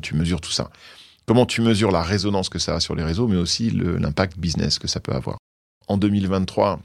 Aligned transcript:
comment 0.00 0.12
tu 0.12 0.14
mesures 0.14 0.40
tout 0.40 0.50
ça. 0.50 0.70
Comment 1.26 1.46
tu 1.46 1.60
mesures 1.60 1.90
la 1.90 2.02
résonance 2.02 2.48
que 2.48 2.58
ça 2.58 2.76
a 2.76 2.80
sur 2.80 2.94
les 2.94 3.04
réseaux, 3.04 3.28
mais 3.28 3.36
aussi 3.36 3.70
l'impact 3.70 4.38
business 4.38 4.78
que 4.78 4.88
ça 4.88 5.00
peut 5.00 5.12
avoir. 5.12 5.38
En 5.88 5.96
2023, 5.98 6.80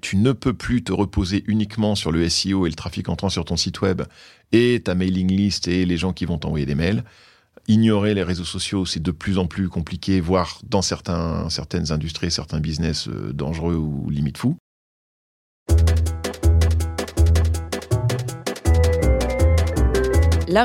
tu 0.00 0.16
ne 0.16 0.32
peux 0.32 0.52
plus 0.52 0.82
te 0.82 0.92
reposer 0.92 1.44
uniquement 1.46 1.94
sur 1.94 2.10
le 2.10 2.28
SEO 2.28 2.66
et 2.66 2.70
le 2.70 2.74
trafic 2.74 3.08
entrant 3.08 3.28
sur 3.28 3.44
ton 3.44 3.56
site 3.56 3.80
web 3.80 4.02
et 4.50 4.80
ta 4.82 4.94
mailing 4.94 5.30
list 5.30 5.68
et 5.68 5.86
les 5.86 5.96
gens 5.96 6.12
qui 6.12 6.24
vont 6.24 6.38
t'envoyer 6.38 6.66
des 6.66 6.74
mails. 6.74 7.04
Ignorer 7.68 8.14
les 8.14 8.24
réseaux 8.24 8.44
sociaux, 8.44 8.84
c'est 8.84 9.00
de 9.00 9.12
plus 9.12 9.38
en 9.38 9.46
plus 9.46 9.68
compliqué, 9.68 10.20
voire 10.20 10.60
dans 10.64 10.82
certains, 10.82 11.48
certaines 11.48 11.92
industries, 11.92 12.32
certains 12.32 12.58
business 12.58 13.06
euh, 13.08 13.32
dangereux 13.32 13.76
ou 13.76 14.10
limite 14.10 14.38
fous. 14.38 14.56
La 20.48 20.64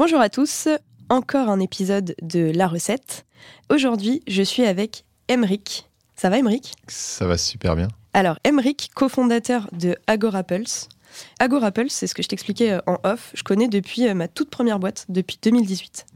Bonjour 0.00 0.20
à 0.20 0.30
tous, 0.30 0.66
encore 1.10 1.50
un 1.50 1.60
épisode 1.60 2.14
de 2.22 2.50
La 2.54 2.68
recette. 2.68 3.26
Aujourd'hui, 3.68 4.22
je 4.26 4.42
suis 4.42 4.64
avec 4.64 5.04
Emric. 5.28 5.90
Ça 6.16 6.30
va 6.30 6.38
Emric 6.38 6.72
Ça 6.88 7.26
va 7.26 7.36
super 7.36 7.76
bien. 7.76 7.88
Alors, 8.14 8.38
Emric, 8.42 8.88
cofondateur 8.94 9.68
de 9.72 9.98
Agorapulse. 10.06 10.88
Agorapulse, 11.38 11.92
c'est 11.92 12.06
ce 12.06 12.14
que 12.14 12.22
je 12.22 12.28
t'expliquais 12.28 12.70
euh, 12.70 12.80
en 12.86 12.96
off, 13.04 13.32
je 13.34 13.42
connais 13.42 13.68
depuis 13.68 14.08
euh, 14.08 14.14
ma 14.14 14.26
toute 14.26 14.48
première 14.48 14.78
boîte, 14.78 15.04
depuis 15.10 15.38
2018. 15.42 16.06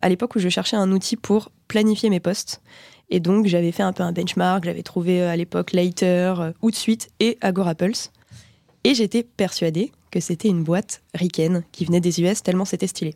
À 0.00 0.08
l'époque 0.08 0.36
où 0.36 0.38
je 0.38 0.48
cherchais 0.48 0.76
un 0.76 0.90
outil 0.90 1.16
pour 1.16 1.50
planifier 1.68 2.08
mes 2.08 2.20
posts. 2.20 2.62
Et 3.10 3.20
donc, 3.20 3.44
j'avais 3.44 3.72
fait 3.72 3.82
un 3.82 3.92
peu 3.92 4.04
un 4.04 4.12
benchmark, 4.12 4.64
j'avais 4.64 4.82
trouvé 4.82 5.20
euh, 5.20 5.28
à 5.28 5.36
l'époque 5.36 5.72
Later, 5.74 6.54
Outsuite 6.62 7.10
et 7.20 7.36
Agorapulse. 7.42 8.10
Et 8.84 8.94
j'étais 8.94 9.22
persuadée 9.22 9.92
que 10.10 10.20
c'était 10.20 10.48
une 10.48 10.64
boîte 10.64 11.02
ricaine 11.12 11.62
qui 11.72 11.84
venait 11.84 12.00
des 12.00 12.22
US 12.22 12.42
tellement 12.42 12.64
c'était 12.64 12.86
stylé. 12.86 13.14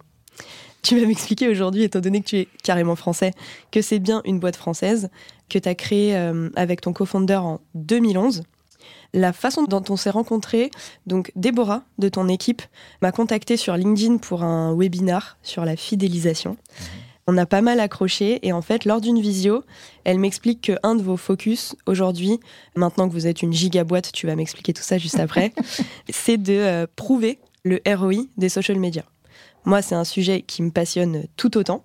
Tu 0.83 0.99
vas 0.99 1.07
m'expliquer 1.07 1.49
aujourd'hui, 1.49 1.83
étant 1.83 2.01
donné 2.01 2.21
que 2.21 2.29
tu 2.29 2.37
es 2.37 2.49
carrément 2.63 2.97
français, 2.97 3.33
que 3.71 3.83
c'est 3.83 3.99
bien 3.99 4.23
une 4.25 4.39
boîte 4.39 4.57
française 4.57 5.11
que 5.49 5.59
tu 5.59 5.69
as 5.69 5.75
créée 5.75 6.17
euh, 6.17 6.51
avec 6.57 6.81
ton 6.81 6.93
co-founder 6.93 7.37
en 7.37 7.61
2011. 7.75 8.43
La 9.15 9.33
façon 9.33 9.65
dont 9.65 9.83
on 9.89 9.97
s'est 9.97 10.11
rencontrés, 10.11 10.71
donc 11.07 11.33
Déborah 11.35 11.83
de 11.99 12.09
ton 12.09 12.29
équipe 12.29 12.63
m'a 13.01 13.11
contacté 13.11 13.57
sur 13.57 13.77
LinkedIn 13.77 14.19
pour 14.19 14.43
un 14.43 14.75
webinar 14.77 15.39
sur 15.43 15.65
la 15.65 15.77
fidélisation. 15.77 16.53
Mhm. 16.53 16.87
On 17.31 17.37
a 17.37 17.45
pas 17.45 17.61
mal 17.61 17.79
accroché 17.79 18.39
et 18.47 18.55
en 18.55 18.63
fait, 18.63 18.87
lors 18.87 19.03
d'une 19.03 19.21
visio, 19.21 19.63
elle 20.05 20.19
m'explique 20.19 20.63
que 20.63 20.73
un 20.83 20.95
de 20.95 21.03
vos 21.03 21.19
focus 21.19 21.77
aujourd'hui, 21.85 22.41
maintenant 22.75 23.07
que 23.07 23.13
vous 23.13 23.27
êtes 23.27 23.43
une 23.43 23.53
gigaboîte, 23.53 24.13
tu 24.13 24.27
vas 24.27 24.35
m'expliquer 24.35 24.73
tout 24.73 24.83
ça 24.83 24.97
juste 24.97 25.21
après, 25.21 25.53
c'est 26.09 26.39
de 26.39 26.55
euh, 26.55 26.87
prouver 26.97 27.39
le 27.65 27.83
ROI 27.87 28.25
des 28.39 28.49
social 28.49 28.79
media. 28.79 29.05
Moi, 29.69 29.83
c'est 29.83 29.95
un 29.95 30.05
sujet 30.05 30.41
qui 30.41 30.63
me 30.63 30.71
passionne 30.71 31.25
tout 31.37 31.59
autant. 31.59 31.85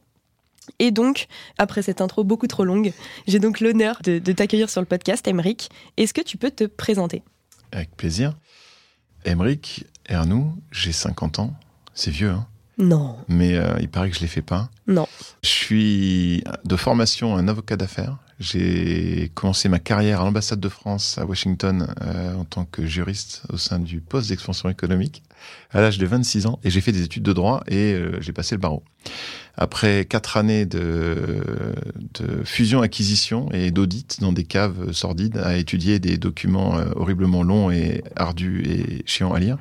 Et 0.79 0.91
donc, 0.91 1.27
après 1.57 1.81
cette 1.81 1.99
intro 1.99 2.23
beaucoup 2.23 2.47
trop 2.47 2.63
longue, 2.63 2.93
j'ai 3.27 3.39
donc 3.39 3.59
l'honneur 3.59 3.99
de, 4.05 4.19
t'accueillir 4.19 4.69
sur 4.69 4.79
le 4.79 4.87
podcast, 4.87 5.27
Emeric. 5.27 5.69
Est-ce 5.97 6.13
que 6.13 6.21
tu 6.21 6.37
peux 6.37 6.49
te 6.49 6.63
présenter? 6.63 7.23
Avec 7.73 7.93
plaisir. 7.97 8.37
Emeric 9.25 9.85
Ernou, 10.05 10.55
j'ai 10.71 10.93
50 10.93 11.39
ans. 11.39 11.53
C'est 11.93 12.09
vieux, 12.09 12.29
hein 12.29 12.47
Non. 12.77 13.17
Mais 13.27 13.57
euh, 13.57 13.75
il 13.81 13.89
paraît 13.89 14.07
que 14.09 14.15
je 14.15 14.21
ne 14.21 14.27
l'ai 14.27 14.31
fait 14.31 14.41
pas. 14.41 14.69
Non. 14.87 15.05
Je 15.43 15.49
suis 15.49 16.43
de 16.63 16.77
formation 16.77 17.35
un 17.35 17.49
avocat 17.49 17.75
d'affaires. 17.75 18.17
J'ai 18.39 19.29
commencé 19.35 19.67
ma 19.67 19.79
carrière 19.79 20.21
à 20.21 20.23
l'ambassade 20.23 20.61
de 20.61 20.69
France 20.69 21.17
à 21.17 21.25
Washington 21.25 21.93
euh, 22.01 22.33
en 22.33 22.45
tant 22.45 22.63
que 22.63 22.85
juriste 22.85 23.41
au 23.51 23.57
sein 23.57 23.79
du 23.79 23.99
poste 23.99 24.29
d'expansion 24.29 24.69
économique 24.69 25.21
à 25.71 25.81
l'âge 25.81 25.97
de 25.97 26.05
26 26.05 26.45
ans 26.45 26.59
et 26.63 26.69
j'ai 26.69 26.81
fait 26.81 26.91
des 26.91 27.03
études 27.03 27.23
de 27.23 27.33
droit 27.33 27.63
et 27.67 27.93
euh, 27.93 28.19
j'ai 28.21 28.33
passé 28.33 28.55
le 28.55 28.61
barreau. 28.61 28.83
Après 29.55 30.05
quatre 30.05 30.37
années 30.37 30.65
de, 30.65 31.75
de 32.15 32.43
fusion-acquisition 32.43 33.49
et 33.51 33.71
d'audit 33.71 34.19
dans 34.19 34.31
des 34.31 34.43
caves 34.43 34.91
sordides 34.91 35.37
à 35.37 35.57
étudier 35.57 35.99
des 35.99 36.17
documents 36.17 36.77
euh, 36.77 36.85
horriblement 36.95 37.43
longs 37.43 37.69
et 37.69 38.03
ardus 38.15 38.63
et 38.65 39.03
chiants 39.05 39.33
à 39.33 39.39
lire, 39.39 39.57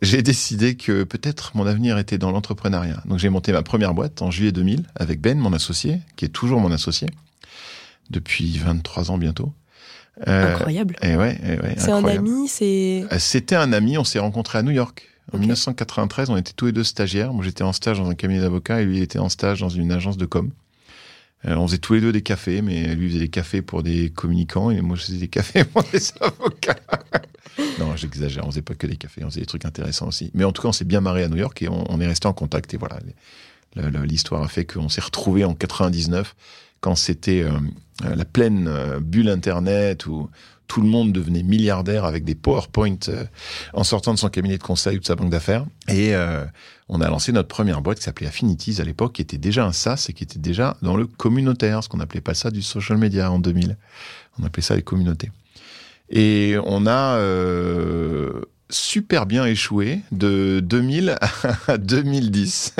j'ai 0.00 0.22
décidé 0.22 0.76
que 0.76 1.04
peut-être 1.04 1.56
mon 1.56 1.66
avenir 1.66 1.98
était 1.98 2.18
dans 2.18 2.30
l'entrepreneuriat. 2.30 3.02
Donc 3.04 3.18
j'ai 3.18 3.28
monté 3.28 3.52
ma 3.52 3.62
première 3.62 3.94
boîte 3.94 4.22
en 4.22 4.30
juillet 4.30 4.52
2000 4.52 4.84
avec 4.96 5.20
Ben, 5.20 5.38
mon 5.38 5.52
associé, 5.52 6.00
qui 6.16 6.24
est 6.24 6.28
toujours 6.28 6.60
mon 6.60 6.72
associé 6.72 7.08
depuis 8.10 8.58
23 8.58 9.10
ans 9.10 9.18
bientôt. 9.18 9.52
Euh, 10.28 10.54
incroyable. 10.54 10.96
Et 11.02 11.16
ouais, 11.16 11.38
c'est 11.78 11.90
un 11.90 12.04
ami, 12.04 12.48
c'est. 12.48 13.04
Euh, 13.10 13.18
c'était 13.18 13.56
un 13.56 13.72
ami. 13.72 13.96
On 13.98 14.04
s'est 14.04 14.18
rencontrés 14.18 14.58
à 14.58 14.62
New 14.62 14.70
York 14.70 15.08
en 15.32 15.38
1993. 15.38 16.30
On 16.30 16.36
était 16.36 16.52
tous 16.54 16.66
les 16.66 16.72
deux 16.72 16.84
stagiaires. 16.84 17.32
Moi, 17.32 17.44
j'étais 17.44 17.64
en 17.64 17.72
stage 17.72 17.98
dans 17.98 18.10
un 18.10 18.14
cabinet 18.14 18.40
d'avocats 18.40 18.82
et 18.82 18.84
lui 18.84 19.00
était 19.00 19.18
en 19.18 19.28
stage 19.28 19.60
dans 19.60 19.70
une 19.70 19.90
agence 19.90 20.16
de 20.16 20.26
com. 20.26 20.50
Euh, 21.46 21.56
on 21.56 21.66
faisait 21.66 21.78
tous 21.78 21.94
les 21.94 22.00
deux 22.00 22.12
des 22.12 22.22
cafés, 22.22 22.62
mais 22.62 22.94
lui 22.94 23.08
faisait 23.08 23.20
des 23.20 23.28
cafés 23.28 23.62
pour 23.62 23.82
des 23.82 24.10
communicants 24.10 24.70
et 24.70 24.80
moi 24.80 24.96
je 24.96 25.02
faisais 25.02 25.18
des 25.18 25.28
cafés 25.28 25.64
pour 25.72 25.82
des 25.84 26.00
avocats. 26.20 26.76
non, 27.78 27.96
j'exagère. 27.96 28.46
On 28.46 28.50
faisait 28.50 28.62
pas 28.62 28.74
que 28.74 28.86
des 28.86 28.96
cafés, 28.96 29.24
on 29.24 29.30
faisait 29.30 29.40
des 29.40 29.46
trucs 29.46 29.64
intéressants 29.64 30.08
aussi. 30.08 30.30
Mais 30.34 30.44
en 30.44 30.52
tout 30.52 30.62
cas, 30.62 30.68
on 30.68 30.72
s'est 30.72 30.84
bien 30.84 31.00
marré 31.00 31.24
à 31.24 31.28
New 31.28 31.38
York 31.38 31.60
et 31.62 31.68
on, 31.68 32.00
est 32.00 32.06
resté 32.06 32.28
en 32.28 32.32
contact. 32.32 32.74
Et 32.74 32.76
voilà, 32.76 32.98
l'histoire 34.04 34.42
a 34.42 34.48
fait 34.48 34.66
qu'on 34.66 34.88
s'est 34.88 35.00
retrouvés 35.00 35.44
en 35.44 35.54
99 35.54 36.34
quand 36.82 36.96
c'était 36.96 37.42
euh, 37.42 37.52
la 38.14 38.26
pleine 38.26 38.68
euh, 38.68 39.00
bulle 39.00 39.30
Internet 39.30 40.04
où 40.06 40.28
tout 40.66 40.82
le 40.82 40.88
monde 40.88 41.12
devenait 41.12 41.42
milliardaire 41.42 42.04
avec 42.04 42.24
des 42.24 42.34
PowerPoint 42.34 42.96
euh, 43.08 43.24
en 43.72 43.84
sortant 43.84 44.12
de 44.12 44.18
son 44.18 44.28
cabinet 44.28 44.58
de 44.58 44.62
conseil 44.62 44.96
ou 44.96 45.00
de 45.00 45.06
sa 45.06 45.14
banque 45.14 45.30
d'affaires. 45.30 45.64
Et 45.88 46.12
on 46.88 47.00
a 47.00 47.08
lancé 47.08 47.32
notre 47.32 47.48
première 47.48 47.80
boîte 47.80 47.98
qui 47.98 48.04
s'appelait 48.04 48.26
Affinities 48.26 48.80
à 48.80 48.84
l'époque, 48.84 49.14
qui 49.14 49.22
était 49.22 49.38
déjà 49.38 49.64
un 49.64 49.72
SaaS 49.72 50.06
et 50.08 50.12
qui 50.12 50.24
était 50.24 50.38
déjà 50.38 50.76
dans 50.82 50.96
le 50.96 51.06
communautaire, 51.06 51.84
ce 51.84 51.88
qu'on 51.88 52.00
appelait 52.00 52.20
pas 52.20 52.34
ça 52.34 52.50
du 52.50 52.62
social 52.62 52.98
media 52.98 53.30
en 53.30 53.38
2000. 53.38 53.76
On 54.40 54.44
appelait 54.44 54.62
ça 54.62 54.74
les 54.74 54.82
communautés. 54.82 55.30
Et 56.10 56.56
on 56.64 56.86
a 56.86 57.18
super 58.72 59.26
bien 59.26 59.44
échoué 59.44 60.00
de 60.10 60.60
2000 60.60 61.16
à 61.68 61.78
2010. 61.78 62.76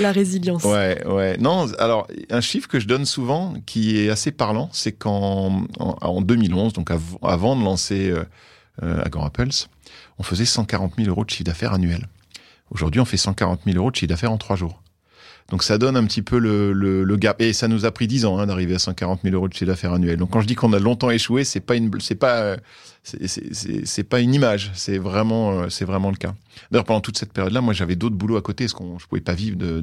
La 0.00 0.12
résilience. 0.12 0.64
Ouais, 0.64 1.06
ouais. 1.06 1.36
Non, 1.38 1.72
alors, 1.78 2.06
un 2.30 2.40
chiffre 2.40 2.68
que 2.68 2.80
je 2.80 2.86
donne 2.86 3.06
souvent, 3.06 3.54
qui 3.66 3.98
est 3.98 4.10
assez 4.10 4.32
parlant, 4.32 4.68
c'est 4.72 4.92
qu'en 4.92 5.66
en, 5.78 6.20
2011, 6.20 6.72
donc 6.72 6.90
avant 7.22 7.56
de 7.56 7.62
lancer 7.62 8.10
euh, 8.10 8.24
euh 8.82 9.02
Agorapulse, 9.04 9.68
on 10.18 10.22
faisait 10.22 10.44
140 10.44 10.94
000 10.96 11.08
euros 11.08 11.24
de 11.24 11.30
chiffre 11.30 11.44
d'affaires 11.44 11.72
annuel. 11.72 12.08
Aujourd'hui, 12.70 13.00
on 13.00 13.04
fait 13.04 13.16
140 13.16 13.62
000 13.66 13.76
euros 13.78 13.90
de 13.90 13.96
chiffre 13.96 14.08
d'affaires 14.08 14.32
en 14.32 14.38
trois 14.38 14.56
jours. 14.56 14.82
Donc 15.50 15.64
ça 15.64 15.78
donne 15.78 15.96
un 15.96 16.04
petit 16.04 16.22
peu 16.22 16.38
le, 16.38 16.72
le, 16.72 17.16
gap. 17.16 17.40
Et 17.42 17.52
ça 17.52 17.66
nous 17.66 17.84
a 17.84 17.90
pris 17.90 18.06
10 18.06 18.24
ans 18.24 18.38
hein, 18.38 18.46
d'arriver 18.46 18.76
à 18.76 18.78
140 18.78 19.20
000 19.24 19.34
euros 19.34 19.48
de 19.48 19.52
chiffre 19.52 19.66
d'affaires 19.66 19.92
annuel. 19.92 20.16
Donc 20.16 20.30
quand 20.30 20.40
je 20.40 20.46
dis 20.46 20.54
qu'on 20.54 20.72
a 20.72 20.78
longtemps 20.78 21.10
échoué, 21.10 21.42
c'est 21.42 21.60
pas 21.60 21.74
une, 21.74 21.90
c'est 22.00 22.14
pas, 22.14 22.56
c'est 23.02 24.04
pas 24.04 24.20
une 24.20 24.34
image. 24.34 24.70
C'est 24.74 24.98
vraiment, 24.98 25.52
euh, 25.52 25.68
c'est 25.68 25.84
vraiment 25.84 26.10
le 26.10 26.16
cas. 26.16 26.34
D'ailleurs, 26.70 26.84
pendant 26.84 27.00
toute 27.00 27.18
cette 27.18 27.32
période-là, 27.32 27.60
moi, 27.60 27.74
j'avais 27.74 27.96
d'autres 27.96 28.16
boulots 28.16 28.36
à 28.36 28.42
côté, 28.42 28.64
parce 28.64 28.74
qu'on, 28.74 28.98
je 28.98 29.06
pouvais 29.06 29.20
pas 29.20 29.34
vivre 29.34 29.56
de, 29.56 29.82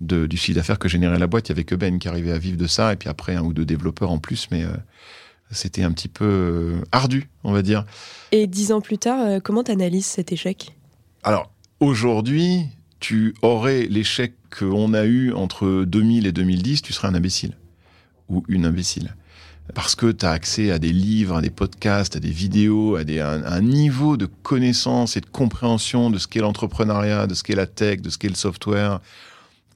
de, 0.00 0.26
du 0.26 0.36
chiffre 0.36 0.56
d'affaires 0.56 0.78
que 0.78 0.88
générait 0.88 1.18
la 1.18 1.26
boîte. 1.26 1.48
Il 1.48 1.52
y 1.52 1.54
avait 1.54 1.64
que 1.64 1.74
Ben 1.74 1.98
qui 1.98 2.08
arrivait 2.08 2.32
à 2.32 2.38
vivre 2.38 2.56
de 2.56 2.66
ça, 2.66 2.92
et 2.92 2.96
puis 2.96 3.08
après 3.08 3.34
un 3.34 3.42
ou 3.42 3.52
deux 3.52 3.64
développeurs 3.64 4.10
en 4.10 4.18
plus, 4.18 4.48
mais 4.50 4.64
euh, 4.64 4.68
c'était 5.50 5.82
un 5.82 5.92
petit 5.92 6.08
peu 6.08 6.24
euh, 6.24 6.82
ardu, 6.92 7.28
on 7.42 7.52
va 7.52 7.62
dire. 7.62 7.84
Et 8.32 8.46
dix 8.46 8.72
ans 8.72 8.80
plus 8.80 8.98
tard, 8.98 9.40
comment 9.42 9.64
tu 9.64 9.72
analyses 9.72 10.06
cet 10.06 10.32
échec? 10.32 10.76
Alors 11.22 11.50
aujourd'hui, 11.80 12.66
tu 13.04 13.34
aurais 13.42 13.82
l'échec 13.82 14.32
qu'on 14.58 14.94
a 14.94 15.04
eu 15.04 15.30
entre 15.34 15.84
2000 15.84 16.26
et 16.26 16.32
2010, 16.32 16.80
tu 16.80 16.94
serais 16.94 17.08
un 17.08 17.14
imbécile 17.14 17.52
ou 18.30 18.42
une 18.48 18.64
imbécile. 18.64 19.14
Parce 19.74 19.94
que 19.94 20.10
tu 20.10 20.24
as 20.24 20.30
accès 20.30 20.70
à 20.70 20.78
des 20.78 20.90
livres, 20.90 21.36
à 21.36 21.42
des 21.42 21.50
podcasts, 21.50 22.16
à 22.16 22.18
des 22.18 22.30
vidéos, 22.30 22.96
à, 22.96 23.00
un, 23.02 23.60
niveau 23.60 24.16
de 24.16 24.24
connaissance 24.24 25.18
et 25.18 25.20
de 25.20 25.26
compréhension 25.26 26.08
de 26.08 26.16
ce 26.16 26.26
qu'est 26.26 26.40
l'entrepreneuriat, 26.40 27.26
de 27.26 27.34
ce 27.34 27.42
qu'est 27.42 27.54
la 27.54 27.66
tech, 27.66 28.00
de 28.00 28.08
ce 28.08 28.16
qu'est 28.16 28.30
le 28.30 28.36
software, 28.36 29.00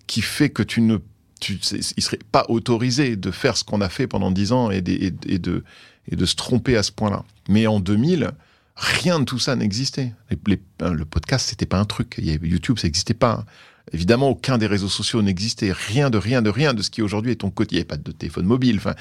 qui 0.06 0.22
fait 0.22 0.48
que 0.48 0.62
tu 0.62 0.80
ne 0.80 0.96
tu, 1.38 1.58
serait 1.60 2.20
pas 2.32 2.46
autorisé 2.48 3.16
de 3.16 3.30
faire 3.30 3.58
ce 3.58 3.64
qu'on 3.64 3.82
a 3.82 3.90
fait 3.90 4.06
pendant 4.06 4.30
dix 4.30 4.52
ans 4.52 4.70
et, 4.70 4.80
de, 4.80 5.64
et 6.08 6.16
de 6.16 6.25
se 6.25 6.34
tromper 6.34 6.78
à 6.78 6.82
ce 6.82 6.92
point-là. 6.92 7.26
Mais 7.50 7.66
en 7.66 7.78
2000, 7.78 8.30
Rien 8.78 9.19
de 9.19 9.25
tout 9.25 9.40
ça 9.40 9.56
n'existait. 9.56 10.12
Euh, 10.30 10.94
le 10.94 11.04
podcast, 11.04 11.48
c'était 11.48 11.66
pas 11.66 11.78
un 11.78 11.84
truc. 11.84 12.14
YouTube, 12.19 12.78
ça 12.78 12.86
n'existait 12.86 13.12
pas. 13.12 13.44
Évidemment, 13.92 14.28
aucun 14.28 14.56
des 14.56 14.69
réseaux 14.69 14.88
sociaux 14.88 15.20
n'existait. 15.20 15.72
Rien 15.72 16.10
de 16.10 16.19
rien 16.19 16.42
de 16.42 16.50
rien 16.50 16.75
de 16.75 16.82
ce 16.82 16.90
qui 16.90 17.02
aujourd'hui 17.02 17.32
est 17.32 17.36
ton 17.36 17.50
quotidien. 17.50 17.80
Il 17.80 17.86
n'y 17.86 17.92
avait 17.92 18.02
pas 18.02 18.10
de 18.10 18.12
téléphone 18.12 18.46
mobile, 18.46 18.76
enfin, 18.76 18.94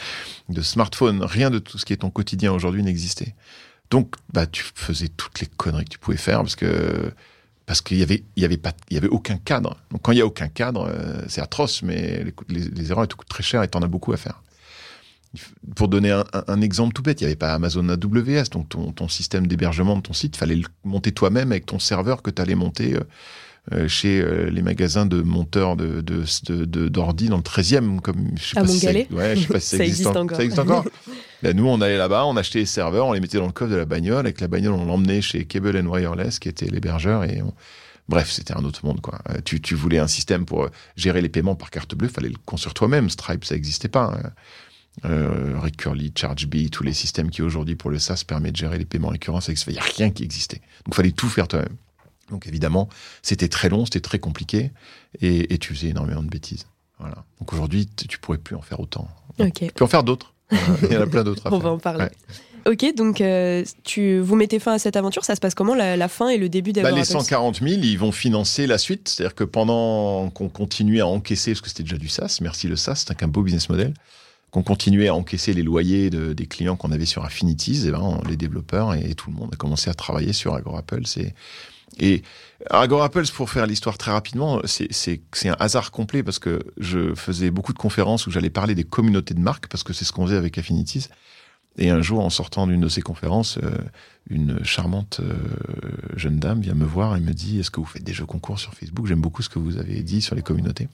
de 0.49 0.61
smartphone. 0.63 1.23
Rien 1.23 1.51
de 1.51 1.59
tout 1.59 1.77
ce 1.77 1.85
qui 1.85 1.93
est 1.93 1.97
ton 1.97 2.09
quotidien 2.09 2.51
aujourd'hui 2.53 2.81
n'existait. 2.81 3.35
Donc, 3.91 4.15
bah, 4.33 4.47
tu 4.47 4.63
faisais 4.73 5.09
toutes 5.09 5.39
les 5.41 5.47
conneries 5.47 5.85
que 5.85 5.91
tu 5.91 5.99
pouvais 5.99 6.17
faire 6.17 6.39
parce 6.39 6.55
que 6.55 7.11
parce 7.67 7.81
qu'il 7.81 7.97
y 7.97 8.03
avait 8.03 8.23
il 8.35 8.41
y 8.41 8.45
avait 8.45 8.57
pas 8.57 8.73
il 8.89 8.95
y 8.95 8.97
avait 8.97 9.09
aucun 9.09 9.37
cadre. 9.37 9.77
Donc, 9.91 10.01
quand 10.01 10.11
il 10.11 10.17
y 10.17 10.21
a 10.21 10.25
aucun 10.25 10.47
cadre, 10.47 10.87
euh, 10.89 11.21
c'est 11.27 11.41
atroce, 11.41 11.83
mais 11.83 12.25
les, 12.49 12.91
erreurs 12.91 13.03
elles 13.03 13.09
te 13.09 13.15
coûtent 13.15 13.29
très 13.29 13.43
cher 13.43 13.61
et 13.61 13.67
t'en 13.67 13.83
as 13.83 13.87
beaucoup 13.87 14.13
à 14.13 14.17
faire. 14.17 14.41
Pour 15.75 15.87
donner 15.87 16.11
un, 16.11 16.61
exemple 16.61 16.93
tout 16.93 17.03
bête, 17.03 17.21
il 17.21 17.25
n'y 17.25 17.27
avait 17.27 17.35
pas 17.35 17.53
Amazon 17.53 17.87
AWS, 17.89 18.49
donc 18.51 18.69
ton, 18.69 18.91
ton 18.91 19.07
système 19.07 19.45
d'hébergement 19.45 19.97
de 19.97 20.01
ton 20.01 20.13
site, 20.13 20.35
il 20.35 20.39
fallait 20.39 20.55
le 20.55 20.65
monter 20.83 21.11
toi-même 21.11 21.51
avec 21.51 21.65
ton 21.65 21.79
serveur 21.79 22.21
que 22.21 22.31
tu 22.31 22.41
allais 22.41 22.55
monter. 22.55 22.95
Euh, 22.95 23.03
euh, 23.73 23.89
chez 23.89 24.21
euh, 24.21 24.49
les 24.49 24.61
magasins 24.61 25.05
de 25.05 25.21
monteurs 25.21 25.75
de 25.75 25.99
d'ordi 26.87 27.25
de, 27.25 27.29
dans 27.29 27.35
le 27.35 27.43
13e 27.43 27.99
comme 27.99 28.31
je 28.37 28.41
sais 28.41 28.55
pas 28.55 28.65
si 28.65 28.87
ouais, 28.87 29.35
je 29.35 29.41
sais 29.41 29.47
pas 29.47 29.59
si 29.59 29.75
ça, 29.75 29.83
existe, 29.83 30.07
encore. 30.07 30.37
Ça 30.37 30.43
existe 30.45 30.59
encore 30.59 30.85
nous 31.43 31.67
on 31.67 31.81
allait 31.81 31.97
là-bas 31.97 32.23
on 32.27 32.37
achetait 32.37 32.59
les 32.59 32.65
serveurs 32.65 33.07
on 33.07 33.11
les 33.11 33.19
mettait 33.19 33.39
dans 33.39 33.45
le 33.45 33.51
coffre 33.51 33.71
de 33.71 33.75
la 33.75 33.83
bagnole 33.83 34.25
avec 34.25 34.39
la 34.39 34.47
bagnole 34.47 34.71
on 34.71 34.85
l'emmenait 34.85 35.21
chez 35.21 35.43
Cable 35.43 35.75
and 35.77 35.85
Wireless 35.85 36.39
qui 36.39 36.47
était 36.47 36.67
l'hébergeur 36.67 37.25
et 37.25 37.43
bref 38.07 38.31
c'était 38.31 38.55
un 38.55 38.63
autre 38.63 38.85
monde 38.85 39.01
quoi 39.01 39.19
euh, 39.31 39.39
tu, 39.43 39.59
tu 39.59 39.75
voulais 39.75 39.99
un 39.99 40.07
système 40.07 40.45
pour 40.45 40.69
gérer 40.95 41.19
les 41.19 41.27
paiements 41.27 41.55
par 41.55 41.69
carte 41.69 41.93
bleue 41.93 42.07
fallait 42.07 42.29
le 42.29 42.37
construire 42.45 42.73
toi-même 42.73 43.09
Stripe 43.09 43.43
ça 43.43 43.55
n'existait 43.55 43.89
pas 43.89 44.13
hein. 44.13 44.29
Euh, 45.05 45.59
Recurly, 45.59 46.11
ChargeBee, 46.15 46.69
tous 46.69 46.83
les 46.83 46.93
systèmes 46.93 47.29
qui 47.29 47.41
aujourd'hui 47.41 47.75
pour 47.75 47.89
le 47.89 47.99
SaaS 47.99 48.23
permettent 48.25 48.53
de 48.53 48.57
gérer 48.57 48.77
les 48.77 48.85
paiements 48.85 49.09
récurrents, 49.09 49.39
il 49.39 49.73
n'y 49.73 49.77
a 49.77 49.83
rien 49.83 50.09
qui 50.09 50.23
existait. 50.23 50.61
Donc 50.85 50.93
il 50.93 50.95
fallait 50.95 51.11
tout 51.11 51.29
faire 51.29 51.47
toi-même. 51.47 51.75
Donc 52.31 52.47
évidemment, 52.47 52.89
c'était 53.21 53.47
très 53.47 53.69
long, 53.69 53.85
c'était 53.85 54.01
très 54.01 54.19
compliqué, 54.19 54.71
et, 55.21 55.57
tu 55.59 55.73
faisais 55.73 55.89
énormément 55.89 56.23
de 56.23 56.29
bêtises. 56.29 56.65
Voilà. 56.99 57.23
Donc 57.39 57.53
aujourd'hui, 57.53 57.87
tu 57.87 58.17
pourrais 58.17 58.39
plus 58.39 58.55
en 58.55 58.61
faire 58.61 58.79
autant. 58.79 59.07
Tu 59.37 59.71
peux 59.73 59.85
en 59.85 59.87
faire 59.87 60.03
d'autres. 60.03 60.33
Il 60.51 60.91
y 60.91 60.97
en 60.97 61.01
a 61.01 61.07
plein 61.07 61.23
d'autres. 61.23 61.43
On 61.51 61.59
va 61.59 61.69
en 61.69 61.77
parler. 61.77 62.07
Ok, 62.65 62.85
donc 62.95 63.21
euh, 63.21 63.63
tu, 63.85 64.19
vous 64.19 64.35
mettez 64.35 64.59
fin 64.59 64.73
à 64.73 64.79
cette 64.79 64.97
aventure. 64.97 65.23
Ça 65.23 65.35
se 65.35 65.39
passe 65.39 65.55
comment 65.55 65.73
la, 65.73 66.07
fin 66.09 66.27
et 66.27 66.37
le 66.37 66.49
début 66.49 66.73
des 66.73 66.81
bah, 66.81 66.91
Les 66.91 67.05
140 67.05 67.61
000, 67.61 67.81
ils 67.81 67.97
vont 67.97 68.11
financer 68.11 68.67
la 68.67 68.77
suite. 68.77 69.07
C'est-à-dire 69.07 69.35
que 69.35 69.45
pendant 69.45 70.29
qu'on 70.31 70.49
continuait 70.49 70.99
à 70.99 71.07
encaisser, 71.07 71.51
parce 71.51 71.61
que 71.61 71.69
c'était 71.69 71.83
déjà 71.83 71.97
du 71.97 72.09
SaaS, 72.09 72.39
merci 72.41 72.67
le 72.67 72.75
SaaS, 72.75 73.05
c'est 73.07 73.23
un 73.23 73.27
beau 73.27 73.41
business 73.41 73.69
model, 73.69 73.93
qu'on 74.51 74.63
continuait 74.63 75.09
à 75.09 75.15
encaisser 75.15 75.53
les 75.53 75.63
loyers 75.63 76.09
de, 76.09 76.33
des 76.33 76.45
clients 76.45 76.75
qu'on 76.75 76.91
avait 76.91 77.05
sur 77.05 77.25
Affinities, 77.25 77.87
et 77.87 77.91
ben, 77.91 78.21
les 78.27 78.37
développeurs 78.37 78.93
et, 78.93 79.13
tout 79.15 79.29
le 79.29 79.35
monde 79.35 79.49
a 79.53 79.57
commencé 79.57 79.89
à 79.89 79.93
travailler 79.93 80.33
sur 80.33 80.55
Agora 80.55 80.83
C'est 81.05 81.33
et 81.99 82.21
Agora 82.69 83.09
pour 83.09 83.49
faire 83.49 83.65
l'histoire 83.65 83.97
très 83.97 84.11
rapidement, 84.11 84.61
c'est 84.65 85.21
un 85.45 85.55
hasard 85.59 85.91
complet 85.91 86.23
parce 86.23 86.39
que 86.39 86.59
je 86.77 87.15
faisais 87.15 87.49
beaucoup 87.49 87.73
de 87.73 87.77
conférences 87.77 88.27
où 88.27 88.31
j'allais 88.31 88.49
parler 88.49 88.75
des 88.75 88.83
communautés 88.83 89.33
de 89.33 89.39
marques 89.39 89.67
parce 89.67 89.83
que 89.83 89.93
c'est 89.93 90.05
ce 90.05 90.11
qu'on 90.11 90.25
faisait 90.25 90.37
avec 90.37 90.57
Affinities. 90.57 91.07
Et 91.79 91.91
un 91.91 92.01
jour, 92.01 92.25
en 92.25 92.31
sortant 92.31 92.65
d'une 92.65 92.81
de 92.81 92.89
ces 92.89 93.01
conférences, 93.01 93.59
euh, 93.63 93.69
une 94.29 94.63
charmante 94.63 95.19
euh, 95.21 95.35
jeune 96.15 96.39
dame 96.39 96.59
vient 96.59 96.73
me 96.73 96.85
voir 96.85 97.15
et 97.15 97.19
me 97.19 97.33
dit 97.33 97.59
Est-ce 97.59 97.69
que 97.69 97.79
vous 97.79 97.85
faites 97.85 98.03
des 98.03 98.13
jeux 98.13 98.25
concours 98.25 98.59
sur 98.59 98.73
Facebook? 98.73 99.05
J'aime 99.05 99.21
beaucoup 99.21 99.43
ce 99.43 99.49
que 99.49 99.59
vous 99.59 99.77
avez 99.77 100.01
dit 100.01 100.21
sur 100.21 100.35
les 100.35 100.41
communautés. 100.41 100.87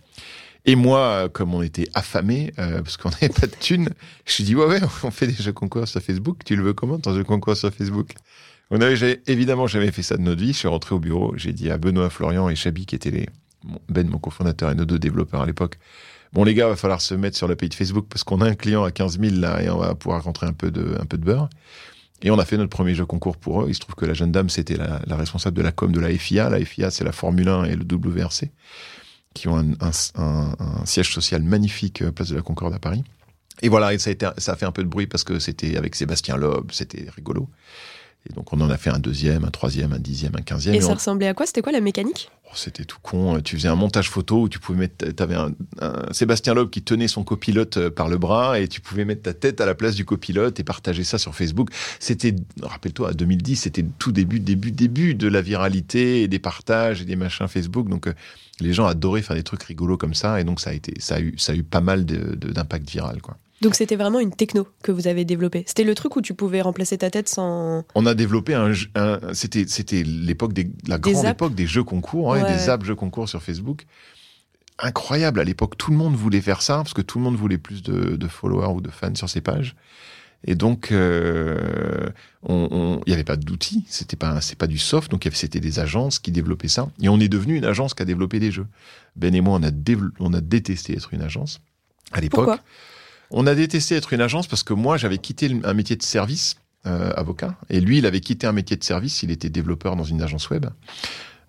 Et 0.65 0.75
moi, 0.75 1.30
comme 1.30 1.54
on 1.54 1.62
était 1.62 1.88
affamés, 1.94 2.54
euh, 2.57 2.81
parce 2.81 2.98
qu'on 2.98 3.10
n'avait 3.10 3.30
pas 3.30 3.48
de 3.48 3.56
thunes, 3.60 3.89
je 4.25 4.38
lui 4.38 4.44
dis 4.45 4.56
Ouais, 4.56 4.65
ouais, 4.65 4.80
on 5.04 5.12
fait 5.12 5.27
des 5.27 5.33
jeux 5.33 5.51
concours 5.51 5.88
sur 5.88 6.01
Facebook. 6.01 6.39
Tu 6.45 6.56
le 6.56 6.63
veux 6.63 6.74
comment 6.74 7.00
ton 7.00 7.13
jeu 7.13 7.24
concours 7.24 7.57
sur 7.57 7.74
Facebook? 7.74 8.13
On 8.71 8.77
n'avait 8.77 9.21
évidemment 9.27 9.68
jamais 9.68 9.92
fait 9.92 10.04
ça 10.04 10.15
de 10.15 10.21
notre 10.21 10.42
vie. 10.42 10.54
Je 10.54 10.60
suis 10.60 10.68
rentré 10.68 10.95
au 10.95 11.00
bureau, 11.00 11.33
j'ai 11.36 11.51
dit 11.51 11.69
à 11.69 11.77
Benoît, 11.77 12.10
Florian 12.10 12.50
et 12.50 12.56
Chabi, 12.56 12.86
qui 12.86 12.95
étaient 12.95 13.12
les, 13.12 13.27
Ben, 13.89 14.07
mon 14.10 14.19
cofondateur, 14.19 14.71
et 14.71 14.75
nos 14.75 14.86
deux 14.86 15.00
développeurs 15.00 15.42
à 15.42 15.45
l'époque, 15.45 15.77
bon 16.31 16.44
les 16.44 16.54
gars, 16.54 16.69
va 16.69 16.75
falloir 16.75 17.01
se 17.01 17.13
mettre 17.13 17.38
sur 17.38 17.48
la 17.48 17.56
page 17.56 17.74
Facebook 17.74 18.07
parce 18.09 18.24
qu'on 18.24 18.42
a 18.42 18.48
un 18.48 18.56
client 18.56 18.83
à 18.83 18.92
15 18.92 19.19
000 19.19 19.36
là 19.36 19.62
et 19.62 19.69
on 19.69 19.77
va 19.77 19.95
pouvoir 19.95 20.24
rentrer 20.24 20.48
un 20.48 20.54
peu 20.54 20.71
de, 20.71 20.98
un 21.00 21.06
peu 21.06 21.18
de 21.18 21.25
beurre. 21.25 21.50
Et 22.24 22.31
on 22.31 22.39
a 22.39 22.45
fait 22.45 22.57
notre 22.57 22.69
premier 22.69 22.95
jeu 22.95 23.06
concours 23.06 23.36
pour 23.36 23.63
eux. 23.63 23.66
Il 23.68 23.75
se 23.75 23.81
trouve 23.81 23.95
que 23.95 24.06
la 24.06 24.13
jeune 24.13 24.31
dame, 24.31 24.50
c'était 24.50 24.77
la, 24.77 25.01
responsable 25.18 25.57
de 25.57 25.62
la 25.62 25.74
com 25.74 25.92
de 25.92 26.00
la 26.00 26.09
FIA. 26.09 26.50
La 26.50 26.63
FIA, 26.63 26.89
c'est 26.89 27.04
la 27.04 27.12
Formule 27.12 27.50
1 27.50 27.66
et 27.66 27.75
le 27.75 27.83
WRC, 27.83 28.50
qui 29.33 29.47
ont 29.47 29.75
un, 29.80 30.85
siège 30.85 31.13
social 31.13 31.44
magnifique, 31.44 32.01
euh, 32.01 32.12
place 32.12 32.30
de 32.30 32.35
la 32.35 32.41
Concorde 32.41 32.74
à 32.74 32.80
Paris. 32.80 33.03
Et 33.62 33.69
voilà, 33.69 33.94
et 33.94 34.00
ça, 34.00 34.09
a 34.09 34.13
été, 34.13 34.27
ça 34.38 34.53
a 34.53 34.56
fait 34.56 34.65
un 34.65 34.71
peu 34.71 34.83
de 34.83 34.89
bruit 34.89 35.07
parce 35.07 35.24
que 35.24 35.39
c'était 35.39 35.77
avec 35.77 35.95
Sébastien 35.95 36.38
Loeb, 36.38 36.71
c'était 36.71 37.06
rigolo. 37.15 37.50
Et 38.30 38.33
donc 38.33 38.53
on 38.53 38.62
en 38.62 38.69
a 38.69 38.77
fait 38.77 38.89
un 38.89 39.00
deuxième, 39.00 39.44
un 39.44 39.50
troisième, 39.50 39.91
un 39.91 40.00
dixième, 40.00 40.33
un 40.35 40.41
quinzième. 40.41 40.75
Et, 40.75 40.81
ça 40.81 40.94
ressemblait 40.94 41.27
à 41.27 41.33
quoi? 41.33 41.45
C'était 41.45 41.62
quoi 41.62 41.74
la 41.74 41.81
mécanique? 41.81 42.30
Oh, 42.45 42.51
C'était 42.56 42.85
tout 42.85 43.00
con. 43.01 43.41
Tu 43.41 43.57
faisais 43.57 43.68
un 43.68 43.75
montage 43.75 44.09
photo 44.09 44.44
où 44.44 44.50
tu 44.50 44.59
pouvais 44.59 44.77
mettre, 44.80 45.06
avais 45.21 45.35
un, 45.35 45.53
Sébastien 46.12 46.53
Loeb 46.53 46.69
qui 46.69 46.81
tenait 46.81 47.09
son 47.09 47.25
copilote 47.25 47.77
euh, 47.77 47.89
par 47.89 48.07
le 48.07 48.18
bras 48.18 48.59
et 48.59 48.69
tu 48.69 48.80
pouvais 48.80 49.03
mettre 49.03 49.24
ta 49.24 49.33
tête 49.33 49.59
à 49.59 49.65
la 49.65 49.75
place 49.75 49.95
du 49.95 50.06
copilote 50.06 50.57
et 50.59 50.63
partager 50.63 51.03
ça 51.03 51.18
sur 51.18 51.35
Facebook. 51.35 51.69
C'était, 52.00 52.33
rappelle-toi, 52.62 53.09
à 53.09 53.13
2010, 53.13 53.57
c'était 53.57 53.85
tout 54.00 54.13
début, 54.13 54.39
début, 54.39 54.71
début 54.71 55.15
de 55.15 55.27
la 55.27 55.41
viralité 55.41 56.21
et 56.21 56.30
des 56.30 56.39
partages 56.39 57.01
et 57.01 57.06
des 57.06 57.18
machins 57.18 57.50
Facebook. 57.50 57.89
Donc 57.89 58.07
euh, 58.07 58.13
les 58.60 58.74
gens 58.74 58.86
adoraient 58.86 59.22
faire 59.22 59.36
des 59.36 59.44
trucs 59.44 59.64
rigolos 59.64 59.98
comme 59.98 60.14
ça 60.14 60.40
et 60.40 60.44
donc 60.44 60.60
ça 60.60 60.70
a 60.70 60.74
été, 60.74 60.94
ça 61.00 61.16
a 61.16 61.20
eu, 61.20 61.36
ça 61.38 61.54
a 61.54 61.56
eu 61.56 61.64
pas 61.64 61.82
mal 61.82 62.06
d'impact 62.06 62.90
viral, 62.90 63.22
quoi. 63.22 63.38
Donc 63.64 63.76
c'était 63.76 63.96
vraiment 63.96 64.20
une 64.20 64.36
techno 64.36 64.68
que 64.84 64.92
vous 64.92 65.08
avez 65.08 65.24
développée. 65.24 65.64
C'était 65.66 65.86
le 65.86 65.96
truc 65.96 66.18
où 66.18 66.22
tu 66.22 66.34
pouvais 66.34 66.60
remplacer 66.60 66.98
ta 66.98 67.10
tête 67.10 67.30
sans. 67.30 67.86
On 67.96 68.06
a 68.06 68.14
développé 68.14 68.54
un, 68.54 68.74
c'était 69.34 69.66
c'était 69.68 70.04
l'époque 70.04 70.52
des 70.52 70.70
la 70.86 70.98
grande 70.98 71.26
époque 71.26 71.56
des 71.56 71.66
jeux 71.66 71.86
concours, 71.86 72.34
hein, 72.34 72.44
des 72.44 72.70
apps 72.70 72.86
jeux 72.86 72.96
concours 72.96 73.30
sur 73.30 73.42
Facebook. 73.42 73.86
Incroyable 74.80 75.40
à 75.40 75.46
l'époque, 75.46 75.78
tout 75.78 75.92
le 75.92 75.98
monde 75.98 76.14
voulait 76.14 76.42
faire 76.42 76.62
ça 76.62 76.78
parce 76.78 76.94
que 76.94 77.02
tout 77.02 77.20
le 77.20 77.24
monde 77.24 77.38
voulait 77.38 77.58
plus 77.58 77.84
de, 77.84 78.28
followers 78.28 78.74
ou 78.74 78.82
de 78.82 78.90
fans 78.90 79.16
sur 79.16 79.30
ses 79.30 79.40
pages. 79.40 79.76
Et 80.45 80.56
donc, 80.56 80.92
euh, 80.92 82.10
il 82.50 83.04
n'y 83.07 83.13
avait 83.13 83.24
pas 83.24 83.38
d'outils, 83.38 83.86
c'était 83.88 84.16
pas, 84.16 84.42
c'est 84.42 84.57
pas 84.57 84.68
du 84.68 84.78
soft, 84.78 85.10
donc 85.10 85.28
c'était 85.34 85.60
des 85.60 85.80
agences 85.80 86.19
qui 86.19 86.31
développaient 86.31 86.68
ça. 86.68 86.90
Et 87.01 87.10
on 87.10 87.19
est 87.19 87.30
devenu 87.30 87.56
une 87.56 87.66
agence 87.66 87.94
qui 87.94 88.01
a 88.01 88.06
développé 88.06 88.40
des 88.40 88.51
jeux. 88.51 88.68
Ben 89.16 89.34
et 89.34 89.42
moi, 89.42 89.57
on 89.60 89.63
a, 89.63 89.72
on 90.19 90.34
a 90.34 90.42
détesté 90.42 90.94
être 90.94 91.13
une 91.13 91.22
agence 91.22 91.62
à 92.12 92.19
l'époque. 92.19 92.60
On 93.31 93.48
a 93.48 93.56
détesté 93.56 93.95
être 93.95 94.13
une 94.13 94.22
agence 94.22 94.48
parce 94.48 94.63
que 94.63 94.74
moi, 94.74 94.98
j'avais 94.98 95.18
quitté 95.18 95.56
un 95.63 95.74
métier 95.74 95.95
de 95.95 96.04
service, 96.04 96.57
euh, 96.86 97.12
avocat, 97.16 97.56
et 97.69 97.80
lui, 97.80 98.00
il 98.00 98.06
avait 98.06 98.19
quitté 98.19 98.45
un 98.45 98.51
métier 98.51 98.75
de 98.75 98.84
service, 98.84 99.24
il 99.24 99.31
était 99.31 99.50
développeur 99.50 99.95
dans 99.95 100.04
une 100.04 100.22
agence 100.22 100.50
web, 100.50 100.66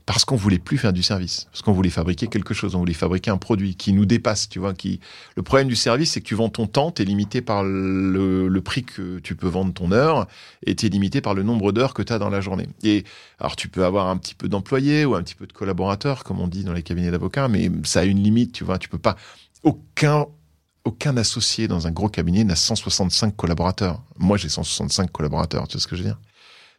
parce 0.06 0.27
qu'on 0.27 0.37
voulait 0.37 0.59
plus 0.59 0.77
faire 0.77 0.93
du 0.93 1.03
service, 1.03 1.47
parce 1.51 1.62
qu'on 1.62 1.73
voulait 1.73 1.91
fabriquer 1.91 2.27
quelque 2.27 2.53
chose, 2.53 2.75
on 2.75 2.81
voulait 2.81 2.93
fabriquer 2.93 3.31
un 3.31 3.39
produit 3.39 3.75
qui 3.75 3.93
nous 3.93 4.05
dépasse, 4.05 4.49
tu 4.49 4.58
vois. 4.58 4.75
Qui 4.75 5.01
le 5.34 5.43
problème 5.43 5.69
du 5.69 5.77
service, 5.77 6.13
c'est 6.13 6.20
que 6.20 6.27
tu 6.27 6.34
vends 6.34 6.51
ton 6.51 6.67
temps, 6.67 6.91
tu 6.91 7.03
es 7.03 7.05
limité 7.05 7.41
par 7.41 7.65
le, 7.65 8.61
prix 8.63 8.84
que 8.84 9.19
tu 9.20 9.34
peux 9.34 9.49
vendre 9.49 9.73
ton 9.73 9.93
heure, 9.93 10.27
et 10.67 10.75
tu 10.75 10.87
es 10.87 10.89
limité 10.91 11.20
par 11.20 11.32
le 11.34 11.43
nombre 11.43 11.73
d'heures 11.73 11.94
que 11.94 12.03
tu 12.03 12.13
as 12.13 12.19
dans 12.19 12.31
la 12.31 12.43
journée. 12.43 12.69
Et 12.82 13.05
alors, 13.39 13.56
tu 13.56 13.69
peux 13.69 13.84
avoir 13.84 14.08
un 14.08 14.19
petit 14.19 14.34
peu 14.34 14.49
d'employés 14.49 15.06
ou 15.06 15.15
un 15.15 15.23
petit 15.23 15.34
peu 15.34 15.46
de 15.46 15.53
collaborateurs, 15.53 16.25
comme 16.25 16.41
on 16.41 16.49
dit 16.49 16.65
dans 16.65 16.75
les 16.75 16.82
cabinets 16.82 17.11
d'avocats, 17.11 17.49
mais 17.49 17.70
ça 17.84 18.01
a 18.01 18.05
une 18.05 18.23
limite, 18.23 18.53
tu 18.53 18.65
vois. 18.65 18.79
Tu 18.79 18.89
peux 18.89 18.99
pas 18.99 19.17
aucun 19.63 20.27
aucun 20.87 21.17
associé 21.17 21.67
dans 21.67 21.87
un 21.87 21.91
gros 21.91 22.11
cabinet 22.11 22.44
n'a 22.44 22.56
165 22.56 23.34
collaborateurs. 23.34 24.03
Moi, 24.19 24.37
j'ai 24.37 24.51
165 24.51 25.11
collaborateurs, 25.11 25.67
tu 25.67 25.79
vois 25.79 25.81
ce 25.81 25.87
que 25.87 25.96
je 25.96 26.03
veux 26.03 26.08
dire? 26.08 26.19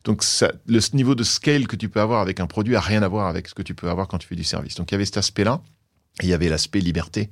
Donc, 0.05 0.24
ça, 0.24 0.51
le 0.67 0.79
niveau 0.93 1.15
de 1.15 1.24
scale 1.24 1.67
que 1.67 1.75
tu 1.75 1.89
peux 1.89 2.00
avoir 2.00 2.21
avec 2.21 2.39
un 2.39 2.47
produit 2.47 2.75
a 2.75 2.79
rien 2.79 3.03
à 3.03 3.07
voir 3.07 3.27
avec 3.27 3.47
ce 3.47 3.53
que 3.53 3.63
tu 3.63 3.74
peux 3.74 3.89
avoir 3.89 4.07
quand 4.07 4.19
tu 4.19 4.27
fais 4.27 4.35
du 4.35 4.43
service. 4.43 4.75
Donc, 4.75 4.91
il 4.91 4.93
y 4.93 4.95
avait 4.95 5.05
cet 5.05 5.17
aspect-là, 5.17 5.62
et 6.21 6.25
il 6.25 6.29
y 6.29 6.33
avait 6.33 6.47
l'aspect 6.47 6.79
liberté, 6.79 7.31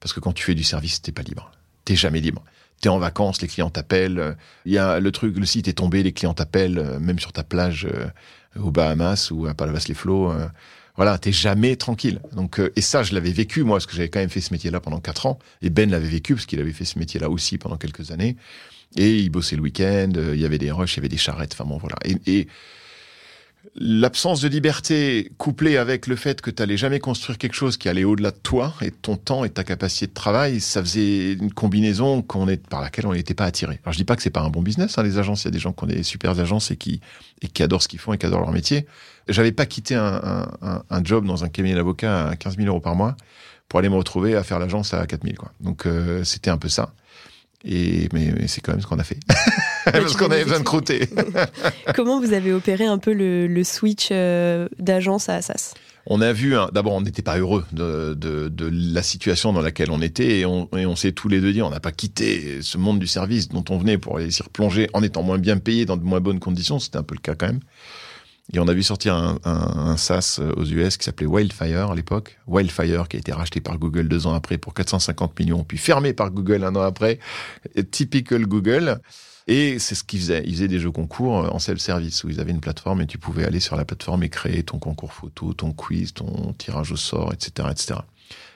parce 0.00 0.12
que 0.12 0.20
quand 0.20 0.32
tu 0.32 0.44
fais 0.44 0.54
du 0.54 0.64
service, 0.64 1.02
t'es 1.02 1.12
pas 1.12 1.22
libre. 1.22 1.50
T'es 1.84 1.96
jamais 1.96 2.20
libre. 2.20 2.42
T'es 2.80 2.88
en 2.88 2.98
vacances, 2.98 3.42
les 3.42 3.48
clients 3.48 3.70
t'appellent. 3.70 4.36
Il 4.64 4.72
y 4.72 4.78
a 4.78 5.00
le 5.00 5.12
truc, 5.12 5.36
le 5.36 5.46
site 5.46 5.68
est 5.68 5.74
tombé, 5.74 6.02
les 6.02 6.12
clients 6.12 6.34
t'appellent, 6.34 6.78
euh, 6.78 6.98
même 6.98 7.18
sur 7.18 7.32
ta 7.32 7.42
plage 7.42 7.86
euh, 7.90 8.06
aux 8.60 8.70
Bahamas 8.70 9.30
ou 9.30 9.46
à 9.46 9.54
Palavas-les-Flots. 9.54 10.32
Euh, 10.32 10.46
voilà, 10.96 11.18
t'es 11.18 11.32
jamais 11.32 11.74
tranquille. 11.76 12.20
Donc, 12.32 12.60
euh, 12.60 12.72
et 12.76 12.80
ça, 12.80 13.02
je 13.02 13.14
l'avais 13.14 13.32
vécu 13.32 13.64
moi, 13.64 13.76
parce 13.76 13.86
que 13.86 13.96
j'avais 13.96 14.08
quand 14.08 14.20
même 14.20 14.30
fait 14.30 14.40
ce 14.40 14.52
métier-là 14.52 14.80
pendant 14.80 15.00
quatre 15.00 15.26
ans. 15.26 15.38
Et 15.62 15.70
Ben 15.70 15.90
l'avait 15.90 16.08
vécu 16.08 16.34
parce 16.34 16.46
qu'il 16.46 16.60
avait 16.60 16.72
fait 16.72 16.84
ce 16.84 16.98
métier-là 16.98 17.30
aussi 17.30 17.58
pendant 17.58 17.76
quelques 17.76 18.12
années. 18.12 18.36
Et 18.96 19.18
il 19.18 19.30
bossait 19.30 19.56
le 19.56 19.62
week-end. 19.62 20.12
Euh, 20.16 20.34
il 20.34 20.40
y 20.40 20.44
avait 20.44 20.58
des 20.58 20.70
rushs, 20.70 20.94
il 20.94 20.96
y 20.98 21.00
avait 21.00 21.08
des 21.08 21.16
charrettes. 21.16 21.52
Enfin 21.54 21.64
bon, 21.64 21.78
voilà. 21.78 21.96
Et, 22.04 22.16
et 22.26 22.48
l'absence 23.76 24.40
de 24.40 24.48
liberté 24.48 25.30
couplée 25.36 25.76
avec 25.76 26.06
le 26.06 26.16
fait 26.16 26.40
que 26.40 26.50
tu 26.50 26.62
n'allais 26.62 26.76
jamais 26.76 27.00
construire 27.00 27.38
quelque 27.38 27.54
chose 27.54 27.76
qui 27.76 27.88
allait 27.88 28.04
au-delà 28.04 28.30
de 28.30 28.36
toi 28.36 28.74
et 28.82 28.90
de 28.90 28.96
ton 28.96 29.16
temps 29.16 29.44
et 29.44 29.48
de 29.48 29.54
ta 29.54 29.64
capacité 29.64 30.06
de 30.06 30.12
travail, 30.12 30.60
ça 30.60 30.80
faisait 30.80 31.32
une 31.32 31.52
combinaison 31.52 32.22
qu'on 32.22 32.48
est, 32.48 32.66
par 32.66 32.80
laquelle 32.80 33.06
on 33.06 33.14
n'était 33.14 33.34
pas 33.34 33.44
attiré. 33.46 33.80
Alors 33.84 33.92
je 33.92 33.98
dis 33.98 34.04
pas 34.04 34.16
que 34.16 34.22
c'est 34.22 34.30
pas 34.30 34.42
un 34.42 34.50
bon 34.50 34.62
business, 34.62 34.98
hein, 34.98 35.02
les 35.02 35.18
agences, 35.18 35.42
il 35.42 35.46
y 35.46 35.48
a 35.48 35.52
des 35.52 35.58
gens 35.58 35.72
qui 35.72 35.84
ont 35.84 35.88
des 35.88 36.02
super 36.02 36.38
agences 36.38 36.70
et 36.70 36.76
qui, 36.76 37.00
et 37.42 37.48
qui 37.48 37.62
adorent 37.62 37.82
ce 37.82 37.88
qu'ils 37.88 37.98
font 37.98 38.12
et 38.12 38.18
qui 38.18 38.26
adorent 38.26 38.42
leur 38.42 38.52
métier. 38.52 38.86
J'avais 39.28 39.52
pas 39.52 39.66
quitté 39.66 39.94
un, 39.94 40.46
un, 40.62 40.82
un, 40.88 41.04
job 41.04 41.26
dans 41.26 41.44
un 41.44 41.48
cabinet 41.48 41.74
d'avocat 41.74 42.28
à 42.28 42.36
15 42.36 42.56
000 42.56 42.68
euros 42.68 42.80
par 42.80 42.94
mois 42.94 43.16
pour 43.68 43.78
aller 43.78 43.88
me 43.88 43.96
retrouver 43.96 44.36
à 44.36 44.42
faire 44.42 44.58
l'agence 44.58 44.92
à 44.92 45.06
4 45.06 45.22
000. 45.24 45.36
Quoi. 45.36 45.52
Donc 45.60 45.86
euh, 45.86 46.22
c'était 46.24 46.50
un 46.50 46.58
peu 46.58 46.68
ça. 46.68 46.92
Et, 47.64 48.08
mais, 48.12 48.32
mais 48.38 48.46
c'est 48.46 48.60
quand 48.60 48.72
même 48.72 48.80
ce 48.80 48.86
qu'on 48.86 48.98
a 48.98 49.04
fait. 49.04 49.18
parce 49.84 50.16
qu'on 50.16 50.26
avait 50.26 50.44
besoin 50.44 50.60
de 50.60 50.64
croûter. 50.64 51.08
Comment 51.94 52.20
vous 52.20 52.32
avez 52.32 52.52
opéré 52.52 52.84
un 52.84 52.98
peu 52.98 53.12
le, 53.12 53.64
switch 53.64 54.08
euh, 54.10 54.68
d'agence 54.78 55.28
à 55.28 55.40
SaaS 55.40 55.74
on 56.06 56.20
a 56.20 56.34
vu, 56.34 56.54
d'abord, 56.72 56.92
on 56.92 57.00
n'était 57.00 57.22
pas 57.22 57.38
heureux 57.38 57.64
de, 57.72 58.14
la 58.70 59.02
situation 59.02 59.54
dans 59.54 59.62
laquelle 59.62 59.90
on 59.90 60.02
était 60.02 60.40
et 60.40 60.44
on, 60.44 60.96
s'est 60.96 61.12
tous 61.12 61.28
les 61.28 61.40
deux 61.40 61.52
dit, 61.52 61.62
on 61.62 61.70
n'a 61.70 61.80
pas 61.80 61.92
quitté 61.92 62.60
ce 62.60 62.76
monde 62.76 62.98
du 62.98 63.06
service 63.06 63.48
dont 63.48 63.64
on 63.70 63.78
venait 63.78 63.96
pour 63.96 64.18
aller 64.18 64.30
s'y 64.30 64.42
replonger 64.42 64.90
en 64.92 65.02
étant 65.02 65.22
moins 65.22 65.38
bien 65.38 65.56
payé 65.56 65.86
dans 65.86 65.96
de 65.96 66.04
moins 66.04 66.20
bonnes 66.20 66.40
conditions. 66.40 66.78
C'était 66.78 66.98
un 66.98 67.02
peu 67.02 67.14
le 67.14 67.20
cas 67.20 67.34
quand 67.34 67.46
même. 67.46 67.60
Et 68.52 68.58
on 68.58 68.68
a 68.68 68.74
vu 68.74 68.82
sortir 68.82 69.14
un, 69.14 69.96
SaaS 69.96 70.38
aux 70.56 70.64
US 70.64 70.98
qui 70.98 71.04
s'appelait 71.04 71.26
Wildfire 71.26 71.90
à 71.90 71.94
l'époque. 71.94 72.38
Wildfire 72.46 73.08
qui 73.08 73.16
a 73.16 73.20
été 73.20 73.32
racheté 73.32 73.60
par 73.60 73.78
Google 73.78 74.06
deux 74.06 74.26
ans 74.26 74.34
après 74.34 74.58
pour 74.58 74.74
450 74.74 75.38
millions, 75.40 75.64
puis 75.64 75.78
fermé 75.78 76.12
par 76.12 76.30
Google 76.30 76.62
un 76.64 76.76
an 76.76 76.82
après. 76.82 77.18
Typical 77.90 78.46
Google. 78.46 79.00
Et 79.46 79.78
c'est 79.78 79.94
ce 79.94 80.04
qu'ils 80.04 80.20
faisaient. 80.20 80.42
Ils 80.46 80.54
faisaient 80.54 80.68
des 80.68 80.78
jeux 80.78 80.90
concours 80.90 81.32
en 81.32 81.58
self-service 81.58 82.24
où 82.24 82.30
ils 82.30 82.40
avaient 82.40 82.50
une 82.50 82.60
plateforme 82.60 83.00
et 83.00 83.06
tu 83.06 83.18
pouvais 83.18 83.44
aller 83.44 83.60
sur 83.60 83.76
la 83.76 83.84
plateforme 83.84 84.22
et 84.22 84.28
créer 84.28 84.62
ton 84.62 84.78
concours 84.78 85.12
photo, 85.12 85.52
ton 85.54 85.72
quiz, 85.72 86.12
ton 86.12 86.54
tirage 86.56 86.92
au 86.92 86.96
sort, 86.96 87.32
etc., 87.32 87.68
etc. 87.70 88.00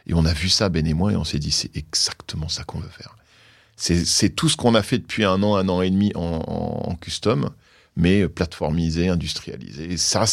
Et 0.06 0.14
on 0.14 0.24
a 0.24 0.32
vu 0.32 0.48
ça, 0.48 0.68
Ben 0.68 0.86
et 0.86 0.94
moi, 0.94 1.12
et 1.12 1.16
on 1.16 1.24
s'est 1.24 1.38
dit, 1.38 1.50
c'est 1.50 1.74
exactement 1.76 2.48
ça 2.48 2.64
qu'on 2.64 2.78
veut 2.78 2.88
faire. 2.88 3.16
C'est 3.76 4.30
tout 4.30 4.48
ce 4.48 4.56
qu'on 4.56 4.74
a 4.74 4.82
fait 4.82 4.98
depuis 4.98 5.24
un 5.24 5.42
an, 5.42 5.56
un 5.56 5.68
an 5.68 5.82
et 5.82 5.90
demi 5.90 6.10
en, 6.14 6.20
en 6.20 6.94
custom 6.96 7.50
mais 7.98 8.28
plateformisé, 8.28 9.08
industrialisé. 9.08 9.92
Et 9.92 9.96
ça, 9.96 10.24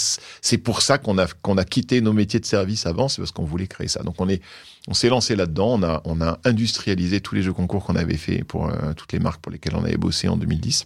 c'est 0.41 0.59
pour 0.59 0.81
ça 0.81 0.97
qu'on 0.97 1.17
a, 1.17 1.25
qu'on 1.41 1.57
a 1.57 1.65
quitté 1.65 1.99
nos 1.99 2.13
métiers 2.13 2.39
de 2.39 2.45
service 2.45 2.85
avant, 2.85 3.09
c'est 3.09 3.21
parce 3.21 3.31
qu'on 3.31 3.43
voulait 3.43 3.67
créer 3.67 3.87
ça. 3.87 4.03
Donc 4.03 4.15
on 4.19 4.29
est, 4.29 4.41
on 4.87 4.93
s'est 4.93 5.09
lancé 5.09 5.35
là-dedans, 5.35 5.79
on 5.79 5.83
a, 5.83 6.01
on 6.05 6.21
a 6.21 6.39
industrialisé 6.45 7.19
tous 7.19 7.33
les 7.35 7.41
jeux 7.41 7.53
concours 7.53 7.83
qu'on 7.83 7.95
avait 7.95 8.17
fait 8.17 8.43
pour 8.43 8.67
euh, 8.67 8.93
toutes 8.95 9.11
les 9.13 9.19
marques 9.19 9.41
pour 9.41 9.51
lesquelles 9.51 9.75
on 9.75 9.83
avait 9.83 9.97
bossé 9.97 10.27
en 10.29 10.37
2010 10.37 10.85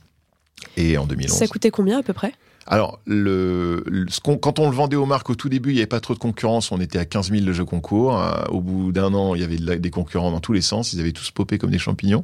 et 0.78 0.98
en 0.98 1.06
2011. 1.06 1.38
Ça 1.38 1.48
coûtait 1.48 1.70
combien 1.70 2.00
à 2.00 2.04
peu 2.04 2.14
près? 2.14 2.34
Alors, 2.66 3.00
le, 3.06 3.84
ce 4.10 4.20
quand 4.22 4.60
on 4.60 4.70
le 4.70 4.76
vendait 4.76 4.96
aux 4.96 5.06
marques 5.08 5.30
au 5.30 5.36
tout 5.36 5.50
début, 5.50 5.72
il 5.72 5.74
n'y 5.74 5.80
avait 5.80 5.88
pas 5.88 6.00
trop 6.00 6.14
de 6.14 6.20
concurrence. 6.20 6.72
On 6.72 6.80
était 6.80 7.00
à 7.00 7.06
15 7.06 7.32
000 7.32 7.44
de 7.44 7.52
jeux 7.52 7.66
concours. 7.66 8.22
Euh, 8.22 8.44
au 8.50 8.62
bout 8.62 8.92
d'un 8.92 9.14
an, 9.14 9.36
il 9.36 9.42
y 9.42 9.44
avait 9.44 9.80
des 9.80 9.90
concurrents 9.90 10.32
dans 10.32 10.40
tous 10.40 10.54
les 10.54 10.62
sens. 10.62 10.94
Ils 10.94 11.00
avaient 11.00 11.12
tous 11.12 11.32
popé 11.32 11.58
comme 11.58 11.72
des 11.72 11.80
champignons. 11.80 12.24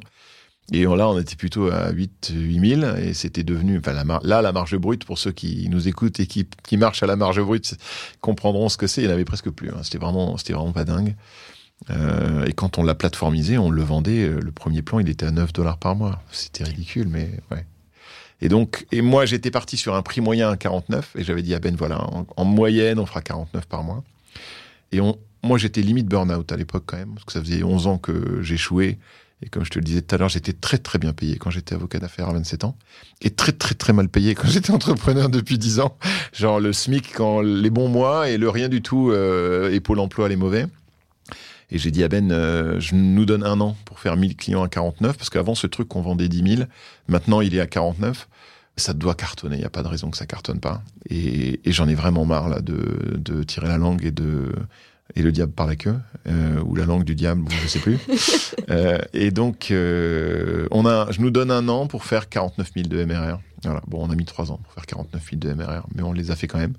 Et 0.72 0.82
là, 0.82 1.08
on 1.08 1.18
était 1.18 1.36
plutôt 1.36 1.70
à 1.70 1.90
8, 1.90 2.32
8 2.34 2.76
000 2.80 2.96
et 2.96 3.14
c'était 3.14 3.44
devenu, 3.44 3.78
enfin, 3.78 3.92
là, 4.22 4.42
la 4.42 4.52
marge 4.52 4.76
brute, 4.76 5.04
pour 5.04 5.18
ceux 5.18 5.30
qui 5.30 5.68
nous 5.68 5.86
écoutent 5.86 6.18
et 6.18 6.26
qui, 6.26 6.48
qui 6.64 6.76
marchent 6.76 7.04
à 7.04 7.06
la 7.06 7.14
marge 7.14 7.40
brute, 7.40 7.76
comprendront 8.20 8.68
ce 8.68 8.76
que 8.76 8.88
c'est. 8.88 9.02
Il 9.02 9.06
n'y 9.06 9.10
en 9.10 9.14
avait 9.14 9.24
presque 9.24 9.50
plus. 9.50 9.70
Hein. 9.70 9.80
C'était 9.82 9.98
vraiment, 9.98 10.36
c'était 10.36 10.54
vraiment 10.54 10.72
pas 10.72 10.84
dingue. 10.84 11.14
Euh, 11.90 12.46
et 12.46 12.52
quand 12.52 12.78
on 12.78 12.82
l'a 12.82 12.94
plateformisé, 12.94 13.58
on 13.58 13.70
le 13.70 13.82
vendait, 13.82 14.24
euh, 14.24 14.40
le 14.40 14.50
premier 14.50 14.82
plan, 14.82 14.98
il 14.98 15.08
était 15.08 15.26
à 15.26 15.30
9 15.30 15.52
dollars 15.52 15.78
par 15.78 15.94
mois. 15.94 16.20
C'était 16.32 16.64
ridicule, 16.64 17.06
mais 17.08 17.30
ouais. 17.52 17.64
Et 18.40 18.48
donc, 18.48 18.86
et 18.92 19.02
moi, 19.02 19.24
j'étais 19.24 19.50
parti 19.50 19.76
sur 19.76 19.94
un 19.94 20.02
prix 20.02 20.20
moyen 20.20 20.50
à 20.50 20.56
49 20.56 21.12
et 21.16 21.24
j'avais 21.24 21.42
dit 21.42 21.54
à 21.54 21.60
Ben, 21.60 21.76
voilà, 21.76 22.02
en, 22.02 22.26
en, 22.36 22.44
moyenne, 22.44 22.98
on 22.98 23.06
fera 23.06 23.22
49 23.22 23.66
par 23.66 23.84
mois. 23.84 24.02
Et 24.90 25.00
on, 25.00 25.16
moi, 25.42 25.58
j'étais 25.58 25.80
limite 25.80 26.06
burn-out 26.06 26.50
à 26.50 26.56
l'époque 26.56 26.84
quand 26.86 26.96
même, 26.96 27.14
parce 27.14 27.24
que 27.24 27.32
ça 27.32 27.40
faisait 27.40 27.62
11 27.62 27.86
ans 27.86 27.98
que 27.98 28.42
j'échouais 28.42 28.98
et 29.42 29.48
comme 29.48 29.64
je 29.64 29.70
te 29.70 29.78
le 29.78 29.84
disais 29.84 30.00
tout 30.00 30.14
à 30.14 30.18
l'heure, 30.18 30.30
j'étais 30.30 30.54
très 30.54 30.78
très 30.78 30.98
bien 30.98 31.12
payé 31.12 31.36
quand 31.36 31.50
j'étais 31.50 31.74
avocat 31.74 31.98
d'affaires 31.98 32.28
à 32.28 32.32
27 32.32 32.64
ans. 32.64 32.76
Et 33.20 33.30
très 33.30 33.52
très 33.52 33.74
très 33.74 33.92
mal 33.92 34.08
payé 34.08 34.34
quand 34.34 34.48
j'étais 34.48 34.70
entrepreneur 34.70 35.28
depuis 35.28 35.58
10 35.58 35.80
ans. 35.80 35.98
Genre 36.32 36.58
le 36.58 36.72
SMIC 36.72 37.12
quand 37.14 37.42
les 37.42 37.70
bons 37.70 37.88
mois 37.88 38.30
et 38.30 38.38
le 38.38 38.48
rien 38.48 38.68
du 38.68 38.80
tout 38.80 39.10
euh, 39.10 39.70
et 39.70 39.80
Pôle 39.80 40.00
emploi 40.00 40.28
les 40.28 40.36
mauvais. 40.36 40.66
Et 41.70 41.78
j'ai 41.78 41.90
dit 41.90 42.02
à 42.02 42.08
Ben, 42.08 42.30
euh, 42.30 42.80
je 42.80 42.94
nous 42.94 43.26
donne 43.26 43.42
un 43.42 43.60
an 43.60 43.76
pour 43.84 43.98
faire 43.98 44.16
1000 44.16 44.36
clients 44.36 44.62
à 44.62 44.68
49, 44.68 45.16
parce 45.16 45.30
qu'avant 45.30 45.56
ce 45.56 45.66
truc 45.66 45.88
qu'on 45.88 46.00
vendait 46.00 46.28
10 46.28 46.56
000, 46.56 46.68
maintenant 47.08 47.40
il 47.40 47.54
est 47.54 47.60
à 47.60 47.66
49. 47.66 48.28
Ça 48.78 48.92
doit 48.92 49.14
cartonner, 49.14 49.56
il 49.56 49.60
n'y 49.60 49.64
a 49.64 49.70
pas 49.70 49.82
de 49.82 49.88
raison 49.88 50.10
que 50.10 50.18
ça 50.18 50.26
cartonne 50.26 50.60
pas. 50.60 50.82
Et, 51.08 51.60
j'en 51.66 51.88
ai 51.88 51.94
vraiment 51.94 52.26
marre 52.26 52.48
là 52.48 52.60
de 52.60 53.42
tirer 53.42 53.68
la 53.68 53.78
langue 53.78 54.04
et 54.04 54.10
de, 54.10 54.52
et 55.14 55.22
le 55.22 55.32
diable 55.32 55.52
par 55.52 55.66
la 55.66 55.76
queue, 55.76 55.96
euh, 56.26 56.60
ou 56.62 56.74
la 56.74 56.84
langue 56.84 57.04
du 57.04 57.14
diable, 57.14 57.44
je 57.62 57.68
sais 57.68 57.78
plus. 57.78 57.98
euh, 58.70 58.98
et 59.12 59.30
donc, 59.30 59.70
euh, 59.70 60.66
on 60.70 60.84
a, 60.84 61.10
je 61.12 61.20
nous 61.20 61.30
donne 61.30 61.50
un 61.50 61.68
an 61.68 61.86
pour 61.86 62.04
faire 62.04 62.28
49 62.28 62.70
000 62.74 62.88
de 62.88 63.04
MRR. 63.04 63.38
Voilà. 63.62 63.82
Bon, 63.86 64.04
on 64.04 64.10
a 64.10 64.14
mis 64.16 64.24
trois 64.24 64.50
ans 64.50 64.58
pour 64.62 64.72
faire 64.72 64.86
49 64.86 65.22
000 65.22 65.40
de 65.40 65.54
MRR, 65.54 65.86
mais 65.94 66.02
on 66.02 66.12
les 66.12 66.30
a 66.30 66.36
fait 66.36 66.48
quand 66.48 66.58
même. 66.58 66.74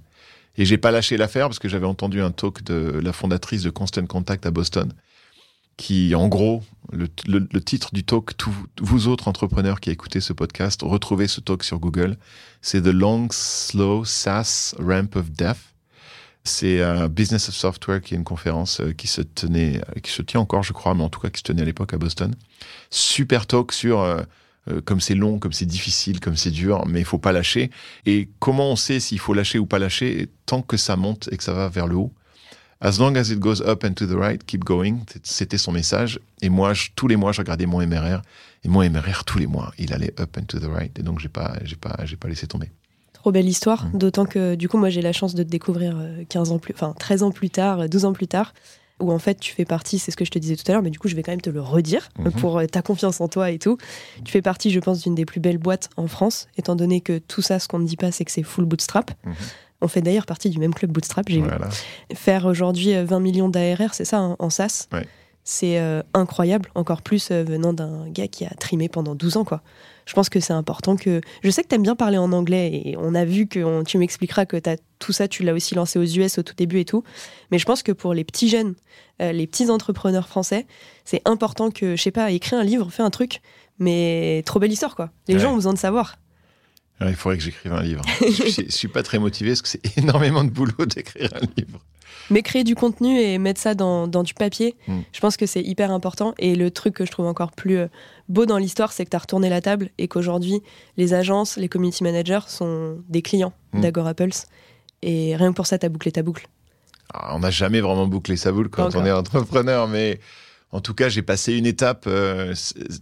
Et 0.57 0.65
j'ai 0.65 0.77
pas 0.77 0.91
lâché 0.91 1.17
l'affaire 1.17 1.47
parce 1.47 1.59
que 1.59 1.69
j'avais 1.69 1.85
entendu 1.85 2.21
un 2.21 2.31
talk 2.31 2.63
de 2.63 2.99
la 3.01 3.13
fondatrice 3.13 3.63
de 3.63 3.69
Constant 3.69 4.05
Contact 4.05 4.45
à 4.45 4.51
Boston, 4.51 4.91
qui, 5.77 6.15
en 6.15 6.27
gros, 6.27 6.63
le, 6.91 7.07
le, 7.27 7.47
le 7.51 7.61
titre 7.61 7.93
du 7.93 8.03
talk, 8.03 8.35
tous 8.35 8.53
vous 8.81 9.07
autres 9.07 9.27
entrepreneurs 9.27 9.79
qui 9.79 9.91
écoutez 9.91 10.19
ce 10.19 10.33
podcast, 10.33 10.81
retrouvez 10.83 11.27
ce 11.27 11.39
talk 11.41 11.63
sur 11.63 11.79
Google. 11.79 12.17
C'est 12.61 12.81
The 12.81 12.87
Long, 12.87 13.27
Slow 13.31 14.03
SaaS 14.03 14.73
Ramp 14.79 15.15
of 15.15 15.31
Death 15.31 15.76
c'est 16.47 16.81
Business 17.09 17.49
of 17.49 17.55
Software 17.55 18.01
qui 18.01 18.13
est 18.13 18.17
une 18.17 18.23
conférence 18.23 18.81
euh, 18.81 18.93
qui 18.93 19.07
se 19.07 19.21
tenait, 19.21 19.77
euh, 19.77 19.99
qui 20.01 20.11
se 20.11 20.21
tient 20.21 20.39
encore, 20.39 20.63
je 20.63 20.73
crois, 20.73 20.93
mais 20.93 21.03
en 21.03 21.09
tout 21.09 21.19
cas 21.19 21.29
qui 21.29 21.39
se 21.39 21.43
tenait 21.43 21.61
à 21.61 21.65
l'époque 21.65 21.93
à 21.93 21.97
Boston. 21.97 22.33
Super 22.89 23.45
talk 23.45 23.71
sur 23.71 23.99
euh, 24.01 24.21
comme 24.85 24.99
c'est 24.99 25.15
long, 25.15 25.39
comme 25.39 25.53
c'est 25.53 25.65
difficile, 25.65 26.19
comme 26.19 26.35
c'est 26.35 26.51
dur, 26.51 26.85
mais 26.87 26.99
il 26.99 27.05
faut 27.05 27.17
pas 27.17 27.31
lâcher. 27.31 27.69
Et 28.05 28.29
comment 28.39 28.71
on 28.71 28.75
sait 28.75 28.99
s'il 28.99 29.19
faut 29.19 29.33
lâcher 29.33 29.59
ou 29.59 29.65
pas 29.65 29.79
lâcher 29.79 30.29
tant 30.45 30.61
que 30.61 30.77
ça 30.77 30.95
monte 30.95 31.29
et 31.31 31.37
que 31.37 31.43
ça 31.43 31.53
va 31.53 31.69
vers 31.69 31.87
le 31.87 31.95
haut. 31.95 32.11
As 32.79 32.99
long 32.99 33.15
as 33.15 33.31
it 33.31 33.39
goes 33.39 33.61
up 33.61 33.83
and 33.83 33.93
to 33.93 34.05
the 34.05 34.15
right, 34.15 34.43
keep 34.45 34.63
going. 34.63 34.99
C'était 35.23 35.57
son 35.57 35.71
message. 35.71 36.19
Et 36.41 36.49
moi, 36.49 36.73
tous 36.95 37.07
les 37.07 37.15
mois, 37.15 37.31
je 37.31 37.39
regardais 37.41 37.65
mon 37.65 37.85
MRR. 37.85 38.21
Et 38.63 38.67
mon 38.67 38.87
MRR, 38.87 39.23
tous 39.25 39.39
les 39.39 39.47
mois, 39.47 39.73
il 39.79 39.93
allait 39.93 40.13
up 40.19 40.37
and 40.37 40.43
to 40.43 40.59
the 40.59 40.69
right. 40.69 40.97
Et 40.99 41.01
donc, 41.01 41.19
j'ai 41.19 41.29
pas, 41.29 41.55
j'ai 41.63 41.75
pas, 41.75 41.97
j'ai 42.03 42.17
pas 42.17 42.27
laissé 42.27 42.45
tomber 42.45 42.69
belle 43.31 43.47
histoire, 43.47 43.85
mm. 43.85 43.97
d'autant 43.97 44.25
que 44.25 44.55
du 44.55 44.69
coup, 44.69 44.77
moi 44.77 44.89
j'ai 44.89 45.01
la 45.01 45.13
chance 45.13 45.35
de 45.35 45.43
te 45.43 45.49
découvrir 45.49 45.97
15 46.29 46.51
euh, 46.51 46.53
ans 46.53 46.59
plus, 46.59 46.73
enfin 46.73 46.93
13 46.97 47.23
ans 47.23 47.31
plus 47.31 47.49
tard, 47.49 47.87
12 47.87 48.05
ans 48.05 48.13
plus 48.13 48.27
tard, 48.27 48.53
où 48.99 49.11
en 49.11 49.19
fait 49.19 49.39
tu 49.39 49.53
fais 49.53 49.65
partie, 49.65 49.99
c'est 49.99 50.11
ce 50.11 50.17
que 50.17 50.25
je 50.25 50.31
te 50.31 50.39
disais 50.39 50.55
tout 50.55 50.63
à 50.67 50.73
l'heure, 50.73 50.81
mais 50.81 50.89
du 50.89 50.99
coup 50.99 51.07
je 51.07 51.15
vais 51.15 51.23
quand 51.23 51.31
même 51.31 51.41
te 51.41 51.49
le 51.49 51.61
redire 51.61 52.09
mm-hmm. 52.19 52.31
pour 52.31 52.57
euh, 52.57 52.65
ta 52.65 52.81
confiance 52.81 53.21
en 53.21 53.27
toi 53.27 53.51
et 53.51 53.59
tout. 53.59 53.77
Tu 54.23 54.31
fais 54.31 54.41
partie, 54.41 54.71
je 54.71 54.79
pense, 54.79 55.01
d'une 55.03 55.15
des 55.15 55.25
plus 55.25 55.39
belles 55.39 55.57
boîtes 55.57 55.89
en 55.97 56.07
France, 56.07 56.47
étant 56.57 56.75
donné 56.75 57.01
que 57.01 57.17
tout 57.17 57.41
ça, 57.41 57.59
ce 57.59 57.67
qu'on 57.67 57.79
ne 57.79 57.87
dit 57.87 57.97
pas, 57.97 58.11
c'est 58.11 58.25
que 58.25 58.31
c'est 58.31 58.43
full 58.43 58.65
bootstrap. 58.65 59.11
Mm-hmm. 59.11 59.33
On 59.81 59.87
fait 59.87 60.01
d'ailleurs 60.01 60.25
partie 60.25 60.49
du 60.49 60.57
même 60.57 60.73
club 60.73 60.91
bootstrap, 60.91 61.29
j'ai 61.29 61.41
vu. 61.41 61.49
Faire 62.15 62.45
aujourd'hui 62.45 62.93
20 62.93 63.15
euh, 63.15 63.19
millions 63.19 63.49
d'ARR, 63.49 63.93
c'est 63.93 64.05
ça, 64.05 64.17
hein, 64.17 64.35
en 64.39 64.49
SaaS? 64.49 64.87
C'est 65.49 65.79
incroyable, 66.13 66.69
encore 66.75 67.01
plus 67.01 67.31
venant 67.31 67.71
d'un 67.71 68.09
gars 68.09 68.27
qui 68.27 68.43
a 68.45 68.49
trimé 68.49 68.89
pendant 68.89 69.15
12 69.15 69.37
ans, 69.37 69.45
quoi 69.45 69.61
je 70.07 70.13
pense 70.13 70.29
que 70.29 70.39
c'est 70.39 70.53
important 70.53 70.95
que. 70.95 71.21
Je 71.43 71.49
sais 71.49 71.63
que 71.63 71.67
tu 71.67 71.75
aimes 71.75 71.83
bien 71.83 71.95
parler 71.95 72.17
en 72.17 72.31
anglais 72.31 72.81
et 72.85 72.95
on 72.97 73.13
a 73.13 73.25
vu 73.25 73.45
que 73.45 73.83
tu 73.83 73.97
m'expliqueras 73.97 74.45
que 74.45 74.57
as, 74.57 74.77
tout 74.99 75.11
ça, 75.11 75.27
tu 75.27 75.43
l'as 75.43 75.53
aussi 75.53 75.75
lancé 75.75 75.99
aux 75.99 76.05
US 76.05 76.37
au 76.37 76.43
tout 76.43 76.55
début 76.55 76.79
et 76.79 76.85
tout. 76.85 77.03
Mais 77.51 77.59
je 77.59 77.65
pense 77.65 77.83
que 77.83 77.91
pour 77.91 78.13
les 78.13 78.23
petits 78.23 78.47
jeunes, 78.47 78.73
euh, 79.21 79.33
les 79.33 79.45
petits 79.47 79.69
entrepreneurs 79.69 80.29
français, 80.29 80.65
c'est 81.03 81.21
important 81.25 81.71
que, 81.71 81.97
je 81.97 82.01
sais 82.01 82.11
pas, 82.11 82.31
écrire 82.31 82.57
un 82.57 82.63
livre, 82.63 82.89
faire 82.89 83.05
un 83.05 83.09
truc, 83.09 83.41
mais 83.79 84.43
trop 84.45 84.59
belle 84.59 84.71
histoire, 84.71 84.95
quoi. 84.95 85.11
Les 85.27 85.39
gens 85.39 85.51
ont 85.51 85.55
besoin 85.55 85.73
de 85.73 85.77
savoir. 85.77 86.17
il 87.01 87.13
faudrait 87.13 87.37
que 87.37 87.43
j'écrive 87.43 87.73
un 87.73 87.83
livre. 87.83 88.01
je, 88.21 88.61
ne 88.61 88.69
suis 88.69 88.87
pas 88.87 89.03
très 89.03 89.19
motivé 89.19 89.51
parce 89.51 89.61
que 89.61 89.67
c'est 89.67 89.97
énormément 89.97 90.45
de 90.45 90.51
boulot 90.51 90.85
d'écrire 90.85 91.31
un 91.35 91.45
livre. 91.57 91.79
Mais 92.29 92.41
créer 92.41 92.63
du 92.63 92.75
contenu 92.75 93.19
et 93.19 93.37
mettre 93.37 93.61
ça 93.61 93.75
dans, 93.75 94.07
du 94.07 94.33
papier, 94.33 94.75
hmm. 94.87 94.99
je 95.11 95.19
pense 95.19 95.37
que 95.37 95.45
c'est 95.45 95.61
hyper 95.61 95.91
important. 95.91 96.33
Et 96.37 96.55
le 96.55 96.71
truc 96.71 96.95
que 96.95 97.05
je 97.05 97.11
trouve 97.11 97.27
encore 97.27 97.51
plus 97.51 97.77
euh, 97.77 97.87
beau 98.29 98.45
dans 98.45 98.57
l'histoire, 98.57 98.91
c'est 98.91 99.05
que 99.05 99.09
tu 99.09 99.15
as 99.15 99.19
retourné 99.19 99.49
la 99.49 99.61
table 99.61 99.89
et 99.97 100.07
qu'aujourd'hui, 100.07 100.61
les 100.97 101.13
agences, 101.13 101.57
les 101.57 101.69
community 101.69 102.03
managers 102.03 102.47
sont 102.47 102.97
des 103.09 103.21
clients 103.21 103.53
mmh. 103.73 103.81
d'Agora 103.81 104.13
Pulse. 104.13 104.47
Et 105.01 105.35
rien 105.35 105.51
que 105.51 105.55
pour 105.55 105.67
ça, 105.67 105.77
tu 105.77 105.85
as 105.85 105.89
bouclé 105.89 106.11
ta 106.11 106.23
boucle. 106.23 106.47
Ah, 107.13 107.35
on 107.35 107.39
n'a 107.39 107.51
jamais 107.51 107.81
vraiment 107.81 108.07
bouclé 108.07 108.35
sa 108.35 108.51
boucle 108.51 108.69
quand 108.69 108.95
on 108.95 109.05
est 109.05 109.11
entrepreneur, 109.11 109.87
mais 109.87 110.19
en 110.71 110.81
tout 110.81 110.93
cas, 110.93 111.07
j'ai 111.07 111.21
passé 111.21 111.53
une 111.53 111.65
étape 111.65 112.05
euh, 112.07 112.53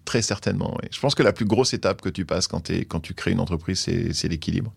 très 0.04 0.22
certainement. 0.22 0.78
Je 0.92 1.00
pense 1.00 1.16
que 1.16 1.24
la 1.24 1.34
plus 1.34 1.46
grosse 1.46 1.74
étape 1.74 2.02
que 2.02 2.10
tu 2.10 2.26
passes 2.26 2.48
quand, 2.48 2.70
quand 2.88 3.00
tu 3.00 3.14
crées 3.16 3.32
une 3.32 3.40
entreprise, 3.40 3.80
c'est 3.80 4.28
l'équilibre 4.28 4.72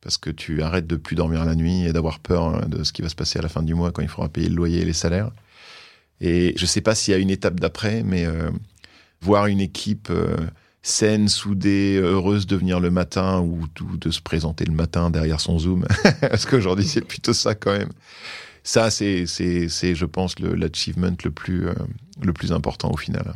parce 0.00 0.18
que 0.18 0.30
tu 0.30 0.62
arrêtes 0.62 0.86
de 0.86 0.96
plus 0.96 1.16
dormir 1.16 1.44
la 1.44 1.54
nuit 1.54 1.84
et 1.84 1.92
d'avoir 1.92 2.20
peur 2.20 2.44
hein, 2.44 2.66
de 2.68 2.84
ce 2.84 2.92
qui 2.92 3.02
va 3.02 3.08
se 3.08 3.14
passer 3.14 3.38
à 3.38 3.42
la 3.42 3.48
fin 3.48 3.62
du 3.62 3.74
mois 3.74 3.92
quand 3.92 4.02
il 4.02 4.08
faudra 4.08 4.28
payer 4.28 4.48
le 4.48 4.54
loyer 4.54 4.80
et 4.80 4.84
les 4.84 4.92
salaires. 4.92 5.30
Et 6.20 6.52
je 6.56 6.62
ne 6.62 6.66
sais 6.66 6.80
pas 6.80 6.94
s'il 6.94 7.12
y 7.12 7.14
a 7.14 7.20
une 7.20 7.30
étape 7.30 7.60
d'après, 7.60 8.02
mais 8.02 8.26
euh, 8.26 8.50
voir 9.20 9.46
une 9.46 9.60
équipe 9.60 10.08
euh, 10.10 10.36
saine, 10.82 11.28
soudée, 11.28 11.98
heureuse 12.02 12.46
de 12.46 12.56
venir 12.56 12.80
le 12.80 12.90
matin 12.90 13.40
ou, 13.40 13.66
de 13.98 14.10
se 14.10 14.20
présenter 14.20 14.64
le 14.64 14.72
matin 14.72 15.10
derrière 15.10 15.40
son 15.40 15.58
Zoom, 15.58 15.86
parce 16.20 16.46
qu'aujourd'hui 16.46 16.86
c'est 16.86 17.02
plutôt 17.02 17.32
ça 17.32 17.54
quand 17.54 17.72
même. 17.72 17.90
Ça, 18.62 18.90
c'est, 18.90 19.24
je 19.26 20.04
pense, 20.04 20.38
l'achievement 20.38 21.14
plus, 21.34 21.66
euh, 21.66 21.74
le 22.22 22.32
plus 22.32 22.52
important 22.52 22.90
au 22.90 22.96
final. 22.96 23.34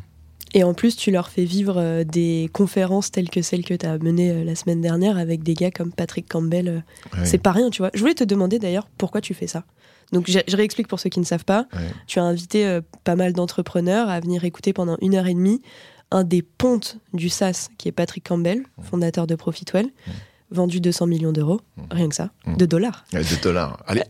Et 0.55 0.63
en 0.63 0.73
plus, 0.73 0.97
tu 0.97 1.11
leur 1.11 1.29
fais 1.29 1.45
vivre 1.45 1.75
euh, 1.79 2.05
des 2.05 2.49
conférences 2.53 3.11
telles 3.11 3.29
que 3.29 3.43
celles 3.43 3.65
que 3.65 3.75
tu 3.75 3.85
as 3.85 3.99
menées 3.99 4.31
euh, 4.31 4.45
la 4.45 4.55
semaine 4.55 4.81
dernière 4.81 5.19
avec 5.19 5.43
des 5.43 5.55
gars 5.55 5.73
comme 5.73 5.93
Patrick 5.93 6.29
Campbell. 6.29 6.69
Euh. 6.69 7.25
C'est 7.25 7.39
pas 7.39 7.51
rien, 7.51 7.71
tu 7.71 7.83
vois. 7.83 7.91
Je 7.93 7.99
voulais 7.99 8.15
te 8.15 8.25
demander 8.25 8.61
d'ailleurs 8.61 8.89
pourquoi 8.97 9.21
tu 9.21 9.35
fais 9.35 9.49
ça? 9.49 9.65
Donc 10.13 10.31
je, 10.31 10.39
réexplique 10.55 10.87
pour 10.87 11.01
ceux 11.01 11.11
qui 11.11 11.19
ne 11.19 11.25
savent 11.25 11.45
pas. 11.45 11.67
Tu 12.07 12.21
as 12.21 12.23
invité 12.23 12.79
pas 13.03 13.17
mal 13.17 13.33
d'entrepreneurs 13.33 14.09
à 14.09 14.21
venir 14.21 14.45
écouter 14.45 14.73
pendant 14.73 14.97
une 15.01 15.17
heure 15.17 15.27
et 15.27 15.35
demie 15.35 15.61
un 16.13 16.23
des 16.23 16.43
pontes 16.43 16.99
du 17.15 17.31
SAS, 17.31 17.71
qui 17.79 17.89
est 17.89 17.93
Patrick 17.93 18.29
Campbell, 18.29 18.63
fondateur 18.83 19.27
de 19.27 19.35
Profitwell, 19.35 19.89
vendu 20.51 20.81
200 20.81 21.07
millions 21.07 21.33
d'euros, 21.33 21.63
rien 21.91 22.09
que 22.09 22.15
ça, 22.15 22.31
de 22.47 22.67
dollars. 22.67 23.07
de 23.13 23.43
dollars. 23.43 23.83
Allez, 23.87 24.03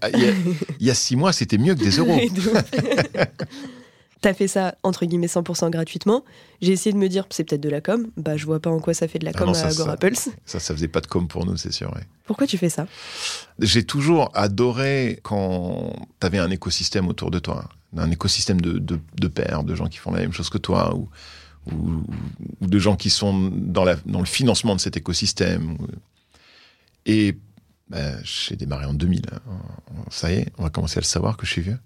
il 0.80 0.86
y, 0.86 0.90
a 0.90 0.94
six 0.94 1.16
mois, 1.16 1.32
c'était 1.32 1.58
mieux 1.58 1.74
que 1.74 1.82
des 1.82 1.90
euros. 1.98 2.18
T'as 4.24 4.32
fait 4.32 4.48
ça, 4.48 4.74
entre 4.82 5.04
guillemets, 5.04 5.26
100% 5.26 5.68
gratuitement. 5.68 6.24
J'ai 6.62 6.72
essayé 6.72 6.94
de 6.94 6.98
me 6.98 7.10
dire, 7.10 7.26
c'est 7.28 7.44
peut-être 7.44 7.60
de 7.60 7.68
la 7.68 7.82
com. 7.82 8.06
Bah, 8.16 8.38
je 8.38 8.46
vois 8.46 8.58
pas 8.58 8.70
en 8.70 8.80
quoi 8.80 8.94
ça 8.94 9.06
fait 9.06 9.18
de 9.18 9.26
la 9.26 9.32
ah 9.34 9.38
com 9.38 9.50
à 9.50 9.66
Agorapulse. 9.66 10.18
Ça, 10.18 10.30
ça, 10.46 10.60
ça, 10.60 10.74
faisait 10.74 10.88
pas 10.88 11.02
de 11.02 11.06
com 11.06 11.28
pour 11.28 11.44
nous, 11.44 11.58
c'est 11.58 11.70
sûr. 11.70 11.94
Pourquoi 12.24 12.46
tu 12.46 12.56
fais 12.56 12.70
ça? 12.70 12.86
J'ai 13.58 13.84
toujours 13.84 14.30
adoré 14.32 15.20
quand 15.22 15.92
t'avais 16.20 16.38
un 16.38 16.48
écosystème 16.48 17.06
autour 17.08 17.30
de 17.30 17.38
toi. 17.38 17.68
Un 17.98 18.10
écosystème 18.10 18.62
de, 18.62 18.78
de, 18.78 18.98
de 19.20 19.28
pairs, 19.28 19.62
de 19.62 19.74
gens 19.74 19.88
qui 19.88 19.98
font 19.98 20.10
la 20.10 20.20
même 20.20 20.32
chose 20.32 20.48
que 20.48 20.56
toi, 20.56 20.94
ou, 20.94 21.06
ou, 21.70 22.02
de 22.66 22.78
gens 22.78 22.96
qui 22.96 23.10
sont 23.10 23.50
dans, 23.54 23.84
la, 23.84 23.96
dans 24.06 24.20
le 24.20 24.24
financement 24.24 24.74
de 24.74 24.80
cet 24.80 24.96
écosystème. 24.96 25.76
Et 27.04 27.36
ben, 27.88 28.18
j'ai 28.24 28.56
démarré 28.56 28.86
en 28.86 28.94
2000. 28.94 29.22
Ça 30.10 30.32
y 30.32 30.36
est, 30.36 30.52
on 30.58 30.62
va 30.62 30.70
commencer 30.70 30.98
à 30.98 31.00
le 31.00 31.06
savoir 31.06 31.36
que 31.36 31.46
je 31.46 31.52
suis 31.52 31.62
vieux. 31.62 31.78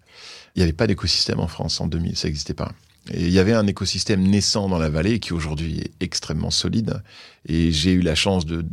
Il 0.55 0.61
n'y 0.61 0.63
avait 0.63 0.73
pas 0.73 0.87
d'écosystème 0.87 1.41
en 1.41 1.49
France 1.49 1.81
en 1.81 1.87
2000, 1.87 2.17
ça 2.17 2.29
n'existait 2.29 2.55
pas. 2.55 2.73
Et 3.11 3.27
il 3.27 3.33
y 3.33 3.39
avait 3.39 3.55
un 3.55 3.67
écosystème 3.67 4.23
naissant 4.23 4.69
dans 4.69 4.79
la 4.79 4.91
vallée 4.91 5.19
qui 5.19 5.33
aujourd'hui 5.33 5.81
est 5.81 5.93
extrêmement 6.01 6.51
solide. 6.51 7.03
Et 7.47 7.73
j'ai 7.73 7.93
eu 7.93 8.01
la 8.01 8.15
chance 8.15 8.45
de, 8.45 8.65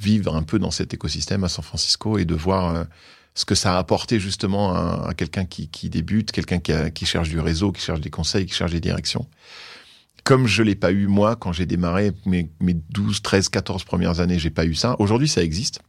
vivre 0.00 0.34
un 0.34 0.42
peu 0.42 0.58
dans 0.58 0.70
cet 0.70 0.94
écosystème 0.94 1.44
à 1.44 1.48
San 1.48 1.64
Francisco 1.64 2.18
et 2.18 2.24
de 2.24 2.34
voir 2.34 2.74
euh, 2.74 2.84
ce 3.34 3.44
que 3.44 3.54
ça 3.54 3.76
a 3.76 3.78
apporté 3.78 4.18
justement 4.18 4.74
à, 4.74 5.14
quelqu'un 5.14 5.44
qui, 5.44 5.68
débute, 5.88 6.32
quelqu'un 6.32 6.58
qui, 6.58 6.72
qui, 6.92 7.06
cherche 7.06 7.28
du 7.28 7.38
réseau, 7.38 7.72
qui 7.72 7.82
cherche 7.82 8.00
des 8.00 8.10
conseils, 8.10 8.46
qui 8.46 8.54
cherche 8.54 8.72
des 8.72 8.80
directions. 8.80 9.28
Comme 10.24 10.46
je 10.46 10.62
l'ai 10.62 10.74
pas 10.74 10.90
eu 10.90 11.06
moi 11.06 11.36
quand 11.36 11.52
j'ai 11.52 11.66
démarré 11.66 12.12
mes, 12.26 12.50
mes 12.60 12.74
12, 12.74 13.22
13, 13.22 13.48
14 13.48 13.84
premières 13.84 14.20
années, 14.20 14.38
j'ai 14.38 14.50
pas 14.50 14.64
eu 14.64 14.74
ça. 14.74 14.96
Aujourd'hui, 14.98 15.28
ça 15.28 15.42
existe. 15.42 15.80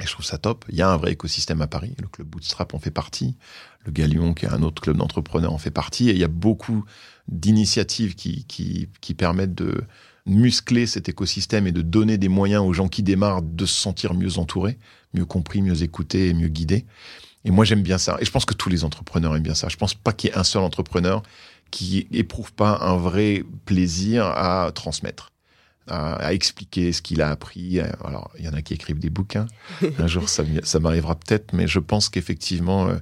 Et 0.00 0.06
je 0.06 0.12
trouve 0.12 0.24
ça 0.24 0.38
top. 0.38 0.64
Il 0.68 0.76
y 0.76 0.82
a 0.82 0.90
un 0.90 0.96
vrai 0.96 1.12
écosystème 1.12 1.60
à 1.60 1.66
Paris. 1.66 1.94
Le 2.00 2.08
club 2.08 2.28
Bootstrap 2.28 2.74
en 2.74 2.78
fait 2.78 2.90
partie. 2.90 3.36
Le 3.84 3.92
Galion, 3.92 4.34
qui 4.34 4.46
est 4.46 4.48
un 4.48 4.62
autre 4.62 4.80
club 4.80 4.96
d'entrepreneurs, 4.96 5.52
en 5.52 5.58
fait 5.58 5.70
partie. 5.70 6.08
Et 6.08 6.12
il 6.12 6.18
y 6.18 6.24
a 6.24 6.28
beaucoup 6.28 6.84
d'initiatives 7.26 8.14
qui, 8.14 8.44
qui, 8.44 8.88
qui 9.00 9.14
permettent 9.14 9.54
de 9.54 9.82
muscler 10.26 10.86
cet 10.86 11.08
écosystème 11.08 11.66
et 11.66 11.72
de 11.72 11.82
donner 11.82 12.18
des 12.18 12.28
moyens 12.28 12.62
aux 12.62 12.72
gens 12.72 12.88
qui 12.88 13.02
démarrent 13.02 13.42
de 13.42 13.66
se 13.66 13.80
sentir 13.80 14.14
mieux 14.14 14.38
entourés, 14.38 14.78
mieux 15.14 15.24
compris, 15.24 15.62
mieux 15.62 15.82
écoutés 15.82 16.28
et 16.28 16.34
mieux 16.34 16.48
guidés. 16.48 16.86
Et 17.44 17.50
moi, 17.50 17.64
j'aime 17.64 17.82
bien 17.82 17.98
ça. 17.98 18.18
Et 18.20 18.24
je 18.24 18.30
pense 18.30 18.44
que 18.44 18.54
tous 18.54 18.68
les 18.68 18.84
entrepreneurs 18.84 19.34
aiment 19.34 19.42
bien 19.42 19.54
ça. 19.54 19.68
Je 19.68 19.76
pense 19.76 19.94
pas 19.94 20.12
qu'il 20.12 20.30
y 20.30 20.32
ait 20.32 20.36
un 20.36 20.44
seul 20.44 20.62
entrepreneur 20.62 21.22
qui 21.70 22.06
éprouve 22.12 22.52
pas 22.52 22.78
un 22.82 22.96
vrai 22.96 23.44
plaisir 23.64 24.26
à 24.26 24.70
transmettre 24.74 25.32
à, 25.88 26.32
expliquer 26.32 26.92
ce 26.92 27.02
qu'il 27.02 27.22
a 27.22 27.30
appris. 27.30 27.80
Alors, 28.04 28.30
il 28.38 28.44
y 28.44 28.48
en 28.48 28.54
a 28.54 28.62
qui 28.62 28.74
écrivent 28.74 28.98
des 28.98 29.10
bouquins. 29.10 29.46
Un 29.98 30.06
jour, 30.06 30.28
ça, 30.28 30.44
m'arrivera 30.80 31.14
peut-être, 31.14 31.52
mais 31.52 31.66
je 31.66 31.78
pense 31.78 32.08
qu'effectivement, 32.08 32.88
euh, 32.88 32.96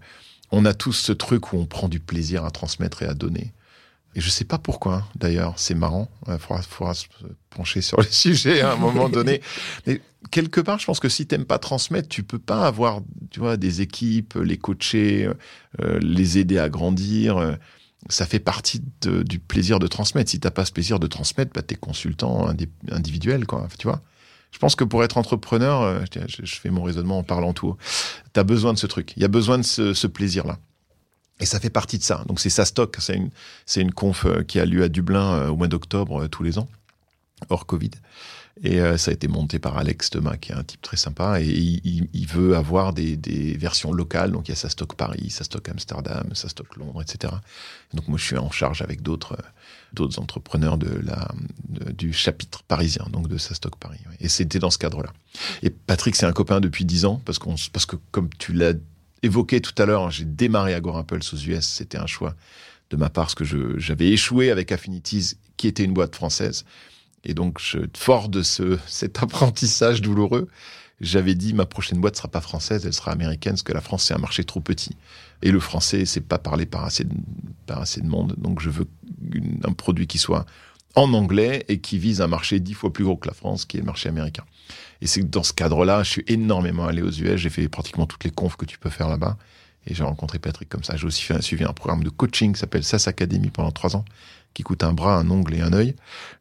on 0.51 0.65
a 0.65 0.75
tous 0.75 0.93
ce 0.93 1.13
truc 1.13 1.53
où 1.53 1.59
on 1.59 1.67
prend 1.67 1.89
du 1.89 2.01
plaisir 2.01 2.45
à 2.45 2.51
transmettre 2.51 3.03
et 3.03 3.07
à 3.07 3.15
donner. 3.15 3.53
Et 4.15 4.21
je 4.21 4.31
sais 4.31 4.45
pas 4.45 4.59
pourquoi, 4.59 5.07
d'ailleurs, 5.15 5.55
c'est 5.59 5.75
marrant. 5.75 6.09
Il 6.27 6.39
faudra, 6.39 6.95
se 6.95 7.05
pencher 7.51 7.83
sur 7.83 7.99
le 7.99 8.07
sujet 8.11 8.63
à 8.63 8.73
un 8.73 8.77
moment 8.77 9.11
donné. 9.11 9.43
Mais 9.87 10.01
quelque 10.31 10.61
part, 10.61 10.79
je 10.79 10.87
pense 10.87 11.01
que 11.01 11.11
si 11.11 11.27
t'aimes 11.27 11.45
pas 11.45 11.59
transmettre, 11.59 12.09
tu 12.09 12.23
peux 12.23 12.39
pas 12.39 12.67
avoir, 12.67 13.01
tu 13.31 13.41
vois, 13.41 13.59
des 13.59 13.83
équipes, 13.83 14.35
les 14.43 14.57
coacher, 14.57 15.29
euh, 15.83 15.99
les 16.01 16.39
aider 16.39 16.59
à 16.59 16.71
grandir. 16.71 17.37
Ça 18.09 18.27
fait 18.27 18.39
partie 18.39 18.83
du 19.03 19.39
plaisir 19.39 19.79
de 19.79 19.87
transmettre. 19.87 20.31
Si 20.31 20.39
t'as 20.39 20.51
pas 20.51 20.65
ce 20.65 20.73
plaisir 20.73 21.01
de 21.01 21.07
transmettre, 21.07 21.53
bah, 21.53 21.63
t'es 21.63 21.75
consultant 21.75 22.49
individuel, 22.91 23.47
quoi. 23.47 23.69
Tu 23.79 23.89
vois. 23.89 24.01
Je 24.57 24.59
pense 24.59 24.75
que 24.75 24.85
pour 24.85 25.05
être 25.05 25.19
entrepreneur, 25.19 25.83
euh, 25.83 26.01
je, 26.29 26.55
fais 26.55 26.71
mon 26.71 26.83
raisonnement 26.83 27.19
en 27.19 27.23
parlant 27.23 27.53
tout. 27.53 27.77
T'as 28.33 28.43
besoin 28.43 28.73
de 28.73 28.79
ce 28.79 28.87
truc. 28.87 29.13
Il 29.17 29.21
y 29.21 29.25
a 29.27 29.29
besoin 29.29 29.59
de 29.59 29.63
ce, 29.63 30.07
plaisir-là. 30.07 30.59
Et 31.41 31.45
ça 31.45 31.61
fait 31.61 31.69
partie 31.69 31.99
de 31.99 32.03
ça. 32.03 32.25
Donc 32.27 32.41
c'est 32.41 32.49
ça 32.49 32.65
stock. 32.65 32.97
C'est 32.99 33.17
une, 33.17 33.29
c'est 33.67 33.83
une 33.83 33.93
conf 33.93 34.25
euh, 34.25 34.43
qui 34.45 34.59
a 34.59 34.65
lieu 34.65 34.83
à 34.83 34.89
Dublin 34.89 35.35
euh, 35.35 35.49
au 35.49 35.57
mois 35.57 35.69
d'octobre 35.69 36.27
tous 36.29 36.43
les 36.43 36.59
ans, 36.59 36.69
hors 37.51 37.67
Covid. 37.67 37.91
Et 38.63 38.81
euh, 38.81 38.97
ça 38.97 39.11
a 39.11 39.15
été 39.15 39.29
monté 39.29 39.59
par 39.59 39.77
Alex 39.77 40.11
Thomas, 40.11 40.37
qui 40.37 40.53
est 40.53 40.55
un 40.55 40.63
type 40.63 40.81
très 40.81 40.97
sympa. 40.97 41.41
Et 41.41 41.47
il, 41.47 42.27
veut 42.27 42.57
avoir 42.57 42.93
des, 42.93 43.17
versions 43.59 43.93
locales. 43.93 44.33
Donc 44.33 44.49
il 44.49 44.53
y 44.53 44.53
a 44.53 44.57
sa 44.57 44.71
stock 44.71 44.95
Paris, 44.95 45.31
sa 45.31 45.45
stock 45.45 45.69
Amsterdam, 45.69 46.31
sa 46.35 46.49
stock 46.49 46.77
Londres, 46.77 47.03
etc. 47.03 47.35
Donc 47.93 48.09
moi, 48.09 48.19
je 48.19 48.25
suis 48.25 48.39
en 48.39 48.51
charge 48.51 48.83
avec 48.83 49.03
d'autres 49.03 49.37
d'autres 49.93 50.21
entrepreneurs 50.21 50.79
du 50.79 52.13
chapitre 52.13 52.63
parisien, 52.63 53.07
donc 53.11 53.29
de 53.29 53.39
sa 53.39 53.55
stock 53.55 53.77
Paris. 53.77 54.01
Et 54.21 54.29
c'était 54.29 54.59
dans 54.59 54.71
ce 54.71 54.79
cadre-là. 54.79 55.13
Et 55.63 55.71
Patrick, 55.71 56.17
c'est 56.17 56.27
un 56.27 56.33
copain 56.33 56.61
depuis 56.61 56.85
dix 56.85 57.05
ans, 57.05 57.21
parce, 57.25 57.39
que 57.39 57.97
comme 58.11 58.29
tu 58.39 58.53
l'as 58.53 58.75
évoqué 59.23 59.61
tout 59.61 59.75
à 59.81 59.87
l'heure, 59.87 60.11
j'ai 60.11 60.25
démarré 60.25 60.75
à 60.75 60.81
Pulse 60.81 61.33
aux 61.33 61.39
US. 61.39 61.65
C'était 61.65 61.99
un 61.99 62.07
choix 62.07 62.35
de 62.91 62.97
ma 62.97 63.09
part, 63.09 63.27
parce 63.27 63.35
que 63.35 63.79
j'avais 63.79 64.09
échoué 64.09 64.51
avec 64.51 64.71
Affinities, 64.71 65.35
qui 65.57 65.67
était 65.67 65.85
une 65.85 65.95
boîte 65.95 66.15
française. 66.15 66.65
Et 67.27 67.35
donc, 67.35 67.61
fort 67.95 68.29
de 68.29 68.43
ce, 68.43 68.79
cet 68.87 69.23
apprentissage 69.23 70.01
douloureux, 70.01 70.49
j'avais 71.01 71.35
dit 71.35 71.53
ma 71.53 71.67
prochaine 71.67 72.01
boîte 72.01 72.17
sera 72.17 72.29
pas 72.29 72.41
française, 72.41 72.87
elle 72.87 72.95
sera 72.95 73.11
américaine, 73.13 73.53
parce 73.53 73.63
que 73.63 73.73
la 73.73 73.83
France 73.83 74.05
c'est 74.05 74.15
un 74.15 74.19
marché 74.19 74.45
trop 74.45 74.61
petit. 74.61 74.97
Et 75.43 75.51
le 75.51 75.61
français, 75.61 76.07
c'est 76.07 76.23
pas 76.23 76.39
parlé 76.39 76.65
par 76.65 76.85
assez, 76.85 77.05
de, 77.05 77.15
par 77.67 77.81
assez 77.83 78.01
de 78.01 78.07
monde. 78.07 78.35
Donc, 78.39 78.61
je 78.61 78.71
veux 78.71 78.87
un 79.65 79.73
produit 79.73 80.07
qui 80.07 80.19
soit 80.19 80.47
en 80.95 81.13
anglais 81.13 81.65
et 81.69 81.81
qui 81.81 81.99
vise 81.99 82.23
un 82.23 82.27
marché 82.27 82.59
dix 82.61 82.73
fois 82.73 82.93
plus 82.93 83.05
gros 83.05 83.17
que 83.17 83.29
la 83.29 83.35
France, 83.35 83.67
qui 83.67 83.77
est 83.77 83.81
le 83.81 83.87
marché 83.87 84.09
américain. 84.09 84.45
Et 85.03 85.07
c'est 85.07 85.29
dans 85.29 85.43
ce 85.43 85.53
cadre-là, 85.53 86.03
je 86.05 86.11
suis 86.11 86.25
énormément 86.29 86.87
allé 86.87 87.03
aux 87.03 87.11
US, 87.11 87.37
j'ai 87.37 87.51
fait 87.51 87.69
pratiquement 87.69 88.07
toutes 88.07 88.25
les 88.25 88.31
confs 88.31 88.57
que 88.57 88.65
tu 88.65 88.79
peux 88.79 88.89
faire 88.89 89.09
là-bas. 89.09 89.37
Et 89.87 89.95
j'ai 89.95 90.03
rencontré 90.03 90.39
Patrick 90.39 90.69
comme 90.69 90.83
ça. 90.83 90.97
J'ai 90.97 91.07
aussi 91.07 91.25
suivi 91.41 91.65
un 91.65 91.73
programme 91.73 92.03
de 92.03 92.09
coaching 92.09 92.55
qui 92.55 92.59
s'appelle 92.59 92.83
SAS 92.83 93.07
Academy 93.07 93.51
pendant 93.51 93.71
trois 93.71 93.95
ans, 93.95 94.05
qui 94.57 94.63
coûte 94.63 94.85
un 94.85 94.95
bras, 94.95 95.19
un 95.19 95.31
ongle 95.31 95.55
et 95.55 95.61
un 95.61 95.75
œil. 95.75 95.95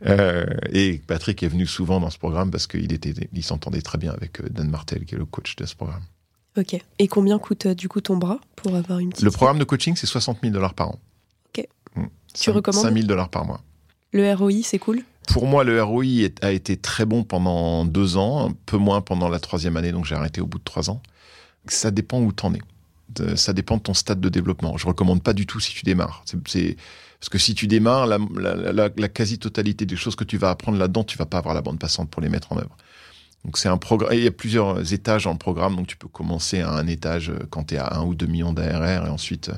Euh, 0.06 0.46
et 0.72 1.02
Patrick 1.06 1.44
est 1.44 1.50
venu 1.50 1.68
souvent 1.68 2.00
dans 2.00 2.10
ce 2.10 2.18
programme 2.18 2.50
parce 2.50 2.66
qu'il 2.66 2.94
était, 2.94 3.14
il 3.34 3.44
s'entendait 3.44 3.82
très 3.82 3.98
bien 3.98 4.14
avec 4.14 4.40
euh, 4.40 4.48
Dan 4.50 4.70
Martel, 4.70 5.04
qui 5.04 5.16
est 5.16 5.18
le 5.18 5.26
coach 5.26 5.58
de 5.58 5.66
ce 5.66 5.76
programme. 5.76 6.04
Ok. 6.58 6.82
Et 6.98 7.08
combien 7.10 7.38
coûte 7.40 7.66
euh, 7.66 7.76
du 7.76 7.90
coup 7.90 8.00
ton 8.00 8.16
bras 8.16 8.40
pour 8.56 8.74
avoir 8.74 9.00
une 9.00 9.10
petite... 9.10 9.26
Le 9.26 9.32
programme 9.32 9.60
de 9.60 9.66
coaching, 9.66 9.98
c'est 9.98 10.08
60 10.08 10.38
000 10.42 10.54
dollars 10.54 10.74
par 10.74 10.92
an. 10.92 11.00
Ok. 11.50 11.68
Mmh. 11.98 12.04
Tu 12.34 12.52
recommandes 12.52 12.84
5 12.84 12.94
000 12.94 13.06
dollars 13.06 13.28
par 13.28 13.44
mois. 13.44 13.60
Le 14.14 14.34
ROI, 14.34 14.62
c'est 14.64 14.80
cool? 14.80 15.04
Pour 15.28 15.46
moi, 15.46 15.66
le 15.66 15.84
ROI 15.84 16.30
a 16.42 16.52
été 16.52 16.78
très 16.78 17.04
bon 17.04 17.26
pendant 17.26 17.84
deux 17.84 18.16
ans, 18.16 18.48
un 18.48 18.54
peu 18.66 18.78
moins 18.78 19.02
pendant 19.02 19.28
la 19.28 19.40
troisième 19.40 19.76
année, 19.76 19.92
donc 19.92 20.06
j'ai 20.06 20.16
arrêté 20.16 20.40
au 20.40 20.46
bout 20.46 20.60
de 20.60 20.64
trois 20.64 20.90
ans. 20.90 21.02
Ça 21.68 21.92
dépend 21.92 22.22
où 22.22 22.32
t'en 22.32 22.54
es. 22.54 23.36
ça 23.36 23.52
dépend 23.52 23.76
de 23.76 23.82
ton 23.82 23.94
stade 23.94 24.22
de 24.22 24.30
développement. 24.30 24.78
Je 24.78 24.88
recommande 24.88 25.22
pas 25.22 25.34
du 25.34 25.46
tout 25.46 25.60
si 25.60 25.74
tu 25.74 25.84
démarres. 25.84 26.24
C'est 26.46 26.78
parce 27.20 27.30
que 27.30 27.38
si 27.38 27.56
tu 27.56 27.68
démarres, 27.68 28.08
la, 28.08 29.10
quasi-totalité 29.10 29.86
des 29.86 29.96
choses 29.96 30.16
que 30.16 30.24
tu 30.24 30.38
vas 30.38 30.50
apprendre 30.50 30.78
là-dedans, 30.78 31.04
tu 31.04 31.18
vas 31.18 31.26
pas 31.26 31.38
avoir 31.38 31.56
la 31.56 31.62
bande 31.62 31.80
passante 31.80 32.10
pour 32.10 32.22
les 32.22 32.30
mettre 32.30 32.52
en 32.52 32.58
œuvre. 32.58 32.76
Donc 33.46 33.58
c'est 33.58 33.70
un 33.70 33.78
programme. 33.78 34.14
Il 34.14 34.24
y 34.24 34.28
a 34.28 34.32
plusieurs 34.32 34.94
étages 34.94 35.26
dans 35.26 35.32
le 35.32 35.38
programme, 35.38 35.76
donc 35.76 35.88
tu 35.88 35.98
peux 35.98 36.08
commencer 36.08 36.62
à 36.62 36.72
un 36.72 36.88
étage 36.88 37.30
euh, 37.30 37.40
quand 37.50 37.66
tu 37.66 37.76
es 37.76 37.78
à 37.78 37.98
1 37.98 38.04
ou 38.04 38.16
2 38.16 38.26
millions 38.26 38.54
d'ARR 38.54 39.06
et 39.06 39.10
ensuite 39.10 39.50
euh, 39.50 39.58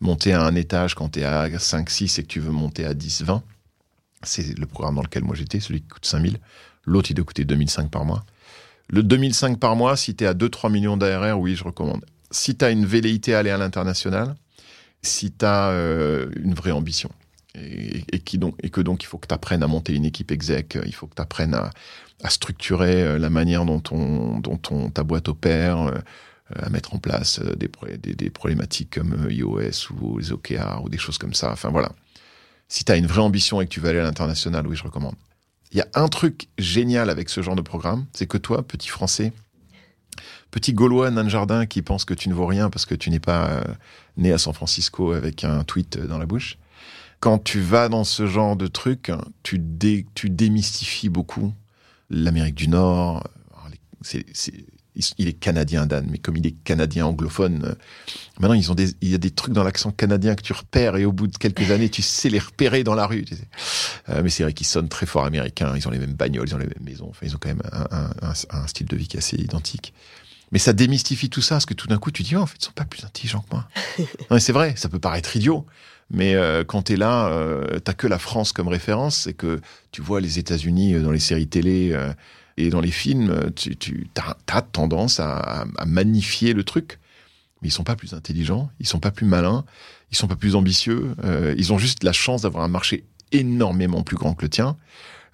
monter 0.00 0.32
à 0.32 0.42
un 0.42 0.54
étage 0.54 0.94
quand 0.94 1.10
tu 1.10 1.20
es 1.20 1.24
à 1.24 1.58
5, 1.58 1.88
6 1.88 2.18
et 2.18 2.22
que 2.22 2.28
tu 2.28 2.40
veux 2.40 2.50
monter 2.50 2.86
à 2.86 2.94
10, 2.94 3.22
20. 3.22 3.42
C'est 4.22 4.58
le 4.58 4.66
programme 4.66 4.96
dans 4.96 5.02
lequel 5.02 5.22
moi 5.22 5.36
j'étais, 5.36 5.60
celui 5.60 5.82
qui 5.82 5.88
coûte 5.88 6.06
5000. 6.06 6.38
L'autre, 6.86 7.10
il 7.10 7.14
doit 7.14 7.24
coûter 7.24 7.44
2005 7.44 7.90
par 7.90 8.04
mois. 8.04 8.24
Le 8.88 9.02
2005 9.02 9.58
par 9.58 9.76
mois, 9.76 9.96
si 9.96 10.14
tu 10.14 10.24
es 10.24 10.26
à 10.26 10.34
2-3 10.34 10.72
millions 10.72 10.96
d'ARR, 10.96 11.38
oui, 11.38 11.56
je 11.56 11.64
recommande. 11.64 12.04
Si 12.30 12.56
tu 12.56 12.64
as 12.64 12.70
une 12.70 12.86
velléité 12.86 13.34
à 13.34 13.40
aller 13.40 13.50
à 13.50 13.58
l'international, 13.58 14.34
si 15.02 15.32
tu 15.32 15.44
as 15.44 15.70
euh, 15.70 16.30
une 16.36 16.54
vraie 16.54 16.72
ambition. 16.72 17.10
Et, 17.54 18.04
donc, 18.34 18.56
que 18.70 18.80
donc 18.82 19.02
il 19.02 19.06
faut 19.06 19.16
que 19.16 19.26
tu 19.26 19.34
apprennes 19.34 19.62
à 19.62 19.66
monter 19.66 19.94
une 19.94 20.04
équipe 20.04 20.30
exec, 20.30 20.78
il 20.84 20.94
faut 20.94 21.06
que 21.06 21.14
tu 21.14 21.22
apprennes 21.22 21.54
à, 21.54 21.70
structurer 22.28 23.02
euh, 23.02 23.18
la 23.18 23.30
manière 23.30 23.64
dont, 23.64 23.82
on, 23.92 24.40
dont 24.40 24.60
on, 24.70 24.90
ta 24.90 25.04
boîte 25.04 25.28
opère, 25.28 25.78
euh, 25.82 25.98
à 26.54 26.68
mettre 26.70 26.94
en 26.94 26.98
place 26.98 27.40
des, 27.40 27.68
des, 28.14 28.30
problématiques 28.30 28.94
comme 28.94 29.26
iOS 29.30 29.90
ou 30.00 30.18
les 30.18 30.32
OKR 30.32 30.82
ou 30.84 30.88
des 30.88 30.98
choses 30.98 31.18
comme 31.18 31.34
ça. 31.34 31.50
Enfin 31.50 31.70
voilà. 31.70 31.90
Si 32.68 32.84
tu 32.84 32.92
as 32.92 32.96
une 32.96 33.06
vraie 33.06 33.20
ambition 33.20 33.60
et 33.60 33.66
que 33.66 33.70
tu 33.70 33.80
veux 33.80 33.88
aller 33.88 33.98
à 33.98 34.04
l'international, 34.04 34.66
oui, 34.66 34.76
je 34.76 34.84
recommande. 34.84 35.14
Il 35.72 35.78
y 35.78 35.80
a 35.80 35.88
un 35.94 36.08
truc 36.08 36.48
génial 36.58 37.10
avec 37.10 37.28
ce 37.30 37.42
genre 37.42 37.56
de 37.56 37.62
programme, 37.62 38.06
c'est 38.12 38.26
que 38.26 38.38
toi, 38.38 38.62
petit 38.62 38.88
français, 38.88 39.32
petit 40.56 40.72
Gaulois 40.72 41.10
nain 41.10 41.28
jardin 41.28 41.66
qui 41.66 41.82
pense 41.82 42.06
que 42.06 42.14
tu 42.14 42.30
ne 42.30 42.34
vaux 42.34 42.46
rien 42.46 42.70
parce 42.70 42.86
que 42.86 42.94
tu 42.94 43.10
n'es 43.10 43.20
pas 43.20 43.50
euh, 43.50 43.64
né 44.16 44.32
à 44.32 44.38
San 44.38 44.54
Francisco 44.54 45.12
avec 45.12 45.44
un 45.44 45.64
tweet 45.64 45.98
dans 45.98 46.16
la 46.16 46.24
bouche. 46.24 46.56
Quand 47.20 47.38
tu 47.38 47.60
vas 47.60 47.90
dans 47.90 48.04
ce 48.04 48.26
genre 48.26 48.56
de 48.56 48.66
truc, 48.66 49.12
tu, 49.42 49.62
tu 50.14 50.30
démystifies 50.30 51.10
beaucoup 51.10 51.52
l'Amérique 52.08 52.54
du 52.54 52.68
Nord. 52.68 53.22
il 55.18 55.28
est 55.28 55.34
canadien, 55.34 55.84
Dan, 55.84 56.08
mais 56.10 56.16
comme 56.16 56.38
il 56.38 56.46
est 56.46 56.56
canadien 56.64 57.04
anglophone, 57.04 57.62
euh, 57.66 57.74
maintenant 58.40 58.54
ils 58.54 58.72
ont 58.72 58.74
des, 58.74 58.94
il 59.02 59.10
y 59.10 59.14
a 59.14 59.18
des 59.18 59.32
trucs 59.32 59.52
dans 59.52 59.62
l'accent 59.62 59.90
canadien 59.90 60.36
que 60.36 60.42
tu 60.42 60.54
repères 60.54 60.96
et 60.96 61.04
au 61.04 61.12
bout 61.12 61.26
de 61.26 61.36
quelques 61.36 61.70
années, 61.70 61.90
tu 61.90 62.00
sais 62.00 62.30
les 62.30 62.38
repérer 62.38 62.82
dans 62.82 62.94
la 62.94 63.06
rue. 63.06 63.26
Euh, 64.08 64.22
mais 64.22 64.30
c'est 64.30 64.42
vrai 64.42 64.54
qu'ils 64.54 64.66
sonnent 64.66 64.88
très 64.88 65.04
fort 65.04 65.26
américains. 65.26 65.74
Ils 65.76 65.86
ont 65.86 65.90
les 65.90 65.98
mêmes 65.98 66.14
bagnoles, 66.14 66.48
ils 66.48 66.54
ont 66.54 66.58
les 66.58 66.66
mêmes 66.66 66.84
maisons. 66.84 67.08
Enfin, 67.10 67.26
ils 67.26 67.34
ont 67.34 67.38
quand 67.38 67.50
même 67.50 67.62
un, 67.90 68.66
style 68.66 68.86
de 68.86 68.96
vie 68.96 69.06
qui 69.06 69.18
est 69.18 69.20
assez 69.20 69.36
identique. 69.36 69.92
Mais 70.52 70.58
ça 70.58 70.72
démystifie 70.72 71.28
tout 71.28 71.42
ça, 71.42 71.56
parce 71.56 71.66
que 71.66 71.74
tout 71.74 71.88
d'un 71.88 71.98
coup, 71.98 72.10
tu 72.10 72.22
dis, 72.22 72.36
oh, 72.36 72.40
en 72.40 72.46
fait, 72.46 72.56
ils 72.60 72.64
sont 72.64 72.72
pas 72.72 72.84
plus 72.84 73.04
intelligents 73.04 73.44
que 73.48 73.56
moi. 73.56 74.38
c'est 74.38 74.52
vrai, 74.52 74.74
ça 74.76 74.88
peut 74.88 74.98
paraître 74.98 75.34
idiot, 75.36 75.66
mais 76.10 76.34
euh, 76.34 76.62
quand 76.64 76.82
tu 76.82 76.92
es 76.92 76.96
là, 76.96 77.28
euh, 77.28 77.78
t'as 77.80 77.94
que 77.94 78.06
la 78.06 78.18
France 78.18 78.52
comme 78.52 78.68
référence, 78.68 79.16
c'est 79.16 79.34
que 79.34 79.60
tu 79.90 80.02
vois 80.02 80.20
les 80.20 80.38
États-Unis 80.38 81.00
dans 81.00 81.10
les 81.10 81.20
séries 81.20 81.48
télé 81.48 81.98
et 82.56 82.70
dans 82.70 82.80
les 82.80 82.90
films, 82.90 83.50
tu, 83.56 83.76
tu 83.76 84.06
as, 84.46 84.62
tendance 84.62 85.20
à, 85.20 85.66
magnifier 85.84 86.52
le 86.52 86.64
truc. 86.64 86.98
Mais 87.62 87.68
ils 87.68 87.72
sont 87.72 87.84
pas 87.84 87.96
plus 87.96 88.14
intelligents, 88.14 88.70
ils 88.80 88.86
sont 88.86 89.00
pas 89.00 89.10
plus 89.10 89.26
malins, 89.26 89.64
ils 90.10 90.16
sont 90.16 90.28
pas 90.28 90.36
plus 90.36 90.56
ambitieux. 90.56 91.14
Euh, 91.24 91.54
ils 91.56 91.72
ont 91.72 91.78
juste 91.78 92.04
la 92.04 92.12
chance 92.12 92.42
d'avoir 92.42 92.64
un 92.64 92.68
marché 92.68 93.04
énormément 93.32 94.02
plus 94.02 94.16
grand 94.16 94.34
que 94.34 94.42
le 94.42 94.48
tien. 94.48 94.76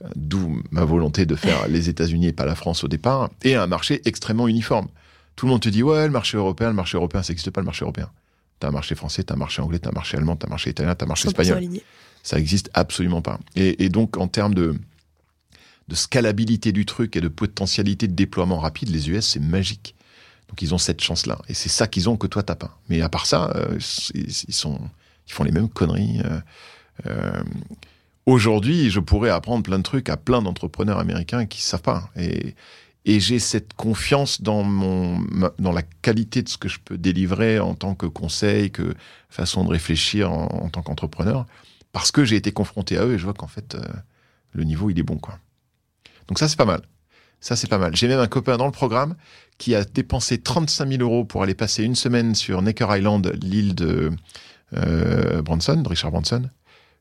Euh, 0.05 0.09
d'où 0.17 0.63
ma 0.71 0.85
volonté 0.85 1.27
de 1.27 1.35
faire 1.35 1.69
les 1.69 1.89
États-Unis 1.89 2.29
et 2.29 2.33
pas 2.33 2.47
la 2.47 2.55
France 2.55 2.85
au 2.85 2.89
départ, 2.89 3.31
et 3.43 3.55
un 3.55 3.67
marché 3.67 4.03
extrêmement 4.05 4.49
uniforme. 4.49 4.89
Tout 5.37 5.47
le 5.47 5.53
monde 5.53 5.63
te 5.63 5.69
dit 5.69 5.83
ouais, 5.83 6.07
le 6.07 6.13
marché 6.13 6.37
européen, 6.37 6.69
le 6.69 6.75
marché 6.75 6.97
européen, 6.97 7.23
ça 7.23 7.33
n'existe 7.33 7.51
pas 7.51 7.61
le 7.61 7.67
marché 7.67 7.85
européen. 7.85 8.11
T'as 8.61 8.69
un 8.69 8.73
marché 8.73 8.95
français, 8.95 9.25
t'as 9.25 9.35
un 9.35 9.39
marché 9.39 9.61
anglais, 9.63 9.79
t'as 9.79 9.91
un 9.91 9.95
marché 9.95 10.17
allemand, 10.17 10.37
t'as 10.37 10.47
un 10.47 10.51
marché 10.51 10.71
italien, 10.71 10.95
t'as 10.95 11.07
un 11.07 11.09
marché 11.09 11.29
espagnol. 11.29 11.63
Ça 12.23 12.39
existe 12.39 12.71
absolument 12.75 13.23
pas. 13.23 13.41
Et, 13.57 13.85
et 13.85 13.89
donc 13.89 14.17
en 14.17 14.29
termes 14.29 14.55
de 14.55 14.77
de 15.89 15.95
scalabilité 15.95 16.73
du 16.73 16.87
truc 16.87 17.17
et 17.17 17.21
de 17.21 17.29
potentialité 17.29 18.09
de 18.09 18.15
déploiement 18.15 18.59
rapide, 18.59 18.89
les 18.91 19.11
US, 19.11 19.27
c'est 19.27 19.41
magique. 19.41 19.95
Donc 20.49 20.63
ils 20.63 20.75
ont 20.75 20.79
cette 20.79 21.03
chance-là. 21.03 21.39
Et 21.49 21.55
c'est 21.55 21.69
ça 21.69 21.87
qu'ils 21.87 22.09
ont 22.09 22.17
que 22.17 22.27
toi, 22.27 22.43
t'as 22.43 22.55
pas. 22.55 22.79
Mais 22.89 23.01
à 23.01 23.09
part 23.09 23.27
ça, 23.27 23.51
euh, 23.57 23.79
ils, 24.15 24.55
sont, 24.55 24.79
ils 25.27 25.33
font 25.33 25.45
les 25.45 25.53
mêmes 25.53 25.69
conneries. 25.69 26.21
Euh, 26.25 26.41
euh, 27.07 27.43
aujourd'hui, 28.27 28.91
je 28.91 29.01
pourrais 29.01 29.31
apprendre 29.31 29.63
plein 29.63 29.79
de 29.79 29.83
trucs 29.83 30.09
à 30.09 30.17
plein 30.17 30.43
d'entrepreneurs 30.43 30.99
américains 30.99 31.47
qui 31.47 31.63
savent 31.63 31.83
pas. 31.83 32.11
Et, 32.17 32.55
et 33.05 33.21
j'ai 33.21 33.39
cette 33.39 33.75
confiance 33.75 34.43
dans 34.43 34.63
mon 34.63 35.21
dans 35.59 35.73
la 35.73 35.83
qualité 35.83 36.43
de 36.43 36.49
ce 36.49 36.59
que 36.59 36.69
je 36.69 36.79
peux 36.79 36.99
délivrer 36.99 37.59
en 37.59 37.75
tant 37.75 37.95
que 37.95 38.07
conseil, 38.07 38.71
que 38.71 38.95
façon 39.29 39.65
de 39.65 39.71
réfléchir 39.71 40.33
en, 40.33 40.69
tant 40.69 40.83
qu'entrepreneur, 40.83 41.47
parce 41.93 42.13
que 42.13 42.25
j'ai 42.25 42.37
été 42.37 42.53
confronté 42.53 42.99
à 42.99 43.05
eux 43.05 43.15
et 43.15 43.19
je 43.19 43.25
vois 43.25 43.35
qu'en 43.35 43.49
fait 43.49 43.77
le 44.53 44.65
niveau 44.65 44.91
il 44.91 44.99
est 44.99 45.03
bon 45.03 45.19
quoi. 45.19 45.39
Donc 46.29 46.39
ça, 46.39 46.49
c'est 46.49 46.57
pas 46.57 46.65
mal. 46.65 46.83
Ça, 47.41 47.57
c'est 47.57 47.67
pas 47.67 47.79
mal. 47.79 47.95
J'ai 47.97 48.09
même 48.09 48.21
un 48.21 48.29
copain 48.29 48.57
dans 48.57 48.67
le 48.67 48.73
programme 48.73 49.17
qui 49.59 49.75
a 49.75 49.85
dépensé 49.85 50.41
35 50.41 50.89
000 50.89 51.03
euros 51.03 51.25
pour 51.25 51.43
aller 51.43 51.55
passer 51.55 51.83
une 51.85 51.97
semaine 51.97 52.35
sur 52.35 52.63
Necker 52.63 52.87
Island, 52.89 53.33
l'île 53.43 53.75
de 53.75 54.13
euh, 54.77 55.43
Branson, 55.43 55.77
de 55.77 55.89
Richard 55.89 56.13
Branson, 56.13 56.49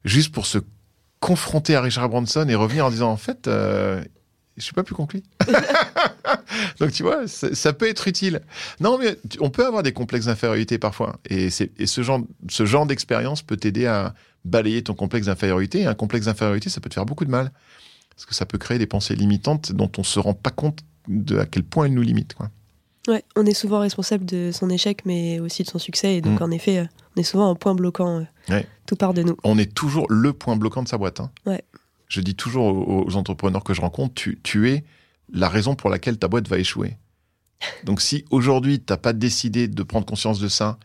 juste 0.03 0.33
pour 0.33 0.47
se 0.47 0.57
confronter 1.19 1.75
à 1.75 1.81
Richard 1.81 2.09
Branson 2.09 2.47
et 2.49 2.55
revenir 2.55 2.87
en 2.87 2.89
disant, 2.89 3.11
en 3.11 3.17
fait, 3.17 3.47
euh, 3.47 4.03
je 4.57 4.63
suis 4.63 4.73
pas 4.73 4.83
plus 4.83 4.95
conclu. 4.95 5.23
Donc 6.79 6.91
tu 6.91 7.03
vois, 7.03 7.27
ça 7.27 7.73
peut 7.73 7.87
être 7.87 8.07
utile. 8.07 8.41
Non, 8.79 8.97
mais 8.97 9.17
on 9.39 9.49
peut 9.49 9.65
avoir 9.65 9.83
des 9.83 9.93
complexes 9.93 10.25
d'infériorité 10.25 10.77
parfois. 10.77 11.19
Et, 11.29 11.47
et 11.77 11.87
ce 11.87 12.03
genre, 12.03 12.21
ce 12.49 12.65
genre 12.65 12.85
d'expérience 12.85 13.41
peut 13.41 13.57
t'aider 13.57 13.85
à 13.85 14.13
balayer 14.45 14.83
ton 14.83 14.93
complexe 14.93 15.27
d'infériorité. 15.27 15.81
Et 15.81 15.85
un 15.85 15.93
complexe 15.93 16.25
d'infériorité, 16.25 16.69
ça 16.69 16.81
peut 16.81 16.89
te 16.89 16.95
faire 16.95 17.05
beaucoup 17.05 17.25
de 17.25 17.31
mal. 17.31 17.51
Parce 18.15 18.25
que 18.25 18.35
ça 18.35 18.45
peut 18.45 18.57
créer 18.57 18.77
des 18.77 18.87
pensées 18.87 19.15
limitantes 19.15 19.71
dont 19.71 19.91
on 19.97 20.03
se 20.03 20.19
rend 20.19 20.33
pas 20.33 20.51
compte 20.51 20.79
de 21.07 21.37
à 21.37 21.45
quel 21.45 21.63
point 21.63 21.85
elles 21.85 21.93
nous 21.93 22.01
limitent. 22.01 22.33
Quoi. 22.33 22.49
Ouais, 23.07 23.23
on 23.35 23.45
est 23.45 23.53
souvent 23.53 23.79
responsable 23.79 24.25
de 24.25 24.51
son 24.51 24.69
échec, 24.69 25.05
mais 25.05 25.39
aussi 25.39 25.63
de 25.63 25.69
son 25.69 25.79
succès. 25.79 26.17
Et 26.17 26.21
donc, 26.21 26.39
mm. 26.39 26.43
en 26.43 26.51
effet, 26.51 26.77
euh, 26.79 26.85
on 27.15 27.19
est 27.19 27.23
souvent 27.23 27.49
un 27.49 27.55
point 27.55 27.73
bloquant. 27.73 28.25
Euh, 28.49 28.61
tout 28.85 28.95
part 28.95 29.13
de 29.13 29.23
nous. 29.23 29.37
On 29.43 29.57
est 29.57 29.73
toujours 29.73 30.05
le 30.09 30.33
point 30.33 30.55
bloquant 30.55 30.83
de 30.83 30.87
sa 30.87 30.97
boîte. 30.97 31.19
Hein. 31.19 31.31
Ouais. 31.45 31.63
Je 32.11 32.19
dis 32.19 32.35
toujours 32.35 32.65
aux, 32.65 33.15
entrepreneurs 33.15 33.63
que 33.63 33.73
je 33.73 33.79
rencontre, 33.79 34.13
tu, 34.15 34.37
tu, 34.43 34.69
es 34.69 34.83
la 35.31 35.47
raison 35.47 35.75
pour 35.75 35.89
laquelle 35.89 36.17
ta 36.17 36.27
boîte 36.27 36.45
va 36.49 36.57
échouer. 36.57 36.97
Donc, 37.85 38.01
si 38.01 38.25
aujourd'hui, 38.31 38.79
tu 38.79 38.91
n'as 38.91 38.97
pas 38.97 39.13
décidé 39.13 39.69
de 39.69 39.81
prendre 39.81 40.05
conscience 40.05 40.41
de 40.41 40.49
ça 40.49 40.77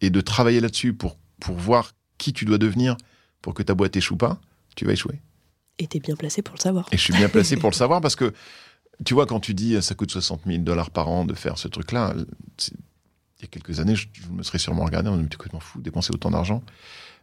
et 0.00 0.10
de 0.10 0.20
travailler 0.20 0.60
là-dessus 0.60 0.94
pour, 0.94 1.16
pour 1.40 1.56
voir 1.56 1.94
qui 2.16 2.32
tu 2.32 2.44
dois 2.44 2.58
devenir 2.58 2.96
pour 3.42 3.54
que 3.54 3.64
ta 3.64 3.74
boîte 3.74 3.96
échoue 3.96 4.16
pas, 4.16 4.40
tu 4.76 4.84
vas 4.84 4.92
échouer. 4.92 5.20
Et 5.80 5.88
t'es 5.88 5.98
bien 5.98 6.14
placé 6.14 6.42
pour 6.42 6.54
le 6.54 6.60
savoir. 6.60 6.86
Et 6.92 6.96
je 6.96 7.02
suis 7.02 7.12
bien 7.12 7.28
placé 7.28 7.56
pour 7.56 7.70
le 7.70 7.74
savoir 7.76 8.00
parce 8.00 8.14
que, 8.14 8.32
tu 9.04 9.14
vois, 9.14 9.26
quand 9.26 9.40
tu 9.40 9.54
dis 9.54 9.82
ça 9.82 9.96
coûte 9.96 10.12
60 10.12 10.42
000 10.46 10.58
dollars 10.58 10.92
par 10.92 11.08
an 11.08 11.24
de 11.24 11.34
faire 11.34 11.58
ce 11.58 11.66
truc-là, 11.66 12.14
il 12.16 13.42
y 13.42 13.44
a 13.44 13.48
quelques 13.48 13.80
années, 13.80 13.96
je, 13.96 14.06
me 14.30 14.44
serais 14.44 14.58
sûrement 14.58 14.84
regardé, 14.84 15.08
on 15.08 15.16
me 15.16 15.24
dit 15.24 15.36
complètement 15.36 15.58
fou, 15.58 15.80
dépenser 15.80 16.12
autant 16.14 16.30
d'argent. 16.30 16.62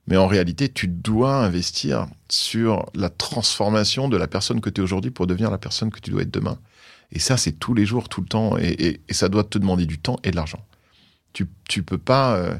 Mais 0.07 0.17
en 0.17 0.27
réalité, 0.27 0.69
tu 0.69 0.87
dois 0.87 1.35
investir 1.35 2.07
sur 2.29 2.85
la 2.93 3.09
transformation 3.09 4.07
de 4.07 4.17
la 4.17 4.27
personne 4.27 4.61
que 4.61 4.69
tu 4.69 4.81
es 4.81 4.83
aujourd'hui 4.83 5.11
pour 5.11 5.25
devenir 5.25 5.49
la 5.49 5.57
personne 5.57 5.91
que 5.91 5.99
tu 5.99 6.11
dois 6.11 6.21
être 6.21 6.31
demain. 6.31 6.59
Et 7.11 7.19
ça, 7.19 7.37
c'est 7.37 7.53
tous 7.53 7.73
les 7.73 7.85
jours, 7.85 8.09
tout 8.09 8.21
le 8.21 8.27
temps. 8.27 8.57
Et, 8.57 9.01
ça 9.09 9.29
doit 9.29 9.43
te 9.43 9.57
demander 9.57 9.85
du 9.85 9.99
temps 9.99 10.17
et 10.23 10.31
de 10.31 10.35
l'argent. 10.35 10.63
Tu, 11.33 11.47
tu 11.67 11.83
peux 11.83 11.97
pas. 11.97 12.35
Euh, 12.37 12.57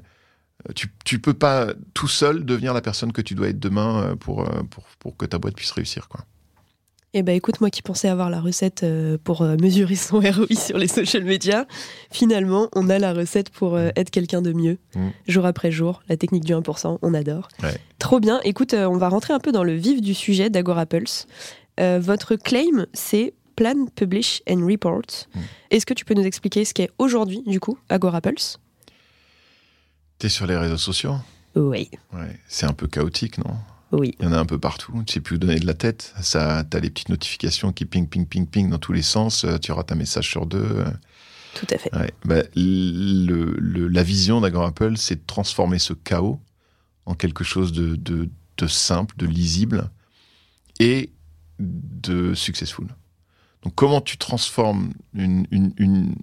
tu, 1.04 1.20
peux 1.20 1.34
pas 1.34 1.74
tout 1.94 2.08
seul 2.08 2.44
devenir 2.44 2.74
la 2.74 2.82
personne 2.82 3.12
que 3.12 3.22
tu 3.22 3.36
dois 3.36 3.50
être 3.50 3.60
demain 3.60 4.02
euh, 4.02 4.16
pour, 4.16 4.50
euh, 4.50 4.64
pour, 4.64 4.86
pour 4.98 5.18
que 5.18 5.26
ta 5.26 5.38
boîte 5.38 5.56
puisse 5.56 5.72
réussir. 5.72 6.08
Quoi. 6.08 6.26
Eh 7.18 7.24
ben 7.24 7.34
écoute, 7.34 7.62
moi 7.62 7.70
qui 7.70 7.82
pensais 7.82 8.10
avoir 8.10 8.30
la 8.30 8.42
recette 8.42 8.84
euh, 8.84 9.18
pour 9.24 9.42
mesurer 9.42 9.96
son 9.96 10.20
ROI 10.20 10.54
sur 10.54 10.78
les 10.78 10.90
social 10.90 11.24
media, 11.24 11.66
finalement, 12.12 12.68
on 12.76 12.90
a 12.90 13.00
la 13.00 13.14
recette 13.14 13.50
pour 13.50 13.80
être 13.80 14.10
quelqu'un 14.10 14.42
de 14.42 14.52
mieux, 14.52 14.78
mm. 14.96 15.08
jour 15.30 15.46
après 15.46 15.72
jour, 15.72 16.04
la 16.10 16.18
technique 16.18 16.44
du 16.44 16.52
1%, 16.52 17.00
on 17.02 17.14
adore. 17.14 17.48
Trop 18.00 18.20
bien. 18.20 18.42
Écoute, 18.44 18.74
on 18.74 18.98
va 18.98 19.08
rentrer 19.08 19.34
un 19.34 19.40
peu 19.40 19.54
dans 19.54 19.64
le 19.64 19.76
vif 19.76 20.02
du 20.02 20.14
sujet 20.14 20.50
d'Agora 20.50 20.86
Pulse. 20.86 21.26
votre 21.80 22.36
claim, 22.36 22.86
c'est 22.92 23.34
Plan, 23.56 23.86
Publish 23.96 24.44
and 24.50 24.66
Report. 24.66 25.06
Mm. 25.34 25.40
Est-ce 25.72 25.86
que 25.86 25.94
tu 25.94 26.04
peux 26.04 26.16
nous 26.16 26.26
expliquer 26.26 26.66
ce 26.66 26.74
qu'est 26.74 26.90
aujourd'hui, 26.98 27.44
du 27.48 27.62
coup, 27.62 27.78
Agora 27.88 28.20
Pulse? 28.20 28.60
T'es 30.20 30.28
sur 30.28 30.48
les 30.48 30.58
réseaux 30.58 30.78
sociaux? 30.78 31.16
Oui. 31.56 31.90
Ouais. 32.14 32.40
C'est 32.50 32.66
un 32.66 32.74
peu 32.74 32.88
chaotique, 32.88 33.38
non? 33.38 33.56
Oui. 33.96 34.16
Il 34.20 34.26
y 34.26 34.28
en 34.28 34.34
a 34.34 34.38
un 34.38 34.46
peu 34.46 34.60
partout. 34.60 35.04
Tu 35.08 35.14
sais 35.14 35.20
plus 35.22 35.36
où 35.36 35.40
donner 35.40 35.60
de 35.60 35.66
la 35.66 35.74
tête. 35.74 36.14
Ça, 36.22 36.64
t'as 36.70 36.80
les 36.80 36.90
petites 36.90 37.10
notifications 37.10 37.72
qui 37.72 37.86
ping, 37.86 38.08
ping, 38.08 38.26
ping, 38.28 38.46
ping 38.46 38.70
dans 38.70 38.78
tous 38.78 38.94
les 38.94 39.02
sens. 39.02 39.46
Euh, 39.46 39.58
tu 39.58 39.72
rates 39.72 39.92
un 39.92 39.96
message 39.96 40.30
sur 40.30 40.46
deux. 40.46 40.84
Tout 41.54 41.68
à 41.72 41.78
fait. 41.78 41.96
Ouais. 41.96 42.12
Bah, 42.26 42.44
le, 42.56 43.88
la 43.88 44.04
vision 44.04 44.42
d'Agora 44.42 44.68
Apple, 44.68 44.98
c'est 44.98 45.16
de 45.16 45.26
transformer 45.26 45.80
ce 45.80 45.94
chaos 45.94 46.42
en 47.06 47.16
quelque 47.16 47.44
chose 47.44 47.72
de, 47.72 47.96
de, 47.96 48.30
de 48.58 48.68
simple, 48.68 49.16
de 49.18 49.26
lisible 49.26 49.90
et 50.80 51.12
de 51.60 52.34
successful. 52.34 52.88
Donc, 53.64 53.74
comment 53.76 54.02
tu 54.02 54.18
transformes 54.18 54.94
une, 55.14 55.48
une, 55.52 55.74
une, 55.78 56.16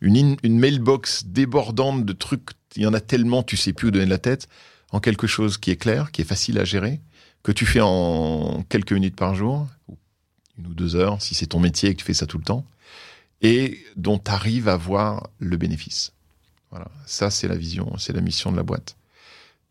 une, 0.00 0.36
une 0.42 0.58
mailbox 0.58 1.24
débordante 1.26 2.04
de 2.04 2.12
trucs? 2.12 2.50
Il 2.76 2.82
y 2.82 2.86
en 2.86 2.94
a 2.94 3.00
tellement, 3.00 3.42
tu 3.42 3.56
sais 3.56 3.72
plus 3.72 3.88
où 3.88 3.90
donner 3.90 4.06
de 4.06 4.10
la 4.10 4.18
tête, 4.18 4.48
en 4.90 4.98
quelque 4.98 5.26
chose 5.26 5.56
qui 5.56 5.70
est 5.70 5.76
clair, 5.76 6.10
qui 6.10 6.22
est 6.22 6.24
facile 6.24 6.58
à 6.58 6.64
gérer, 6.64 7.00
que 7.42 7.52
tu 7.52 7.66
fais 7.66 7.80
en 7.80 8.64
quelques 8.68 8.92
minutes 8.92 9.16
par 9.16 9.34
jour, 9.34 9.66
une 10.58 10.66
ou 10.66 10.74
deux 10.74 10.96
heures, 10.96 11.20
si 11.22 11.34
c'est 11.34 11.46
ton 11.46 11.60
métier 11.60 11.90
et 11.90 11.94
que 11.94 12.00
tu 12.00 12.04
fais 12.04 12.14
ça 12.14 12.26
tout 12.26 12.38
le 12.38 12.44
temps, 12.44 12.64
et 13.42 13.82
dont 13.96 14.18
tu 14.18 14.30
arrives 14.30 14.68
à 14.68 14.76
voir 14.76 15.28
le 15.38 15.56
bénéfice. 15.56 16.12
Voilà, 16.70 16.88
ça 17.06 17.30
c'est 17.30 17.48
la 17.48 17.56
vision, 17.56 17.96
c'est 17.98 18.12
la 18.12 18.20
mission 18.20 18.52
de 18.52 18.56
la 18.56 18.62
boîte. 18.62 18.96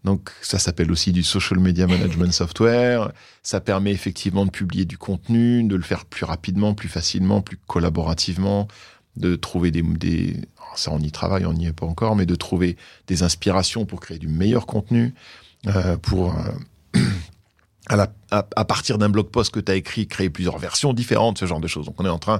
Donc 0.04 0.32
ça 0.42 0.60
s'appelle 0.60 0.92
aussi 0.92 1.12
du 1.12 1.24
social 1.24 1.60
media 1.60 1.88
management 1.88 2.32
software. 2.32 3.12
Ça 3.44 3.60
permet 3.60 3.92
effectivement 3.92 4.46
de 4.46 4.52
publier 4.52 4.86
du 4.86 4.98
contenu, 4.98 5.64
de 5.64 5.76
le 5.76 5.82
faire 5.82 6.06
plus 6.06 6.26
rapidement, 6.26 6.74
plus 6.74 6.90
facilement, 6.90 7.42
plus 7.42 7.58
collaborativement, 7.68 8.68
de 9.18 9.36
trouver 9.36 9.72
des, 9.72 9.82
des 9.82 10.38
ça 10.76 10.92
on 10.92 11.00
y 11.00 11.12
travaille, 11.12 11.46
on 11.46 11.54
n'y 11.54 11.68
est 11.68 11.74
pas 11.74 11.86
encore, 11.86 12.16
mais 12.16 12.26
de 12.26 12.36
trouver 12.36 12.78
des 13.08 13.24
inspirations 13.24 13.86
pour 13.86 14.00
créer 14.00 14.20
du 14.20 14.28
meilleur 14.28 14.66
contenu, 14.66 15.14
euh, 15.68 15.98
pour 15.98 16.38
euh, 16.38 16.52
à, 17.90 17.96
la, 17.96 18.14
à, 18.32 18.66
partir 18.66 18.98
d'un 18.98 19.10
blog 19.10 19.30
post 19.30 19.52
que 19.52 19.60
tu 19.60 19.72
as 19.72 19.76
écrit, 19.76 20.08
créer 20.08 20.30
plusieurs 20.30 20.58
versions 20.58 20.94
différentes, 20.94 21.40
ce 21.40 21.46
genre 21.46 21.60
de 21.60 21.68
choses. 21.68 21.88
Donc 21.88 21.96
on 22.00 22.06
est 22.06 22.10
en 22.10 22.20
train 22.20 22.40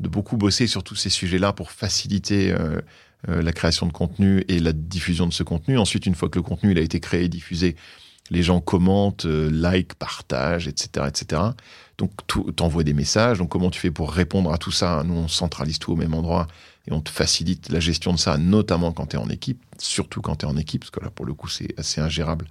de 0.00 0.08
beaucoup 0.08 0.36
bosser 0.36 0.66
sur 0.66 0.84
tous 0.84 0.96
ces 0.96 1.10
sujets-là 1.10 1.52
pour 1.52 1.70
faciliter 1.70 2.52
euh, 2.52 2.80
euh 3.28 3.42
la 3.42 3.52
création 3.52 3.86
de 3.86 3.92
contenu 3.92 4.44
et 4.48 4.58
la 4.58 4.72
diffusion 4.72 5.26
de 5.26 5.32
ce 5.32 5.42
contenu. 5.42 5.78
Ensuite, 5.78 6.06
une 6.06 6.14
fois 6.14 6.28
que 6.28 6.38
le 6.38 6.42
contenu 6.42 6.72
il 6.72 6.78
a 6.78 6.82
été 6.82 7.00
créé 7.00 7.24
et 7.24 7.28
diffusé, 7.28 7.76
les 8.30 8.42
gens 8.42 8.60
commentent, 8.60 9.26
euh, 9.26 9.50
like, 9.50 9.94
partagent, 9.94 10.68
etc., 10.68 11.06
etc. 11.08 11.42
Donc, 11.98 12.12
t'envoies 12.56 12.84
des 12.84 12.94
messages. 12.94 13.38
Donc, 13.38 13.50
comment 13.50 13.70
tu 13.70 13.78
fais 13.78 13.90
pour 13.90 14.10
répondre 14.10 14.52
à 14.52 14.58
tout 14.58 14.70
ça? 14.70 15.02
Nous, 15.04 15.14
on 15.14 15.28
centralise 15.28 15.78
tout 15.78 15.92
au 15.92 15.96
même 15.96 16.14
endroit 16.14 16.46
et 16.88 16.92
on 16.92 17.00
te 17.00 17.10
facilite 17.10 17.68
la 17.68 17.80
gestion 17.80 18.12
de 18.12 18.18
ça, 18.18 18.38
notamment 18.38 18.92
quand 18.92 19.06
tu 19.06 19.16
es 19.16 19.18
en 19.18 19.28
équipe, 19.28 19.62
surtout 19.78 20.20
quand 20.20 20.36
tu 20.36 20.46
es 20.46 20.48
en 20.48 20.56
équipe, 20.56 20.82
parce 20.82 20.90
que 20.90 21.00
là, 21.00 21.10
pour 21.10 21.26
le 21.26 21.34
coup, 21.34 21.48
c'est 21.48 21.78
assez 21.78 22.00
ingérable. 22.00 22.46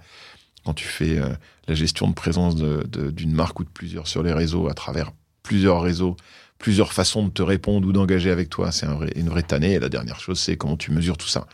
Quand 0.64 0.74
tu 0.74 0.86
fais 0.86 1.18
euh, 1.18 1.28
la 1.68 1.74
gestion 1.74 2.08
de 2.08 2.14
présence 2.14 2.56
d'une 2.56 3.32
marque 3.32 3.60
ou 3.60 3.64
de 3.64 3.68
plusieurs 3.68 4.06
sur 4.06 4.22
les 4.22 4.32
réseaux, 4.32 4.68
à 4.68 4.74
travers 4.74 5.12
plusieurs 5.42 5.82
réseaux, 5.82 6.16
plusieurs 6.58 6.92
façons 6.92 7.24
de 7.24 7.30
te 7.30 7.42
répondre 7.42 7.86
ou 7.86 7.92
d'engager 7.92 8.30
avec 8.30 8.48
toi. 8.48 8.72
C'est 8.72 8.86
une 9.16 9.28
vraie 9.28 9.42
tannée. 9.42 9.72
Et 9.72 9.78
la 9.80 9.88
dernière 9.88 10.20
chose, 10.20 10.38
c'est 10.38 10.56
comment 10.56 10.76
tu 10.76 10.92
mesures 10.92 11.16
tout 11.16 11.28
ça. 11.28 11.46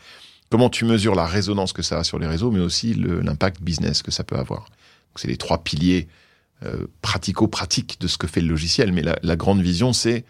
Comment 0.49 0.69
tu 0.69 0.85
mesures 0.85 1.15
la 1.15 1.25
résonance 1.25 1.73
que 1.73 1.81
ça 1.81 1.99
a 1.99 2.03
sur 2.03 2.19
les 2.19 2.27
réseaux, 2.27 2.51
mais 2.51 2.59
aussi 2.59 2.93
l'impact 2.93 3.61
business 3.61 4.01
que 4.01 4.11
ça 4.11 4.23
peut 4.23 4.37
avoir. 4.37 4.67
C'est 5.15 5.27
les 5.27 5.37
trois 5.37 5.63
piliers 5.63 6.07
euh, 6.63 6.87
pratico-pratiques 7.01 7.99
de 7.99 8.07
ce 8.07 8.17
que 8.17 8.27
fait 8.27 8.41
le 8.41 8.47
logiciel. 8.47 8.91
Mais 8.91 9.01
la, 9.01 9.17
la 9.21 9.35
grande 9.35 9.61
vision, 9.61 9.93
c'est 9.93 10.25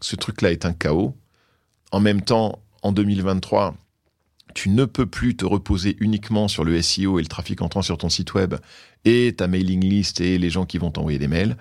ce 0.00 0.16
truc-là 0.16 0.52
est 0.52 0.66
un 0.66 0.72
chaos. 0.72 1.16
En 1.92 2.00
même 2.00 2.22
temps, 2.22 2.60
en 2.82 2.92
2023, 2.92 3.74
tu 4.54 4.70
ne 4.70 4.84
peux 4.84 5.06
plus 5.06 5.36
te 5.36 5.44
reposer 5.44 5.96
uniquement 6.00 6.48
sur 6.48 6.64
le 6.64 6.80
SEO 6.80 7.18
et 7.18 7.22
le 7.22 7.28
trafic 7.28 7.60
entrant 7.60 7.82
sur 7.82 7.98
ton 7.98 8.08
site 8.08 8.34
web 8.34 8.54
et 9.04 9.34
ta 9.36 9.48
mailing 9.48 9.84
list 9.84 10.20
et 10.20 10.38
les 10.38 10.50
gens 10.50 10.64
qui 10.64 10.78
vont 10.78 10.90
t'envoyer 10.90 11.18
des 11.18 11.28
mails. 11.28 11.56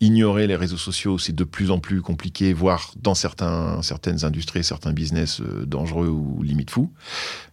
Ignorer 0.00 0.46
les 0.46 0.56
réseaux 0.56 0.76
sociaux, 0.76 1.18
c'est 1.18 1.34
de 1.34 1.44
plus 1.44 1.70
en 1.70 1.78
plus 1.78 2.02
compliqué, 2.02 2.52
voire 2.52 2.92
dans 3.00 3.14
certains, 3.14 3.80
certaines 3.82 4.24
industries, 4.24 4.64
certains 4.64 4.92
business 4.92 5.40
euh, 5.40 5.64
dangereux 5.66 6.08
ou 6.08 6.42
limite 6.42 6.70
fous. 6.70 6.92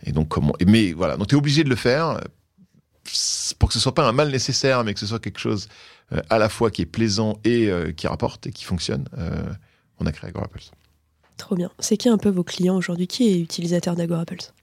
Et 0.03 0.11
donc 0.11 0.29
comment 0.29 0.53
Mais 0.65 0.93
voilà, 0.93 1.17
donc 1.17 1.31
es 1.31 1.35
obligé 1.35 1.63
de 1.63 1.69
le 1.69 1.75
faire 1.75 2.19
pour 3.59 3.69
que 3.69 3.73
ce 3.73 3.79
soit 3.79 3.93
pas 3.93 4.07
un 4.07 4.11
mal 4.11 4.31
nécessaire, 4.31 4.83
mais 4.83 4.93
que 4.93 4.99
ce 4.99 5.05
soit 5.05 5.19
quelque 5.19 5.39
chose 5.39 5.67
euh, 6.13 6.21
à 6.29 6.39
la 6.39 6.49
fois 6.49 6.71
qui 6.71 6.81
est 6.81 6.87
plaisant 6.87 7.37
et 7.43 7.69
euh, 7.69 7.91
qui 7.91 8.07
rapporte 8.07 8.47
et 8.47 8.51
qui 8.51 8.63
fonctionne. 8.63 9.05
on 9.99 10.05
a 10.05 10.11
créé 10.11 10.29
AgoraPulse. 10.29 10.71
Trop 11.37 11.55
bien. 11.55 11.71
C'est 11.79 11.97
qui 11.97 12.09
un 12.09 12.17
peu 12.17 12.29
vos 12.29 12.43
clients 12.43 12.75
aujourd'hui? 12.75 13.07
Qui 13.07 13.29
est 13.29 13.39
utilisateur 13.39 13.95
d'AgoraPulse 13.95 14.53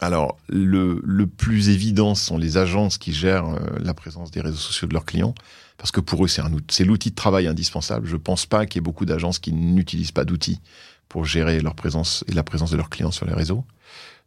alors, 0.00 0.36
le, 0.48 1.00
le, 1.04 1.26
plus 1.26 1.68
évident 1.68 2.14
sont 2.14 2.36
les 2.36 2.56
agences 2.56 2.98
qui 2.98 3.12
gèrent 3.12 3.46
euh, 3.46 3.58
la 3.78 3.94
présence 3.94 4.30
des 4.30 4.40
réseaux 4.40 4.56
sociaux 4.56 4.88
de 4.88 4.92
leurs 4.92 5.04
clients, 5.04 5.34
parce 5.78 5.92
que 5.92 6.00
pour 6.00 6.24
eux, 6.24 6.28
c'est 6.28 6.84
l'outil 6.84 7.10
de 7.10 7.14
travail 7.14 7.46
indispensable. 7.46 8.06
Je 8.06 8.14
ne 8.14 8.18
pense 8.18 8.44
pas 8.46 8.66
qu'il 8.66 8.76
y 8.76 8.80
ait 8.80 8.82
beaucoup 8.82 9.06
d'agences 9.06 9.38
qui 9.38 9.52
n'utilisent 9.52 10.12
pas 10.12 10.24
d'outils 10.24 10.60
pour 11.08 11.24
gérer 11.24 11.60
leur 11.60 11.74
présence 11.74 12.24
et 12.28 12.32
la 12.32 12.42
présence 12.42 12.70
de 12.70 12.76
leurs 12.76 12.90
clients 12.90 13.12
sur 13.12 13.26
les 13.26 13.34
réseaux. 13.34 13.64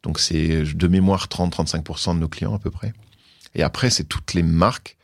Donc, 0.03 0.19
c'est 0.19 0.63
de 0.63 0.87
mémoire 0.87 1.27
30-35% 1.27 2.15
de 2.15 2.19
nos 2.19 2.29
clients 2.29 2.55
à 2.55 2.59
peu 2.59 2.71
près. 2.71 2.93
Et 3.55 3.63
après, 3.63 3.89
c'est 3.89 4.05
toutes 4.05 4.33
les 4.33 4.43
marques 4.43 4.97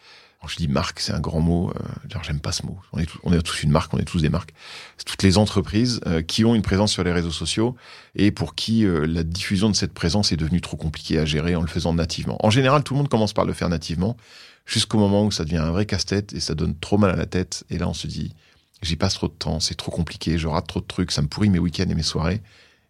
je 0.48 0.58
dis 0.58 0.68
marque, 0.68 1.00
c'est 1.00 1.14
un 1.14 1.20
grand 1.20 1.40
mot. 1.40 1.72
Euh, 1.72 2.20
j'aime 2.24 2.40
pas 2.40 2.52
ce 2.52 2.66
mot. 2.66 2.80
On 2.92 3.00
est, 3.00 3.42
tous 3.42 3.64
une 3.64 3.72
marque, 3.72 3.94
on 3.94 3.98
est 3.98 4.06
tous 4.06 4.22
des 4.22 4.30
marques. 4.30 4.54
C'est 4.98 5.06
toutes 5.06 5.24
les 5.24 5.38
entreprises 5.38 6.02
euh, 6.08 6.22
qui 6.22 6.46
ont 6.46 6.56
une 6.56 6.62
présence 6.62 6.92
sur 6.92 7.04
les 7.04 7.12
réseaux 7.12 7.32
sociaux 7.32 7.76
et 8.16 8.32
pour 8.32 8.56
qui 8.56 8.86
euh, 8.86 9.06
la 9.06 9.24
diffusion 9.24 9.70
de 9.70 9.76
cette 9.76 9.94
présence 9.94 10.32
est 10.32 10.38
devenue 10.38 10.62
trop 10.62 10.78
compliquée 10.78 11.20
à 11.20 11.26
gérer 11.26 11.56
en 11.56 11.62
le 11.62 11.68
faisant 11.68 11.94
nativement. 11.94 12.38
En 12.46 12.50
général, 12.50 12.84
tout 12.84 12.94
le 12.94 13.00
monde 13.00 13.10
commence 13.10 13.34
par 13.34 13.46
le 13.46 13.54
faire 13.54 13.70
nativement, 13.70 14.18
jusqu'au 14.66 14.98
moment 14.98 15.26
où 15.26 15.32
ça 15.32 15.46
devient 15.46 15.58
un 15.58 15.72
vrai 15.72 15.86
casse-tête 15.86 16.34
et 16.34 16.40
ça 16.40 16.56
donne 16.56 16.78
trop 16.78 16.98
mal 16.98 17.12
à 17.12 17.16
la 17.16 17.26
tête. 17.26 17.64
Et 17.70 17.78
là, 17.78 17.88
on 17.88 17.94
se 17.94 18.08
dit, 18.08 18.34
j'y 18.82 18.96
passe 18.96 19.14
trop 19.16 19.28
de 19.28 19.34
temps, 19.34 19.60
c'est 19.60 19.76
trop 19.76 19.92
compliqué, 19.92 20.38
je 20.38 20.48
rate 20.48 20.68
trop 20.68 20.82
de 20.82 20.86
trucs, 20.86 21.12
ça 21.12 21.22
me 21.22 21.28
pourrit 21.28 21.50
mes 21.50 21.60
week-ends 21.60 21.90
et 21.90 21.96
mes 21.96 22.04
soirées 22.04 22.42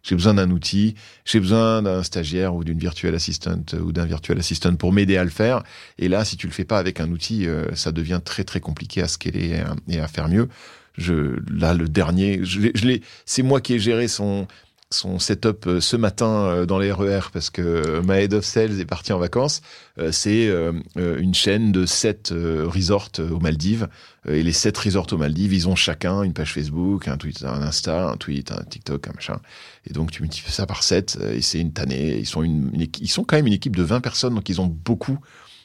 j'ai 0.04 0.14
besoin 0.14 0.34
d'un 0.34 0.50
outil, 0.50 0.94
j'ai 1.24 1.40
besoin 1.40 1.82
d'un 1.82 2.02
stagiaire 2.02 2.54
ou 2.54 2.62
d'une 2.62 2.78
virtual 2.78 3.14
assistant 3.14 3.58
ou 3.82 3.90
d'un 3.90 4.04
virtual 4.04 4.38
assistant 4.38 4.76
pour 4.76 4.92
m'aider 4.92 5.16
à 5.16 5.24
le 5.24 5.30
faire. 5.30 5.64
Et 5.98 6.08
là, 6.08 6.24
si 6.24 6.36
tu 6.36 6.46
le 6.46 6.52
fais 6.52 6.64
pas 6.64 6.78
avec 6.78 7.00
un 7.00 7.10
outil, 7.10 7.46
euh, 7.46 7.74
ça 7.74 7.90
devient 7.90 8.20
très 8.24 8.44
très 8.44 8.60
compliqué 8.60 9.02
à 9.02 9.08
scaler 9.08 9.48
et 9.48 9.60
à, 9.60 9.74
et 9.88 10.00
à 10.00 10.06
faire 10.06 10.28
mieux. 10.28 10.48
Je, 10.96 11.40
là, 11.50 11.74
le 11.74 11.88
dernier, 11.88 12.44
je, 12.44 12.60
je 12.72 12.84
l'ai, 12.86 13.02
c'est 13.24 13.42
moi 13.42 13.60
qui 13.60 13.74
ai 13.74 13.78
géré 13.80 14.06
son 14.06 14.46
son 14.94 15.18
setup 15.18 15.66
euh, 15.66 15.80
ce 15.80 15.96
matin 15.96 16.46
euh, 16.46 16.66
dans 16.66 16.78
les 16.78 16.90
RER 16.90 17.30
parce 17.32 17.50
que 17.50 18.00
ma 18.00 18.20
head 18.20 18.32
of 18.34 18.44
sales 18.44 18.80
est 18.80 18.86
partie 18.86 19.12
en 19.12 19.18
vacances. 19.18 19.60
Euh, 19.98 20.12
c'est 20.12 20.50
une 20.96 21.34
chaîne 21.34 21.72
de 21.72 21.86
sept 21.86 22.32
resorts 22.32 23.10
aux 23.18 23.40
Maldives. 23.40 23.88
Et 24.26 24.42
les 24.42 24.52
sept 24.52 24.76
resorts 24.78 25.12
aux 25.12 25.18
Maldives, 25.18 25.52
ils 25.52 25.68
ont 25.68 25.76
chacun 25.76 26.22
une 26.22 26.32
page 26.32 26.52
Facebook, 26.52 27.08
un 27.08 27.16
tweet, 27.16 27.44
un 27.44 27.62
Insta, 27.62 28.08
un 28.08 28.16
tweet, 28.16 28.52
un 28.52 28.62
TikTok, 28.64 29.08
un 29.08 29.12
machin. 29.12 29.40
Et 29.86 29.92
donc 29.92 30.10
tu 30.10 30.22
multiplies 30.22 30.52
ça 30.52 30.66
par 30.66 30.82
7 30.82 31.18
et 31.34 31.42
c'est 31.42 31.60
une 31.60 31.72
tannée. 31.72 32.18
Ils 32.18 32.26
sont 32.26 32.42
ils 32.42 33.10
sont 33.10 33.24
quand 33.24 33.36
même 33.36 33.46
une 33.46 33.52
équipe 33.52 33.76
de 33.76 33.82
20 33.82 34.00
personnes, 34.00 34.34
donc 34.34 34.48
ils 34.48 34.60
ont 34.60 34.66
beaucoup. 34.66 35.18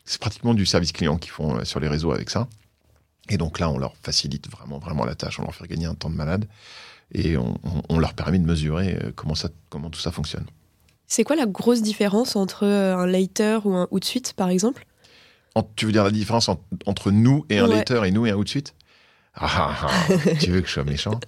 C'est 0.05 0.19
pratiquement 0.19 0.53
du 0.53 0.65
service 0.65 0.91
client 0.91 1.17
qu'ils 1.17 1.31
font 1.31 1.63
sur 1.63 1.79
les 1.79 1.87
réseaux 1.87 2.11
avec 2.11 2.29
ça. 2.29 2.47
Et 3.29 3.37
donc 3.37 3.59
là, 3.59 3.69
on 3.69 3.77
leur 3.77 3.95
facilite 4.01 4.49
vraiment, 4.49 4.79
vraiment 4.79 5.05
la 5.05 5.15
tâche. 5.15 5.39
On 5.39 5.43
leur 5.43 5.53
fait 5.53 5.67
gagner 5.67 5.85
un 5.85 5.93
temps 5.93 6.09
de 6.09 6.15
malade 6.15 6.45
et 7.13 7.37
on, 7.37 7.99
leur 7.99 8.13
permet 8.13 8.39
de 8.39 8.45
mesurer 8.45 8.97
euh, 9.01 9.11
comment, 9.15 9.35
ça, 9.35 9.49
comment 9.69 9.89
tout 9.89 9.99
ça 9.99 10.11
fonctionne. 10.11 10.45
C'est 11.07 11.23
quoi 11.23 11.35
la 11.35 11.47
grosse 11.47 11.81
différence 11.81 12.35
entre 12.35 12.65
euh, 12.65 12.95
un 12.95 13.07
later 13.07 13.65
ou 13.65 13.73
un 13.73 13.87
Hootsuite, 13.91 14.33
par 14.33 14.49
exemple? 14.49 14.85
Tu 15.75 15.85
veux 15.85 15.91
dire 15.91 16.03
la 16.03 16.11
différence 16.11 16.49
entre 16.85 17.11
nous 17.11 17.45
et 17.49 17.57
un 17.57 17.67
later 17.67 18.05
et 18.05 18.11
nous 18.11 18.25
et 18.25 18.31
un 18.31 18.35
Hootsuite 18.35 18.75
ah, 19.35 19.75
ah, 19.81 19.87
ah, 19.87 20.13
tu 20.39 20.51
veux 20.51 20.61
que 20.61 20.67
je 20.67 20.73
sois 20.73 20.83
méchant? 20.83 21.19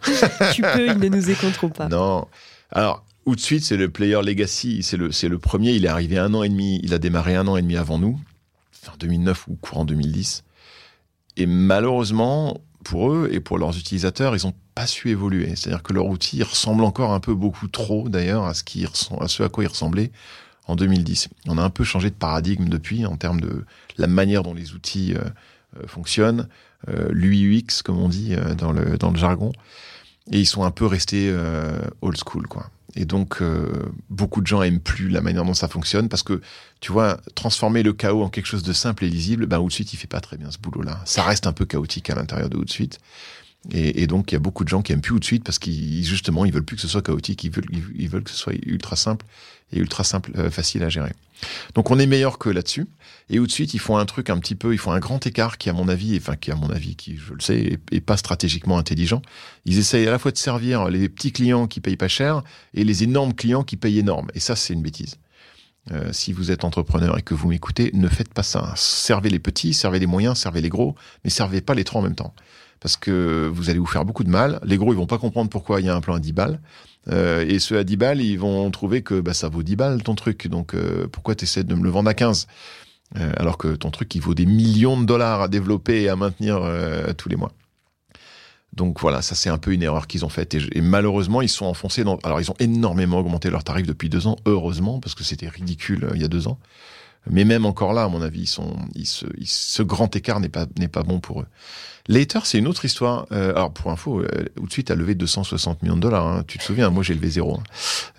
Tu 0.54 0.62
peux, 0.62 0.88
ils 0.88 0.98
ne 0.98 1.08
nous 1.08 1.30
écouteront 1.30 1.70
pas. 1.70 1.88
Non. 1.88 2.28
Alors, 2.72 3.06
Hootsuite, 3.26 3.64
c'est 3.64 3.78
le 3.78 3.90
player 3.90 4.22
legacy, 4.24 4.84
c'est 4.84 4.98
le, 4.98 5.10
le 5.10 5.40
premier. 5.40 5.72
Il 5.74 5.86
est 5.86 5.90
arrivé 5.90 6.18
un 6.18 6.34
an 6.34 6.44
et 6.44 6.50
demi, 6.50 6.80
il 6.84 6.94
a 6.94 6.98
démarré 6.98 7.36
un 7.36 7.48
an 7.48 7.58
et 7.58 7.62
demi 7.62 7.78
avant 7.78 8.00
nous, 8.00 8.20
fin 8.72 8.94
2009 9.00 9.48
ou 9.48 9.56
courant 9.56 9.86
2010. 9.86 10.44
Et 11.38 11.46
malheureusement, 11.46 12.58
pour 12.84 13.12
eux 13.12 13.30
et 13.32 13.40
pour 13.40 13.58
leurs 13.58 13.78
utilisateurs, 13.78 14.36
ils 14.36 14.46
n'ont 14.46 14.54
pas 14.76 14.88
su 14.88 15.10
évoluer. 15.10 15.56
C'est-à-dire 15.56 15.84
que 15.84 15.94
leur 15.94 16.08
outil 16.08 16.44
ressemble 16.44 16.84
encore 16.84 17.14
un 17.14 17.20
peu 17.20 17.34
beaucoup 17.34 17.68
trop, 17.68 18.10
d'ailleurs, 18.10 18.46
à 18.46 18.54
ce, 18.54 19.44
à 19.44 19.50
quoi 19.50 19.64
il 19.64 19.68
ressemblait 19.68 20.12
en 20.68 20.76
2010. 20.76 21.30
On 21.48 21.58
a 21.58 21.64
un 21.64 21.70
peu 21.70 21.84
changé 21.84 22.10
de 22.10 22.16
paradigme 22.16 22.70
depuis 22.70 23.06
en 23.06 23.18
termes 23.18 23.42
de 23.42 23.66
la 23.98 24.08
manière 24.08 24.44
dont 24.44 24.54
les 24.54 24.74
outils 24.74 25.14
euh, 25.16 25.22
euh, 25.78 25.88
fonctionnent, 25.88 26.48
euh, 26.90 27.62
comme 27.84 27.98
on 27.98 28.10
dit 28.10 28.34
euh, 28.36 28.56
dans, 28.56 28.74
le, 28.74 28.98
dans 28.98 29.12
le 29.12 29.18
jargon. 29.18 29.54
Et 30.32 30.40
ils 30.40 30.46
sont 30.46 30.64
un 30.64 30.72
peu 30.72 30.86
restés 30.86 31.34
old 32.02 32.18
school, 32.18 32.48
quoi. 32.48 32.70
Et 32.96 33.06
donc, 33.06 33.42
beaucoup 34.10 34.42
de 34.42 34.48
gens 34.48 34.62
aiment 34.62 34.80
plus 34.80 35.10
la 35.10 35.22
manière 35.22 35.46
dont 35.46 35.54
ça 35.54 35.68
fonctionne 35.68 36.10
parce 36.10 36.24
que, 36.24 36.42
tu 36.80 36.92
vois, 36.92 37.20
transformer 37.36 37.84
le 37.84 37.94
chaos 37.94 38.24
en 38.24 38.30
quelque 38.30 38.48
chose 38.48 38.64
de 38.64 38.74
simple 38.74 39.06
et 39.06 39.10
lisible, 39.10 39.46
ben, 39.46 39.60
suite 39.70 39.94
il 39.94 39.98
fait 39.98 40.08
pas 40.08 40.20
très 40.20 40.38
bien 40.38 40.52
ce 40.52 40.58
boulot-là. 40.58 41.00
Ça 41.06 41.24
reste 41.24 41.48
un 41.48 41.54
peu 41.54 41.66
chaotique 41.66 42.10
à 42.10 42.16
l'intérieur 42.16 42.50
de 42.50 42.70
suite 42.70 43.00
et, 43.70 44.08
donc, 44.08 44.32
il 44.32 44.36
y 44.36 44.38
a 44.38 44.40
beaucoup 44.40 44.64
de 44.64 44.70
gens 44.70 44.82
qui 44.82 44.92
aiment 44.92 45.02
plus 45.02 45.22
suite 45.22 45.44
parce 45.44 45.60
qu'ils, 45.60 46.04
justement, 46.04 46.46
ils 46.46 46.52
veulent 46.52 46.64
plus 46.64 46.78
que 46.78 46.82
ce 46.82 46.88
soit 46.88 47.04
chaotique, 47.04 47.44
ils 47.44 47.52
veulent, 47.52 47.70
veulent 48.10 48.24
que 48.24 48.32
ce 48.32 48.36
soit 48.36 48.54
ultra 48.66 48.96
simple 48.96 49.26
et 49.72 49.78
ultra 49.78 50.04
simple, 50.04 50.32
euh, 50.38 50.50
facile 50.50 50.82
à 50.84 50.90
gérer. 50.90 51.14
Donc, 51.76 51.92
on 51.92 52.00
est 52.00 52.08
meilleur 52.08 52.40
que 52.40 52.50
là-dessus. 52.50 52.88
Et 53.30 53.40
suite 53.48 53.74
ils 53.74 53.80
font 53.80 53.98
un 53.98 54.06
truc 54.06 54.30
un 54.30 54.40
petit 54.40 54.56
peu, 54.56 54.74
ils 54.74 54.80
font 54.80 54.92
un 54.92 55.00
grand 55.00 55.26
écart 55.28 55.60
qui, 55.60 55.70
à 55.70 55.74
mon 55.74 55.88
avis, 55.90 56.18
enfin, 56.18 56.36
qui, 56.36 56.52
à 56.52 56.56
mon 56.56 56.70
avis, 56.72 56.96
qui, 56.96 57.18
je 57.18 57.34
le 57.34 57.40
sais, 57.40 57.80
est, 57.92 58.02
pas 58.02 58.18
stratégiquement 58.18 58.80
intelligent. 58.80 59.22
Ils 59.66 59.78
essayent 59.78 60.08
à 60.08 60.12
la 60.12 60.20
fois 60.20 60.32
de 60.32 60.38
servir 60.38 60.90
les 60.90 61.08
petits 61.08 61.32
clients 61.32 61.68
qui 61.68 61.82
payent 61.82 61.98
pas 61.98 62.08
cher 62.08 62.42
et 62.74 62.84
les 62.84 63.04
énormes 63.04 63.34
clients 63.34 63.64
qui 63.64 63.78
payent 63.78 64.00
énorme. 64.00 64.28
Et 64.34 64.40
ça, 64.40 64.56
c'est 64.56 64.74
une 64.74 64.82
bêtise. 64.82 65.18
Euh, 65.92 66.12
si 66.14 66.34
vous 66.34 66.52
êtes 66.52 66.64
entrepreneur 66.64 67.18
et 67.18 67.22
que 67.22 67.34
vous 67.34 67.48
m'écoutez, 67.48 67.92
ne 67.94 68.08
faites 68.08 68.34
pas 68.34 68.44
ça. 68.44 68.74
Servez 68.76 69.30
les 69.30 69.40
petits, 69.40 69.74
servez 69.74 70.00
les 70.00 70.08
moyens, 70.08 70.38
servez 70.38 70.62
les 70.62 70.70
gros, 70.70 70.96
mais 71.24 71.30
servez 71.30 71.62
pas 71.62 71.74
les 71.74 71.84
trois 71.84 72.02
en 72.02 72.04
même 72.04 72.16
temps 72.16 72.36
parce 72.82 72.98
que 72.98 73.50
vous 73.54 73.70
allez 73.70 73.80
vous 73.80 73.86
faire 73.86 74.04
beaucoup 74.04 74.26
de 74.26 74.30
mal. 74.30 74.60
Les 74.64 74.78
gros, 74.78 74.92
ils 74.92 74.98
vont 74.98 75.08
pas 75.08 75.18
comprendre 75.18 75.50
pourquoi 75.50 75.80
il 75.80 75.86
y 75.86 75.90
a 75.90 75.96
un 75.96 76.02
plan 76.02 76.16
à 76.16 76.20
10 76.20 76.34
balles. 76.34 76.60
Euh, 77.08 77.46
et 77.48 77.60
ceux 77.60 77.78
à 77.78 77.84
10 77.84 77.96
balles, 77.96 78.22
ils 78.22 78.38
vont 78.38 78.70
trouver 78.72 79.02
que 79.02 79.22
bah, 79.22 79.34
ça 79.34 79.48
vaut 79.48 79.64
10 79.64 79.76
balles 79.76 80.04
ton 80.04 80.16
truc. 80.16 80.48
Donc 80.48 80.74
euh, 80.74 81.08
pourquoi 81.08 81.36
tu 81.36 81.46
essaies 81.46 81.64
de 81.64 81.76
me 81.76 81.84
le 81.84 81.90
vendre 81.90 82.10
à 82.10 82.14
15 82.14 82.48
euh, 83.18 83.32
alors 83.36 83.58
que 83.58 83.76
ton 83.76 83.92
truc, 83.92 84.14
il 84.16 84.22
vaut 84.22 84.34
des 84.34 84.46
millions 84.46 85.00
de 85.00 85.06
dollars 85.06 85.42
à 85.42 85.48
développer 85.48 86.04
et 86.04 86.10
à 86.10 86.16
maintenir 86.16 86.62
euh, 86.64 87.14
tous 87.14 87.30
les 87.30 87.36
mois. 87.36 87.52
Donc 88.74 89.02
voilà, 89.02 89.22
ça 89.22 89.36
c'est 89.36 89.50
un 89.50 89.58
peu 89.58 89.74
une 89.74 89.84
erreur 89.84 90.08
qu'ils 90.08 90.24
ont 90.24 90.30
faite. 90.30 90.56
Et, 90.56 90.82
malheureusement, 90.82 91.42
ils 91.42 91.50
sont 91.50 91.66
enfoncés 91.66 92.06
dans... 92.06 92.18
Alors 92.24 92.40
ils 92.40 92.50
ont 92.52 92.56
énormément 92.60 93.20
augmenté 93.20 93.50
leurs 93.50 93.66
tarifs 93.66 93.86
depuis 93.86 94.08
deux 94.08 94.28
ans, 94.28 94.38
heureusement, 94.46 95.00
parce 95.02 95.14
que 95.14 95.26
c'était 95.26 95.50
ridicule 95.50 96.06
euh, 96.06 96.12
il 96.16 96.22
y 96.22 96.26
a 96.26 96.30
deux 96.30 96.48
ans. 96.48 96.58
Mais 97.30 97.46
même 97.46 97.66
encore 97.66 97.94
là, 97.94 98.04
à 98.04 98.08
mon 98.08 98.22
avis, 98.22 98.42
ils 98.42 98.48
sont, 98.48 98.76
ils 98.96 99.06
se, 99.06 99.26
ce 99.46 99.84
grand 99.84 100.16
écart 100.16 100.40
n'est 100.40 100.50
pas, 100.50 100.66
n'est 100.80 100.88
pas 100.88 101.04
bon 101.04 101.20
pour 101.20 101.42
eux. 101.42 101.46
Later, 102.08 102.40
c'est 102.46 102.58
une 102.58 102.68
autre 102.68 102.84
histoire. 102.84 103.28
Euh, 103.32 103.52
alors, 103.52 103.72
pour 103.72 103.92
info, 103.92 104.22
euh, 104.22 104.46
Outsuite 104.60 104.90
a 104.90 104.96
levé 104.96 105.14
260 105.14 105.84
millions 105.84 105.96
de 105.96 106.02
dollars. 106.02 106.26
Hein. 106.26 106.44
Tu 106.48 106.58
te 106.58 106.64
souviens, 106.64 106.90
moi 106.90 107.04
j'ai 107.04 107.14
levé 107.14 107.30
zéro. 107.30 107.60
Hein. 107.60 107.64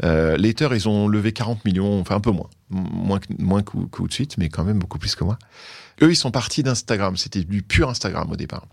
Euh, 0.04 0.36
Later, 0.36 0.68
ils 0.72 0.88
ont 0.88 1.08
levé 1.08 1.32
40 1.32 1.64
millions, 1.64 2.00
enfin 2.00 2.16
un 2.16 2.20
peu 2.20 2.30
moins. 2.30 2.48
Moins, 2.70 3.20
moins 3.38 3.62
que, 3.62 3.76
que 3.90 4.02
Outsuite, 4.02 4.38
mais 4.38 4.48
quand 4.48 4.64
même 4.64 4.78
beaucoup 4.78 4.98
plus 4.98 5.16
que 5.16 5.24
moi. 5.24 5.38
Eux, 6.00 6.10
ils 6.10 6.16
sont 6.16 6.30
partis 6.30 6.62
d'Instagram. 6.62 7.16
C'était 7.16 7.44
du 7.44 7.62
pur 7.62 7.88
Instagram 7.88 8.30
au 8.30 8.36
départ. 8.36 8.66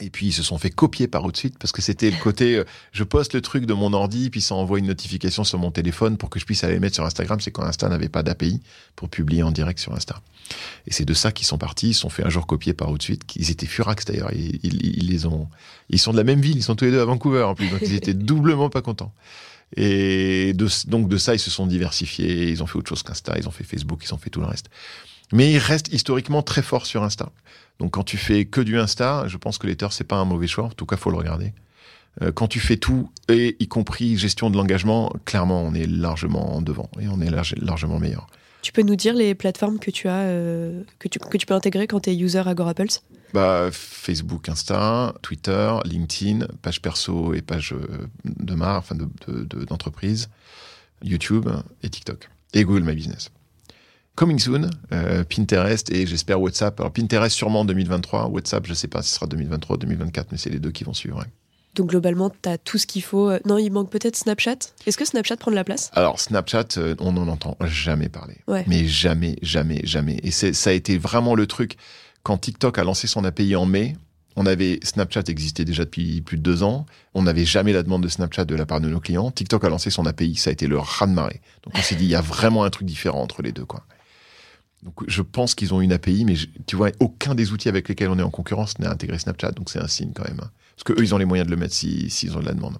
Et 0.00 0.10
puis 0.10 0.26
ils 0.26 0.32
se 0.32 0.42
sont 0.42 0.58
fait 0.58 0.70
copier 0.70 1.06
par 1.06 1.24
suite 1.34 1.56
parce 1.56 1.70
que 1.70 1.80
c'était 1.80 2.10
le 2.10 2.16
côté 2.16 2.56
euh, 2.56 2.64
je 2.90 3.04
poste 3.04 3.32
le 3.32 3.40
truc 3.40 3.64
de 3.64 3.74
mon 3.74 3.92
ordi 3.92 4.28
puis 4.28 4.40
ça 4.40 4.56
envoie 4.56 4.80
une 4.80 4.86
notification 4.86 5.44
sur 5.44 5.60
mon 5.60 5.70
téléphone 5.70 6.16
pour 6.16 6.30
que 6.30 6.40
je 6.40 6.44
puisse 6.44 6.64
aller 6.64 6.80
mettre 6.80 6.96
sur 6.96 7.04
Instagram. 7.04 7.38
C'est 7.40 7.52
quand 7.52 7.62
Insta 7.62 7.88
n'avait 7.88 8.08
pas 8.08 8.24
d'API 8.24 8.60
pour 8.96 9.08
publier 9.08 9.44
en 9.44 9.52
direct 9.52 9.78
sur 9.78 9.94
Insta. 9.94 10.20
Et 10.86 10.92
c'est 10.92 11.04
de 11.04 11.14
ça 11.14 11.30
qu'ils 11.30 11.46
sont 11.46 11.58
partis. 11.58 11.90
Ils 11.90 11.94
se 11.94 12.00
sont 12.00 12.08
fait 12.08 12.24
un 12.24 12.28
jour 12.28 12.46
copier 12.46 12.74
par 12.74 12.90
suite. 13.00 13.22
Ils 13.36 13.50
étaient 13.50 13.66
furax 13.66 14.04
d'ailleurs. 14.04 14.32
Ils, 14.32 14.58
ils, 14.64 15.08
les 15.08 15.26
ont. 15.26 15.48
Ils 15.90 16.00
sont 16.00 16.12
de 16.12 16.16
la 16.16 16.24
même 16.24 16.40
ville. 16.40 16.56
Ils 16.56 16.62
sont 16.62 16.74
tous 16.74 16.86
les 16.86 16.90
deux 16.90 17.00
à 17.00 17.04
Vancouver 17.04 17.42
en 17.42 17.54
plus. 17.54 17.68
Donc 17.68 17.80
ils 17.82 17.94
étaient 17.94 18.14
doublement 18.14 18.70
pas 18.70 18.82
contents. 18.82 19.12
Et 19.76 20.52
de, 20.54 20.68
donc 20.88 21.08
de 21.08 21.16
ça 21.16 21.34
ils 21.34 21.40
se 21.40 21.50
sont 21.50 21.66
diversifiés. 21.66 22.50
Ils 22.50 22.62
ont 22.62 22.66
fait 22.66 22.78
autre 22.78 22.88
chose 22.88 23.02
qu'Insta. 23.02 23.34
Ils 23.38 23.46
ont 23.46 23.52
fait 23.52 23.64
Facebook. 23.64 24.02
Ils 24.04 24.12
ont 24.12 24.18
fait 24.18 24.30
tout 24.30 24.40
le 24.40 24.46
reste. 24.46 24.70
Mais 25.32 25.52
ils 25.52 25.58
restent 25.58 25.92
historiquement 25.92 26.42
très 26.42 26.62
forts 26.62 26.86
sur 26.86 27.02
Insta. 27.02 27.30
Donc 27.78 27.92
quand 27.92 28.04
tu 28.04 28.16
fais 28.16 28.44
que 28.44 28.60
du 28.60 28.78
Insta, 28.78 29.24
je 29.26 29.36
pense 29.36 29.58
que 29.58 29.66
l'Ether 29.66 29.88
c'est 29.90 30.04
pas 30.04 30.16
un 30.16 30.24
mauvais 30.24 30.46
choix. 30.46 30.64
En 30.64 30.70
tout 30.70 30.86
cas, 30.86 30.96
faut 30.96 31.10
le 31.10 31.16
regarder. 31.16 31.52
Euh, 32.22 32.30
quand 32.32 32.46
tu 32.46 32.60
fais 32.60 32.76
tout, 32.76 33.10
et 33.28 33.56
y 33.58 33.66
compris 33.66 34.16
gestion 34.16 34.50
de 34.50 34.56
l'engagement, 34.56 35.12
clairement, 35.24 35.62
on 35.62 35.74
est 35.74 35.86
largement 35.86 36.60
devant 36.62 36.88
et 37.00 37.08
on 37.08 37.20
est 37.20 37.30
largement 37.56 37.98
meilleur. 37.98 38.28
Tu 38.62 38.72
peux 38.72 38.82
nous 38.82 38.96
dire 38.96 39.14
les 39.14 39.34
plateformes 39.34 39.78
que 39.78 39.90
tu 39.90 40.08
as, 40.08 40.20
euh, 40.20 40.82
que, 40.98 41.08
tu, 41.08 41.18
que 41.18 41.36
tu 41.36 41.44
peux 41.44 41.54
intégrer 41.54 41.86
quand 41.86 42.00
tu 42.00 42.10
es 42.10 42.16
user 42.16 42.42
Agorapulse? 42.46 43.02
Bah, 43.34 43.68
Facebook, 43.72 44.48
Insta, 44.48 45.14
Twitter, 45.20 45.74
LinkedIn, 45.84 46.46
page 46.62 46.80
perso 46.80 47.34
et 47.34 47.42
page 47.42 47.74
euh, 47.74 48.06
de 48.24 48.54
marque, 48.54 48.78
enfin 48.78 48.94
d'entreprise, 49.68 50.30
de, 51.02 51.08
YouTube 51.08 51.50
et 51.82 51.90
TikTok. 51.90 52.30
Et 52.54 52.64
Google 52.64 52.84
My 52.84 52.94
Business. 52.94 53.30
Coming 54.16 54.38
soon, 54.38 54.70
euh, 54.92 55.24
Pinterest 55.24 55.90
et 55.90 56.06
j'espère 56.06 56.40
WhatsApp. 56.40 56.78
Alors 56.78 56.92
Pinterest 56.92 57.34
sûrement 57.34 57.60
en 57.60 57.64
2023, 57.64 58.28
WhatsApp 58.28 58.64
je 58.66 58.74
sais 58.74 58.86
pas 58.86 59.02
si 59.02 59.10
ce 59.10 59.16
sera 59.16 59.26
2023 59.26 59.74
ou 59.74 59.78
2024, 59.80 60.30
mais 60.30 60.38
c'est 60.38 60.50
les 60.50 60.60
deux 60.60 60.70
qui 60.70 60.84
vont 60.84 60.94
suivre. 60.94 61.24
Donc 61.74 61.90
globalement, 61.90 62.30
tu 62.30 62.48
as 62.48 62.56
tout 62.56 62.78
ce 62.78 62.86
qu'il 62.86 63.02
faut. 63.02 63.32
Non, 63.44 63.58
il 63.58 63.70
manque 63.70 63.90
peut-être 63.90 64.14
Snapchat. 64.14 64.58
Est-ce 64.86 64.96
que 64.96 65.04
Snapchat 65.04 65.36
prend 65.36 65.50
de 65.50 65.56
la 65.56 65.64
place? 65.64 65.90
Alors 65.94 66.20
Snapchat, 66.20 66.66
euh, 66.76 66.94
on 67.00 67.12
n'en 67.12 67.26
entend 67.26 67.56
jamais 67.62 68.08
parler. 68.08 68.36
Mais 68.68 68.86
jamais, 68.86 69.36
jamais, 69.42 69.80
jamais. 69.82 70.20
Et 70.22 70.30
ça 70.30 70.70
a 70.70 70.72
été 70.72 70.96
vraiment 70.96 71.34
le 71.34 71.48
truc. 71.48 71.76
Quand 72.22 72.38
TikTok 72.38 72.78
a 72.78 72.84
lancé 72.84 73.08
son 73.08 73.24
API 73.24 73.56
en 73.56 73.66
mai, 73.66 73.96
on 74.36 74.46
avait 74.46 74.78
Snapchat 74.82 75.24
existait 75.28 75.64
déjà 75.64 75.84
depuis 75.84 76.20
plus 76.20 76.36
de 76.36 76.42
deux 76.42 76.62
ans. 76.62 76.86
On 77.14 77.22
n'avait 77.22 77.44
jamais 77.44 77.72
la 77.72 77.82
demande 77.82 78.02
de 78.02 78.08
Snapchat 78.08 78.44
de 78.44 78.54
la 78.54 78.66
part 78.66 78.80
de 78.80 78.88
nos 78.88 79.00
clients. 79.00 79.30
TikTok 79.30 79.64
a 79.64 79.68
lancé 79.68 79.90
son 79.90 80.06
API, 80.06 80.36
ça 80.36 80.50
a 80.50 80.52
été 80.52 80.68
le 80.68 80.78
raz 80.78 81.06
de 81.06 81.12
marée. 81.12 81.40
Donc 81.64 81.74
on 81.76 81.82
s'est 81.82 81.96
dit 81.96 82.04
il 82.04 82.10
y 82.10 82.16
a 82.16 82.20
vraiment 82.20 82.64
un 82.64 82.70
truc 82.70 82.86
différent 82.86 83.20
entre 83.20 83.42
les 83.42 83.52
deux 83.52 83.64
quoi. 83.64 83.84
Donc 84.84 84.94
je 85.06 85.22
pense 85.22 85.54
qu'ils 85.54 85.72
ont 85.72 85.80
une 85.80 85.92
API, 85.92 86.24
mais 86.24 86.34
tu 86.66 86.76
vois 86.76 86.90
aucun 87.00 87.34
des 87.34 87.52
outils 87.52 87.68
avec 87.68 87.88
lesquels 87.88 88.10
on 88.10 88.18
est 88.18 88.22
en 88.22 88.30
concurrence 88.30 88.78
n'a 88.78 88.90
intégré 88.90 89.18
Snapchat, 89.18 89.52
donc 89.52 89.70
c'est 89.70 89.80
un 89.80 89.88
signe 89.88 90.12
quand 90.14 90.24
même. 90.28 90.40
Hein. 90.42 90.50
Parce 90.76 90.84
qu'eux, 90.84 91.02
ils 91.02 91.14
ont 91.14 91.18
les 91.18 91.24
moyens 91.24 91.46
de 91.46 91.54
le 91.54 91.58
mettre 91.58 91.74
s'ils 91.74 92.36
ont 92.36 92.40
de 92.40 92.46
la 92.46 92.52
demande. 92.52 92.76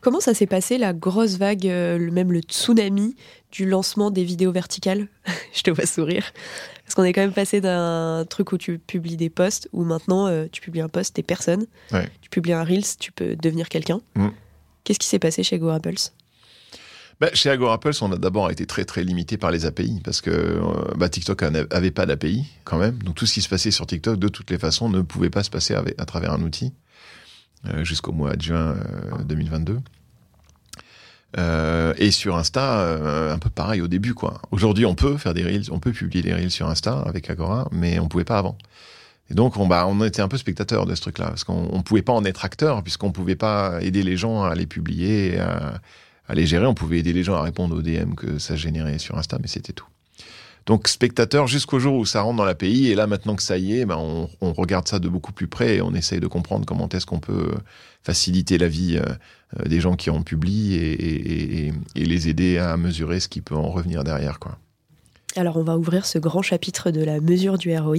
Comment 0.00 0.20
ça 0.20 0.34
s'est 0.34 0.46
passé, 0.46 0.78
la 0.78 0.92
grosse 0.92 1.36
vague, 1.36 1.66
euh, 1.66 2.10
même 2.10 2.32
le 2.32 2.40
tsunami 2.40 3.14
du 3.52 3.66
lancement 3.66 4.10
des 4.10 4.24
vidéos 4.24 4.50
verticales? 4.50 5.06
Je 5.52 5.62
te 5.62 5.70
vois 5.70 5.86
sourire. 5.86 6.32
Parce 6.84 6.94
qu'on 6.94 7.04
est 7.04 7.12
quand 7.12 7.20
même 7.20 7.32
passé 7.32 7.60
d'un 7.60 8.24
truc 8.28 8.52
où 8.52 8.58
tu 8.58 8.78
publies 8.78 9.16
des 9.16 9.30
posts, 9.30 9.68
où 9.72 9.84
maintenant 9.84 10.26
euh, 10.26 10.46
tu 10.50 10.60
publies 10.60 10.80
un 10.80 10.88
post, 10.88 11.14
t'es 11.14 11.22
personne. 11.22 11.66
Tu 12.20 12.30
publies 12.30 12.52
un 12.52 12.64
Reels, 12.64 12.98
tu 12.98 13.12
peux 13.12 13.36
devenir 13.36 13.68
quelqu'un. 13.68 14.00
Mm. 14.16 14.28
Qu'est-ce 14.82 14.98
qui 14.98 15.06
s'est 15.06 15.20
passé 15.20 15.44
chez 15.44 15.58
GoApples 15.58 16.10
bah, 17.20 17.28
chez 17.34 17.50
Agorapples, 17.50 17.92
on 18.00 18.12
a 18.12 18.16
d'abord 18.16 18.50
été 18.50 18.66
très 18.66 18.84
très 18.84 19.04
limité 19.04 19.36
par 19.36 19.50
les 19.50 19.66
API 19.66 20.00
parce 20.02 20.20
que 20.20 20.30
euh, 20.30 20.60
bah, 20.96 21.08
TikTok 21.08 21.42
n'avait 21.42 21.90
pas 21.90 22.06
d'API 22.06 22.46
quand 22.64 22.78
même. 22.78 22.98
Donc 23.02 23.14
tout 23.14 23.26
ce 23.26 23.34
qui 23.34 23.42
se 23.42 23.48
passait 23.48 23.70
sur 23.70 23.86
TikTok, 23.86 24.18
de 24.18 24.28
toutes 24.28 24.50
les 24.50 24.58
façons, 24.58 24.88
ne 24.88 25.02
pouvait 25.02 25.30
pas 25.30 25.42
se 25.42 25.50
passer 25.50 25.74
à 25.74 26.04
travers 26.04 26.32
un 26.32 26.42
outil. 26.42 26.72
Euh, 27.68 27.84
jusqu'au 27.84 28.10
mois 28.10 28.34
de 28.34 28.42
juin 28.42 28.76
2022. 29.24 29.78
Euh, 31.38 31.94
et 31.96 32.10
sur 32.10 32.36
Insta, 32.36 33.32
un 33.32 33.38
peu 33.38 33.50
pareil 33.50 33.80
au 33.80 33.86
début, 33.86 34.14
quoi. 34.14 34.42
Aujourd'hui, 34.50 34.84
on 34.84 34.96
peut 34.96 35.16
faire 35.16 35.32
des 35.32 35.44
reels, 35.44 35.70
on 35.70 35.78
peut 35.78 35.92
publier 35.92 36.24
des 36.24 36.34
reels 36.34 36.50
sur 36.50 36.68
Insta 36.68 36.98
avec 37.06 37.30
Agora, 37.30 37.68
mais 37.70 38.00
on 38.00 38.08
pouvait 38.08 38.24
pas 38.24 38.38
avant. 38.38 38.58
Et 39.30 39.34
donc, 39.34 39.56
on, 39.58 39.68
bah, 39.68 39.88
était 40.04 40.22
un 40.22 40.28
peu 40.28 40.38
spectateur 40.38 40.86
de 40.86 40.94
ce 40.96 41.02
truc-là, 41.02 41.28
parce 41.28 41.44
qu'on 41.44 41.76
ne 41.76 41.82
pouvait 41.82 42.02
pas 42.02 42.12
en 42.12 42.24
être 42.24 42.44
acteur, 42.44 42.82
puisqu'on 42.82 43.12
pouvait 43.12 43.36
pas 43.36 43.80
aider 43.80 44.02
les 44.02 44.16
gens 44.16 44.42
à 44.42 44.56
les 44.56 44.66
publier, 44.66 45.38
à, 46.32 46.34
les 46.34 46.46
gérer. 46.46 46.66
On 46.66 46.74
pouvait 46.74 46.98
aider 46.98 47.12
les 47.12 47.22
gens 47.22 47.34
à 47.34 47.42
répondre 47.42 47.76
aux 47.76 47.82
DM 47.82 48.14
que 48.14 48.38
ça 48.38 48.56
générait 48.56 48.98
sur 48.98 49.16
Insta, 49.18 49.38
mais 49.40 49.48
c'était 49.48 49.72
tout. 49.72 49.86
Donc 50.66 50.86
spectateur 50.86 51.48
jusqu'au 51.48 51.80
jour 51.80 51.96
où 51.96 52.04
ça 52.06 52.22
rentre 52.22 52.36
dans 52.36 52.44
l'API. 52.44 52.88
Et 52.88 52.94
là, 52.94 53.06
maintenant 53.06 53.34
que 53.34 53.42
ça 53.42 53.58
y 53.58 53.78
est, 53.78 53.84
ben, 53.84 53.96
on, 53.96 54.52
regarde 54.52 54.86
ça 54.86 54.98
de 54.98 55.08
beaucoup 55.08 55.32
plus 55.32 55.48
près 55.48 55.76
et 55.76 55.82
on 55.82 55.92
essaye 55.94 56.20
de 56.20 56.26
comprendre 56.26 56.66
comment 56.66 56.88
est-ce 56.88 57.06
qu'on 57.06 57.20
peut 57.20 57.50
faciliter 58.02 58.58
la 58.58 58.68
vie 58.68 58.96
euh, 58.96 59.04
euh, 59.58 59.68
des 59.68 59.80
gens 59.80 59.96
qui 59.96 60.10
en 60.10 60.22
publient 60.22 60.74
et, 60.74 61.72
les 61.96 62.28
aider 62.28 62.58
à 62.58 62.76
mesurer 62.76 63.20
ce 63.20 63.28
qui 63.28 63.40
peut 63.40 63.56
en 63.56 63.70
revenir 63.70 64.04
derrière. 64.04 64.38
Quoi. 64.38 64.58
Alors 65.36 65.56
on 65.56 65.62
va 65.62 65.78
ouvrir 65.78 66.06
ce 66.06 66.18
grand 66.18 66.42
chapitre 66.42 66.90
de 66.90 67.02
la 67.02 67.20
mesure 67.20 67.58
du 67.58 67.76
ROI. 67.76 67.96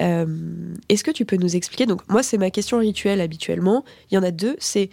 Euh, 0.00 0.26
est-ce 0.88 1.04
que 1.04 1.10
tu 1.10 1.24
peux 1.24 1.36
nous 1.36 1.56
expliquer? 1.56 1.86
Donc 1.86 2.08
moi, 2.08 2.22
c'est 2.22 2.38
ma 2.38 2.50
question 2.50 2.78
rituelle 2.78 3.20
habituellement. 3.20 3.84
Il 4.10 4.14
y 4.14 4.18
en 4.18 4.22
a 4.22 4.30
deux. 4.30 4.56
C'est 4.58 4.90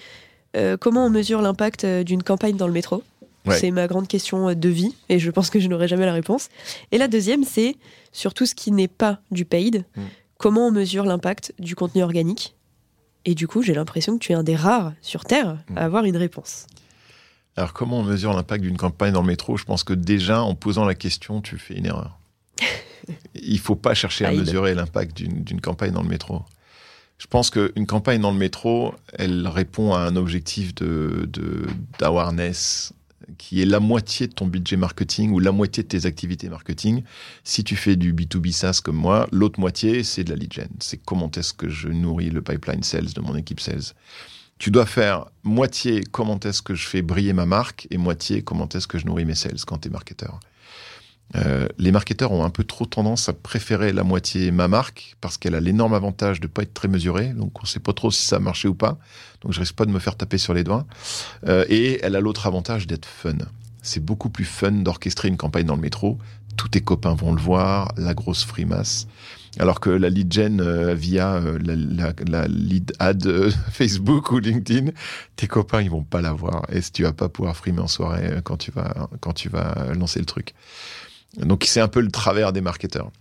euh, 0.56 0.78
comment 0.78 1.06
on 1.06 1.10
mesure 1.10 1.42
l'impact 1.42 1.86
d'une 1.86 2.24
campagne 2.24 2.58
dans 2.58 2.68
le 2.68 2.74
métro? 2.74 3.04
C'est 3.52 3.72
ma 3.72 3.88
grande 3.88 4.08
question 4.08 4.54
de 4.54 4.70
vie 4.70 4.96
et 5.10 5.20
je 5.20 5.30
pense 5.30 5.50
que 5.50 5.60
je 5.60 5.68
n'aurai 5.68 5.90
jamais 5.90 6.06
la 6.06 6.14
réponse. 6.14 6.48
Et 6.94 6.98
la 6.98 7.10
deuxième, 7.10 7.44
c'est 7.44 7.76
sur 8.14 8.34
tout 8.34 8.46
ce 8.46 8.56
qui 8.56 8.72
n'est 8.72 8.88
pas 8.88 9.20
du 9.32 9.44
paid, 9.44 9.84
mm. 9.96 10.02
comment 10.38 10.68
on 10.68 10.72
mesure 10.72 11.04
l'impact 11.04 11.54
du 11.60 11.76
contenu 11.76 12.04
organique? 12.04 12.56
Et 13.26 13.36
du 13.36 13.48
coup, 13.48 13.62
j'ai 13.62 13.74
l'impression 13.74 14.18
que 14.18 14.24
tu 14.24 14.32
es 14.32 14.36
un 14.36 14.44
des 14.44 14.56
rares 14.56 14.94
sur 15.02 15.26
Terre 15.26 15.58
à 15.70 15.74
mm. 15.74 15.78
avoir 15.78 16.06
une 16.06 16.16
réponse. 16.16 16.68
Alors, 17.56 17.74
comment 17.74 18.00
on 18.00 18.04
mesure 18.04 18.34
l'impact 18.34 18.64
d'une 18.64 18.78
campagne 18.78 19.14
dans 19.14 19.22
le 19.22 19.28
métro? 19.28 19.58
Je 19.58 19.66
pense 19.66 19.84
que 19.84 19.94
déjà, 19.94 20.42
en 20.42 20.56
posant 20.56 20.86
la 20.86 20.96
question, 20.96 21.42
tu 21.42 21.58
fais 21.58 21.76
une 21.76 21.86
erreur. 21.86 22.18
Il 23.36 23.60
faut 23.60 23.76
pas 23.76 23.94
chercher 23.94 24.26
à 24.26 24.32
mesurer 24.32 24.74
l'impact 24.74 25.16
d'une 25.16 25.62
campagne 25.62 25.92
dans 25.92 26.02
le 26.02 26.08
métro. 26.08 26.44
Je 27.24 27.28
pense 27.30 27.50
qu'une 27.50 27.88
campagne 27.88 28.20
dans 28.20 28.34
le 28.34 28.38
métro, 28.38 28.94
elle 29.14 29.48
répond 29.48 29.94
à 29.94 30.00
un 30.00 30.18
objectif 30.18 30.76
de 30.76 31.30
d'awareness, 31.98 32.92
qui 33.38 33.62
est 33.62 33.66
la 33.66 33.80
moitié 33.80 34.28
de 34.28 34.34
ton 34.34 34.46
budget 34.46 34.76
marketing 34.76 35.32
ou 35.32 35.40
la 35.40 35.54
moitié 35.54 35.84
de 35.84 35.88
tes 35.88 36.06
activités 36.06 36.50
marketing. 36.50 37.02
Si 37.46 37.64
tu 37.64 37.78
fais 37.78 37.96
du 37.96 38.14
B2B 38.14 38.52
SaaS 38.52 38.82
comme 38.84 38.98
moi, 38.98 39.30
l'autre 39.32 39.62
moitié, 39.62 40.04
c'est 40.04 40.26
de 40.26 40.32
la 40.32 40.36
lead 40.36 40.52
gen. 40.52 40.68
C'est 40.82 40.98
comment 40.98 41.32
est-ce 41.32 41.54
que 41.54 41.70
je 41.70 41.88
nourris 41.88 42.30
le 42.30 42.42
pipeline 42.42 42.84
sales 42.84 43.14
de 43.14 43.22
mon 43.22 43.38
équipe 43.38 43.62
sales. 43.62 43.94
Tu 44.58 44.70
dois 44.70 44.86
faire 44.86 45.28
moitié 45.44 46.04
comment 46.12 46.42
est-ce 46.42 46.62
que 46.62 46.76
je 46.76 46.86
fais 46.86 47.02
briller 47.02 47.32
ma 47.32 47.46
marque 47.46 47.88
et 47.90 47.98
moitié 47.98 48.42
comment 48.42 48.68
est-ce 48.68 48.86
que 48.86 49.00
je 49.00 49.06
nourris 49.06 49.26
mes 49.26 49.36
sales 49.36 49.64
quand 49.66 49.78
tu 49.78 49.88
es 49.88 49.92
marketeur. 49.92 50.42
Euh, 51.36 51.68
les 51.78 51.92
marketeurs 51.92 52.32
ont 52.32 52.44
un 52.44 52.50
peu 52.50 52.64
trop 52.64 52.86
tendance 52.86 53.28
à 53.30 53.34
préférer 53.34 53.92
la 53.92 54.04
moitié 54.04 54.52
ma 54.52 54.68
marque 54.68 55.16
parce 55.20 55.38
qu'elle 55.38 55.56
a 55.56 55.60
l'énorme 55.60 55.94
avantage 55.94 56.40
de 56.40 56.48
pas 56.48 56.62
être 56.62 56.74
très 56.74 56.88
mesurée, 56.88 57.30
donc 57.30 57.62
on 57.62 57.66
sait 57.66 57.80
pas 57.80 57.94
trop 57.94 58.12
si 58.12 58.26
ça 58.26 58.36
a 58.36 58.40
marché 58.40 58.68
ou 58.68 58.76
pas, 58.76 58.98
donc 59.42 59.54
je 59.54 59.60
risque 59.60 59.76
pas 59.76 59.86
de 59.86 59.92
me 59.92 60.00
faire 60.00 60.16
taper 60.16 60.38
sur 60.38 60.54
les 60.54 60.64
doigts. 60.64 60.86
Euh, 61.48 61.66
et 61.70 62.00
elle 62.04 62.16
a 62.16 62.20
l'autre 62.20 62.46
avantage 62.46 62.88
d'être 62.88 63.06
fun. 63.06 63.34
C'est 63.82 64.04
beaucoup 64.04 64.30
plus 64.30 64.46
fun 64.46 64.72
d'orchestrer 64.72 65.28
une 65.28 65.38
campagne 65.38 65.66
dans 65.66 65.76
le 65.76 65.82
métro. 65.82 66.18
Tous 66.56 66.70
tes 66.70 66.82
copains 66.82 67.16
vont 67.16 67.34
le 67.34 67.42
voir, 67.42 67.94
la 67.98 68.14
grosse 68.14 68.46
frimasse. 68.46 69.08
Alors 69.60 69.80
que 69.80 69.90
la 69.90 70.10
lead 70.10 70.34
gen 70.34 70.62
euh, 70.62 70.96
via 70.96 71.40
la, 71.64 72.14
la, 72.28 72.48
lead 72.48 72.94
ad 72.98 73.52
Facebook 73.72 74.32
ou 74.32 74.40
LinkedIn, 74.40 74.92
tes 75.36 75.48
copains 75.48 75.82
ils 75.82 75.92
vont 75.92 76.04
pas 76.04 76.22
la 76.22 76.34
voir 76.34 76.64
et 76.72 76.82
tu 76.82 77.04
vas 77.04 77.14
pas 77.14 77.30
pouvoir 77.30 77.56
frimer 77.56 77.82
en 77.82 77.88
soirée 77.88 78.40
quand 78.44 78.58
tu 78.58 78.72
vas 78.72 79.10
quand 79.20 79.34
tu 79.34 79.50
vas 79.50 79.94
lancer 79.94 80.20
le 80.20 80.26
truc? 80.26 80.56
Donc 81.38 81.66
c'est 81.66 81.82
un 81.82 81.88
peu 81.88 82.02
le 82.02 82.12
travers 82.12 82.54
des 82.54 82.62
marketeurs. 82.62 83.12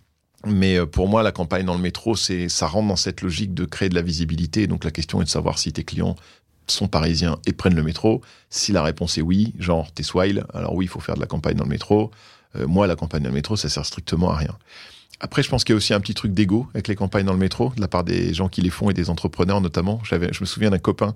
Mais 0.47 0.77
euh, 0.77 0.87
pour 0.87 1.09
moi, 1.09 1.23
la 1.23 1.33
campagne 1.33 1.65
dans 1.65 1.75
le 1.75 1.81
métro, 1.81 2.17
c'est 2.17 2.49
ça 2.49 2.67
rentre 2.67 2.89
dans 2.89 2.97
cette 2.97 3.23
logique 3.23 3.55
de 3.55 3.65
créer 3.65 3.89
de 3.89 3.95
la 3.95 4.03
visibilité. 4.03 4.67
Donc 4.67 4.85
la 4.85 4.91
question 4.91 5.21
est 5.23 5.25
de 5.25 5.31
savoir 5.31 5.59
si 5.59 5.73
tes 5.73 5.85
clients 5.85 6.17
sont 6.67 6.89
parisiens 6.89 7.39
et 7.47 7.53
prennent 7.53 7.75
le 7.75 7.83
métro. 7.83 8.23
Si 8.51 8.73
la 8.73 8.83
réponse 8.83 9.19
est 9.19 9.23
oui, 9.23 9.55
genre 9.59 9.93
t'es 9.93 10.03
swile, 10.03 10.45
alors 10.53 10.75
oui, 10.75 10.87
il 10.87 10.89
faut 10.89 11.01
faire 11.01 11.15
de 11.15 11.21
la 11.21 11.27
campagne 11.27 11.57
dans 11.57 11.65
le 11.65 11.71
métro. 11.71 12.11
Euh, 12.57 12.67
moi, 12.67 12.87
la 12.87 12.97
campagne 12.97 13.23
dans 13.23 13.29
le 13.29 13.35
métro, 13.35 13.57
ça 13.57 13.69
sert 13.69 13.87
strictement 13.87 14.31
à 14.31 14.37
rien. 14.37 14.57
Après, 15.21 15.43
je 15.43 15.49
pense 15.49 15.63
qu'il 15.63 15.73
y 15.73 15.77
a 15.77 15.77
aussi 15.77 15.95
un 15.95 16.01
petit 16.01 16.15
truc 16.15 16.35
d'ego 16.35 16.67
avec 16.75 16.89
les 16.89 16.97
campagnes 16.97 17.27
dans 17.27 17.33
le 17.33 17.39
métro, 17.39 17.73
de 17.77 17.81
la 17.81 17.87
part 17.87 18.03
des 18.03 18.35
gens 18.35 18.49
qui 18.49 18.61
les 18.61 18.71
font 18.71 18.91
et 18.91 18.95
des 18.95 19.09
entrepreneurs 19.09 19.61
notamment. 19.61 20.01
Je 20.03 20.17
me 20.17 20.47
souviens 20.47 20.71
d'un 20.71 20.81
copain 20.81 21.15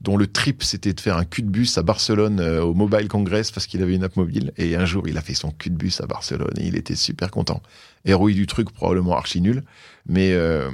dont 0.00 0.16
le 0.16 0.26
trip 0.26 0.62
c'était 0.62 0.92
de 0.92 1.00
faire 1.00 1.16
un 1.16 1.24
cul 1.24 1.42
de 1.42 1.48
bus 1.48 1.76
à 1.76 1.82
Barcelone 1.82 2.40
euh, 2.40 2.62
au 2.62 2.74
Mobile 2.74 3.08
Congress 3.08 3.50
parce 3.50 3.66
qu'il 3.66 3.82
avait 3.82 3.94
une 3.94 4.04
app 4.04 4.16
mobile. 4.16 4.52
Et 4.56 4.76
un 4.76 4.86
jour, 4.86 5.08
il 5.08 5.18
a 5.18 5.20
fait 5.20 5.34
son 5.34 5.50
cul 5.50 5.70
de 5.70 5.76
bus 5.76 6.00
à 6.00 6.06
Barcelone 6.06 6.54
et 6.58 6.66
il 6.66 6.76
était 6.76 6.94
super 6.94 7.30
content. 7.30 7.62
Héroï 8.04 8.34
du 8.34 8.46
truc, 8.46 8.70
probablement 8.70 9.16
archi 9.16 9.40
nul, 9.42 9.62
mais 10.06 10.32
euh, 10.32 10.70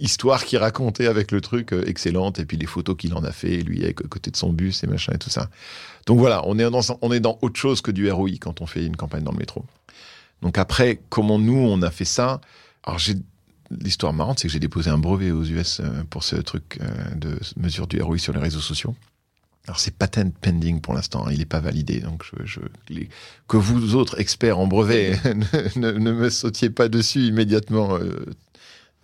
histoire 0.00 0.44
qu'il 0.44 0.58
racontait 0.58 1.06
avec 1.06 1.30
le 1.30 1.40
truc 1.40 1.72
euh, 1.72 1.84
excellente 1.86 2.40
et 2.40 2.44
puis 2.44 2.56
les 2.56 2.66
photos 2.66 2.96
qu'il 2.96 3.14
en 3.14 3.22
a 3.22 3.30
fait, 3.32 3.58
lui 3.58 3.84
à 3.86 3.92
côté 3.92 4.30
de 4.30 4.36
son 4.36 4.52
bus 4.52 4.82
et 4.82 4.88
machin 4.88 5.12
et 5.14 5.18
tout 5.18 5.30
ça. 5.30 5.50
Donc 6.06 6.18
voilà, 6.18 6.42
on 6.46 6.58
est 6.58 6.68
dans, 6.68 6.80
on 7.00 7.12
est 7.12 7.20
dans 7.20 7.38
autre 7.42 7.58
chose 7.58 7.80
que 7.80 7.92
du 7.92 8.10
ROI 8.10 8.30
quand 8.40 8.60
on 8.60 8.66
fait 8.66 8.84
une 8.84 8.96
campagne 8.96 9.22
dans 9.22 9.32
le 9.32 9.38
métro. 9.38 9.64
Donc 10.42 10.58
après, 10.58 11.00
comment 11.08 11.38
nous 11.38 11.58
on 11.58 11.80
a 11.82 11.90
fait 11.90 12.04
ça? 12.04 12.40
Alors 12.82 12.98
j'ai 12.98 13.14
l'histoire 13.70 14.12
marrante, 14.12 14.38
c'est 14.38 14.48
que 14.48 14.52
j'ai 14.52 14.60
déposé 14.60 14.90
un 14.90 14.98
brevet 14.98 15.30
aux 15.30 15.44
US 15.44 15.80
euh, 15.80 16.02
pour 16.10 16.24
ce 16.24 16.36
truc 16.36 16.78
euh, 16.80 17.14
de 17.14 17.38
mesure 17.56 17.86
du 17.86 18.00
ROI 18.00 18.18
sur 18.18 18.32
les 18.32 18.40
réseaux 18.40 18.60
sociaux. 18.60 18.94
Alors 19.66 19.78
c'est 19.78 19.94
patent 19.94 20.32
pending 20.40 20.80
pour 20.80 20.94
l'instant, 20.94 21.26
hein, 21.26 21.30
il 21.30 21.38
n'est 21.40 21.44
pas 21.44 21.60
validé. 21.60 22.00
Donc 22.00 22.24
que 23.48 23.56
vous 23.56 23.94
autres 23.94 24.18
experts 24.18 24.58
en 24.58 24.66
brevet 24.66 25.18
ne, 25.76 25.92
me 25.92 26.30
sautiez 26.30 26.70
pas 26.70 26.88
dessus 26.88 27.20
immédiatement 27.20 27.96
euh, 27.96 28.24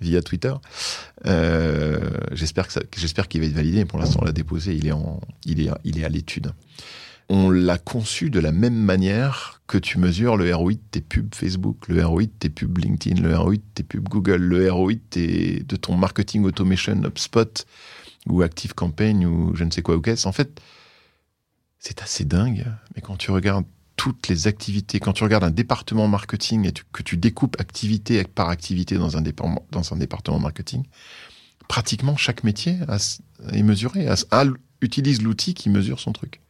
via 0.01 0.23
Twitter. 0.23 0.55
j'espère 2.33 2.69
que 2.69 2.81
j'espère 2.97 3.29
qu'il 3.29 3.43
va 3.43 3.47
être 3.47 3.53
validé. 3.53 3.85
Pour 3.85 3.99
l'instant, 3.99 4.21
on 4.23 4.25
l'a 4.25 4.33
déposé, 4.33 4.75
il 4.75 4.87
est 4.87 4.93
en, 4.93 5.21
il 5.45 5.61
est, 5.61 5.71
il 5.85 5.99
est 5.99 6.05
à 6.05 6.09
l'étude. 6.09 6.53
On 7.29 7.51
l'a 7.51 7.79
conçu 7.79 8.31
de 8.31 8.39
la 8.39 8.53
même 8.53 8.77
manière 8.77 9.63
que 9.67 9.79
tu 9.79 9.99
mesures 9.99 10.37
le 10.37 10.55
ROI 10.55 10.75
de 10.75 10.79
tes 10.91 11.01
pubs 11.01 11.35
Facebook, 11.35 11.89
le 11.89 12.05
ROI 12.05 12.25
de 12.25 12.31
tes 12.39 12.51
pubs 12.51 12.77
LinkedIn, 12.77 13.21
le 13.23 13.37
ROI 13.37 13.57
de 13.57 13.63
tes 13.75 13.83
pubs 13.83 14.09
Google, 14.09 14.37
le 14.37 14.71
ROI 14.71 14.95
de, 15.13 15.77
ton 15.77 15.97
marketing 15.97 16.45
automation 16.45 17.03
HubSpot 17.03 17.65
ou 18.27 18.43
Active 18.43 18.75
Campaign 18.75 19.25
ou 19.25 19.55
je 19.55 19.65
ne 19.65 19.71
sais 19.71 19.83
quoi 19.83 19.97
ou 19.97 20.01
qu'est-ce. 20.01 20.29
En 20.29 20.33
fait, 20.33 20.61
c'est 21.79 22.03
assez 22.03 22.25
dingue, 22.25 22.67
mais 22.95 23.03
quand 23.03 23.17
tu 23.17 23.31
regardes 23.31 23.67
toutes 23.97 24.29
les 24.29 24.47
activités, 24.47 25.01
quand 25.01 25.13
tu 25.13 25.25
regardes 25.25 25.45
un 25.45 25.51
département 25.51 26.09
marketing 26.09 26.67
et 26.67 26.73
que 26.93 27.03
tu 27.03 27.17
découpes 27.17 27.59
activité 27.61 28.23
par 28.25 28.49
activité 28.49 28.97
dans 28.97 29.17
un, 29.17 29.23
département, 29.23 29.67
dans 29.71 29.93
un 29.93 29.97
département 29.97 30.41
marketing, 30.41 30.85
pratiquement 31.69 32.17
chaque 32.17 32.45
métier 32.45 32.79
est 33.53 33.63
mesuré, 33.63 34.09
utilise 34.81 35.23
l'outil 35.23 35.55
qui 35.55 35.71
mesure 35.71 36.01
son 36.01 36.13
truc. 36.13 36.41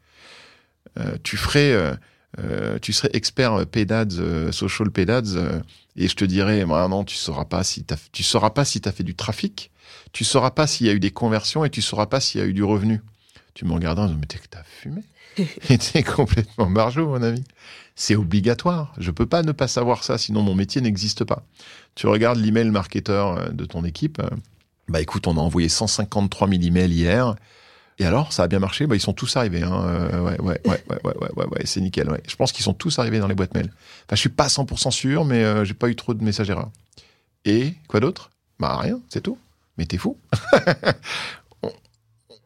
Euh, 0.99 1.17
tu 1.23 1.37
ferais, 1.37 1.73
euh, 1.73 1.95
euh, 2.39 2.79
tu 2.81 2.93
serais 2.93 3.11
expert 3.13 3.67
PEDADS, 3.67 4.53
social 4.53 4.91
PEDADS, 4.91 5.63
et 5.97 6.09
je 6.09 6.15
te 6.15 6.25
dirais, 6.25 6.65
bah 6.65 6.87
non, 6.89 7.05
tu 7.05 7.17
sauras 7.17 7.45
pas 7.45 7.65
si 7.65 7.85
tu 8.13 8.23
sauras 8.23 8.51
pas 8.51 8.65
si 8.65 8.81
tu 8.81 8.89
as 8.89 8.93
fait 8.93 9.05
du 9.05 9.15
trafic, 9.15 9.71
tu 10.13 10.25
sauras 10.25 10.51
pas 10.51 10.67
s'il 10.67 10.87
y 10.87 10.91
a 10.91 10.93
eu 10.93 11.01
des 11.01 11.11
conversions 11.11 11.65
et 11.65 11.71
tu 11.71 11.83
sauras 11.83 12.07
pas 12.07 12.21
s'il 12.21 12.41
y 12.41 12.45
a 12.45 12.47
eu 12.47 12.53
du 12.53 12.65
revenu. 12.65 13.01
Tu 13.55 13.65
me 13.65 13.73
regardes 13.73 14.01
en 14.01 14.07
disant, 14.07 14.19
mais 14.21 14.27
t'as 14.51 14.65
fumé. 14.65 15.03
t'es 15.79 16.03
complètement 16.03 16.71
barjot, 16.71 17.07
mon 17.09 17.23
ami. 17.23 17.45
C'est 17.97 18.17
obligatoire. 18.17 18.93
Je 18.99 19.13
peux 19.13 19.27
pas 19.27 19.43
ne 19.43 19.53
pas 19.53 19.69
savoir 19.69 20.03
ça, 20.03 20.19
sinon 20.19 20.43
mon 20.43 20.57
métier 20.57 20.81
n'existe 20.81 21.25
pas. 21.25 21.45
Tu 21.95 22.09
regardes 22.09 22.39
l'email 22.39 22.71
marketeur 22.71 23.53
de 23.53 23.65
ton 23.65 23.85
équipe. 23.85 24.21
Bah 24.89 25.01
écoute, 25.01 25.29
on 25.29 25.37
a 25.37 25.41
envoyé 25.41 25.69
153 25.69 26.49
000 26.49 26.63
emails 26.63 26.93
hier. 26.93 27.37
Et 27.99 28.07
alors, 28.07 28.33
ça 28.33 28.43
a 28.43 28.49
bien 28.49 28.59
marché? 28.59 28.87
Bah, 28.87 28.97
Ils 28.97 29.01
sont 29.01 29.13
tous 29.13 29.37
arrivés. 29.37 29.63
Hein. 29.63 29.85
Euh, 29.87 30.21
ouais, 30.21 30.41
ouais, 30.41 30.61
ouais, 30.67 30.83
ouais, 31.05 31.45
ouais, 31.47 31.63
c'est 31.65 31.81
nickel. 31.81 32.09
Je 32.29 32.37
pense 32.37 32.51
qu'ils 32.53 32.65
sont 32.65 32.75
tous 32.75 32.99
arrivés 32.99 33.21
dans 33.21 33.29
les 33.29 33.35
boîtes 33.35 33.55
mail. 33.55 33.67
Enfin, 34.07 34.17
je 34.17 34.21
suis 34.21 34.29
pas 34.29 34.49
100% 34.49 34.91
sûr, 34.91 35.25
mais 35.25 35.45
euh, 35.45 35.65
j'ai 35.65 35.75
pas 35.75 35.89
eu 35.89 35.95
trop 35.97 36.13
de 36.15 36.25
messages 36.25 36.51
erreurs. 36.51 36.71
Et 37.45 37.75
quoi 37.89 38.01
d'autre? 38.01 38.31
Bah 38.59 38.77
rien, 38.79 38.99
c'est 39.09 39.21
tout. 39.23 39.39
Mais 39.79 39.87
t'es 39.87 39.99
fou. 39.99 40.17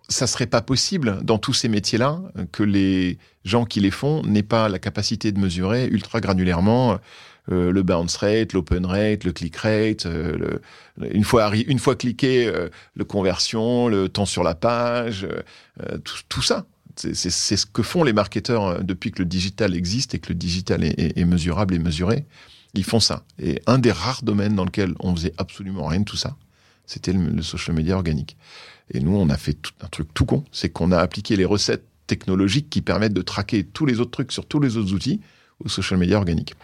ça 0.08 0.26
serait 0.26 0.46
pas 0.46 0.62
possible 0.62 1.18
dans 1.22 1.38
tous 1.38 1.52
ces 1.52 1.68
métiers-là 1.68 2.20
que 2.52 2.62
les 2.62 3.18
gens 3.44 3.64
qui 3.64 3.80
les 3.80 3.90
font 3.90 4.22
n'aient 4.22 4.42
pas 4.42 4.68
la 4.68 4.78
capacité 4.78 5.32
de 5.32 5.38
mesurer 5.38 5.86
ultra 5.86 6.20
granulairement 6.20 6.98
euh, 7.50 7.72
le 7.72 7.82
bounce 7.82 8.16
rate, 8.16 8.52
l'open 8.52 8.84
rate, 8.84 9.24
le 9.24 9.32
click 9.32 9.56
rate, 9.56 10.04
euh, 10.04 10.58
une 11.00 11.24
fois 11.24 11.50
une 11.54 11.78
fois 11.78 11.96
cliqué, 11.96 12.46
euh, 12.46 12.68
le 12.94 13.04
conversion, 13.04 13.88
le 13.88 14.08
temps 14.08 14.26
sur 14.26 14.42
la 14.42 14.54
page, 14.54 15.26
tout, 16.28 16.42
ça. 16.42 16.66
C'est 16.96 17.30
ce 17.30 17.64
que 17.64 17.82
font 17.82 18.02
les 18.02 18.12
marketeurs 18.12 18.82
depuis 18.82 19.12
que 19.12 19.20
le 19.20 19.24
digital 19.24 19.74
existe 19.74 20.14
et 20.14 20.18
que 20.18 20.30
le 20.30 20.34
digital 20.34 20.82
est, 20.82 21.24
mesurable 21.24 21.74
et 21.74 21.78
mesuré. 21.78 22.26
Ils 22.74 22.84
font 22.84 22.98
ça. 22.98 23.22
Et 23.38 23.62
un 23.66 23.78
des 23.78 23.92
rares 23.92 24.22
domaines 24.24 24.56
dans 24.56 24.64
lequel 24.64 24.94
on 24.98 25.14
faisait 25.14 25.32
absolument 25.38 25.86
rien 25.86 26.00
de 26.00 26.04
tout 26.04 26.16
ça, 26.16 26.36
c'était 26.86 27.12
le, 27.12 27.40
social 27.42 27.76
media 27.76 27.94
organique. 27.94 28.36
Et 28.90 29.00
nous, 29.00 29.14
on 29.14 29.28
a 29.28 29.36
fait 29.36 29.58
un 29.80 29.88
truc 29.88 30.12
tout 30.14 30.24
con, 30.24 30.44
c'est 30.52 30.70
qu'on 30.70 30.92
a 30.92 30.98
appliqué 30.98 31.36
les 31.36 31.44
recettes 31.44 31.84
technologiques 32.06 32.70
qui 32.70 32.80
permettent 32.80 33.12
de 33.12 33.22
traquer 33.22 33.64
tous 33.64 33.84
les 33.84 34.00
autres 34.00 34.10
trucs 34.10 34.32
sur 34.32 34.46
tous 34.46 34.60
les 34.60 34.76
autres 34.76 34.94
outils 34.94 35.20
au 35.62 35.68
social 35.68 35.98
media 35.98 36.16
organique 36.16 36.54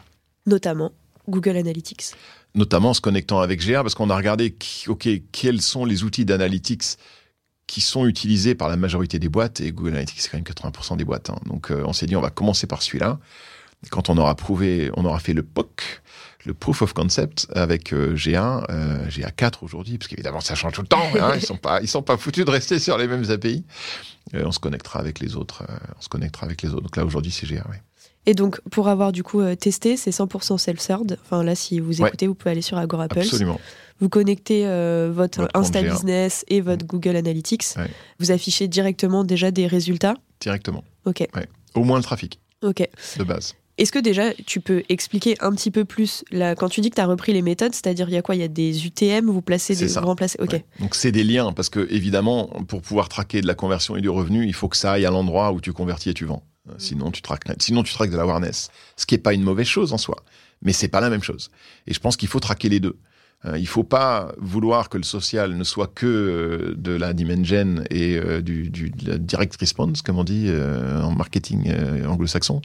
notamment 0.47 0.93
Google 1.29 1.57
Analytics 1.57 2.13
Notamment 2.55 2.91
en 2.91 2.95
se 2.95 3.01
connectant 3.01 3.41
avec 3.41 3.67
GA, 3.67 3.83
parce 3.83 3.95
qu'on 3.95 4.11
a 4.11 4.17
regardé, 4.17 4.55
OK, 4.87 5.09
quels 5.33 5.61
sont 5.61 5.85
les 5.85 6.05
outils 6.05 6.25
d'analytics 6.25 6.99
qui 7.67 7.81
sont 7.81 8.07
utilisés 8.07 8.55
par 8.55 8.69
la 8.69 8.77
majorité 8.77 9.19
des 9.19 9.29
boîtes, 9.29 9.61
et 9.61 9.73
Google 9.73 9.91
Analytics, 9.91 10.21
c'est 10.21 10.29
quand 10.29 10.37
même 10.37 10.45
80% 10.45 10.97
des 10.97 11.05
boîtes. 11.05 11.31
Hein. 11.31 11.39
Donc 11.47 11.71
euh, 11.71 11.83
on 11.87 11.93
s'est 11.93 12.07
dit, 12.07 12.15
on 12.15 12.21
va 12.21 12.31
commencer 12.31 12.67
par 12.67 12.83
celui-là. 12.83 13.19
Quand 13.91 14.09
on 14.09 14.19
aura 14.19 14.35
prouvé, 14.35 14.91
on 14.97 15.05
aura 15.05 15.19
fait 15.19 15.33
le 15.33 15.43
POC, 15.43 16.03
le 16.45 16.55
Proof 16.55 16.83
of 16.83 16.93
Concept 16.93 17.47
avec 17.55 17.93
euh, 17.93 18.15
G1, 18.15 18.65
euh, 18.71 19.09
GA4 19.09 19.59
aujourd'hui, 19.63 19.99
parce 19.99 20.09
qu'évidemment 20.09 20.41
ça 20.41 20.55
change 20.55 20.73
tout 20.75 20.83
le 20.83 20.87
temps. 20.87 21.03
Hein, 21.21 21.33
ils 21.37 21.45
sont 21.45 21.57
pas, 21.57 21.81
ils 21.81 21.89
sont 21.89 22.03
pas 22.03 22.17
foutus 22.17 22.45
de 22.45 22.51
rester 22.51 22.79
sur 22.79 22.99
les 22.99 23.07
mêmes 23.07 23.31
API. 23.31 23.65
on 24.35 24.53
se 24.53 24.59
connectera 24.59 25.01
avec 25.01 25.21
les 25.21 25.37
autres. 25.37 25.65
on 25.99 26.03
se 26.03 26.09
connectera 26.09 26.47
avec 26.47 26.63
les 26.63 26.71
autres. 26.71 26.83
Donc 26.83 26.97
là 26.97 27.05
aujourd'hui 27.05 27.33
c'est 27.33 27.47
GA. 27.47 27.65
Oui. 27.71 27.77
Et 28.27 28.35
donc, 28.35 28.61
pour 28.71 28.89
avoir 28.89 29.13
du 29.13 29.23
coup 29.23 29.41
euh, 29.41 29.55
testé, 29.55 29.97
c'est 29.97 30.11
100% 30.11 30.57
self-served. 30.59 31.19
Enfin, 31.23 31.43
là, 31.43 31.55
si 31.55 31.79
vous 31.81 32.03
écoutez, 32.03 32.27
vous 32.27 32.35
pouvez 32.35 32.53
aller 32.53 32.63
sur 32.63 32.79
Agora 32.79 33.05
Absolument. 33.11 33.61
Vous 34.01 34.09
connectez 34.09 34.67
euh, 34.67 35.11
votre, 35.15 35.49
Insta 35.55 35.83
Business 35.83 36.45
et 36.49 36.61
votre 36.61 36.85
mm. 36.85 36.89
Google 36.89 37.17
Analytics. 37.17 37.65
Vous 38.19 38.31
affichez 38.31 38.67
directement 38.67 39.25
déjà 39.25 39.51
des 39.51 39.67
résultats 39.67 40.15
Directement. 40.41 40.85
Ok. 41.05 41.27
Au 41.75 41.85
moins 41.85 41.99
le 41.99 42.03
trafic. 42.03 42.41
Ok. 42.63 42.89
De 43.19 43.25
base. 43.25 43.55
Est-ce 43.77 43.91
que 43.91 43.99
déjà 43.99 44.33
tu 44.47 44.61
peux 44.61 44.85
expliquer 44.89 45.37
un 45.41 45.53
petit 45.53 45.71
peu 45.71 45.85
plus 45.85 46.25
là, 46.31 46.55
quand 46.55 46.69
tu 46.69 46.81
dis 46.81 46.91
que 46.91 46.95
tu 46.95 47.01
as 47.01 47.07
repris 47.07 47.33
les 47.33 47.43
méthodes, 47.43 47.75
c'est-à-dire 47.75 48.09
il 48.09 48.15
y 48.15 48.17
a 48.17 48.23
quoi? 48.23 48.37
Il 48.37 48.41
y 48.41 48.45
a 48.45 48.49
des 48.49 48.87
UTM, 48.87 49.27
vous 49.27 49.43
placez 49.43 49.75
des 49.75 49.87
vous 49.87 50.01
remplacez. 50.01 50.39
Ok. 50.41 50.63
Donc 50.81 50.95
c'est 50.95 51.13
des 51.13 51.25
liens 51.25 51.53
parce 51.53 51.69
que 51.69 51.87
évidemment 51.91 52.47
pour 52.69 52.83
pouvoir 52.83 53.09
traquer 53.09 53.41
de 53.41 53.47
la 53.47 53.55
conversion 53.55 53.97
et 53.97 54.01
du 54.01 54.09
revenu, 54.09 54.47
il 54.47 54.55
faut 54.55 54.69
que 54.69 54.77
ça 54.77 54.93
aille 54.93 55.07
à 55.07 55.11
l'endroit 55.11 55.53
où 55.53 55.61
tu 55.61 55.73
convertis 55.73 56.11
et 56.11 56.15
tu 56.15 56.25
vends. 56.25 56.45
Euh, 56.71 56.75
sinon, 56.79 57.11
tu 57.11 57.23
traques, 57.23 57.45
sinon, 57.59 57.83
tu 57.83 57.93
traques 57.93 58.11
de 58.11 58.17
la 58.17 58.23
awareness. 58.23 58.71
Ce 58.97 59.07
qui 59.07 59.15
n'est 59.15 59.21
pas 59.21 59.35
une 59.35 59.43
mauvaise 59.43 59.67
chose 59.67 59.93
en 59.93 59.99
soi. 59.99 60.17
Mais 60.63 60.73
c'est 60.73 60.89
pas 60.89 61.01
la 61.01 61.11
même 61.11 61.23
chose. 61.23 61.51
Et 61.87 61.93
je 61.93 62.01
pense 62.01 62.17
qu'il 62.17 62.29
faut 62.29 62.41
traquer 62.41 62.69
les 62.69 62.81
deux. 62.81 62.97
Euh, 63.45 63.59
il 63.59 63.67
faut 63.67 63.85
pas 63.85 64.33
vouloir 64.39 64.89
que 64.89 64.97
le 64.97 65.05
social 65.05 65.55
ne 65.55 65.65
soit 65.65 65.89
que 65.89 66.07
euh, 66.07 66.75
de 66.77 66.93
la 66.93 67.13
dimension 67.13 67.85
et 67.91 68.19
du, 68.43 68.71
du 68.71 68.91
direct 68.91 69.57
response, 69.57 70.01
comme 70.01 70.19
on 70.19 70.25
dit 70.25 70.51
en 70.51 71.11
marketing 71.11 71.71
anglo-saxon. 72.07 72.63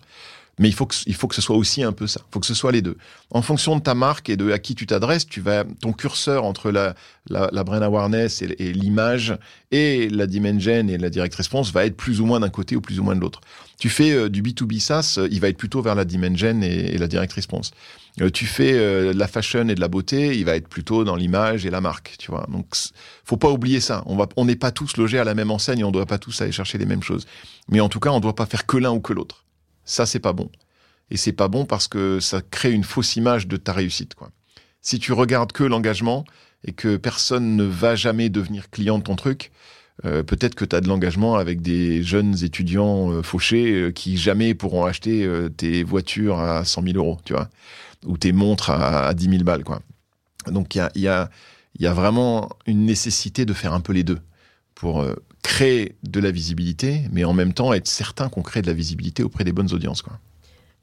Mais 0.60 0.68
il 0.68 0.74
faut 0.74 0.86
que, 0.86 0.96
il 1.08 1.16
faut 1.16 1.28
que 1.28 1.36
ce 1.36 1.42
soit 1.42 1.56
aussi 1.56 1.84
un 1.84 1.94
peu 1.94 2.06
ça. 2.06 2.22
Il 2.28 2.34
faut 2.34 2.40
que 2.42 2.46
ce 2.46 2.54
soit 2.54 2.74
les 2.74 2.82
deux. 2.82 2.98
En 3.32 3.42
fonction 3.42 3.78
de 3.78 3.82
ta 3.82 3.96
marque 3.96 4.30
et 4.30 4.36
de 4.36 4.52
à 4.52 4.60
qui 4.60 4.76
tu 4.76 4.86
t'adresses, 4.86 5.26
tu 5.26 5.40
vas, 5.40 5.64
ton 5.64 5.94
curseur 5.94 6.44
entre 6.44 6.70
la, 6.70 6.96
la, 7.30 7.50
la 7.54 7.64
brain 7.64 7.82
awareness 7.82 8.42
et, 8.42 8.74
l'image 8.74 9.38
et 9.72 10.10
la 10.10 10.28
dimension 10.28 10.88
et 10.90 10.98
la 10.98 11.10
direct 11.10 11.34
response 11.34 11.72
va 11.72 11.86
être 11.86 11.96
plus 11.96 12.20
ou 12.20 12.26
moins 12.26 12.42
d'un 12.42 12.50
côté 12.50 12.76
ou 12.76 12.82
plus 12.82 13.00
ou 13.00 13.04
moins 13.04 13.16
de 13.16 13.22
l'autre. 13.22 13.40
Tu 13.80 13.88
fais 13.88 14.12
euh, 14.12 14.28
du 14.28 14.44
B2B 14.44 14.80
SaaS, 14.80 15.16
euh, 15.18 15.30
il 15.32 15.40
va 15.40 15.48
être 15.48 15.58
plutôt 15.58 15.82
vers 15.82 15.96
la 15.96 16.04
dimension 16.04 16.62
et, 16.62 16.98
la 16.98 17.08
direct 17.08 17.32
response. 17.32 17.72
Euh, 18.20 18.30
tu 18.30 18.46
fais 18.46 18.74
de 18.74 19.18
la 19.18 19.28
fashion 19.30 19.70
et 19.70 19.76
de 19.76 19.80
la 19.80 19.88
beauté, 19.88 20.38
il 20.38 20.44
va 20.44 20.58
être 20.58 20.68
plutôt 20.68 21.06
dans 21.06 21.16
l'image 21.16 21.66
et 21.66 21.70
la 21.70 21.80
marque, 21.80 22.16
tu 22.20 22.32
vois. 22.32 22.46
Donc, 22.52 22.66
faut 23.24 23.38
pas 23.38 23.50
oublier 23.50 23.80
ça. 23.80 24.04
On 24.08 24.18
va, 24.18 24.28
on 24.36 24.44
n'est 24.44 24.58
pas 24.58 24.72
tous 24.72 24.98
logés 24.98 25.20
à 25.20 25.24
la 25.24 25.36
même 25.36 25.52
enseigne, 25.52 25.86
on 25.86 25.92
doit 25.92 26.06
pas 26.06 26.18
tous 26.18 26.42
aller 26.42 26.52
chercher 26.52 26.78
les 26.78 26.86
mêmes 26.86 27.04
choses. 27.04 27.26
Mais 27.70 27.80
en 27.80 27.88
tout 27.88 28.02
cas, 28.02 28.10
on 28.10 28.20
doit 28.20 28.36
pas 28.36 28.46
faire 28.46 28.66
que 28.66 28.76
l'un 28.76 28.92
ou 28.92 29.00
que 29.00 29.14
l'autre. 29.14 29.46
Ça, 29.90 30.06
c'est 30.06 30.20
pas 30.20 30.34
bon. 30.34 30.52
Et 31.10 31.18
c'est 31.18 31.34
pas 31.34 31.48
bon 31.48 31.66
parce 31.66 31.88
que 31.88 32.20
ça 32.20 32.42
crée 32.42 32.72
une 32.72 32.84
fausse 32.84 33.16
image 33.16 33.48
de 33.48 33.58
ta 33.58 33.74
réussite, 33.74 34.14
quoi. 34.14 34.30
Si 34.82 35.00
tu 35.00 35.14
regardes 35.14 35.52
que 35.52 35.64
l'engagement 35.64 36.26
et 36.64 36.74
que 36.74 36.96
personne 36.96 37.56
ne 37.56 37.64
va 37.64 37.96
jamais 37.96 38.30
devenir 38.30 38.70
client 38.70 39.00
de 39.00 39.04
ton 39.04 39.16
truc, 39.16 39.52
euh, 40.06 40.22
peut-être 40.22 40.54
que 40.54 40.64
tu 40.64 40.76
as 40.76 40.82
de 40.82 40.88
l'engagement 40.88 41.38
avec 41.38 41.64
des 41.64 42.04
jeunes 42.04 42.36
étudiants 42.44 43.12
euh, 43.12 43.24
fauchés 43.24 43.72
euh, 43.72 43.92
qui 43.92 44.16
jamais 44.18 44.54
pourront 44.54 44.86
acheter 44.86 45.28
tes 45.58 45.84
voitures 45.84 46.40
à 46.40 46.64
100 46.64 46.84
000 46.84 46.98
euros, 46.98 47.18
tu 47.26 47.34
vois, 47.34 47.50
ou 48.06 48.16
tes 48.16 48.32
montres 48.32 48.70
à, 48.70 49.12
10 49.16 49.30
000 49.30 49.44
balles, 49.44 49.64
quoi. 49.64 49.82
Donc 50.46 50.76
il 50.76 51.02
y, 51.02 51.08
a, 51.08 51.30
y 51.80 51.88
a 51.88 51.94
vraiment 51.94 52.50
une 52.68 52.86
nécessité 52.86 53.44
de 53.46 53.54
faire 53.54 53.74
un 53.74 53.82
peu 53.82 53.92
les 53.94 54.04
deux 54.04 54.20
pour 54.76 55.04
créer 55.44 55.96
de 56.04 56.20
la 56.20 56.32
visibilité, 56.32 57.04
mais 57.12 57.24
en 57.24 57.34
même 57.34 57.54
temps 57.54 57.74
être 57.74 57.88
certain 57.88 58.30
qu'on 58.30 58.42
crée 58.42 58.62
de 58.62 58.68
la 58.68 58.74
visibilité 58.74 59.24
auprès 59.24 59.44
des 59.44 59.52
bonnes 59.52 59.74
audiences. 59.74 60.02
Quoi. 60.02 60.20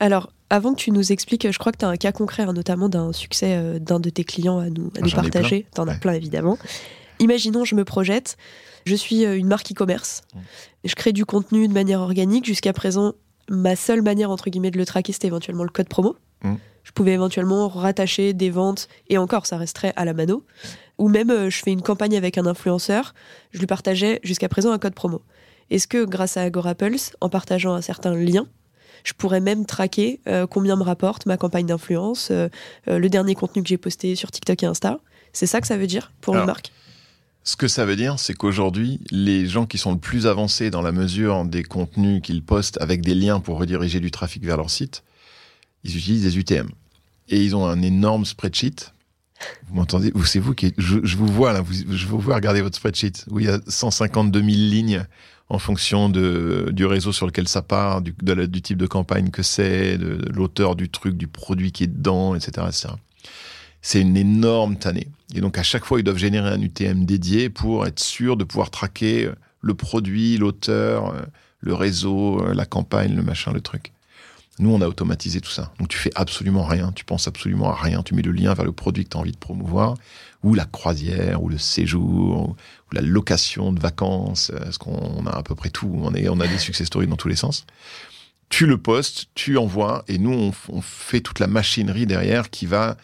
Alors, 0.00 0.30
avant 0.50 0.74
que 0.74 0.78
tu 0.78 0.90
nous 0.90 1.12
expliques, 1.12 1.50
je 1.50 1.58
crois 1.58 1.72
que 1.72 1.78
tu 1.78 1.84
as 1.84 1.88
un 1.88 1.96
cas 1.96 2.12
concret, 2.12 2.42
hein, 2.42 2.52
notamment 2.52 2.88
d'un 2.88 3.12
succès 3.12 3.56
euh, 3.56 3.78
d'un 3.78 4.00
de 4.00 4.10
tes 4.10 4.24
clients 4.24 4.58
à 4.58 4.68
nous, 4.68 4.90
à 4.96 5.00
nous 5.00 5.10
partager. 5.10 5.66
Tu 5.74 5.80
en 5.80 5.88
as 5.88 5.94
plein, 5.94 6.12
évidemment. 6.12 6.58
Imaginons, 7.18 7.64
je 7.64 7.74
me 7.74 7.84
projette, 7.84 8.36
je 8.84 8.94
suis 8.94 9.24
euh, 9.24 9.38
une 9.38 9.48
marque 9.48 9.72
e-commerce, 9.72 10.22
mmh. 10.34 10.38
je 10.84 10.94
crée 10.94 11.12
du 11.12 11.24
contenu 11.24 11.66
de 11.66 11.72
manière 11.72 12.00
organique. 12.00 12.44
Jusqu'à 12.44 12.72
présent, 12.72 13.14
ma 13.48 13.74
seule 13.74 14.02
manière, 14.02 14.30
entre 14.30 14.50
guillemets, 14.50 14.70
de 14.70 14.78
le 14.78 14.86
traquer, 14.86 15.12
c'était 15.12 15.28
éventuellement 15.28 15.64
le 15.64 15.70
code 15.70 15.88
promo. 15.88 16.16
Mmh. 16.42 16.54
Je 16.86 16.92
pouvais 16.92 17.12
éventuellement 17.12 17.66
rattacher 17.68 18.32
des 18.32 18.48
ventes, 18.48 18.86
et 19.08 19.18
encore, 19.18 19.44
ça 19.44 19.58
resterait 19.58 19.92
à 19.96 20.04
la 20.04 20.14
mano. 20.14 20.46
Ou 20.98 21.08
même, 21.08 21.30
euh, 21.30 21.50
je 21.50 21.58
fais 21.58 21.72
une 21.72 21.82
campagne 21.82 22.16
avec 22.16 22.38
un 22.38 22.46
influenceur, 22.46 23.12
je 23.50 23.58
lui 23.58 23.66
partageais 23.66 24.20
jusqu'à 24.22 24.48
présent 24.48 24.70
un 24.70 24.78
code 24.78 24.94
promo. 24.94 25.22
Est-ce 25.70 25.88
que 25.88 26.04
grâce 26.04 26.36
à 26.36 26.42
Agorapulse, 26.42 27.12
en 27.20 27.28
partageant 27.28 27.74
un 27.74 27.82
certain 27.82 28.14
lien, 28.14 28.46
je 29.04 29.12
pourrais 29.12 29.40
même 29.40 29.66
traquer 29.66 30.20
euh, 30.28 30.46
combien 30.46 30.76
me 30.76 30.82
rapporte 30.82 31.26
ma 31.26 31.36
campagne 31.36 31.66
d'influence, 31.66 32.28
euh, 32.30 32.48
euh, 32.88 32.98
le 32.98 33.08
dernier 33.08 33.34
contenu 33.34 33.62
que 33.62 33.68
j'ai 33.68 33.78
posté 33.78 34.14
sur 34.14 34.30
TikTok 34.30 34.62
et 34.62 34.66
Insta? 34.66 35.00
C'est 35.32 35.46
ça 35.46 35.60
que 35.60 35.66
ça 35.66 35.76
veut 35.76 35.86
dire 35.86 36.12
pour 36.20 36.36
une 36.36 36.44
marque? 36.44 36.72
ce 37.46 37.54
que 37.54 37.68
ça 37.68 37.84
veut 37.84 37.94
dire, 37.94 38.18
c'est 38.18 38.34
qu'aujourd'hui, 38.34 39.00
les 39.12 39.46
gens 39.46 39.66
qui 39.66 39.78
sont 39.78 39.92
le 39.92 39.98
plus 39.98 40.26
avancés 40.26 40.68
dans 40.68 40.82
la 40.82 40.90
mesure 40.90 41.44
des 41.44 41.62
contenus 41.62 42.20
qu'ils 42.20 42.42
postent 42.42 42.76
avec 42.80 43.02
des 43.02 43.14
liens 43.14 43.38
pour 43.38 43.56
rediriger 43.58 44.00
du 44.00 44.10
trafic 44.10 44.44
vers 44.44 44.56
leur 44.56 44.68
site, 44.68 45.04
ils 45.84 45.96
utilisent 45.96 46.22
des 46.22 46.38
UTM. 46.38 46.68
Et 47.28 47.42
ils 47.42 47.56
ont 47.56 47.66
un 47.66 47.82
énorme 47.82 48.24
spreadsheet 48.24 48.92
Vous 49.68 49.74
m'entendez? 49.74 50.12
C'est 50.24 50.38
vous 50.38 50.54
qui. 50.54 50.74
Je, 50.78 51.16
vous 51.16 51.26
vois 51.26 51.52
là, 51.52 51.62
je 51.68 52.06
vous 52.06 52.18
vois 52.18 52.36
regarder 52.36 52.60
votre 52.60 52.76
spreadsheet 52.76 53.24
où 53.30 53.40
il 53.40 53.46
y 53.46 53.48
a 53.48 53.58
152 53.66 54.40
000 54.40 54.50
lignes 54.50 55.04
en 55.48 55.58
fonction 55.58 56.08
de, 56.08 56.70
du 56.72 56.86
réseau 56.86 57.12
sur 57.12 57.26
lequel 57.26 57.46
ça 57.46 57.62
part, 57.62 58.02
du, 58.02 58.12
type 58.62 58.78
de 58.78 58.86
campagne 58.86 59.30
que 59.30 59.42
c'est, 59.42 59.96
de, 59.96 60.16
de 60.16 60.32
l'auteur 60.32 60.74
du 60.74 60.88
truc, 60.88 61.16
du 61.16 61.28
produit 61.28 61.70
qui 61.70 61.84
est 61.84 61.88
dedans, 61.88 62.34
etc. 62.34 62.66
etc. 62.68 62.88
C'est 63.80 64.00
une 64.00 64.16
énorme 64.16 64.76
tannée. 64.76 65.06
Et 65.34 65.40
donc 65.40 65.58
à 65.58 65.62
chaque 65.62 65.84
fois, 65.84 66.00
ils 66.00 66.02
doivent 66.02 66.16
générer 66.16 66.48
un 66.48 66.60
UTM 66.60 67.04
dédié 67.04 67.48
pour 67.48 67.86
être 67.86 68.00
sûr 68.00 68.36
de 68.36 68.42
pouvoir 68.42 68.70
traquer 68.70 69.30
le 69.60 69.74
produit, 69.74 70.36
l'auteur, 70.36 71.14
le 71.60 71.74
réseau, 71.74 72.44
la 72.52 72.66
campagne, 72.66 73.14
le 73.14 73.22
machin, 73.22 73.52
le 73.52 73.60
truc. 73.60 73.92
Nous, 74.58 74.70
on 74.70 74.80
a 74.80 74.88
automatisé 74.88 75.40
tout 75.40 75.50
ça. 75.50 75.72
Donc, 75.78 75.88
tu 75.88 75.98
fais 75.98 76.10
absolument 76.14 76.64
rien, 76.64 76.90
tu 76.92 77.04
penses 77.04 77.28
absolument 77.28 77.70
à 77.70 77.74
rien. 77.74 78.02
Tu 78.02 78.14
mets 78.14 78.22
le 78.22 78.32
lien 78.32 78.54
vers 78.54 78.64
le 78.64 78.72
produit 78.72 79.04
que 79.04 79.10
tu 79.10 79.16
as 79.16 79.20
envie 79.20 79.32
de 79.32 79.36
promouvoir, 79.36 79.94
ou 80.42 80.54
la 80.54 80.64
croisière, 80.64 81.42
ou 81.42 81.48
le 81.48 81.58
séjour, 81.58 82.50
ou 82.50 82.94
la 82.94 83.02
location 83.02 83.72
de 83.72 83.80
vacances, 83.80 84.50
parce 84.58 84.78
qu'on 84.78 85.26
a 85.26 85.36
à 85.36 85.42
peu 85.42 85.54
près 85.54 85.68
tout? 85.68 85.92
On, 85.94 86.40
a 86.40 86.46
des 86.46 86.58
success 86.58 86.86
stories 86.86 87.06
dans 87.06 87.16
tous 87.16 87.28
les 87.28 87.36
sens. 87.36 87.66
Tu 88.48 88.66
le 88.66 88.78
postes, 88.78 89.26
tu 89.34 89.58
envoies, 89.58 90.04
et 90.08 90.18
nous, 90.18 90.52
on, 90.68 90.80
fait 90.80 91.20
toute 91.20 91.38
la 91.38 91.48
machinerie 91.48 92.06
derrière 92.06 92.48
qui 92.48 92.64
va 92.64 92.96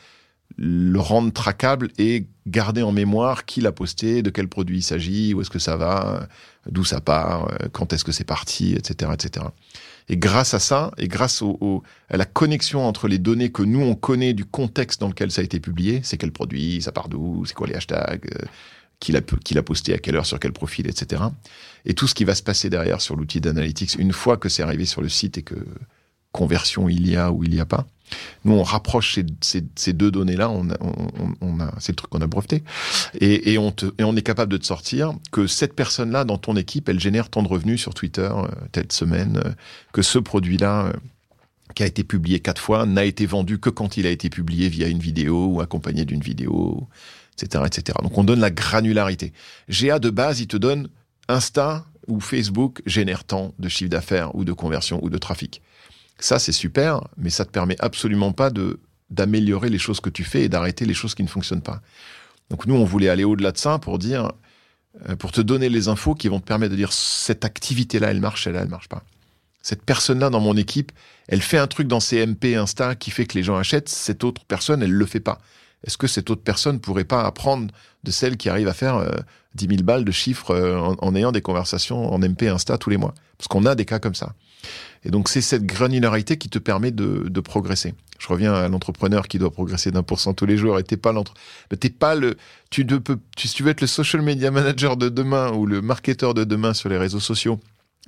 le 0.57 1.01
rendre 1.01 1.33
traquable 1.33 1.91
et 1.99 2.27
garder 2.47 2.83
en 2.83 2.93
mémoire 2.93 3.45
qui 3.45 3.61
l'a 3.61 3.73
posté, 3.73 4.23
de 4.23 4.31
quel 4.31 4.49
produit 4.49 4.79
il 4.79 4.83
s'agit, 4.83 5.35
où 5.35 5.41
est-ce 5.43 5.51
que 5.51 5.59
ça 5.59 5.77
va, 5.77 6.29
d'où 6.71 6.85
ça 6.85 7.01
part, 7.01 7.51
quand 7.73 7.93
est-ce 7.93 8.05
que 8.05 8.13
c'est 8.13 8.25
parti, 8.25 8.73
etc., 8.73 9.11
etc. 9.15 9.47
Et 10.09 10.17
grâce 10.17 10.55
à 10.55 10.59
ça, 10.59 10.93
et 10.99 11.09
grâce 11.09 11.43
au, 11.43 11.57
au, 11.61 11.83
à 12.09 12.17
la 12.17 12.25
connexion 12.25 12.87
entre 12.87 13.09
les 13.09 13.19
données 13.19 13.51
que 13.51 13.63
nous, 13.63 13.81
on 13.81 13.95
connaît 13.95 14.35
du 14.35 14.45
contexte 14.45 15.01
dans 15.01 15.09
lequel 15.09 15.31
ça 15.31 15.41
a 15.41 15.45
été 15.45 15.61
publié, 15.61 16.01
c'est 16.03 16.17
quel 16.17 16.33
produit, 16.33 16.83
ça 16.83 16.93
part 16.93 17.09
d'où, 17.09 17.45
c'est 17.45 17.55
quoi 17.55 17.67
les 17.67 17.75
hashtags, 17.75 18.27
euh, 18.35 18.47
qui 19.01 19.13
l'a 19.13 19.63
posté 19.63 19.95
à 19.95 19.99
quelle 19.99 20.17
heure, 20.17 20.27
sur 20.27 20.39
quel 20.39 20.53
profil, 20.53 20.87
etc. 20.87 21.23
Et 21.85 21.95
tout 21.95 22.07
ce 22.07 22.15
qui 22.15 22.25
va 22.25 22.35
se 22.35 22.43
passer 22.43 22.71
derrière 22.71 23.01
sur 23.01 23.17
l'outil 23.17 23.41
d'analytics, 23.41 23.97
une 23.97 24.13
fois 24.13 24.37
que 24.37 24.49
c'est 24.49 24.63
arrivé 24.63 24.85
sur 24.85 25.03
le 25.03 25.09
site 25.09 25.39
et 25.39 25.43
que 25.43 25.57
conversion 26.33 26.89
il 26.89 27.09
y 27.09 27.17
a 27.17 27.31
ou 27.31 27.45
il 27.45 27.51
n'y 27.51 27.61
a 27.61 27.67
pas, 27.67 27.87
nous, 28.45 28.55
on 28.55 28.63
rapproche 28.63 29.19
ces, 29.41 29.93
deux 29.93 30.11
données-là, 30.11 30.51
on, 30.51 30.71
a, 31.61 31.73
c'est 31.79 31.93
le 31.93 31.97
truc 31.97 32.11
qu'on 32.11 32.21
a 32.21 32.27
breveté, 32.27 32.63
et 33.21 33.59
on 33.59 34.17
est 34.17 34.23
capable 34.23 34.53
de 34.53 34.57
te 34.57 34.67
sortir 34.67 35.15
que 35.31 35.47
cette 35.47 35.75
personne-là 35.75 36.25
dans 36.25 36.39
ton 36.39 36.57
équipe, 36.57 36.89
elle 36.89 37.01
génère 37.01 37.29
tant 37.29 37.43
de 37.43 37.49
revenus 37.49 37.81
sur 37.81 37.95
Twitter 37.95 38.31
euh, 38.33 38.47
telle 38.73 38.91
semaine, 38.91 39.41
euh, 39.45 39.51
que 39.93 40.03
ce 40.03 40.19
produit-là 40.19 40.87
euh, 40.87 40.93
qui 41.75 41.83
a 41.83 41.87
été 41.87 42.05
publié 42.05 42.41
quatre 42.41 42.61
fois 42.61 42.85
n'a 42.85 43.05
été 43.05 43.27
vendu 43.27 43.59
que 43.59 43.71
quand 43.71 43.97
il 43.97 44.07
a 44.07 44.11
été 44.11 44.29
publié 44.29 44.69
via 44.69 44.89
une 44.89 44.99
vidéo 44.99 45.47
ou 45.47 45.61
accompagné 45.61 46.05
d'une 46.05 46.21
vidéo, 46.21 46.87
etc., 47.41 47.65
etc. 47.67 47.99
Donc 48.03 48.19
on 48.19 48.25
donne 48.25 48.41
la 48.41 48.51
granularité. 48.51 49.33
GA 49.69 49.99
de 49.99 50.11
base, 50.11 50.41
il 50.41 50.49
te 50.49 50.57
donne 50.57 50.89
Insta 51.29 51.87
ou 52.09 52.21
Facebook 52.21 52.83
génère 52.85 53.25
tant 53.25 53.55
de 53.59 53.69
chiffre 53.69 53.91
d'affaires 53.91 54.35
ou 54.35 54.45
de 54.45 54.53
conversion 54.53 55.03
ou 55.03 55.09
de 55.09 55.19
trafic. 55.19 55.63
Ça, 56.19 56.39
c'est 56.39 56.53
super, 56.53 57.09
mais 57.17 57.31
ça 57.31 57.45
te 57.45 57.51
permet 57.51 57.77
absolument 57.81 58.33
pas 58.33 58.51
de 58.51 58.81
d'améliorer 59.13 59.69
les 59.69 59.79
choses 59.79 60.01
que 60.01 60.09
tu 60.09 60.25
fais 60.25 60.45
et 60.45 60.49
d'arrêter 60.49 60.87
les 60.87 60.95
choses 60.95 61.15
qui 61.15 61.23
ne 61.23 61.29
fonctionnent 61.29 61.63
pas. 61.63 61.83
Donc 62.51 62.67
nous, 62.67 62.75
on 62.75 62.85
voulait 62.85 63.09
aller 63.09 63.25
au-delà 63.25 63.53
de 63.53 63.59
ça 63.59 63.79
pour 63.79 63.99
dire, 63.99 64.33
euh, 65.09 65.17
pour 65.17 65.33
te 65.33 65.41
donner 65.41 65.69
les 65.69 65.89
infos 65.89 66.15
qui 66.15 66.29
vont 66.29 66.41
te 66.41 66.47
permettre 66.47 66.73
de 66.73 66.77
dire 66.77 66.93
cette 66.93 67.45
activité-là, 67.45 68.11
elle 68.11 68.21
marche, 68.21 68.45
celle-là, 68.45 68.63
elle 68.63 68.69
marche 68.69 68.89
pas. 68.89 69.03
Cette 69.63 69.83
personne-là 69.83 70.31
dans 70.31 70.41
mon 70.41 70.57
équipe, 70.57 70.93
elle 71.29 71.43
fait 71.43 71.59
un 71.59 71.67
truc 71.67 71.87
dans 71.87 72.01
ses 72.01 72.27
MP 72.27 72.57
Insta 72.57 72.95
qui 72.95 73.11
fait 73.11 73.27
que 73.27 73.37
les 73.37 73.45
gens 73.45 73.57
achètent. 73.57 73.89
Cette 73.89 74.25
autre 74.25 74.45
personne, 74.45 74.83
elle 74.83 74.93
le 74.93 75.07
fait 75.07 75.21
pas. 75.21 75.41
Est-ce 75.85 75.97
que 75.97 76.07
cette 76.07 76.31
autre 76.31 76.43
personne 76.43 76.81
pourrait 76.81 77.05
pas 77.05 77.23
apprendre 77.23 77.73
de 78.03 78.11
celle 78.11 78.37
qui 78.37 78.49
arrive 78.49 78.69
à 78.69 78.75
faire 78.75 78.97
euh, 78.97 79.13
10 79.55 79.69
000 79.69 79.83
balles 79.83 80.05
de 80.05 80.13
chiffres 80.13 80.51
euh, 80.51 80.79
en, 80.79 80.97
en 80.99 81.15
ayant 81.15 81.33
des 81.33 81.43
conversations 81.43 82.13
en 82.13 82.19
MP 82.19 82.49
Insta 82.49 82.79
tous 82.79 82.91
les 82.91 82.97
mois? 82.97 83.15
Parce 83.39 83.49
qu'on 83.49 83.67
a 83.67 83.75
des 83.75 83.85
cas 83.85 83.99
comme 83.99 84.15
ça. 84.15 84.35
Et 85.05 85.11
donc, 85.11 85.29
c'est 85.29 85.41
cette 85.41 85.65
granularité 85.65 86.37
qui 86.37 86.49
te 86.49 86.59
permet 86.59 86.91
de, 86.91 87.41
progresser. 87.41 87.95
Je 88.19 88.29
reviens 88.29 88.55
à 88.55 88.69
l'entrepreneur 88.69 89.27
qui 89.27 89.39
doit 89.39 89.51
progresser 89.51 89.91
d'un 89.91 90.05
pour 90.05 90.21
cent 90.21 90.33
tous 90.33 90.47
les 90.47 90.57
jours 90.57 90.79
et 90.79 90.85
t'es 90.85 90.97
pas 90.97 91.13
l'entre, 91.13 91.35
t'es 91.81 91.91
pas 91.91 92.15
le, 92.15 92.37
tu 92.71 92.87
peux, 92.87 93.19
si 93.37 93.49
tu 93.49 93.65
veux 93.65 93.71
être 93.71 93.81
le 93.81 93.89
social 93.89 94.23
media 94.23 94.53
manager 94.53 94.97
de 94.97 95.09
demain 95.09 95.51
ou 95.51 95.67
le 95.67 95.83
marketeur 95.83 96.33
de 96.33 96.45
demain 96.45 96.73
sur 96.73 96.89
les 96.89 96.99
réseaux 96.99 97.21
sociaux 97.21 97.59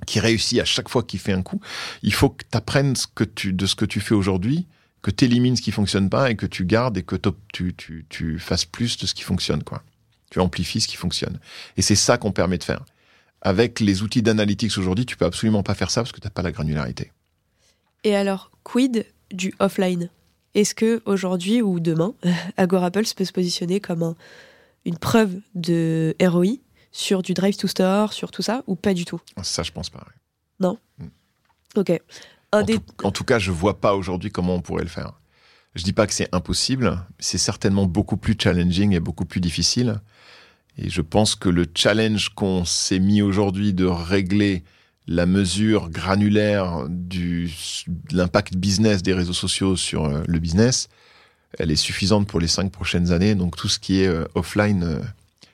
qui 0.05 0.21
réussit 0.21 0.59
à 0.59 0.65
chaque 0.65 0.87
fois 0.87 1.03
qu'il 1.03 1.19
fait 1.19 1.33
un 1.33 1.41
coup, 1.41 1.59
il 2.01 2.13
faut 2.13 2.29
que 2.29 2.43
tu 2.49 2.57
apprennes 2.57 2.93
de 2.93 3.65
ce 3.65 3.75
que 3.75 3.85
tu 3.85 3.99
fais 3.99 4.15
aujourd'hui, 4.15 4.67
que 5.01 5.11
tu 5.11 5.25
élimines 5.25 5.57
ce 5.57 5.61
qui 5.61 5.71
fonctionne 5.71 6.09
pas 6.09 6.31
et 6.31 6.35
que 6.35 6.45
tu 6.45 6.65
gardes 6.65 6.97
et 6.97 7.03
que 7.03 7.17
tu, 7.51 7.75
tu, 7.75 8.05
tu 8.07 8.39
fasses 8.39 8.65
plus 8.65 8.97
de 8.97 9.05
ce 9.05 9.13
qui 9.13 9.23
fonctionne, 9.23 9.63
quoi. 9.63 9.83
Tu 10.31 10.39
amplifies 10.39 10.81
ce 10.81 10.87
qui 10.87 10.95
fonctionne. 10.95 11.39
Et 11.77 11.81
c'est 11.81 11.95
ça 11.95 12.17
qu'on 12.17 12.31
permet 12.31 12.57
de 12.57 12.63
faire 12.63 12.83
avec 13.45 13.79
les 13.79 14.01
outils 14.01 14.23
d'analytics 14.23 14.75
aujourd'hui, 14.79 15.05
tu 15.05 15.15
peux 15.15 15.23
absolument 15.23 15.61
pas 15.61 15.75
faire 15.75 15.91
ça 15.91 16.01
parce 16.01 16.11
que 16.11 16.19
tu 16.19 16.25
n'as 16.25 16.31
pas 16.31 16.41
la 16.41 16.51
granularité. 16.51 17.11
Et 18.03 18.15
alors, 18.15 18.49
quid 18.63 19.05
du 19.31 19.53
offline? 19.59 20.09
Est-ce 20.55 20.73
que 20.73 21.03
aujourd'hui 21.05 21.61
ou 21.61 21.79
demain, 21.79 22.15
Agorapulse 22.57 23.13
peut 23.13 23.23
se 23.23 23.31
positionner 23.31 23.79
comme 23.79 24.01
un, 24.01 24.15
une 24.83 24.97
preuve 24.97 25.35
de 25.53 26.15
ROI 26.19 26.57
sur 26.91 27.21
du 27.21 27.35
drive 27.35 27.55
to 27.55 27.67
store, 27.67 28.13
sur 28.13 28.31
tout 28.31 28.41
ça, 28.41 28.63
ou 28.65 28.75
pas 28.75 28.95
du 28.95 29.05
tout? 29.05 29.21
Ça, 29.43 29.61
je 29.61 29.71
pense 29.71 29.91
pas. 29.91 30.03
Non? 30.59 30.79
Mm. 30.97 31.05
Ok. 31.75 32.01
En, 32.51 32.63
des... 32.63 32.79
tout, 32.79 32.83
en 33.03 33.11
tout 33.11 33.25
cas, 33.25 33.37
je 33.37 33.51
vois 33.51 33.79
pas 33.79 33.93
aujourd'hui 33.93 34.31
comment 34.31 34.55
on 34.55 34.61
pourrait 34.61 34.83
le 34.83 34.89
faire. 34.89 35.13
Je 35.75 35.83
dis 35.83 35.93
pas 35.93 36.07
que 36.07 36.13
c'est 36.13 36.33
impossible, 36.33 36.97
c'est 37.19 37.37
certainement 37.37 37.85
beaucoup 37.85 38.17
plus 38.17 38.35
challenging 38.41 38.93
et 38.93 38.99
beaucoup 38.99 39.25
plus 39.25 39.41
difficile. 39.41 39.99
Et 40.77 40.89
je 40.89 41.01
pense 41.01 41.35
que 41.35 41.49
le 41.49 41.65
challenge 41.73 42.29
qu'on 42.29 42.65
s'est 42.65 42.99
mis 42.99 43.21
aujourd'hui 43.21 43.73
de 43.73 43.85
régler 43.85 44.63
la 45.07 45.25
mesure 45.25 45.89
granulaire 45.89 46.85
du, 46.89 47.51
de 47.87 48.17
l'impact 48.17 48.57
business 48.57 49.03
des 49.03 49.13
réseaux 49.13 49.33
sociaux 49.33 49.75
sur 49.75 50.05
euh, 50.05 50.23
le 50.27 50.39
business, 50.39 50.89
elle 51.59 51.71
est 51.71 51.75
suffisante 51.75 52.27
pour 52.27 52.39
les 52.39 52.47
cinq 52.47 52.71
prochaines 52.71 53.11
années. 53.11 53.35
Donc 53.35 53.55
tout 53.55 53.67
ce 53.67 53.79
qui 53.79 54.01
est 54.01 54.07
euh, 54.07 54.25
offline, 54.33 54.83
euh, 54.83 54.99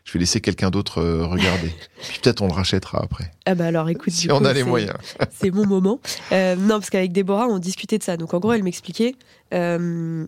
je 0.04 0.14
vais 0.14 0.20
laisser 0.20 0.42
quelqu'un 0.42 0.70
d'autre 0.70 1.02
regarder. 1.02 1.72
Puis 2.02 2.20
peut-être 2.22 2.42
on 2.42 2.48
le 2.48 2.54
rachètera 2.54 3.02
après. 3.04 3.32
Ah 3.46 3.56
bah 3.56 3.66
alors 3.66 3.90
écoute, 3.90 4.14
si 4.14 4.32
on 4.32 4.40
coup, 4.40 4.46
a 4.46 4.54
les 4.54 4.64
moyens. 4.64 4.98
c'est 5.32 5.52
mon 5.52 5.66
moment. 5.66 6.00
Euh, 6.32 6.56
non, 6.56 6.80
parce 6.80 6.90
qu'avec 6.90 7.12
Déborah, 7.12 7.48
on 7.48 7.60
discutait 7.60 7.98
de 7.98 8.04
ça. 8.04 8.18
Donc 8.18 8.34
en 8.34 8.40
gros, 8.40 8.54
elle 8.54 8.64
m'expliquait. 8.64 9.16
Euh, 9.54 10.26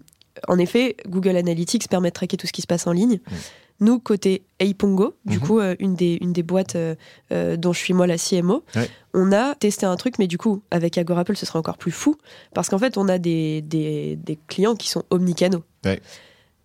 en 0.47 0.57
effet, 0.57 0.95
Google 1.07 1.37
Analytics 1.37 1.87
permet 1.89 2.09
de 2.09 2.13
traquer 2.13 2.37
tout 2.37 2.47
ce 2.47 2.53
qui 2.53 2.61
se 2.61 2.67
passe 2.67 2.87
en 2.87 2.91
ligne. 2.91 3.19
Mmh. 3.29 3.35
Nous, 3.83 3.99
côté 3.99 4.45
Eipongo, 4.59 5.13
du 5.25 5.37
mmh. 5.37 5.41
coup, 5.41 5.59
euh, 5.59 5.75
une, 5.79 5.93
des, 5.93 6.17
une 6.21 6.31
des 6.31 6.41
boîtes 6.41 6.77
euh, 6.77 6.95
euh, 7.33 7.57
dont 7.57 7.73
je 7.73 7.79
suis 7.79 7.93
moi 7.93 8.07
la 8.07 8.17
CMO, 8.17 8.63
ouais. 8.77 8.89
on 9.13 9.33
a 9.33 9.55
testé 9.55 9.85
un 9.85 9.97
truc, 9.97 10.19
mais 10.19 10.27
du 10.27 10.37
coup, 10.37 10.63
avec 10.71 10.97
Agorapple, 10.97 11.35
ce 11.35 11.45
sera 11.45 11.59
encore 11.59 11.77
plus 11.77 11.91
fou, 11.91 12.15
parce 12.53 12.69
qu'en 12.69 12.79
fait, 12.79 12.97
on 12.97 13.09
a 13.09 13.17
des, 13.17 13.61
des, 13.61 14.15
des 14.15 14.39
clients 14.47 14.75
qui 14.75 14.87
sont 14.87 15.03
omnicanaux. 15.09 15.63
Ouais. 15.83 16.01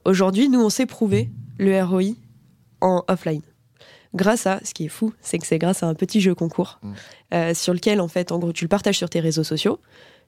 Aujourd'hui, 0.04 0.48
nous, 0.48 0.60
on 0.60 0.70
sait 0.70 0.86
prouver 0.86 1.28
le 1.58 1.82
ROI 1.82 2.14
en 2.80 3.02
offline. 3.08 3.42
Grâce 4.14 4.46
à, 4.46 4.60
ce 4.62 4.72
qui 4.72 4.84
est 4.84 4.88
fou, 4.88 5.12
c'est 5.20 5.38
que 5.38 5.46
c'est 5.46 5.58
grâce 5.58 5.82
à 5.82 5.88
un 5.88 5.94
petit 5.94 6.20
jeu 6.20 6.36
concours 6.36 6.78
mmh. 6.80 6.92
euh, 7.34 7.54
sur 7.54 7.74
lequel, 7.74 8.00
en 8.00 8.08
fait, 8.08 8.30
en 8.30 8.38
gros, 8.38 8.52
tu 8.52 8.64
le 8.64 8.68
partages 8.68 8.96
sur 8.96 9.10
tes 9.10 9.18
réseaux 9.18 9.42
sociaux, 9.42 9.80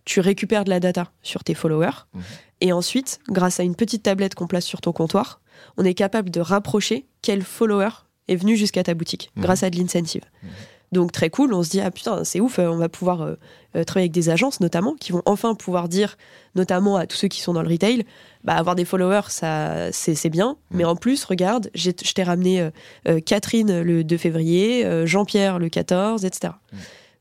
tu 0.04 0.18
récupères 0.18 0.64
de 0.64 0.70
la 0.70 0.80
data 0.80 1.12
sur 1.22 1.44
tes 1.44 1.54
followers, 1.54 2.08
mmh. 2.12 2.20
et 2.62 2.72
ensuite, 2.72 3.20
grâce 3.28 3.60
à 3.60 3.62
une 3.62 3.76
petite 3.76 4.02
tablette 4.02 4.34
qu'on 4.34 4.48
place 4.48 4.64
sur 4.64 4.80
ton 4.80 4.92
comptoir, 4.92 5.40
on 5.76 5.84
est 5.84 5.94
capable 5.94 6.30
de 6.30 6.40
rapprocher 6.40 7.06
quel 7.22 7.42
follower 7.42 7.90
est 8.28 8.36
venu 8.36 8.56
jusqu'à 8.56 8.82
ta 8.82 8.94
boutique 8.94 9.30
Mmh. 9.34 9.40
mmh. 9.40 9.42
grâce 9.42 9.62
à 9.62 9.70
de 9.70 9.76
l'incentive. 9.76 10.22
Mmh. 10.42 10.46
Donc 10.92 11.12
très 11.12 11.30
cool, 11.30 11.54
on 11.54 11.62
se 11.62 11.70
dit 11.70 11.80
ah 11.80 11.90
putain 11.90 12.24
c'est 12.24 12.40
ouf, 12.40 12.58
on 12.58 12.76
va 12.76 12.88
pouvoir 12.88 13.22
euh, 13.22 13.34
euh, 13.76 13.84
travailler 13.84 14.06
avec 14.06 14.12
des 14.12 14.28
agences 14.28 14.58
notamment 14.58 14.94
qui 14.94 15.12
vont 15.12 15.22
enfin 15.24 15.54
pouvoir 15.54 15.88
dire 15.88 16.16
notamment 16.56 16.96
à 16.96 17.06
tous 17.06 17.16
ceux 17.16 17.28
qui 17.28 17.40
sont 17.40 17.52
dans 17.52 17.62
le 17.62 17.68
retail, 17.68 18.04
bah 18.42 18.54
avoir 18.54 18.74
des 18.74 18.84
followers 18.84 19.28
ça 19.28 19.92
c'est 19.92 20.30
bien, 20.30 20.56
mmh. 20.70 20.76
mais 20.76 20.84
en 20.84 20.96
plus 20.96 21.24
regarde, 21.24 21.70
je 21.74 21.90
t'ai 21.90 22.22
ramené 22.24 22.60
euh, 22.60 22.70
euh, 23.08 23.20
Catherine 23.20 23.82
le 23.82 24.02
2 24.02 24.16
février, 24.16 24.84
euh, 24.84 25.06
Jean-Pierre 25.06 25.60
le 25.60 25.68
14, 25.68 26.24
etc. 26.24 26.54
Mmh. 26.72 26.76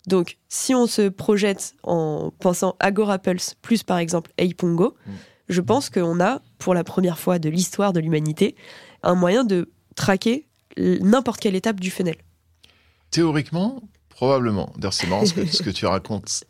Donc 0.07 0.37
si 0.47 0.73
on 0.73 0.87
se 0.87 1.07
projette 1.07 1.73
en 1.83 2.31
pensant 2.39 2.75
Agora 2.79 3.19
Pulse 3.19 3.53
plus 3.61 3.83
par 3.83 3.99
exemple 3.99 4.31
Eipongo, 4.39 4.95
mmh. 5.05 5.11
Je 5.49 5.61
pense 5.61 5.89
qu'on 5.89 6.19
a 6.19 6.41
pour 6.57 6.73
la 6.73 6.83
première 6.83 7.19
fois 7.19 7.39
de 7.39 7.49
l'histoire 7.49 7.91
de 7.93 7.99
l'humanité 7.99 8.55
un 9.03 9.15
moyen 9.15 9.43
de 9.43 9.69
traquer 9.95 10.47
n'importe 10.77 11.39
quelle 11.41 11.55
étape 11.55 11.79
du 11.79 11.91
funnel. 11.91 12.15
Théoriquement, 13.11 13.81
probablement. 14.09 14.71
D'ailleurs, 14.77 14.93
c'est 14.93 15.07
marrant 15.07 15.25
ce 15.25 15.33
que, 15.33 15.45
ce 15.51 15.63
que, 15.63 15.69
tu 15.69 15.85
racontes. 15.85 16.43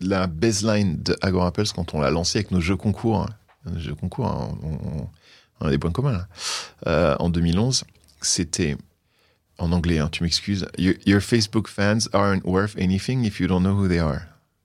La 0.00 0.26
baseline 0.26 1.02
de 1.02 1.16
Agorapulse, 1.22 1.72
quand 1.72 1.94
on 1.94 2.00
l'a 2.00 2.10
lancé 2.10 2.38
avec 2.38 2.50
nos 2.50 2.60
jeux 2.60 2.76
concours, 2.76 3.22
hein, 3.22 3.28
nos 3.64 3.78
jeux 3.78 3.94
concours, 3.94 4.26
hein, 4.26 4.58
on, 4.62 5.08
on, 5.60 5.66
a 5.66 5.70
des 5.70 5.78
points 5.78 5.92
communs 5.92 6.12
là, 6.12 6.28
euh, 6.88 7.16
en 7.20 7.30
2011, 7.30 7.84
c'était 8.20 8.76
en 9.58 9.70
anglais, 9.70 9.98
hein, 9.98 10.08
tu 10.10 10.24
m'excuses. 10.24 10.66
Your, 10.76 10.94
your, 11.06 11.20
Facebook 11.20 11.68
fans 11.68 12.08
aren't 12.12 12.44
worth 12.44 12.76
anything 12.76 13.24
if 13.24 13.38
you 13.38 13.46
don't 13.46 13.62
know 13.62 13.74
who 13.74 13.86
they 13.86 14.00
are. 14.00 14.22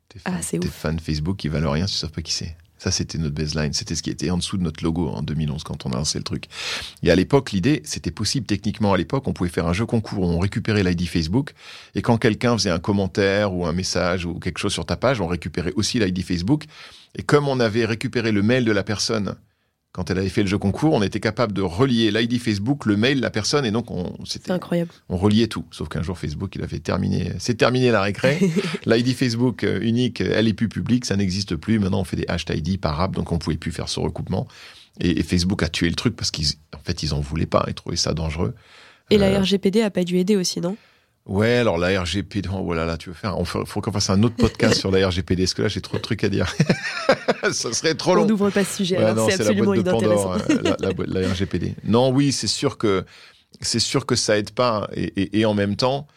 Tes 0.09 0.19
fans, 0.19 0.31
ah, 0.35 0.57
tes 0.57 0.67
fans 0.67 0.97
Facebook, 0.97 1.43
ils 1.43 1.51
valent 1.51 1.71
rien 1.71 1.85
si 1.85 1.99
tu 1.99 2.05
ne 2.05 2.09
sais 2.09 2.13
pas 2.13 2.21
qui 2.23 2.33
c'est. 2.33 2.57
Ça, 2.77 2.91
c'était 2.91 3.17
notre 3.17 3.35
baseline. 3.35 3.73
C'était 3.73 3.95
ce 3.95 4.03
qui 4.03 4.09
était 4.09 4.29
en 4.29 4.37
dessous 4.37 4.57
de 4.57 4.63
notre 4.63 4.83
logo 4.83 5.07
en 5.07 5.21
2011 5.21 5.63
quand 5.63 5.85
on 5.85 5.91
a 5.91 5.95
lancé 5.95 6.17
le 6.17 6.23
truc. 6.23 6.45
Et 7.03 7.11
à 7.11 7.15
l'époque, 7.15 7.51
l'idée, 7.51 7.81
c'était 7.85 8.11
possible 8.11 8.45
techniquement. 8.45 8.93
À 8.93 8.97
l'époque, 8.97 9.27
on 9.27 9.33
pouvait 9.33 9.49
faire 9.49 9.67
un 9.67 9.73
jeu 9.73 9.85
concours 9.85 10.23
on 10.23 10.39
récupérait 10.39 10.83
l'ID 10.83 11.07
Facebook. 11.07 11.53
Et 11.95 12.01
quand 12.01 12.17
quelqu'un 12.17 12.57
faisait 12.57 12.69
un 12.69 12.79
commentaire 12.79 13.53
ou 13.53 13.65
un 13.65 13.73
message 13.73 14.25
ou 14.25 14.35
quelque 14.39 14.59
chose 14.59 14.73
sur 14.73 14.85
ta 14.85 14.95
page, 14.95 15.21
on 15.21 15.27
récupérait 15.27 15.73
aussi 15.75 15.99
l'ID 15.99 16.23
Facebook. 16.23 16.65
Et 17.15 17.23
comme 17.23 17.47
on 17.47 17.59
avait 17.59 17.85
récupéré 17.85 18.31
le 18.31 18.43
mail 18.43 18.65
de 18.65 18.71
la 18.71 18.83
personne 18.83 19.35
quand 19.91 20.11
elle 20.11 20.19
avait 20.19 20.29
fait 20.29 20.43
le 20.43 20.47
jeu 20.47 20.57
concours, 20.57 20.93
on 20.93 21.01
était 21.01 21.19
capable 21.19 21.53
de 21.53 21.61
relier 21.61 22.11
l'ID 22.11 22.39
Facebook, 22.39 22.85
le 22.85 22.97
mail, 22.97 23.19
la 23.19 23.31
personne, 23.31 23.65
et 23.65 23.71
donc 23.71 23.89
on, 23.89 24.13
c'était 24.25 24.51
incroyable. 24.51 24.91
On 25.09 25.17
reliait 25.17 25.47
tout. 25.47 25.65
Sauf 25.71 25.89
qu'un 25.89 26.03
jour 26.03 26.17
Facebook, 26.17 26.55
il 26.55 26.61
avait 26.61 26.79
terminé, 26.79 27.31
c'est 27.39 27.55
terminé 27.55 27.89
la 27.89 28.01
récré. 28.01 28.37
L'ID 28.85 29.15
Facebook 29.15 29.63
euh, 29.63 29.79
unique, 29.81 30.21
elle 30.21 30.47
est 30.47 30.53
plus 30.53 30.69
publique, 30.69 31.05
ça 31.05 31.15
n'existe 31.15 31.55
plus. 31.55 31.79
Maintenant, 31.79 32.01
on 32.01 32.03
fait 32.03 32.17
des 32.17 32.25
hashtag 32.27 32.67
ID 32.67 32.79
par 32.79 33.01
app, 33.01 33.15
donc 33.15 33.31
on 33.31 33.39
pouvait 33.39 33.57
plus 33.57 33.71
faire 33.71 33.89
ce 33.89 33.99
recoupement. 33.99 34.47
Et, 34.99 35.23
Facebook 35.23 35.63
a 35.63 35.69
tué 35.69 35.89
le 35.89 35.95
truc 35.95 36.15
parce 36.15 36.31
qu'en 36.31 36.79
fait, 36.83 37.03
ils 37.03 37.13
en 37.13 37.19
voulaient 37.19 37.45
pas, 37.45 37.65
ils 37.67 37.73
trouvaient 37.73 37.95
ça 37.95 38.13
dangereux. 38.13 38.53
Et 39.09 39.17
la 39.17 39.27
euh, 39.27 39.39
RGPD 39.39 39.81
a 39.81 39.89
pas 39.89 40.03
dû 40.03 40.17
aider 40.17 40.35
aussi, 40.35 40.61
non? 40.61 40.77
Ouais, 41.27 41.55
alors 41.57 41.77
la 41.77 42.01
RGPD, 42.01 42.49
oh 42.53 42.63
voilà, 42.63 42.85
là, 42.85 42.97
tu 42.97 43.09
veux 43.09 43.15
faire, 43.15 43.35
il 43.37 43.45
faut, 43.45 43.81
qu'on 43.81 43.91
fasse 43.91 44.09
un 44.09 44.23
autre 44.23 44.35
podcast 44.35 44.75
sur 44.79 44.91
la 44.91 45.07
RGPD, 45.07 45.43
parce 45.43 45.53
que 45.53 45.61
là, 45.63 45.67
j'ai 45.67 45.81
trop 45.81 45.97
de 45.97 46.01
trucs 46.01 46.23
à 46.23 46.29
dire. 46.29 46.53
ça 47.51 47.73
serait 47.73 47.95
trop 47.95 48.15
long. 48.15 48.23
On 48.23 48.27
n'ouvre 48.27 48.49
pas 48.49 48.63
ce 48.63 48.77
sujet, 48.77 48.97
c'est 48.97 49.41
absolument 49.41 49.73
la 49.73 49.81
boîte 49.81 49.85
de 49.85 50.07
Pandore, 50.07 50.37
euh, 50.49 50.75
la, 50.79 51.21
la, 51.21 51.29
RGPD. 51.29 51.75
Non, 51.83 52.09
oui, 52.09 52.31
c'est 52.31 52.47
sûr 52.47 52.77
que, 52.77 53.05
c'est 53.61 53.79
sûr 53.79 54.05
que 54.05 54.15
ça 54.15 54.37
aide 54.37 54.51
pas, 54.51 54.89
et, 54.95 55.39
et, 55.39 55.45
en 55.45 55.53
même 55.53 55.75
temps, 55.75 56.07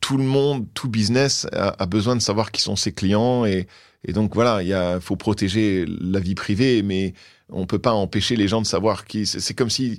tout 0.00 0.16
le 0.16 0.24
monde, 0.24 0.66
tout 0.74 0.88
business 0.88 1.46
a, 1.52 1.86
besoin 1.86 2.16
de 2.16 2.20
savoir 2.20 2.50
qui 2.50 2.60
sont 2.60 2.76
ses 2.76 2.92
clients, 2.92 3.44
et, 3.44 3.68
et 4.04 4.12
donc 4.12 4.34
voilà, 4.34 4.62
il 4.62 5.00
faut 5.00 5.16
protéger 5.16 5.86
la 5.86 6.18
vie 6.18 6.34
privée, 6.34 6.82
mais 6.82 7.14
on 7.50 7.66
peut 7.66 7.78
pas 7.78 7.92
empêcher 7.92 8.36
les 8.36 8.48
gens 8.48 8.60
de 8.60 8.66
savoir 8.66 9.04
qui, 9.04 9.24
c'est 9.24 9.54
comme 9.54 9.70
si, 9.70 9.98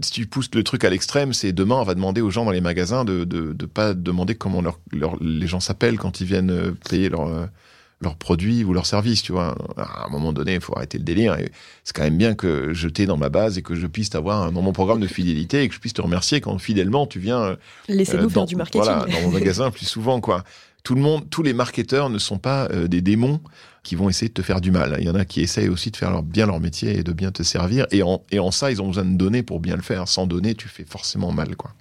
si 0.00 0.10
tu 0.10 0.26
pousses 0.26 0.50
le 0.54 0.62
truc 0.62 0.84
à 0.84 0.90
l'extrême, 0.90 1.32
c'est 1.32 1.52
demain, 1.52 1.76
on 1.76 1.84
va 1.84 1.94
demander 1.94 2.20
aux 2.20 2.30
gens 2.30 2.44
dans 2.44 2.50
les 2.50 2.60
magasins 2.60 3.04
de 3.04 3.26
ne 3.30 3.66
pas 3.66 3.94
demander 3.94 4.34
comment 4.34 4.62
les 5.20 5.46
gens 5.46 5.60
s'appellent 5.60 5.98
quand 5.98 6.20
ils 6.20 6.26
viennent 6.26 6.50
euh, 6.50 6.72
payer 6.88 7.08
leurs 7.08 7.28
euh, 7.28 7.46
leurs 8.00 8.14
produits 8.14 8.62
ou 8.62 8.72
leurs 8.72 8.86
services, 8.86 9.22
tu 9.22 9.32
vois. 9.32 9.56
À 9.76 10.06
un 10.06 10.08
moment 10.10 10.32
donné, 10.32 10.54
il 10.54 10.60
faut 10.60 10.76
arrêter 10.76 10.98
le 10.98 11.04
délire. 11.04 11.36
C'est 11.82 11.96
quand 11.96 12.04
même 12.04 12.16
bien 12.16 12.34
que 12.34 12.72
je 12.72 12.86
t'ai 12.86 13.06
dans 13.06 13.16
ma 13.16 13.28
base 13.28 13.58
et 13.58 13.62
que 13.62 13.74
je 13.74 13.88
puisse 13.88 14.10
t'avoir 14.10 14.52
dans 14.52 14.62
mon 14.62 14.72
programme 14.72 15.00
de 15.00 15.08
fidélité 15.08 15.64
et 15.64 15.68
que 15.68 15.74
je 15.74 15.80
puisse 15.80 15.94
te 15.94 16.02
remercier 16.02 16.40
quand 16.40 16.56
fidèlement 16.58 17.08
tu 17.08 17.18
viens. 17.18 17.40
Euh, 17.40 17.56
Laissez-nous 17.88 18.30
faire 18.30 18.46
du 18.46 18.54
marketing. 18.54 18.82
Voilà, 18.82 19.04
dans 19.04 19.20
mon 19.22 19.32
magasin 19.32 19.72
plus 19.72 19.86
souvent, 19.86 20.20
quoi. 20.20 20.44
Tout 20.84 20.94
le 20.94 21.00
monde, 21.00 21.28
tous 21.28 21.42
les 21.42 21.52
marketeurs 21.52 22.08
ne 22.08 22.18
sont 22.18 22.38
pas 22.38 22.68
des 22.68 23.00
démons 23.00 23.40
qui 23.82 23.94
vont 23.94 24.08
essayer 24.08 24.28
de 24.28 24.34
te 24.34 24.42
faire 24.42 24.60
du 24.60 24.70
mal. 24.70 24.96
Il 24.98 25.06
y 25.06 25.10
en 25.10 25.14
a 25.14 25.24
qui 25.24 25.40
essayent 25.40 25.68
aussi 25.68 25.90
de 25.90 25.96
faire 25.96 26.22
bien 26.22 26.46
leur 26.46 26.60
métier 26.60 26.98
et 26.98 27.02
de 27.02 27.12
bien 27.12 27.30
te 27.30 27.42
servir. 27.42 27.86
Et 27.90 28.02
en, 28.02 28.22
et 28.30 28.38
en 28.38 28.50
ça, 28.50 28.70
ils 28.70 28.82
ont 28.82 28.88
besoin 28.88 29.04
de 29.04 29.16
donner 29.16 29.42
pour 29.42 29.60
bien 29.60 29.76
le 29.76 29.82
faire. 29.82 30.08
Sans 30.08 30.26
donner, 30.26 30.54
tu 30.54 30.68
fais 30.68 30.84
forcément 30.84 31.32
mal, 31.32 31.56
quoi. 31.56 31.72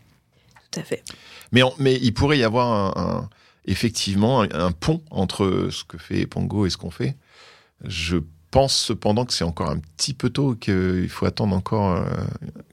Tout 0.71 0.79
à 0.79 0.83
fait. 0.83 1.03
Mais, 1.51 1.61
mais 1.79 1.97
il 2.01 2.13
pourrait 2.13 2.37
y 2.37 2.43
avoir 2.43 2.97
un, 2.97 3.29
effectivement 3.65 4.41
un, 4.41 4.71
pont 4.71 5.01
entre 5.11 5.69
ce 5.71 5.83
que 5.83 5.97
fait 5.97 6.25
Pongo 6.25 6.65
et 6.65 6.69
ce 6.69 6.77
qu'on 6.77 6.91
fait. 6.91 7.15
Je 7.83 8.17
pense 8.51 8.75
cependant 8.75 9.25
que 9.25 9.33
c'est 9.33 9.43
encore 9.43 9.69
un 9.69 9.79
petit 9.79 10.13
peu 10.13 10.29
tôt, 10.29 10.55
qu'il 10.55 11.09
faut 11.09 11.25
attendre 11.25 11.55
encore 11.55 11.97
euh, 11.97 12.05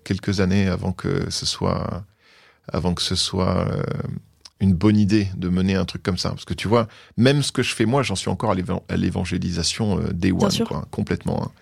quelques 0.04 0.40
années 0.40 0.68
avant 0.68 0.92
que 0.92 1.30
ce 1.30 1.46
soit, 1.46 2.04
avant 2.72 2.94
que 2.94 3.02
ce 3.02 3.16
soit 3.16 3.68
euh, 3.68 3.82
une 4.64 4.74
bonne 4.74 4.96
idée 4.96 5.28
de 5.36 5.48
mener 5.48 5.74
un 5.76 5.84
truc 5.84 6.02
comme 6.02 6.18
ça. 6.18 6.30
Parce 6.30 6.44
que 6.44 6.54
tu 6.54 6.66
vois, 6.66 6.88
même 7.16 7.42
ce 7.42 7.52
que 7.52 7.62
je 7.62 7.74
fais 7.74 7.84
moi, 7.84 8.02
j'en 8.02 8.16
suis 8.16 8.28
encore 8.28 8.50
à 8.50 8.96
l'évangélisation 8.96 10.00
euh, 10.00 10.12
des 10.12 10.32
one, 10.32 10.50
quoi, 10.66 10.86
complètement. 10.90 11.44
Hein. 11.44 11.52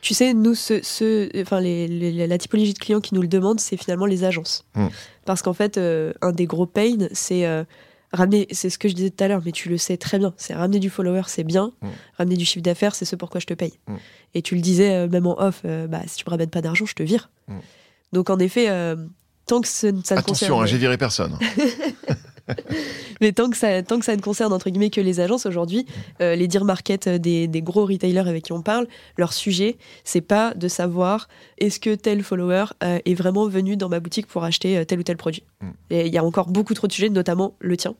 Tu 0.00 0.14
sais, 0.14 0.34
nous, 0.34 0.54
ce, 0.54 1.40
enfin, 1.40 1.60
les, 1.60 2.26
la 2.26 2.38
typologie 2.38 2.74
de 2.74 2.78
clients 2.78 3.00
qui 3.00 3.14
nous 3.14 3.22
le 3.22 3.28
demandent, 3.28 3.60
c'est 3.60 3.76
finalement 3.76 4.06
les 4.06 4.24
agences. 4.24 4.66
Hmm. 4.74 4.88
Parce 5.24 5.42
qu'en 5.42 5.54
fait, 5.54 5.78
euh, 5.78 6.12
un 6.20 6.32
des 6.32 6.46
gros 6.46 6.66
pains, 6.66 7.08
c'est 7.12 7.46
euh, 7.46 7.64
ramener, 8.12 8.46
c'est 8.50 8.68
ce 8.68 8.78
que 8.78 8.88
je 8.88 8.94
disais 8.94 9.10
tout 9.10 9.24
à 9.24 9.28
l'heure, 9.28 9.40
mais 9.44 9.52
tu 9.52 9.70
le 9.70 9.78
sais 9.78 9.96
très 9.96 10.18
bien, 10.18 10.34
c'est 10.36 10.52
ramener 10.54 10.78
du 10.78 10.90
follower, 10.90 11.22
c'est 11.26 11.44
bien, 11.44 11.72
hmm. 11.80 11.88
ramener 12.18 12.36
du 12.36 12.44
chiffre 12.44 12.62
d'affaires, 12.62 12.94
c'est 12.94 13.06
ce 13.06 13.16
pourquoi 13.16 13.40
je 13.40 13.46
te 13.46 13.54
paye. 13.54 13.72
Hmm. 13.86 13.96
Et 14.34 14.42
tu 14.42 14.54
le 14.54 14.60
disais, 14.60 15.08
même 15.08 15.26
en 15.26 15.40
off, 15.40 15.62
bah, 15.64 16.02
si 16.06 16.16
tu 16.16 16.24
me 16.26 16.30
ramènes 16.30 16.50
pas 16.50 16.60
d'argent, 16.60 16.84
je 16.84 16.94
te 16.94 17.02
vire. 17.02 17.30
Donc 18.12 18.28
en 18.28 18.38
effet, 18.38 18.68
tant 19.46 19.60
que 19.60 19.68
ça, 19.68 19.88
ne 19.88 19.92
concerne... 19.92 20.18
Attention, 20.18 20.60
hein, 20.60 20.66
j'ai 20.66 20.78
viré 20.78 20.98
personne. 20.98 21.38
Mais 23.20 23.32
tant 23.32 23.48
que, 23.48 23.56
ça, 23.56 23.82
tant 23.82 23.98
que 23.98 24.04
ça 24.04 24.16
ne 24.16 24.20
concerne 24.20 24.52
entre 24.52 24.70
guillemets 24.70 24.90
que 24.90 25.00
les 25.00 25.20
agences 25.20 25.46
aujourd'hui, 25.46 25.86
euh, 26.20 26.34
les 26.34 26.48
dire 26.48 26.64
market 26.64 27.08
des, 27.08 27.48
des, 27.48 27.62
gros 27.62 27.86
retailers 27.86 28.28
avec 28.28 28.44
qui 28.44 28.52
on 28.52 28.62
parle, 28.62 28.86
leur 29.16 29.32
sujet, 29.32 29.76
c'est 30.04 30.20
pas 30.20 30.54
de 30.54 30.68
savoir 30.68 31.28
est-ce 31.58 31.80
que 31.80 31.94
tel 31.94 32.22
follower 32.22 32.66
euh, 32.82 32.98
est 33.04 33.14
vraiment 33.14 33.48
venu 33.48 33.76
dans 33.76 33.88
ma 33.88 34.00
boutique 34.00 34.26
pour 34.26 34.44
acheter 34.44 34.78
euh, 34.78 34.84
tel 34.84 34.98
ou 34.98 35.02
tel 35.02 35.16
produit. 35.16 35.42
Mm. 35.60 35.68
Et 35.90 36.06
il 36.06 36.12
y 36.12 36.18
a 36.18 36.24
encore 36.24 36.48
beaucoup 36.48 36.74
trop 36.74 36.86
de 36.86 36.92
sujets, 36.92 37.08
notamment 37.08 37.54
le 37.60 37.76
tien, 37.76 37.94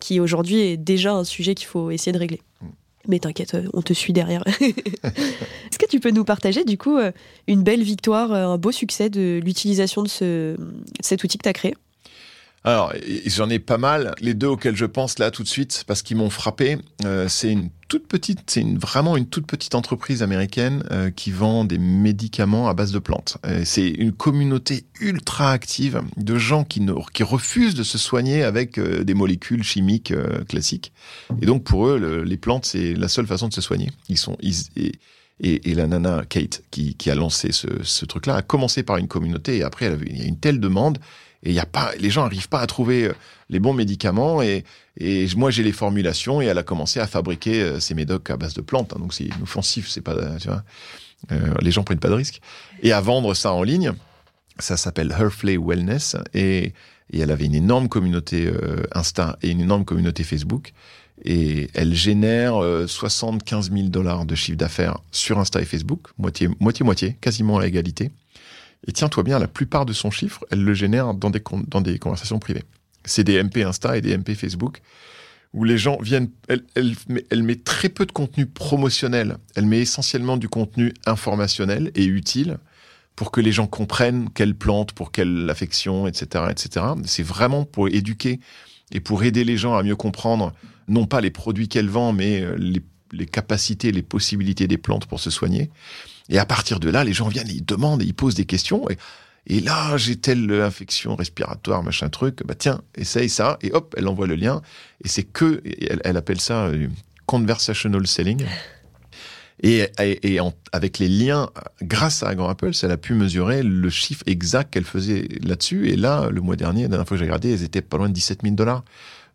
qui 0.00 0.20
aujourd'hui 0.20 0.60
est 0.60 0.76
déjà 0.76 1.12
un 1.12 1.24
sujet 1.24 1.54
qu'il 1.54 1.66
faut 1.66 1.90
essayer 1.90 2.12
de 2.12 2.18
régler. 2.18 2.40
Mm. 2.60 2.66
Mais 3.06 3.18
t'inquiète, 3.18 3.54
on 3.74 3.82
te 3.82 3.92
suit 3.92 4.14
derrière. 4.14 4.42
Est-ce 4.60 5.78
que 5.78 5.86
tu 5.86 6.00
peux 6.00 6.10
nous 6.10 6.24
partager 6.24 6.64
du 6.64 6.78
coup 6.78 6.98
une 7.46 7.62
belle 7.62 7.82
victoire, 7.82 8.32
un 8.32 8.56
beau 8.56 8.72
succès 8.72 9.10
de 9.10 9.42
l'utilisation 9.44 10.02
de 10.02 10.08
ce, 10.08 10.56
cet 11.00 11.22
outil 11.22 11.36
que 11.36 11.42
tu 11.42 11.48
as 11.50 11.52
créé? 11.52 11.74
Alors, 12.66 12.94
j'en 13.26 13.50
ai 13.50 13.58
pas 13.58 13.76
mal. 13.76 14.14
Les 14.20 14.32
deux 14.32 14.46
auxquels 14.46 14.74
je 14.74 14.86
pense 14.86 15.18
là 15.18 15.30
tout 15.30 15.42
de 15.42 15.48
suite, 15.48 15.84
parce 15.86 16.00
qu'ils 16.00 16.16
m'ont 16.16 16.30
frappé, 16.30 16.78
euh, 17.04 17.28
c'est 17.28 17.52
une 17.52 17.68
toute 17.88 18.08
petite, 18.08 18.40
c'est 18.46 18.62
une, 18.62 18.78
vraiment 18.78 19.18
une 19.18 19.26
toute 19.26 19.46
petite 19.46 19.74
entreprise 19.74 20.22
américaine 20.22 20.82
euh, 20.90 21.10
qui 21.10 21.30
vend 21.30 21.66
des 21.66 21.76
médicaments 21.76 22.66
à 22.66 22.72
base 22.72 22.90
de 22.90 22.98
plantes. 22.98 23.36
C'est 23.64 23.88
une 23.90 24.12
communauté 24.12 24.86
ultra 24.98 25.52
active 25.52 26.00
de 26.16 26.38
gens 26.38 26.64
qui, 26.64 26.80
ne, 26.80 26.94
qui 27.12 27.22
refusent 27.22 27.74
de 27.74 27.82
se 27.82 27.98
soigner 27.98 28.42
avec 28.42 28.78
euh, 28.78 29.04
des 29.04 29.14
molécules 29.14 29.62
chimiques 29.62 30.14
classiques. 30.48 30.92
Et 31.42 31.46
donc 31.46 31.64
pour 31.64 31.86
eux, 31.88 32.22
les 32.24 32.36
plantes, 32.38 32.64
c'est 32.64 32.94
la 32.94 33.08
seule 33.08 33.26
façon 33.26 33.48
de 33.48 33.52
se 33.52 33.60
soigner. 33.60 33.90
Ils 34.08 34.18
sont 34.18 34.38
et, 35.40 35.70
et, 35.70 35.74
la 35.74 35.86
nana 35.86 36.24
Kate 36.28 36.62
qui, 36.70 36.94
qui 36.94 37.10
a 37.10 37.14
lancé 37.14 37.52
ce, 37.52 37.66
ce 37.82 38.04
truc-là 38.04 38.36
a 38.36 38.42
commencé 38.42 38.82
par 38.82 38.98
une 38.98 39.08
communauté 39.08 39.56
et 39.56 39.62
après 39.64 39.86
elle 39.86 39.94
avait, 39.94 40.06
il 40.08 40.16
y 40.16 40.22
a 40.22 40.26
une 40.26 40.38
telle 40.38 40.60
demande 40.60 40.98
et 41.44 41.52
y 41.52 41.60
a 41.60 41.66
pas, 41.66 41.92
les 41.98 42.10
gens 42.10 42.22
n'arrivent 42.22 42.48
pas 42.48 42.60
à 42.60 42.66
trouver 42.66 43.04
euh, 43.04 43.12
les 43.50 43.60
bons 43.60 43.74
médicaments. 43.74 44.42
Et, 44.42 44.64
et 44.98 45.26
moi, 45.36 45.50
j'ai 45.50 45.62
les 45.62 45.72
formulations 45.72 46.40
et 46.40 46.46
elle 46.46 46.58
a 46.58 46.62
commencé 46.62 47.00
à 47.00 47.06
fabriquer 47.06 47.62
euh, 47.62 47.80
ces 47.80 47.94
médocs 47.94 48.30
à 48.30 48.36
base 48.36 48.54
de 48.54 48.62
plantes. 48.62 48.92
Hein. 48.94 48.98
donc 48.98 49.14
c'est 49.14 49.24
inoffensif, 49.24 49.88
c'est 49.88 50.00
pas, 50.00 50.14
tu 50.38 50.48
vois. 50.48 50.62
Euh, 51.32 51.54
les 51.60 51.70
gens 51.70 51.84
prennent 51.84 52.00
pas 52.00 52.08
de 52.08 52.14
risques. 52.14 52.40
Et 52.82 52.92
à 52.92 53.00
vendre 53.00 53.34
ça 53.34 53.52
en 53.52 53.62
ligne, 53.62 53.92
ça 54.58 54.76
s'appelle 54.76 55.14
Herfley 55.18 55.56
Wellness 55.56 56.16
et, 56.32 56.72
et, 57.12 57.20
elle 57.20 57.30
avait 57.30 57.46
une 57.46 57.54
énorme 57.54 57.88
communauté 57.88 58.50
Insta 58.92 59.38
et 59.42 59.50
une 59.50 59.60
énorme 59.60 59.84
communauté 59.84 60.22
Facebook. 60.22 60.72
Et 61.24 61.70
elle 61.74 61.94
génère 61.94 62.60
75 62.86 63.72
000 63.72 63.88
dollars 63.88 64.26
de 64.26 64.34
chiffre 64.34 64.58
d'affaires 64.58 64.98
sur 65.12 65.38
Insta 65.38 65.62
et 65.62 65.64
Facebook, 65.64 66.08
moitié, 66.18 66.48
moitié, 66.60 66.84
moitié, 66.84 67.16
quasiment 67.20 67.58
à 67.58 67.66
égalité. 67.66 68.10
Et 68.86 68.92
tiens-toi 68.92 69.22
bien, 69.22 69.38
la 69.38 69.48
plupart 69.48 69.86
de 69.86 69.92
son 69.92 70.10
chiffre, 70.10 70.44
elle 70.50 70.62
le 70.62 70.74
génère 70.74 71.14
dans 71.14 71.30
des, 71.30 71.42
dans 71.68 71.80
des 71.80 71.98
conversations 71.98 72.38
privées. 72.38 72.64
C'est 73.04 73.24
des 73.24 73.42
MP 73.42 73.58
Insta 73.58 73.96
et 73.96 74.00
des 74.00 74.16
MP 74.16 74.34
Facebook 74.34 74.80
où 75.52 75.64
les 75.64 75.78
gens 75.78 75.98
viennent. 76.00 76.30
Elle, 76.48 76.64
elle, 76.74 77.42
met 77.42 77.54
très 77.54 77.88
peu 77.88 78.04
de 78.04 78.12
contenu 78.12 78.46
promotionnel. 78.46 79.36
Elle 79.54 79.66
met 79.66 79.80
essentiellement 79.80 80.36
du 80.36 80.48
contenu 80.48 80.92
informationnel 81.06 81.92
et 81.94 82.04
utile 82.04 82.58
pour 83.14 83.30
que 83.30 83.40
les 83.40 83.52
gens 83.52 83.68
comprennent 83.68 84.28
quelle 84.34 84.56
plante, 84.56 84.92
pour 84.92 85.12
quelle 85.12 85.48
affection, 85.48 86.08
etc., 86.08 86.46
etc. 86.50 86.86
C'est 87.04 87.22
vraiment 87.22 87.64
pour 87.64 87.88
éduquer 87.88 88.40
et 88.90 89.00
pour 89.00 89.22
aider 89.22 89.44
les 89.44 89.56
gens 89.56 89.74
à 89.74 89.82
mieux 89.82 89.96
comprendre 89.96 90.52
non 90.88 91.06
pas 91.06 91.20
les 91.20 91.30
produits 91.30 91.68
qu'elle 91.68 91.88
vend, 91.88 92.12
mais 92.12 92.42
euh, 92.42 92.56
les, 92.58 92.82
les 93.12 93.26
capacités, 93.26 93.92
les 93.92 94.02
possibilités 94.02 94.66
des 94.66 94.76
plantes 94.76 95.06
pour 95.06 95.20
se 95.20 95.30
soigner. 95.30 95.70
Et 96.28 96.38
à 96.38 96.46
partir 96.46 96.80
de 96.80 96.88
là, 96.88 97.04
les 97.04 97.12
gens 97.12 97.28
viennent, 97.28 97.48
ils 97.48 97.64
demandent, 97.64 98.02
ils 98.02 98.14
posent 98.14 98.34
des 98.34 98.46
questions. 98.46 98.86
Et, 99.46 99.60
là, 99.60 99.96
j'ai 99.96 100.16
telle 100.16 100.50
infection 100.52 101.16
respiratoire, 101.16 101.82
machin 101.82 102.08
truc. 102.08 102.40
Bah 102.46 102.54
tiens, 102.54 102.80
essaye 102.94 103.28
ça. 103.28 103.58
Et 103.60 103.72
hop, 103.72 103.94
elle 103.98 104.08
envoie 104.08 104.26
le 104.26 104.36
lien. 104.36 104.62
Et 105.04 105.08
c'est 105.08 105.24
que, 105.24 105.62
elle, 106.02 106.16
appelle 106.16 106.40
ça 106.40 106.66
euh, 106.66 106.88
conversational 107.26 108.06
selling. 108.06 108.44
Et, 109.62 109.86
avec 110.72 110.98
les 110.98 111.08
liens, 111.08 111.50
grâce 111.82 112.22
à 112.22 112.34
Grand 112.34 112.48
Apple, 112.48 112.72
elle 112.82 112.90
a 112.90 112.96
pu 112.96 113.14
mesurer 113.14 113.62
le 113.62 113.90
chiffre 113.90 114.22
exact 114.26 114.72
qu'elle 114.72 114.84
faisait 114.84 115.28
là-dessus. 115.42 115.88
Et 115.90 115.96
là, 115.96 116.28
le 116.30 116.40
mois 116.40 116.56
dernier, 116.56 116.82
la 116.82 116.88
dernière 116.88 117.06
fois 117.06 117.16
que 117.16 117.18
j'ai 117.20 117.26
regardé, 117.26 117.52
elles 117.52 117.62
étaient 117.62 117.82
pas 117.82 117.98
loin 117.98 118.08
de 118.08 118.14
17 118.14 118.40
000 118.42 118.54
dollars 118.54 118.82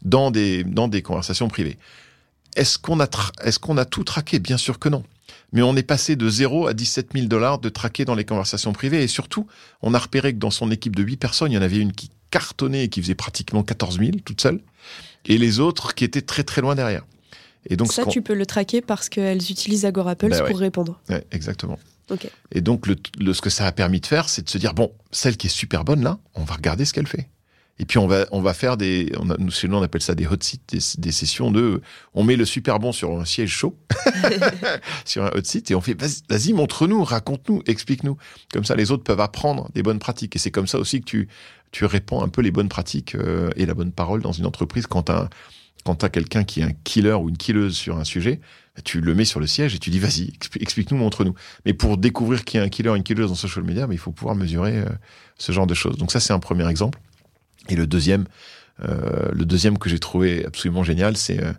dans 0.01 0.31
des, 0.31 0.63
dans 0.63 0.87
des 0.87 1.01
conversations 1.01 1.47
privées. 1.47 1.77
Est-ce 2.55 2.77
qu'on 2.77 2.99
a, 2.99 3.07
est-ce 3.43 3.59
qu'on 3.59 3.77
a 3.77 3.85
tout 3.85 4.03
traqué? 4.03 4.39
Bien 4.39 4.57
sûr 4.57 4.79
que 4.79 4.89
non 4.89 5.03
mais 5.51 5.61
on 5.61 5.75
est 5.75 5.84
passé 5.84 6.15
de 6.15 6.30
0 6.30 6.67
à 6.67 6.73
17 6.73 7.09
000 7.13 7.27
dollars 7.27 7.59
de 7.59 7.69
traqués 7.69 8.05
dans 8.05 8.15
les 8.15 8.25
conversations 8.25 8.73
privées. 8.73 9.03
Et 9.03 9.07
surtout, 9.07 9.47
on 9.82 9.93
a 9.93 9.99
repéré 9.99 10.34
que 10.34 10.39
dans 10.39 10.51
son 10.51 10.71
équipe 10.71 10.95
de 10.95 11.03
8 11.03 11.17
personnes, 11.17 11.51
il 11.51 11.55
y 11.55 11.57
en 11.57 11.61
avait 11.61 11.77
une 11.80 11.91
qui 11.93 12.09
cartonnait 12.32 12.84
et 12.86 12.89
qui 12.89 13.01
faisait 13.01 13.15
pratiquement 13.15 13.63
14 13.63 13.97
000 13.99 14.11
toute 14.23 14.41
seule, 14.41 14.61
et 15.25 15.38
les 15.38 15.59
autres 15.59 15.95
qui 15.95 16.03
étaient 16.03 16.21
très 16.21 16.43
très 16.43 16.61
loin 16.61 16.75
derrière. 16.75 17.05
Et 17.69 17.75
donc, 17.75 17.91
ça, 17.91 18.05
tu 18.05 18.21
peux 18.21 18.34
le 18.36 18.45
traquer 18.45 18.82
parce 18.82 19.09
qu'elles 19.09 19.51
utilisent 19.51 19.86
Bah 20.38 20.43
ouais. 20.43 20.49
pour 20.51 20.59
répondre. 20.59 20.99
Ouais, 21.09 21.25
exactement. 21.32 21.77
Et 22.51 22.61
donc, 22.61 22.88
le, 22.88 22.95
le- 23.19 23.34
ce 23.34 23.41
que 23.41 23.49
ça 23.49 23.65
a 23.67 23.71
permis 23.71 23.99
de 23.99 24.05
faire, 24.05 24.30
c'est 24.30 24.43
de 24.43 24.49
se 24.49 24.57
dire 24.57 24.73
bon, 24.73 24.91
celle 25.11 25.38
qui 25.38 25.47
est 25.47 25.49
super 25.51 25.84
bonne 25.84 26.03
là, 26.03 26.17
on 26.36 26.43
va 26.43 26.55
regarder 26.55 26.86
ce 26.86 26.93
qu'elle 26.93 27.05
fait. 27.07 27.27
Et 27.82 27.86
puis 27.86 27.97
on 27.97 28.07
va 28.07 28.25
on 28.32 28.41
va 28.41 28.53
faire 28.53 28.75
des, 28.75 29.11
on 29.17 29.30
a- 29.30 29.38
nous 29.38 29.51
chez 29.51 29.67
nous 29.69 29.77
on 29.77 29.82
appelle 29.82 30.01
ça 30.01 30.13
des 30.13 30.27
hot 30.27 30.36
seats, 30.41 30.57
des, 30.67 30.80
des 30.97 31.11
sessions 31.13 31.49
de, 31.49 31.82
on 32.13 32.23
met 32.23 32.36
le 32.36 32.43
super 32.45 32.77
bon 32.80 32.91
sur 32.91 33.17
un 33.17 33.23
siège 33.25 33.51
chaud, 33.51 33.77
sur 35.05 35.23
un 35.23 35.30
hot 35.36 35.43
seat 35.43 35.71
et 35.71 35.75
on 35.75 35.82
fait 35.82 35.99
vas-y, 35.99 36.53
montre-nous, 36.53 37.03
raconte-nous, 37.03 37.63
explique-nous. 37.67 38.17
Comme 38.53 38.65
ça 38.65 38.75
les 38.75 38.91
autres 38.91 39.03
peuvent 39.03 39.21
apprendre 39.21 39.69
des 39.73 39.84
bonnes 39.84 39.99
pratiques. 39.99 40.36
Et 40.36 40.39
c'est 40.39 40.51
comme 40.51 40.67
ça 40.67 40.77
aussi 40.77 40.99
que 40.99 41.05
tu 41.05 41.27
tu 41.71 41.86
répands 41.86 42.23
un 42.23 42.30
peu 42.30 42.41
les 42.41 42.51
bonnes 42.51 42.69
pratiques 42.69 43.15
euh, 43.15 43.49
et 43.55 43.65
la 43.65 43.73
bonne 43.75 43.91
parole 43.91 44.21
dans 44.21 44.32
une 44.32 44.45
entreprise 44.45 44.88
quand 44.88 45.03
t'as 45.03 45.30
quand 45.86 45.95
t'as 45.95 46.09
quelqu'un 46.09 46.43
qui 46.43 46.59
est 46.59 46.63
un 46.63 46.73
killer 46.84 47.13
ou 47.13 47.30
une 47.30 47.38
killeuse 47.38 47.75
sur 47.75 47.97
un 47.97 48.03
sujet, 48.03 48.41
tu 48.84 48.99
le 48.99 49.15
mets 49.15 49.23
sur 49.23 49.39
le 49.39 49.47
siège 49.47 49.73
et 49.75 49.80
tu 49.80 49.89
dis 49.91 49.99
vas-y, 49.99 50.32
expli- 50.38 50.61
explique-nous, 50.61 50.97
montre-nous. 50.97 51.34
Mais 51.65 51.73
pour 51.73 51.97
découvrir 51.97 52.43
qui 52.43 52.57
est 52.57 52.59
un 52.59 52.67
killer, 52.67 52.93
une 52.97 53.03
killeuse 53.03 53.30
dans 53.30 53.36
social 53.36 53.63
media, 53.63 53.88
mais 53.88 53.95
il 53.95 53.99
faut 53.99 54.11
pouvoir 54.11 54.36
mesurer 54.36 54.80
euh, 54.80 54.86
ce 55.38 55.53
genre 55.53 55.67
de 55.67 55.73
choses. 55.73 55.95
Donc 55.97 56.11
ça, 56.11 56.19
c'est 56.19 56.34
un 56.34 56.39
premier 56.39 56.67
exemple. 56.69 56.99
Et 57.70 57.76
le 57.76 57.88
deuxième, 57.88 58.26
euh, 58.84 59.30
le 59.32 59.45
deuxième 59.45 59.78
que 59.78 59.89
j'ai 59.89 59.99
trouvé 59.99 60.45
absolument 60.45 60.84
génial, 60.84 61.17
c'est 61.17 61.41
euh, 61.41 61.53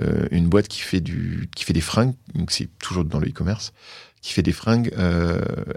euh, 0.00 0.26
une 0.30 0.48
boîte 0.48 0.68
qui 0.68 0.80
fait 0.80 1.00
du, 1.00 1.48
qui 1.54 1.64
fait 1.64 1.72
des 1.72 1.80
fringues. 1.80 2.14
Donc 2.34 2.50
c'est 2.50 2.68
toujours 2.78 3.04
dans 3.04 3.18
le 3.18 3.28
e-commerce, 3.28 3.72
qui 4.20 4.32
fait 4.32 4.42
des 4.42 4.52
fringues 4.52 4.92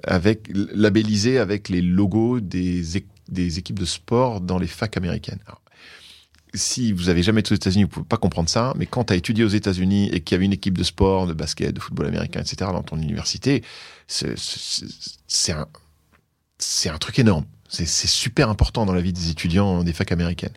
avec 0.03 0.49
labellisées 0.53 1.39
avec 1.39 1.69
les 1.69 1.81
logos 1.81 2.39
des, 2.39 2.83
des 3.29 3.59
équipes 3.59 3.79
de 3.79 3.85
sport 3.85 4.41
dans 4.41 4.57
les 4.57 4.67
facs 4.67 4.97
américaines. 4.97 5.39
Si 6.53 6.93
vous 6.93 7.09
avez 7.09 7.23
jamais 7.23 7.41
été 7.41 7.51
aux 7.51 7.55
États-Unis, 7.55 7.83
vous 7.83 7.89
pouvez 7.89 8.05
pas 8.05 8.17
comprendre 8.17 8.49
ça, 8.49 8.73
mais 8.77 8.85
quand 8.85 9.03
tu 9.05 9.13
as 9.13 9.15
étudié 9.17 9.43
aux 9.43 9.49
États-Unis 9.49 10.09
et 10.11 10.21
qu'il 10.21 10.33
y 10.33 10.37
avait 10.37 10.45
une 10.45 10.53
équipe 10.53 10.77
de 10.77 10.83
sport, 10.83 11.27
de 11.27 11.33
basket, 11.33 11.73
de 11.73 11.79
football 11.79 12.07
américain, 12.07 12.39
etc., 12.39 12.71
dans 12.71 12.83
ton 12.83 12.97
université, 12.97 13.63
c'est 14.07 15.51
un, 15.51 15.67
c'est 16.57 16.89
un 16.89 16.97
truc 16.97 17.19
énorme. 17.19 17.45
C'est 17.67 17.85
super 17.85 18.49
important 18.49 18.85
dans 18.85 18.93
la 18.93 19.01
vie 19.01 19.13
des 19.13 19.29
étudiants 19.29 19.83
des 19.83 19.93
facs 19.93 20.11
américaines. 20.11 20.53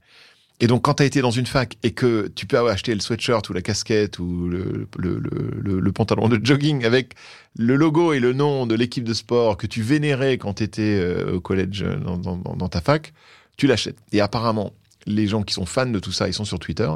Et 0.63 0.67
donc, 0.67 0.83
quand 0.83 0.95
tu 0.95 1.03
as 1.03 1.07
été 1.07 1.23
dans 1.23 1.31
une 1.31 1.47
fac 1.47 1.77
et 1.83 1.93
que 1.93 2.31
tu 2.35 2.47
peux 2.47 2.59
acheté 2.69 2.95
le 2.95 3.01
sweatshirt 3.01 3.49
ou 3.49 3.55
la 3.55 3.63
casquette 3.63 4.19
ou 4.19 4.49
le, 4.49 5.93
pantalon 5.93 6.29
de 6.29 6.39
jogging 6.45 6.85
avec 6.85 7.15
le 7.57 7.77
logo 7.77 8.13
et 8.13 8.21
le 8.21 8.35
nom 8.35 8.67
de 8.67 8.75
l'équipe 8.75 9.05
de 9.05 9.15
sport 9.15 9.57
que 9.57 9.67
tu 9.67 9.81
vénérais 9.81 10.37
quand 10.37 10.55
tu 10.55 10.63
étais 10.63 11.25
au 11.33 11.41
collège 11.41 11.83
euh, 11.83 11.97
dans 11.97 12.69
ta 12.69 12.83
fac, 12.83 13.15
tu 13.57 13.67
l'achètes. 13.67 13.99
Et 14.13 14.21
apparemment, 14.21 14.73
les 15.07 15.27
gens 15.27 15.43
qui 15.43 15.55
sont 15.55 15.67
fans 15.67 15.87
de 15.87 15.99
tout 15.99 16.13
ça, 16.13 16.29
ils 16.29 16.35
sont 16.35 16.45
sur 16.45 16.59
Twitter. 16.59 16.91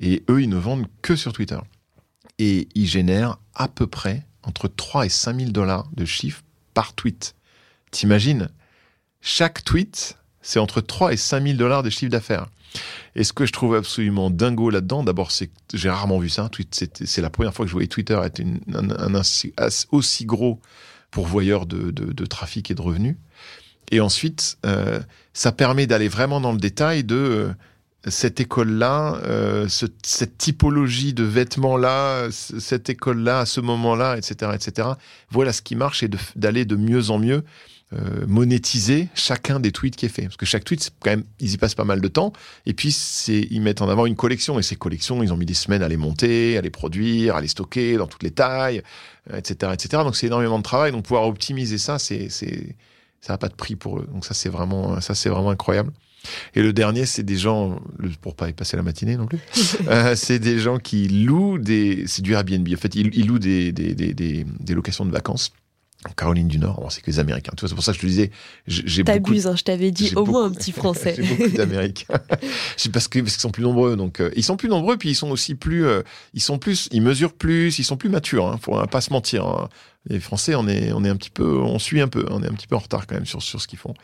Et 0.00 0.24
eux, 0.28 0.42
ils 0.42 0.48
ne 0.48 0.56
vendent 0.56 0.86
que 1.00 1.16
sur 1.16 1.32
Twitter. 1.32 1.58
Et 2.38 2.68
ils 2.74 2.86
génèrent 2.86 3.38
à 3.54 3.68
peu 3.68 3.86
près 3.86 4.26
entre 4.42 4.68
3 4.68 5.06
et 5.06 5.08
5 5.08 5.38
000 5.38 5.50
dollars 5.52 5.88
de 5.94 6.04
chiffre 6.04 6.42
par 6.74 6.94
tweet. 6.94 7.34
T'imagines? 7.90 8.48
Chaque 9.28 9.64
tweet, 9.64 10.16
c'est 10.40 10.60
entre 10.60 10.80
3 10.80 11.12
et 11.12 11.16
5 11.16 11.42
000 11.42 11.56
dollars 11.58 11.82
de 11.82 11.90
chiffre 11.90 12.12
d'affaires. 12.12 12.46
Et 13.16 13.24
ce 13.24 13.32
que 13.32 13.44
je 13.44 13.52
trouve 13.52 13.74
absolument 13.74 14.30
dingo 14.30 14.70
là-dedans, 14.70 15.02
d'abord, 15.02 15.32
c'est 15.32 15.48
que 15.48 15.52
j'ai 15.74 15.90
rarement 15.90 16.20
vu 16.20 16.28
ça. 16.28 16.48
tweet. 16.48 16.88
C'est 17.04 17.20
la 17.20 17.28
première 17.30 17.52
fois 17.52 17.64
que 17.64 17.68
je 17.68 17.72
voyais 17.72 17.88
Twitter 17.88 18.16
être 18.22 18.38
une- 18.38 18.60
un, 18.72 18.88
un 19.16 19.20
aussi 19.90 20.26
gros 20.26 20.60
pourvoyeur 21.10 21.66
de, 21.66 21.90
de- 21.90 22.12
de 22.12 22.26
trafic 22.26 22.70
et 22.70 22.74
de 22.76 22.80
revenus. 22.80 23.16
Et 23.90 23.98
ensuite, 23.98 24.58
euh, 24.64 25.00
ça 25.32 25.50
permet 25.50 25.88
d'aller 25.88 26.06
vraiment 26.08 26.40
dans 26.40 26.52
le 26.52 26.58
détail 26.58 27.02
de 27.02 27.16
euh, 27.16 27.52
cette 28.08 28.38
école-là, 28.38 29.16
euh, 29.24 29.66
ce- 29.66 29.86
cette 30.04 30.38
typologie 30.38 31.14
de 31.14 31.24
vêtements-là, 31.24 32.28
cette 32.30 32.90
école-là, 32.90 33.40
à 33.40 33.46
ce 33.46 33.60
moment-là, 33.60 34.18
etc., 34.18 34.52
etc. 34.54 34.88
Voilà 35.30 35.52
ce 35.52 35.62
qui 35.62 35.74
marche 35.74 36.04
et 36.04 36.10
d'aller 36.36 36.64
de, 36.64 36.76
mieux 36.76 37.10
en 37.10 37.18
mieux 37.18 37.42
euh, 37.92 38.26
monétiser 38.26 39.08
chacun 39.14 39.60
des 39.60 39.70
tweets 39.70 39.94
qui 39.94 40.06
est 40.06 40.10
fait. 40.10 40.22
Parce 40.22 40.36
que 40.36 40.44
chaque 40.44 40.64
tweet, 40.64 40.90
quand 41.00 41.10
même, 41.10 41.22
ils 41.38 41.52
y 41.52 41.56
passent 41.56 41.76
pas 41.76 41.84
mal 41.84 42.00
de 42.00 42.08
temps. 42.08 42.32
Et 42.66 42.74
puis, 42.74 42.90
c'est, 42.90 43.46
ils 43.50 43.60
mettent 43.60 43.80
en 43.80 43.88
avant 43.88 44.06
une 44.06 44.16
collection. 44.16 44.58
Et 44.58 44.62
ces 44.62 44.74
collections, 44.74 45.22
ils 45.22 45.32
ont 45.32 45.36
mis 45.36 45.46
des 45.46 45.54
semaines 45.54 45.82
à 45.82 45.88
les 45.88 45.96
monter, 45.96 46.58
à 46.58 46.62
les 46.62 46.70
produire, 46.70 47.36
à 47.36 47.40
les 47.40 47.46
stocker 47.46 47.96
dans 47.96 48.08
toutes 48.08 48.24
les 48.24 48.32
tailles, 48.32 48.82
euh, 49.32 49.38
etc., 49.38 49.72
etc. 49.72 50.02
Donc, 50.02 50.16
c'est 50.16 50.26
énormément 50.26 50.58
de 50.58 50.64
travail. 50.64 50.90
Donc, 50.90 51.04
pouvoir 51.04 51.28
optimiser 51.28 51.78
ça, 51.78 52.00
c'est, 52.00 52.28
c'est, 52.28 52.74
ça 53.20 53.34
n'a 53.34 53.38
pas 53.38 53.48
de 53.48 53.54
prix 53.54 53.76
pour 53.76 54.00
eux. 54.00 54.08
Donc, 54.12 54.24
ça, 54.24 54.34
c'est 54.34 54.48
vraiment, 54.48 55.00
ça, 55.00 55.14
c'est 55.14 55.28
vraiment 55.28 55.50
incroyable. 55.50 55.92
Et 56.56 56.62
le 56.62 56.72
dernier, 56.72 57.06
c'est 57.06 57.22
des 57.22 57.36
gens, 57.36 57.80
pour 58.20 58.34
pas 58.34 58.48
y 58.48 58.52
passer 58.52 58.76
la 58.76 58.82
matinée 58.82 59.16
non 59.16 59.26
plus, 59.26 59.38
euh, 59.88 60.16
c'est 60.16 60.40
des 60.40 60.58
gens 60.58 60.78
qui 60.78 61.06
louent 61.06 61.58
des, 61.58 62.02
c'est 62.08 62.22
du 62.22 62.32
Airbnb. 62.32 62.68
En 62.68 62.76
fait, 62.76 62.96
ils, 62.96 63.16
ils 63.16 63.28
louent 63.28 63.38
des, 63.38 63.70
des, 63.70 63.94
des, 63.94 64.12
des, 64.12 64.44
des 64.44 64.74
locations 64.74 65.04
de 65.04 65.12
vacances. 65.12 65.52
En 66.08 66.12
Caroline 66.12 66.48
du 66.48 66.58
Nord, 66.58 66.80
bon, 66.80 66.88
c'est 66.90 67.00
que 67.00 67.10
les 67.10 67.18
Américains. 67.18 67.52
Tu 67.56 67.60
vois, 67.60 67.68
c'est 67.68 67.74
pour 67.74 67.84
ça 67.84 67.92
que 67.92 67.96
je 67.96 68.02
te 68.02 68.06
disais, 68.06 68.30
j'ai 68.66 69.02
beaucoup, 69.02 69.18
T'abuses, 69.18 69.46
hein, 69.46 69.56
je 69.56 69.62
t'avais 69.62 69.90
dit 69.90 70.12
au 70.14 70.24
moins 70.24 70.44
un 70.46 70.50
petit 70.50 70.72
français. 70.72 71.14
j'ai 71.18 71.22
beaucoup 71.34 71.56
d'Américains. 71.56 72.20
c'est 72.76 72.92
parce 72.92 73.08
que 73.08 73.18
parce 73.20 73.32
qu'ils 73.32 73.40
sont 73.40 73.50
plus 73.50 73.62
nombreux, 73.62 73.96
donc 73.96 74.20
euh, 74.20 74.30
ils 74.36 74.44
sont 74.44 74.56
plus 74.56 74.68
nombreux, 74.68 74.96
puis 74.96 75.10
ils 75.10 75.14
sont 75.14 75.30
aussi 75.30 75.54
plus, 75.54 75.84
euh, 75.86 76.02
ils 76.34 76.40
sont 76.42 76.58
plus, 76.58 76.88
ils 76.92 77.02
mesurent 77.02 77.34
plus, 77.34 77.78
ils 77.78 77.84
sont 77.84 77.96
plus 77.96 78.08
matures. 78.08 78.46
Hein, 78.46 78.58
faut 78.60 78.84
pas 78.86 79.00
se 79.00 79.12
mentir. 79.12 79.44
hein. 79.46 79.68
Les 80.08 80.20
Français, 80.20 80.54
on 80.54 80.68
est, 80.68 80.92
on 80.92 81.04
est 81.04 81.08
un 81.08 81.16
petit 81.16 81.30
peu, 81.30 81.58
on 81.58 81.78
suit 81.80 82.00
un 82.00 82.08
peu, 82.08 82.24
on 82.30 82.42
est 82.42 82.46
un 82.46 82.52
petit 82.54 82.68
peu 82.68 82.76
en 82.76 82.80
retard 82.80 83.06
quand 83.06 83.16
même 83.16 83.26
sur 83.26 83.42
sur 83.42 83.60
ce 83.60 83.66
qu'ils 83.66 83.78
font. 83.78 83.94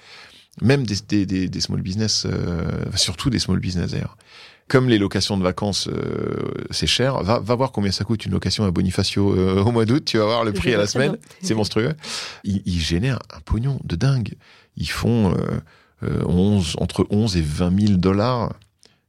Même 0.61 0.85
des, 0.85 0.97
des, 1.09 1.25
des, 1.25 1.49
des 1.49 1.61
small 1.61 1.81
business, 1.81 2.27
euh, 2.27 2.63
surtout 2.97 3.31
des 3.31 3.39
small 3.39 3.59
business 3.59 3.93
d'ailleurs. 3.93 4.17
Comme 4.73 4.89
les 4.89 4.97
locations 4.97 5.37
de 5.37 5.43
vacances, 5.43 5.87
euh, 5.93 6.65
c'est 6.71 6.87
cher. 6.87 7.23
Va, 7.23 7.41
va 7.41 7.55
voir 7.55 7.73
combien 7.73 7.93
ça 7.93 8.05
coûte 8.05 8.25
une 8.25 8.33
location 8.33 8.65
à 8.65 8.71
Bonifacio 8.71 9.37
euh, 9.37 9.63
au 9.63 9.71
mois 9.71 9.85
d'août. 9.85 10.03
Tu 10.07 10.17
vas 10.17 10.25
voir 10.25 10.45
le 10.45 10.55
prix 10.55 10.73
à 10.73 10.79
la 10.79 10.87
semaine. 10.87 11.19
C'est 11.43 11.53
monstrueux. 11.53 11.93
Ils, 12.43 12.63
ils 12.65 12.81
génèrent 12.81 13.19
un 13.37 13.41
pognon 13.41 13.79
de 13.85 13.97
dingue. 13.97 14.33
Ils 14.79 14.89
font 14.89 15.35
euh, 15.37 15.61
euh, 16.05 16.25
11, 16.25 16.77
entre 16.79 17.07
11 17.11 17.37
et 17.37 17.43
20 17.43 17.87
000 17.87 17.99
dollars 17.99 18.55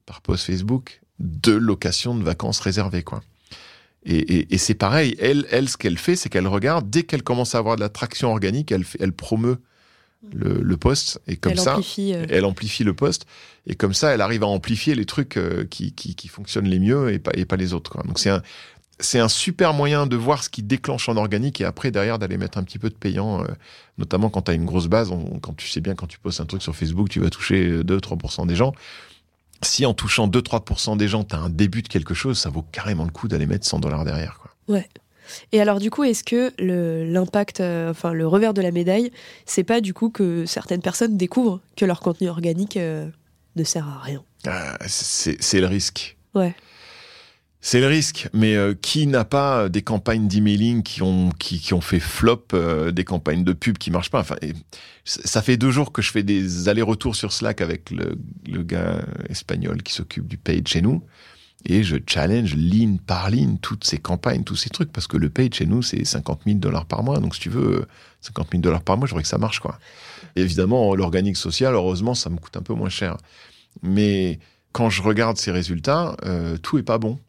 par 0.06 0.20
post 0.20 0.48
Facebook 0.48 1.00
de 1.20 1.54
location 1.54 2.14
de 2.14 2.24
vacances 2.26 2.60
réservées, 2.60 3.04
quoi. 3.04 3.24
Et, 4.06 4.18
et, 4.18 4.54
et 4.54 4.58
c'est 4.58 4.74
pareil, 4.74 5.16
elle, 5.18 5.48
elle, 5.50 5.70
ce 5.70 5.78
qu'elle 5.78 5.98
fait, 5.98 6.18
c'est 6.18 6.28
qu'elle 6.28 6.48
regarde, 6.48 6.90
dès 6.90 7.04
qu'elle 7.04 7.24
commence 7.24 7.56
à 7.56 7.60
avoir 7.60 7.78
de 7.78 7.82
la 7.82 7.88
traction 7.88 8.32
organique, 8.32 8.70
elle, 8.74 8.84
elle 9.00 9.14
promeut 9.14 9.60
le, 10.32 10.62
le 10.62 10.78
post, 10.78 11.20
et 11.28 11.36
comme 11.38 11.52
Elle 11.54 11.60
ça, 11.60 11.74
amplifie, 11.74 12.14
euh, 12.14 12.26
elle 12.30 12.46
amplifie 12.46 12.84
le 12.84 12.94
post, 12.94 13.26
et 13.68 13.76
comme 13.76 13.94
ça, 13.94 14.14
elle 14.14 14.22
arrive 14.22 14.44
à 14.44 14.48
amplifier 14.48 14.96
les 14.96 15.06
trucs 15.06 15.38
euh, 15.38 15.66
qui, 15.66 15.92
qui, 15.94 16.16
qui 16.16 16.28
fonctionnent 16.28 16.68
les 16.68 16.80
mieux 16.80 17.12
et 17.12 17.20
pas, 17.20 17.32
et 17.36 17.46
pas 17.46 17.56
les 17.58 17.74
autres. 17.74 17.92
Quoi. 17.92 18.04
Donc 18.04 18.20
c'est 18.20 18.30
un, 18.30 18.42
c'est 19.00 19.20
un 19.20 19.28
super 19.28 19.74
moyen 19.74 20.06
de 20.08 20.16
voir 20.16 20.44
ce 20.44 20.50
qui 20.50 20.64
déclenche 20.64 21.10
en 21.10 21.18
organique 21.18 21.60
et 21.62 21.66
après 21.66 21.92
derrière 21.92 22.20
d'aller 22.20 22.38
mettre 22.38 22.58
un 22.58 22.64
petit 22.64 22.80
peu 22.80 22.90
de 22.90 22.96
payant, 22.96 23.44
euh, 23.44 23.48
notamment 23.98 24.30
quand 24.30 24.44
tu 24.44 24.52
as 24.52 24.54
une 24.54 24.66
grosse 24.66 24.88
base, 24.88 25.12
on- 25.12 25.40
quand 25.40 25.54
tu 25.58 25.68
sais 25.68 25.82
bien 25.82 25.96
quand 25.96 26.08
tu 26.08 26.20
postes 26.20 26.40
un 26.40 26.46
truc 26.46 26.62
sur 26.62 26.76
Facebook, 26.76 27.10
tu 27.10 27.20
vas 27.20 27.30
toucher 27.30 27.84
2-3% 27.84 28.46
des 28.46 28.56
gens. 28.56 28.74
Si 29.62 29.86
en 29.86 29.94
touchant 29.94 30.28
2-3% 30.28 30.96
des 30.98 31.08
gens, 31.08 31.24
tu 31.24 31.36
as 31.36 31.40
un 31.40 31.50
début 31.50 31.82
de 31.82 31.88
quelque 31.88 32.14
chose, 32.14 32.38
ça 32.38 32.50
vaut 32.50 32.66
carrément 32.72 33.06
le 33.06 33.12
coup 33.12 33.28
d'aller 33.28 33.46
mettre 33.46 33.66
100 33.66 33.80
dollars 33.80 34.04
derrière. 34.06 34.38
Quoi. 34.40 34.52
Et 35.52 35.62
alors 35.62 35.80
du 35.80 35.90
coup, 35.90 36.04
est-ce 36.04 36.24
que 36.24 36.52
l'impact, 36.60 37.60
euh, 37.60 37.92
enfin 37.92 38.14
le 38.14 38.28
revers 38.28 38.54
de 38.54 38.62
la 38.62 38.72
médaille, 38.72 39.12
c'est 39.46 39.64
pas 39.64 39.82
du 39.82 39.94
coup 39.94 40.10
que 40.10 40.46
certaines 40.46 40.82
personnes 40.82 41.18
découvrent 41.18 41.62
que 41.76 41.86
leur 41.86 42.00
contenu 42.00 42.30
organique 42.30 42.78
euh, 42.78 43.08
ne 43.56 43.64
sert 43.64 43.88
à 43.88 44.00
rien? 44.00 44.24
Ah, 44.46 44.78
c'est 44.88 45.60
le 45.60 45.68
risque. 45.68 46.18
Ouais. 46.34 46.54
C'est 47.66 47.80
le 47.80 47.88
risque, 47.88 48.28
mais 48.34 48.58
euh, 48.58 48.74
qui 48.74 49.08
n'a 49.08 49.24
pas 49.24 49.70
des 49.70 49.84
campagnes 49.84 50.28
d'emailing 50.28 50.84
qui 50.84 51.02
ont 51.02 51.30
qui, 51.40 51.62
qui 51.62 51.74
ont 51.74 51.80
fait 51.80 52.02
flop, 52.02 52.48
euh, 52.54 52.92
des 52.92 53.06
campagnes 53.06 53.46
de 53.46 53.54
pub 53.54 53.78
qui 53.78 53.90
marchent 53.90 54.10
pas? 54.10 54.20
Enfin, 54.20 54.36
et 54.42 54.52
ça 55.06 55.42
fait 55.42 55.56
deux 55.56 55.72
jours 55.72 55.94
que 55.94 56.02
je 56.02 56.12
fais 56.12 56.24
des 56.24 56.68
allers-retours 56.68 57.16
sur 57.16 57.32
Slack 57.32 57.62
avec 57.62 57.90
le, 57.90 58.18
le 58.52 58.64
gars 58.64 59.06
espagnol 59.30 59.82
qui 59.82 59.94
s'occupe 59.94 60.28
du 60.28 60.38
paid 60.38 60.68
chez 60.68 60.82
nous, 60.82 61.04
et 61.66 61.84
je 61.84 61.98
challenge 62.06 62.56
ligne 62.56 62.98
par 62.98 63.30
ligne 63.30 63.58
toutes 63.58 63.84
ces 63.84 63.98
campagnes, 63.98 64.44
tous 64.44 64.56
ces 64.56 64.70
trucs, 64.70 64.92
parce 64.92 65.08
que 65.08 65.18
le 65.18 65.30
paid 65.30 65.54
chez 65.54 65.66
nous 65.66 65.82
c'est 65.82 66.04
50 66.04 66.42
000 66.46 66.60
dollars 66.60 66.86
par 66.86 67.04
mois. 67.04 67.20
Donc 67.20 67.36
si 67.36 67.42
tu 67.42 67.50
veux 67.50 67.82
euh, 67.82 67.88
50 68.22 68.48
000 68.52 68.62
dollars 68.62 68.82
par 68.82 68.98
mois, 68.98 69.08
j'aurais 69.08 69.24
que 69.24 69.28
ça 69.28 69.38
marche 69.38 69.60
quoi. 69.60 69.80
Évidemment, 70.36 70.96
l'organique 70.96 71.38
social, 71.38 71.74
heureusement, 71.76 72.16
ça 72.16 72.30
me 72.30 72.38
coûte 72.38 72.58
un 72.58 72.62
peu 72.62 72.74
moins 72.74 72.90
cher. 72.90 73.18
Mais 73.82 74.40
quand 74.72 74.90
je 74.90 75.02
regarde 75.02 75.38
ces 75.38 75.52
résultats, 75.52 76.16
euh, 76.26 76.58
tout 76.58 76.78
est 76.78 76.84
pas 76.84 76.98
bon. 76.98 77.20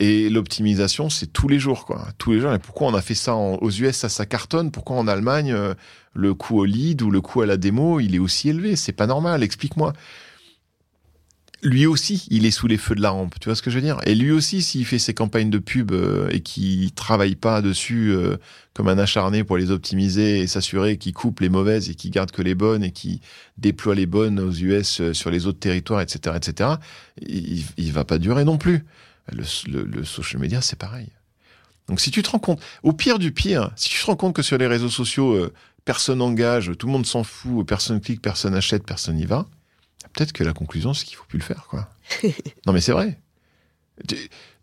Et 0.00 0.28
l'optimisation, 0.28 1.08
c'est 1.08 1.32
tous 1.32 1.48
les 1.48 1.58
jours, 1.58 1.86
quoi. 1.86 2.08
Tous 2.18 2.32
les 2.32 2.40
jours. 2.40 2.52
Et 2.52 2.58
pourquoi 2.58 2.88
on 2.88 2.94
a 2.94 3.00
fait 3.00 3.14
ça 3.14 3.36
aux 3.36 3.70
US, 3.70 3.96
ça, 3.96 4.08
ça 4.08 4.26
cartonne? 4.26 4.70
Pourquoi 4.70 4.96
en 4.96 5.06
Allemagne, 5.06 5.52
euh, 5.52 5.74
le 6.14 6.34
coût 6.34 6.58
au 6.58 6.64
lead 6.64 7.00
ou 7.02 7.10
le 7.10 7.20
coût 7.20 7.42
à 7.42 7.46
la 7.46 7.56
démo, 7.56 8.00
il 8.00 8.14
est 8.14 8.18
aussi 8.18 8.48
élevé? 8.48 8.76
C'est 8.76 8.92
pas 8.92 9.06
normal. 9.06 9.42
Explique-moi. 9.42 9.92
Lui 11.64 11.86
aussi, 11.86 12.26
il 12.28 12.44
est 12.44 12.50
sous 12.50 12.66
les 12.66 12.76
feux 12.76 12.94
de 12.94 13.00
la 13.00 13.08
rampe. 13.08 13.40
Tu 13.40 13.48
vois 13.48 13.56
ce 13.56 13.62
que 13.62 13.70
je 13.70 13.76
veux 13.76 13.82
dire? 13.82 13.98
Et 14.04 14.14
lui 14.14 14.30
aussi, 14.30 14.60
s'il 14.60 14.84
fait 14.84 14.98
ses 14.98 15.14
campagnes 15.14 15.48
de 15.48 15.58
pub 15.58 15.92
euh, 15.92 16.28
et 16.30 16.40
qu'il 16.40 16.92
travaille 16.92 17.36
pas 17.36 17.62
dessus 17.62 18.10
euh, 18.10 18.36
comme 18.74 18.86
un 18.86 18.98
acharné 18.98 19.44
pour 19.44 19.56
les 19.56 19.70
optimiser 19.70 20.40
et 20.40 20.46
s'assurer 20.46 20.98
qu'il 20.98 21.14
coupe 21.14 21.40
les 21.40 21.48
mauvaises 21.48 21.88
et 21.88 21.94
qu'il 21.94 22.10
garde 22.10 22.32
que 22.32 22.42
les 22.42 22.54
bonnes 22.54 22.84
et 22.84 22.90
qu'il 22.90 23.20
déploie 23.56 23.94
les 23.94 24.04
bonnes 24.04 24.38
aux 24.40 24.52
US 24.52 25.00
euh, 25.00 25.14
sur 25.14 25.30
les 25.30 25.46
autres 25.46 25.58
territoires, 25.58 26.02
etc., 26.02 26.36
etc., 26.36 26.70
il, 27.22 27.64
il 27.78 27.92
va 27.92 28.04
pas 28.04 28.18
durer 28.18 28.44
non 28.44 28.58
plus. 28.58 28.84
Le, 29.32 30.04
social 30.04 30.42
media, 30.42 30.60
c'est 30.60 30.78
pareil. 30.78 31.08
Donc 31.88 31.98
si 31.98 32.10
tu 32.10 32.22
te 32.22 32.28
rends 32.28 32.38
compte, 32.38 32.60
au 32.82 32.92
pire 32.92 33.18
du 33.18 33.32
pire, 33.32 33.70
si 33.76 33.88
tu 33.88 33.98
te 33.98 34.04
rends 34.04 34.16
compte 34.16 34.34
que 34.34 34.42
sur 34.42 34.58
les 34.58 34.66
réseaux 34.66 34.90
sociaux, 34.90 35.50
personne 35.86 36.18
n'engage, 36.18 36.72
tout 36.78 36.86
le 36.86 36.92
monde 36.92 37.06
s'en 37.06 37.24
fout, 37.24 37.66
personne 37.66 38.02
clique, 38.02 38.20
personne 38.20 38.54
achète, 38.54 38.84
personne 38.84 39.16
n'y 39.16 39.24
va, 39.24 39.46
peut-être 40.12 40.32
que 40.32 40.44
la 40.44 40.52
conclusion, 40.52 40.94
c'est 40.94 41.04
qu'il 41.04 41.16
faut 41.16 41.24
plus 41.24 41.38
le 41.38 41.44
faire, 41.44 41.66
quoi. 41.68 41.88
non, 42.66 42.72
mais 42.72 42.80
c'est 42.80 42.92
vrai. 42.92 43.18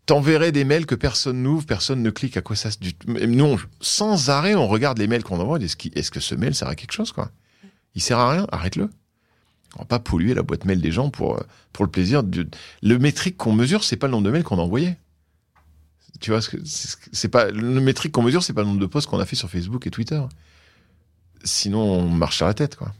T'enverrais 0.06 0.52
des 0.52 0.64
mails 0.64 0.86
que 0.86 0.94
personne 0.94 1.42
n'ouvre, 1.42 1.64
personne 1.64 2.02
ne 2.02 2.10
clique. 2.10 2.36
À 2.36 2.42
quoi 2.42 2.56
ça 2.56 2.70
Non, 3.06 3.56
sans 3.80 4.30
arrêt, 4.30 4.54
on 4.54 4.66
regarde 4.66 4.98
les 4.98 5.06
mails 5.06 5.22
qu'on 5.22 5.40
envoie. 5.40 5.58
Est-ce 5.60 6.10
que 6.10 6.20
ce 6.20 6.34
mail 6.34 6.54
sert 6.54 6.68
à 6.68 6.74
quelque 6.74 6.92
chose, 6.92 7.12
quoi? 7.12 7.30
Il 7.94 8.02
sert 8.02 8.18
à 8.18 8.30
rien. 8.30 8.46
Arrête-le. 8.50 8.90
On 9.76 9.80
va 9.80 9.84
pas 9.86 9.98
polluer 9.98 10.34
la 10.34 10.42
boîte 10.42 10.64
mail 10.64 10.80
des 10.80 10.92
gens 10.92 11.08
pour 11.08 11.42
pour 11.72 11.84
le 11.84 11.90
plaisir. 11.90 12.22
Le 12.82 12.98
métrique 12.98 13.36
qu'on 13.36 13.52
mesure, 13.52 13.84
c'est 13.84 13.96
pas 13.96 14.06
le 14.06 14.12
nombre 14.12 14.24
de 14.24 14.30
mails 14.30 14.42
qu'on 14.44 14.58
a 14.58 14.62
envoyés. 14.62 14.96
Tu 16.20 16.30
vois, 16.30 16.40
c'est 17.12 17.28
pas 17.28 17.50
le 17.50 17.80
métrique 17.80 18.12
qu'on 18.12 18.22
mesure, 18.22 18.42
c'est 18.42 18.52
pas 18.52 18.60
le 18.62 18.68
nombre 18.68 18.80
de 18.80 18.86
posts 18.86 19.08
qu'on 19.08 19.18
a 19.18 19.24
fait 19.24 19.34
sur 19.36 19.50
Facebook 19.50 19.86
et 19.86 19.90
Twitter. 19.90 20.20
Sinon, 21.42 21.80
on 21.80 22.08
marche 22.08 22.42
à 22.42 22.46
la 22.46 22.54
tête, 22.54 22.76
quoi. 22.76 22.92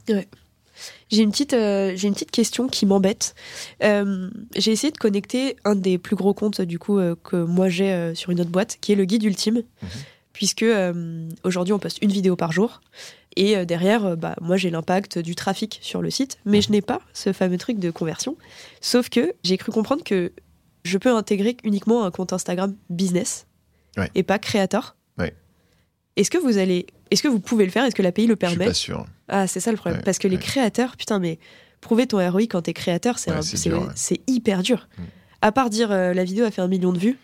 J'ai 1.10 1.22
une 1.22 1.30
petite, 1.30 1.52
euh, 1.52 1.92
j'ai 1.94 2.08
une 2.08 2.14
petite 2.14 2.30
question 2.30 2.68
qui 2.68 2.86
m'embête. 2.86 3.34
Euh, 3.82 4.30
j'ai 4.56 4.72
essayé 4.72 4.90
de 4.90 4.98
connecter 4.98 5.56
un 5.64 5.74
des 5.74 5.98
plus 5.98 6.16
gros 6.16 6.34
comptes 6.34 6.60
du 6.60 6.78
coup 6.78 6.98
euh, 6.98 7.14
que 7.22 7.36
moi 7.36 7.68
j'ai 7.68 8.14
sur 8.14 8.30
une 8.30 8.40
autre 8.40 8.50
boîte, 8.50 8.78
qui 8.80 8.92
est 8.92 8.94
le 8.94 9.04
guide 9.04 9.22
ultime, 9.24 9.62
mhm. 9.82 9.88
puisque 10.32 10.64
aujourd'hui 11.44 11.72
on 11.72 11.78
poste 11.78 11.98
une 12.02 12.12
vidéo 12.12 12.36
par 12.36 12.52
jour. 12.52 12.80
Et 13.34 13.64
derrière, 13.64 14.16
bah, 14.16 14.36
moi 14.42 14.58
j'ai 14.58 14.70
l'impact 14.70 15.18
du 15.18 15.34
trafic 15.34 15.78
sur 15.80 16.02
le 16.02 16.10
site, 16.10 16.38
mais 16.44 16.58
mhm. 16.58 16.62
je 16.62 16.70
n'ai 16.70 16.82
pas 16.82 17.00
ce 17.14 17.32
fameux 17.32 17.58
truc 17.58 17.78
de 17.78 17.90
conversion. 17.90 18.36
Sauf 18.80 19.08
que 19.08 19.34
j'ai 19.42 19.56
cru 19.56 19.72
comprendre 19.72 20.04
que 20.04 20.32
je 20.84 20.98
peux 20.98 21.14
intégrer 21.14 21.56
uniquement 21.64 22.04
un 22.04 22.10
compte 22.10 22.32
Instagram 22.32 22.74
business 22.90 23.46
et 24.14 24.22
pas 24.22 24.38
créateur. 24.38 24.96
Est-ce 26.16 26.30
que 26.30 26.38
vous 26.38 26.58
allez, 26.58 26.86
est-ce 27.12 27.22
que 27.22 27.28
vous 27.28 27.40
pouvez 27.40 27.64
le 27.64 27.70
faire? 27.70 27.84
Est-ce 27.84 27.94
que 27.94 28.02
l'API 28.02 28.26
le 28.26 28.36
permet 28.36 28.68
Je 28.68 28.72
suis 28.72 28.92
pas 28.92 29.02
sûr. 29.02 29.06
Ah, 29.28 29.46
c'est 29.46 29.60
ça 29.60 29.70
le 29.70 29.76
problème. 29.76 30.02
Parce 30.04 30.18
que 30.18 30.28
les 30.28 30.38
créateurs, 30.38 30.96
putain, 30.96 31.18
mais 31.18 31.38
prouver 31.80 32.06
ton 32.06 32.18
ROI 32.30 32.42
quand 32.42 32.62
t'es 32.62 32.72
créateur, 32.72 33.18
c'est 33.18 34.20
hyper 34.26 34.62
dur. 34.62 34.88
Mm. 34.98 35.02
À 35.42 35.52
part 35.52 35.70
dire 35.70 35.90
euh, 35.90 36.14
la 36.14 36.24
vidéo 36.24 36.44
a 36.44 36.50
fait 36.50 36.62
un 36.62 36.68
million 36.68 36.92
de 36.92 36.98
vues. 36.98 37.18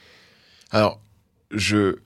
Alors, 0.70 1.00
je 1.52 1.96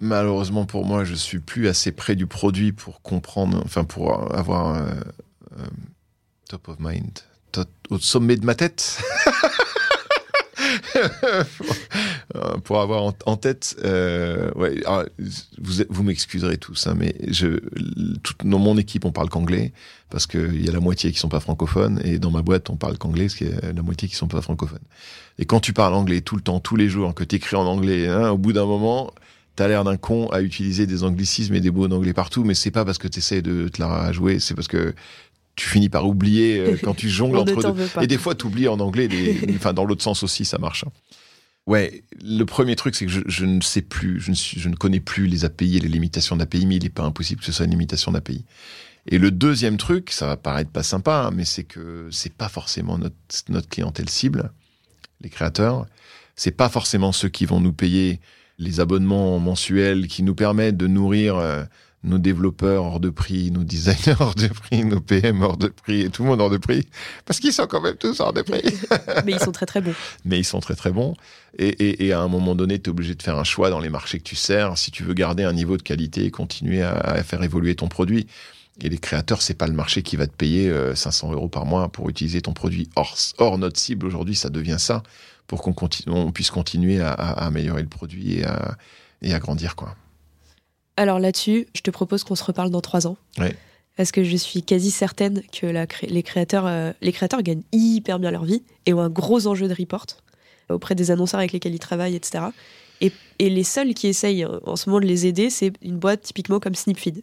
malheureusement 0.00 0.64
pour 0.66 0.84
moi, 0.84 1.04
je 1.04 1.14
suis 1.14 1.40
plus 1.40 1.68
assez 1.68 1.92
près 1.92 2.16
du 2.16 2.26
produit 2.26 2.72
pour 2.72 3.02
comprendre, 3.02 3.60
enfin 3.64 3.84
pour 3.84 4.34
avoir 4.34 4.76
euh, 4.76 4.90
euh, 5.58 5.64
top 6.48 6.68
of 6.68 6.76
mind, 6.78 7.20
au 7.90 7.98
sommet 7.98 8.36
de 8.36 8.44
ma 8.44 8.54
tête. 8.54 9.02
Euh, 12.34 12.58
pour 12.58 12.80
avoir 12.80 13.14
en, 13.24 13.36
tête, 13.36 13.76
euh, 13.84 14.50
ouais, 14.56 14.82
ah, 14.84 15.04
vous, 15.58 15.84
vous 15.88 16.02
m'excuserez 16.02 16.58
tous, 16.58 16.86
hein, 16.86 16.94
mais 16.98 17.14
je, 17.28 17.60
toute, 18.22 18.44
dans 18.44 18.58
mon 18.58 18.76
équipe, 18.76 19.04
on 19.04 19.12
parle 19.12 19.28
qu'anglais 19.30 19.72
parce 20.10 20.26
qu'il 20.26 20.64
y 20.64 20.68
a 20.68 20.72
la 20.72 20.80
moitié 20.80 21.12
qui 21.12 21.18
sont 21.18 21.28
pas 21.28 21.40
francophones 21.40 22.00
et 22.04 22.18
dans 22.18 22.30
ma 22.30 22.42
boîte, 22.42 22.68
on 22.68 22.76
parle 22.76 22.98
qu'anglais, 22.98 23.24
parce 23.24 23.36
qu'il 23.36 23.50
y 23.50 23.52
a 23.52 23.72
la 23.72 23.82
moitié 23.82 24.08
qui 24.08 24.16
sont 24.16 24.28
pas 24.28 24.42
francophones. 24.42 24.84
Et 25.38 25.44
quand 25.46 25.60
tu 25.60 25.72
parles 25.72 25.94
anglais 25.94 26.20
tout 26.20 26.36
le 26.36 26.42
temps, 26.42 26.60
tous 26.60 26.76
les 26.76 26.88
jours, 26.88 27.14
que 27.14 27.24
tu 27.24 27.36
écris 27.36 27.56
en 27.56 27.64
anglais, 27.66 28.08
hein, 28.08 28.30
au 28.30 28.38
bout 28.38 28.52
d'un 28.52 28.66
moment, 28.66 29.12
t'as 29.56 29.68
l'air 29.68 29.84
d'un 29.84 29.96
con 29.96 30.28
à 30.28 30.42
utiliser 30.42 30.86
des 30.86 31.02
anglicismes 31.02 31.54
et 31.54 31.60
des 31.60 31.70
mots 31.70 31.88
d'anglais 31.88 32.12
partout, 32.12 32.44
mais 32.44 32.54
c'est 32.54 32.70
pas 32.70 32.84
parce 32.84 32.98
que 32.98 33.08
tu 33.08 33.18
essaies 33.18 33.42
de 33.42 33.68
te 33.68 33.80
la 33.80 34.12
jouer, 34.12 34.38
c'est 34.38 34.54
parce 34.54 34.68
que 34.68 34.94
tu 35.56 35.68
finis 35.68 35.88
par 35.88 36.06
oublier 36.06 36.58
euh, 36.58 36.76
quand 36.82 36.94
tu 36.94 37.08
jongles 37.08 37.38
entre 37.38 37.72
deux. 37.72 38.02
Et 38.02 38.06
des 38.06 38.18
fois, 38.18 38.34
tu 38.34 38.46
oublies 38.46 38.68
en 38.68 38.78
anglais, 38.78 39.08
des... 39.08 39.38
enfin, 39.56 39.72
dans 39.72 39.84
l'autre 39.84 40.02
sens 40.02 40.22
aussi, 40.22 40.44
ça 40.44 40.58
marche. 40.58 40.84
Hein. 40.86 40.92
Ouais, 41.66 42.04
le 42.22 42.44
premier 42.44 42.76
truc, 42.76 42.94
c'est 42.94 43.06
que 43.06 43.12
je, 43.26 43.44
ne 43.44 43.60
sais 43.60 43.82
plus, 43.82 44.20
je 44.20 44.30
ne, 44.30 44.36
je 44.36 44.68
ne 44.68 44.76
connais 44.76 45.00
plus 45.00 45.26
les 45.26 45.44
API 45.44 45.78
et 45.78 45.80
les 45.80 45.88
limitations 45.88 46.36
d'API, 46.36 46.64
mais 46.64 46.76
il 46.76 46.84
n'est 46.84 46.90
pas 46.90 47.02
impossible 47.02 47.40
que 47.40 47.46
ce 47.46 47.50
soit 47.50 47.64
une 47.64 47.72
limitation 47.72 48.12
d'API. 48.12 48.44
Et 49.08 49.18
le 49.18 49.32
deuxième 49.32 49.76
truc, 49.76 50.12
ça 50.12 50.26
va 50.26 50.36
paraître 50.36 50.70
pas 50.70 50.84
sympa, 50.84 51.26
hein, 51.26 51.30
mais 51.34 51.44
c'est 51.44 51.64
que 51.64 52.08
c'est 52.12 52.32
pas 52.32 52.48
forcément 52.48 52.98
notre, 52.98 53.16
notre 53.48 53.68
clientèle 53.68 54.08
cible, 54.08 54.52
les 55.20 55.28
créateurs. 55.28 55.86
C'est 56.36 56.52
pas 56.52 56.68
forcément 56.68 57.10
ceux 57.10 57.28
qui 57.28 57.46
vont 57.46 57.60
nous 57.60 57.72
payer 57.72 58.20
les 58.58 58.80
abonnements 58.80 59.38
mensuels 59.38 60.06
qui 60.06 60.22
nous 60.22 60.34
permettent 60.34 60.76
de 60.76 60.86
nourrir 60.86 61.36
euh, 61.36 61.64
nos 62.06 62.18
développeurs 62.18 62.84
hors 62.84 63.00
de 63.00 63.10
prix, 63.10 63.50
nos 63.50 63.64
designers 63.64 64.16
hors 64.20 64.34
de 64.34 64.46
prix, 64.46 64.84
nos 64.84 65.00
PM 65.00 65.42
hors 65.42 65.56
de 65.56 65.68
prix 65.68 66.02
et 66.02 66.10
tout 66.10 66.22
le 66.22 66.28
monde 66.30 66.40
hors 66.40 66.50
de 66.50 66.56
prix, 66.56 66.86
parce 67.24 67.40
qu'ils 67.40 67.52
sont 67.52 67.66
quand 67.66 67.80
même 67.80 67.96
tous 67.96 68.20
hors 68.20 68.32
de 68.32 68.42
prix. 68.42 68.62
Mais 69.24 69.32
ils 69.32 69.40
sont 69.40 69.52
très 69.52 69.66
très 69.66 69.80
bons. 69.80 69.94
Mais 70.24 70.38
ils 70.38 70.44
sont 70.44 70.60
très 70.60 70.74
très 70.74 70.92
bons. 70.92 71.14
Et, 71.58 72.12
à 72.12 72.20
un 72.20 72.28
moment 72.28 72.54
donné, 72.54 72.78
tu 72.78 72.88
es 72.88 72.90
obligé 72.90 73.14
de 73.14 73.22
faire 73.22 73.38
un 73.38 73.44
choix 73.44 73.70
dans 73.70 73.80
les 73.80 73.88
marchés 73.88 74.18
que 74.18 74.24
tu 74.24 74.36
sers 74.36 74.76
si 74.76 74.90
tu 74.90 75.02
veux 75.04 75.14
garder 75.14 75.42
un 75.42 75.54
niveau 75.54 75.76
de 75.76 75.82
qualité 75.82 76.24
et 76.24 76.30
continuer 76.30 76.82
à, 76.82 77.22
faire 77.22 77.42
évoluer 77.42 77.74
ton 77.74 77.88
produit. 77.88 78.26
Et 78.82 78.90
les 78.90 78.98
créateurs, 78.98 79.40
c'est 79.40 79.54
pas 79.54 79.66
le 79.66 79.72
marché 79.72 80.02
qui 80.02 80.16
va 80.16 80.26
te 80.26 80.34
payer 80.34 80.70
500 80.94 81.30
euh, 81.30 81.32
euros 81.32 81.48
par 81.48 81.64
mois 81.64 81.88
pour 81.88 82.10
utiliser 82.10 82.42
ton 82.42 82.52
produit. 82.52 82.90
Or, 82.94 83.16
or 83.38 83.56
notre 83.56 83.80
cible 83.80 84.04
aujourd'hui, 84.04 84.34
ça 84.34 84.50
devient 84.50 84.76
ça 84.78 85.02
pour 85.46 85.62
qu'on 85.62 85.74
on 86.08 86.30
puisse 86.30 86.50
continuer 86.50 87.00
à, 87.00 87.12
améliorer 87.12 87.80
le 87.80 87.88
produit 87.88 88.40
et 88.40 88.44
à, 88.44 88.76
et 89.22 89.32
à 89.32 89.38
grandir, 89.38 89.76
quoi. 89.76 89.96
Alors 90.96 91.18
là-dessus, 91.18 91.66
je 91.74 91.82
te 91.82 91.90
propose 91.90 92.24
qu'on 92.24 92.34
se 92.34 92.44
reparle 92.44 92.70
dans 92.70 92.80
trois 92.80 93.06
ans. 93.06 93.16
Parce 93.96 94.12
que 94.12 94.24
je 94.24 94.36
suis 94.36 94.62
quasi 94.62 94.90
certaine 94.90 95.42
que 95.52 95.66
les, 96.06 96.22
créateurs, 96.22 96.66
euh, 96.66 96.92
les 97.00 97.12
créateurs 97.12 97.42
gagnent 97.42 97.62
hyper 97.72 98.18
bien 98.18 98.30
leur 98.30 98.44
vie 98.44 98.62
et 98.84 98.92
ont 98.92 99.00
un 99.00 99.08
gros 99.08 99.46
enjeu 99.46 99.68
de 99.68 99.74
report 99.74 100.06
auprès 100.68 100.94
des 100.94 101.10
annonceurs 101.10 101.38
avec 101.38 101.52
lesquels 101.52 101.74
ils 101.74 101.78
travaillent, 101.78 102.16
etc. 102.16 102.44
Et, 103.00 103.12
les 103.38 103.64
seuls 103.64 103.94
qui 103.94 104.08
essayent 104.08 104.44
euh, 104.44 104.58
en 104.64 104.76
ce 104.76 104.88
moment 104.88 105.00
de 105.00 105.06
les 105.06 105.26
aider, 105.26 105.50
c'est 105.50 105.72
une 105.82 105.98
boîte 105.98 106.22
typiquement 106.22 106.60
comme 106.60 106.74
Snipfeed. 106.74 107.22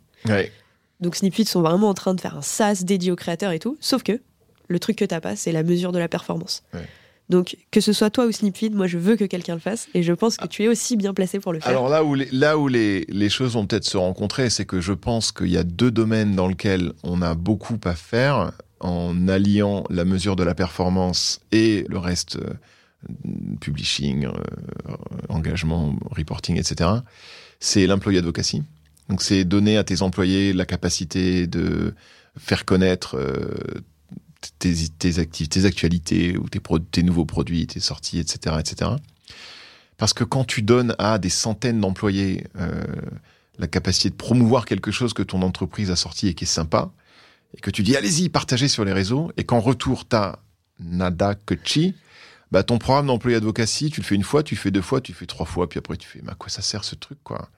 Donc 0.99 1.15
Snipfeed 1.15 1.49
sont 1.49 1.61
vraiment 1.61 1.89
en 1.89 1.93
train 1.93 2.13
de 2.13 2.21
faire 2.21 2.38
un 2.38 2.41
SaaS 2.41 2.84
dédié 2.84 3.11
aux 3.11 3.15
créateurs 3.15 3.51
et 3.51 3.59
tout. 3.59 3.78
Sauf 3.82 4.03
que 4.03 4.21
le 4.67 4.80
truc 4.80 4.97
que 4.97 5.05
tu 5.05 5.13
n'as 5.13 5.21
pas, 5.21 5.36
c'est 5.36 5.51
la 5.51 5.63
mesure 5.63 5.91
de 5.91 5.99
la 5.99 6.07
performance. 6.07 6.63
Donc, 7.30 7.57
que 7.71 7.82
ce 7.82 7.93
soit 7.93 8.09
toi 8.09 8.26
ou 8.26 8.32
Snipfeed, 8.32 8.76
moi, 8.76 8.88
je 8.88 8.97
veux 8.97 9.15
que 9.15 9.24
quelqu'un 9.24 9.53
le 9.53 9.59
fasse 9.59 9.88
et 9.93 10.03
je 10.03 10.13
pense 10.13 10.38
que 10.38 10.45
tu 10.47 10.63
es 10.63 10.67
aussi 10.67 10.97
bien 10.97 11.13
placé 11.13 11.39
pour 11.39 11.53
le 11.53 11.59
faire. 11.59 11.69
Alors 11.69 11.89
là 11.89 12.03
où 12.03 12.15
les, 12.15 12.28
là 12.32 12.57
où 12.57 12.67
les, 12.67 13.05
les 13.07 13.30
choses 13.30 13.53
vont 13.53 13.65
peut-être 13.65 13.86
se 13.86 13.97
rencontrer, 13.97 14.49
c'est 14.49 14.65
que 14.65 14.82
je 14.82 14.93
pense 14.93 15.32
qu'il 15.32 15.49
y 15.49 15.57
a 15.57 15.63
deux 15.63 15.91
domaines 15.91 16.36
dans 16.36 16.47
lesquels 16.47 16.91
on 17.03 17.21
a 17.21 17.34
beaucoup 17.34 17.80
à 17.86 17.95
faire 17.95 18.51
en 18.82 19.28
alliant 19.30 19.86
la 19.89 20.03
mesure 20.03 20.36
de 20.36 20.43
la 20.43 20.53
performance 20.53 21.39
et 21.53 21.86
le 21.88 21.97
reste, 21.97 22.36
euh, 22.36 22.53
publishing, 23.61 24.26
euh, 24.26 24.32
engagement, 25.30 25.95
reporting, 26.11 26.57
etc. 26.57 26.89
C'est 27.59 27.88
l'employé 27.88 28.19
advocacy. 28.19 28.63
Donc, 29.09 29.21
c'est 29.21 29.45
donner 29.45 29.78
à 29.78 29.84
tes 29.84 30.01
employés 30.01 30.53
la 30.53 30.65
capacité 30.65 31.47
de 31.47 31.93
faire 32.38 32.65
connaître 32.65 33.17
euh, 33.17 33.82
tes, 34.59 34.73
tes, 34.99 35.47
tes 35.47 35.65
actualités 35.65 36.37
ou 36.37 36.49
tes, 36.49 36.59
tes 36.91 37.03
nouveaux 37.03 37.25
produits, 37.25 37.67
tes 37.67 37.79
sorties, 37.79 38.19
etc., 38.19 38.57
etc. 38.59 38.91
Parce 39.97 40.13
que 40.13 40.23
quand 40.23 40.43
tu 40.43 40.61
donnes 40.61 40.95
à 40.99 41.17
des 41.17 41.29
centaines 41.29 41.79
d'employés 41.79 42.45
euh, 42.59 42.83
la 43.59 43.67
capacité 43.67 44.09
de 44.09 44.15
promouvoir 44.15 44.65
quelque 44.65 44.91
chose 44.91 45.13
que 45.13 45.23
ton 45.23 45.41
entreprise 45.41 45.91
a 45.91 45.95
sorti 45.95 46.27
et 46.27 46.33
qui 46.33 46.45
est 46.45 46.47
sympa, 46.47 46.91
et 47.55 47.61
que 47.61 47.69
tu 47.69 47.83
dis 47.83 47.95
allez-y, 47.95 48.29
partagez 48.29 48.67
sur 48.67 48.83
les 48.83 48.93
réseaux, 48.93 49.31
et 49.37 49.43
qu'en 49.43 49.59
retour, 49.59 50.05
t'as 50.05 50.37
nada 50.79 51.35
que 51.35 51.55
chi, 51.63 51.95
bah 52.51 52.63
ton 52.63 52.77
programme 52.77 53.07
d'employé 53.07 53.37
advocacy, 53.37 53.89
tu 53.89 54.01
le 54.01 54.05
fais 54.05 54.15
une 54.15 54.23
fois, 54.23 54.43
tu 54.43 54.55
le 54.55 54.59
fais 54.59 54.71
deux 54.71 54.81
fois, 54.81 55.01
tu 55.01 55.11
le 55.11 55.17
fais 55.17 55.25
trois 55.25 55.45
fois, 55.45 55.69
puis 55.69 55.79
après 55.79 55.97
tu 55.97 56.07
fais, 56.07 56.19
mais 56.23 56.31
à 56.31 56.35
quoi 56.35 56.49
ça 56.49 56.61
sert 56.61 56.83
ce 56.83 56.95
truc, 56.95 57.19
quoi? 57.23 57.49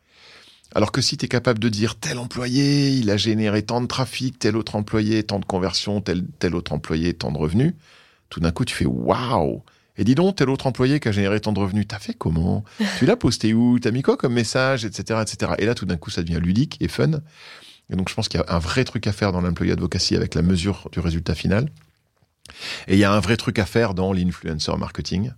Alors 0.73 0.91
que 0.91 1.01
si 1.01 1.17
tu 1.17 1.25
es 1.25 1.27
capable 1.27 1.59
de 1.59 1.69
dire 1.69 1.95
tel 1.95 2.17
employé, 2.17 2.91
il 2.91 3.09
a 3.09 3.17
généré 3.17 3.61
tant 3.63 3.81
de 3.81 3.87
trafic, 3.87 4.39
tel 4.39 4.57
autre 4.57 4.75
employé, 4.75 5.23
tant 5.23 5.39
de 5.39 5.45
conversions, 5.45 6.01
tel, 6.01 6.25
tel 6.39 6.55
autre 6.55 6.73
employé, 6.73 7.13
tant 7.13 7.31
de 7.31 7.37
revenus, 7.37 7.73
tout 8.29 8.39
d'un 8.39 8.51
coup 8.51 8.65
tu 8.65 8.75
fais 8.75 8.85
waouh 8.85 9.63
Et 9.97 10.03
dis 10.03 10.15
donc, 10.15 10.37
tel 10.37 10.49
autre 10.49 10.67
employé 10.67 10.99
qui 10.99 11.07
a 11.07 11.11
généré 11.11 11.39
tant 11.39 11.53
de 11.53 11.59
revenus, 11.59 11.87
t'as 11.87 11.99
fait 11.99 12.13
comment? 12.13 12.63
Tu 12.99 13.05
l'as 13.05 13.15
posté 13.15 13.53
où? 13.53 13.79
T'as 13.79 13.91
mis 13.91 14.01
quoi 14.01 14.17
comme 14.17 14.33
message, 14.33 14.85
etc., 14.85 15.21
etc. 15.21 15.53
Et 15.59 15.65
là, 15.65 15.75
tout 15.75 15.85
d'un 15.85 15.97
coup, 15.97 16.09
ça 16.09 16.23
devient 16.23 16.39
ludique 16.41 16.77
et 16.81 16.87
fun. 16.87 17.11
Et 17.89 17.95
donc, 17.95 18.09
je 18.09 18.15
pense 18.15 18.27
qu'il 18.27 18.39
y 18.39 18.43
a 18.43 18.55
un 18.55 18.59
vrai 18.59 18.83
truc 18.83 19.05
à 19.07 19.11
faire 19.13 19.31
dans 19.31 19.41
l'employé 19.41 19.73
advocacy 19.73 20.15
avec 20.15 20.33
la 20.33 20.41
mesure 20.41 20.89
du 20.91 20.99
résultat 20.99 21.35
final. 21.35 21.69
Et 22.87 22.93
il 22.93 22.99
y 22.99 23.03
a 23.03 23.11
un 23.11 23.19
vrai 23.19 23.37
truc 23.37 23.59
à 23.59 23.65
faire 23.65 23.93
dans 23.93 24.11
l'influencer 24.11 24.75
marketing. 24.77 25.31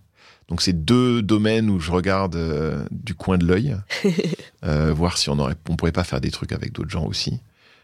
Donc 0.48 0.62
c'est 0.62 0.86
deux 0.86 1.22
domaines 1.22 1.70
où 1.70 1.80
je 1.80 1.92
regarde 1.92 2.36
euh, 2.36 2.86
du 2.92 3.16
coin 3.16 3.38
de 3.38 3.46
l'œil, 3.46 3.76
euh, 4.66 4.94
voir 4.94 5.18
si 5.18 5.30
on 5.30 5.38
aurait, 5.40 5.56
on 5.68 5.76
pourrait 5.76 5.92
pas 5.92 6.06
faire 6.06 6.22
des 6.22 6.32
trucs 6.32 6.54
avec 6.54 6.72
d'autres 6.72 6.90
gens 6.90 7.06
aussi. 7.06 7.42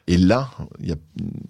Et 0.08 0.18
là, 0.18 0.50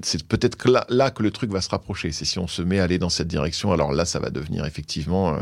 c'est 0.03 0.23
peut-être 0.27 0.69
là, 0.69 0.85
là, 0.89 1.09
que 1.09 1.23
le 1.23 1.31
truc 1.31 1.51
va 1.51 1.61
se 1.61 1.69
rapprocher. 1.69 2.11
C'est 2.11 2.25
si 2.25 2.37
on 2.37 2.47
se 2.47 2.61
met 2.61 2.79
à 2.79 2.83
aller 2.83 2.99
dans 2.99 3.09
cette 3.09 3.27
direction, 3.27 3.71
alors 3.71 3.91
là, 3.91 4.05
ça 4.05 4.19
va 4.19 4.29
devenir 4.29 4.65
effectivement 4.65 5.33
euh, 5.33 5.39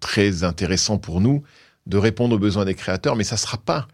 très 0.00 0.42
intéressant 0.42 0.96
pour 0.96 1.20
nous 1.20 1.42
de 1.86 1.98
répondre 1.98 2.34
aux 2.34 2.38
besoins 2.38 2.64
des 2.64 2.74
créateurs, 2.74 3.14
mais 3.14 3.24
ça 3.24 3.36
sera 3.36 3.58
pas 3.58 3.88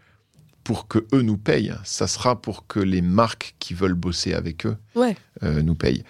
pour 0.63 0.87
que 0.87 1.05
eux 1.13 1.21
nous 1.21 1.37
payent, 1.37 1.73
ça 1.83 2.07
sera 2.07 2.41
pour 2.41 2.67
que 2.67 2.79
les 2.79 3.01
marques 3.01 3.55
qui 3.59 3.73
veulent 3.73 3.95
bosser 3.95 4.33
avec 4.33 4.65
eux 4.65 4.77
ouais. 4.95 5.17
nous 5.41 5.75
payent. 5.75 6.05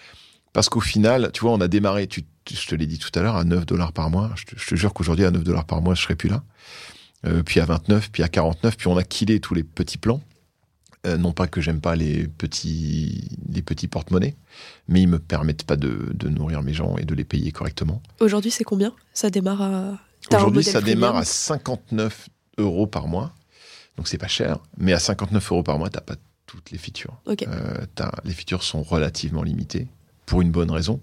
Parce 0.53 0.69
qu'au 0.69 0.79
final, 0.79 1.31
tu 1.33 1.41
vois, 1.41 1.51
on 1.53 1.59
a 1.59 1.67
démarré, 1.67 2.05
tu 2.05 2.23
je 2.49 2.67
te 2.67 2.75
l'ai 2.75 2.85
dit 2.87 2.99
tout 2.99 3.11
à 3.17 3.21
l'heure, 3.21 3.35
à 3.35 3.43
9 3.43 3.65
dollars 3.65 3.93
par 3.93 4.09
mois. 4.09 4.31
Je 4.35 4.45
te, 4.45 4.59
je 4.59 4.67
te 4.67 4.75
jure 4.75 4.93
qu'aujourd'hui, 4.93 5.25
à 5.25 5.31
9 5.31 5.43
dollars 5.43 5.65
par 5.65 5.81
mois, 5.81 5.95
je 5.95 6.01
serais 6.01 6.15
plus 6.15 6.29
là. 6.29 6.43
Euh, 7.25 7.43
puis 7.43 7.59
à 7.59 7.65
29, 7.65 8.11
puis 8.11 8.23
à 8.23 8.27
49, 8.27 8.77
puis 8.77 8.87
on 8.87 8.97
a 8.97 9.03
killé 9.03 9.39
tous 9.39 9.53
les 9.53 9.63
petits 9.63 9.97
plans. 9.97 10.21
Euh, 11.05 11.17
non 11.17 11.33
pas 11.33 11.47
que 11.47 11.59
j'aime 11.59 11.81
pas 11.81 11.95
les 11.95 12.27
petits, 12.27 13.27
les 13.49 13.61
petits 13.61 13.89
porte-monnaies, 13.89 14.35
mais 14.87 15.01
ils 15.01 15.07
me 15.07 15.19
permettent 15.19 15.63
pas 15.65 15.75
de, 15.75 16.11
de 16.13 16.29
nourrir 16.29 16.63
mes 16.63 16.73
gens 16.73 16.95
et 16.97 17.03
de 17.03 17.13
les 17.13 17.25
payer 17.25 17.51
correctement. 17.51 18.01
Aujourd'hui, 18.21 18.51
c'est 18.51 18.63
combien? 18.63 18.93
Ça 19.13 19.29
démarre 19.29 19.61
à. 19.61 19.99
Aujourd'hui, 20.31 20.63
ça 20.63 20.79
démarre 20.81 21.17
à 21.17 21.25
59 21.25 22.29
euros 22.57 22.87
par 22.87 23.07
mois. 23.07 23.33
Donc 23.97 24.07
c'est 24.07 24.17
pas 24.17 24.29
cher, 24.29 24.59
mais 24.77 24.93
à 24.93 24.99
59 24.99 25.51
euros 25.51 25.63
par 25.63 25.77
mois, 25.77 25.89
t'as 25.89 26.01
pas 26.01 26.15
toutes 26.45 26.71
les 26.71 26.77
features. 26.77 27.17
Ok. 27.25 27.43
Euh, 27.47 27.85
les 28.23 28.33
features 28.33 28.63
sont 28.63 28.81
relativement 28.81 29.43
limitées 29.43 29.87
pour 30.25 30.41
une 30.41 30.51
bonne 30.51 30.71
raison. 30.71 31.01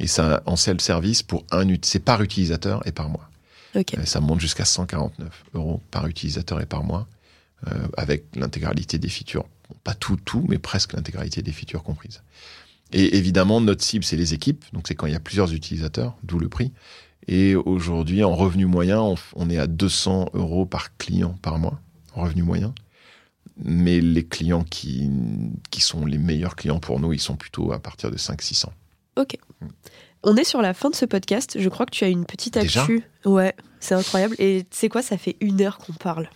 Et 0.00 0.06
ça, 0.06 0.42
en 0.46 0.56
self-service, 0.56 1.22
pour 1.22 1.44
un, 1.50 1.66
c'est 1.82 2.00
par 2.00 2.22
utilisateur 2.22 2.86
et 2.86 2.92
par 2.92 3.08
mois. 3.08 3.28
Euh, 3.76 4.04
ça 4.04 4.20
monte 4.20 4.40
jusqu'à 4.40 4.64
149 4.64 5.44
euros 5.54 5.80
par 5.90 6.06
utilisateur 6.06 6.60
et 6.60 6.66
par 6.66 6.84
mois, 6.84 7.06
euh, 7.68 7.88
avec 7.96 8.24
l'intégralité 8.34 8.98
des 8.98 9.08
features. 9.08 9.46
Pas 9.84 9.94
tout, 9.94 10.16
tout, 10.16 10.44
mais 10.48 10.58
presque 10.58 10.92
l'intégralité 10.92 11.42
des 11.42 11.52
features 11.52 11.82
comprises. 11.82 12.22
Et 12.92 13.16
évidemment, 13.16 13.60
notre 13.60 13.82
cible, 13.82 14.04
c'est 14.04 14.16
les 14.16 14.34
équipes. 14.34 14.64
Donc, 14.72 14.88
c'est 14.88 14.94
quand 14.94 15.06
il 15.06 15.12
y 15.12 15.16
a 15.16 15.20
plusieurs 15.20 15.52
utilisateurs, 15.52 16.16
d'où 16.22 16.38
le 16.38 16.48
prix. 16.48 16.72
Et 17.28 17.54
aujourd'hui, 17.54 18.24
en 18.24 18.34
revenu 18.34 18.66
moyen, 18.66 19.14
on, 19.36 19.50
est 19.50 19.58
à 19.58 19.66
200 19.66 20.30
euros 20.34 20.66
par 20.66 20.96
client 20.96 21.38
par 21.40 21.58
mois, 21.58 21.80
en 22.14 22.22
revenu 22.22 22.42
moyen. 22.42 22.74
Mais 23.62 24.00
les 24.00 24.24
clients 24.24 24.64
qui, 24.64 25.08
qui 25.70 25.80
sont 25.80 26.04
les 26.04 26.18
meilleurs 26.18 26.56
clients 26.56 26.80
pour 26.80 27.00
nous, 27.00 27.12
ils 27.12 27.20
sont 27.20 27.36
plutôt 27.36 27.72
à 27.72 27.78
partir 27.78 28.10
de 28.10 28.16
500-600. 29.16 29.36
On 30.24 30.36
est 30.36 30.44
sur 30.44 30.62
la 30.62 30.72
fin 30.72 30.88
de 30.90 30.94
ce 30.94 31.04
podcast. 31.04 31.56
Je 31.58 31.68
crois 31.68 31.84
que 31.84 31.90
tu 31.90 32.04
as 32.04 32.08
une 32.08 32.24
petite 32.24 32.58
Déjà 32.58 32.82
actu. 32.82 33.02
Ouais, 33.24 33.54
c'est 33.80 33.94
incroyable. 33.94 34.36
Et 34.38 34.64
tu 34.70 34.76
sais 34.76 34.88
quoi, 34.88 35.02
ça 35.02 35.18
fait 35.18 35.36
une 35.40 35.60
heure 35.60 35.78
qu'on 35.78 35.92
parle. 35.94 36.28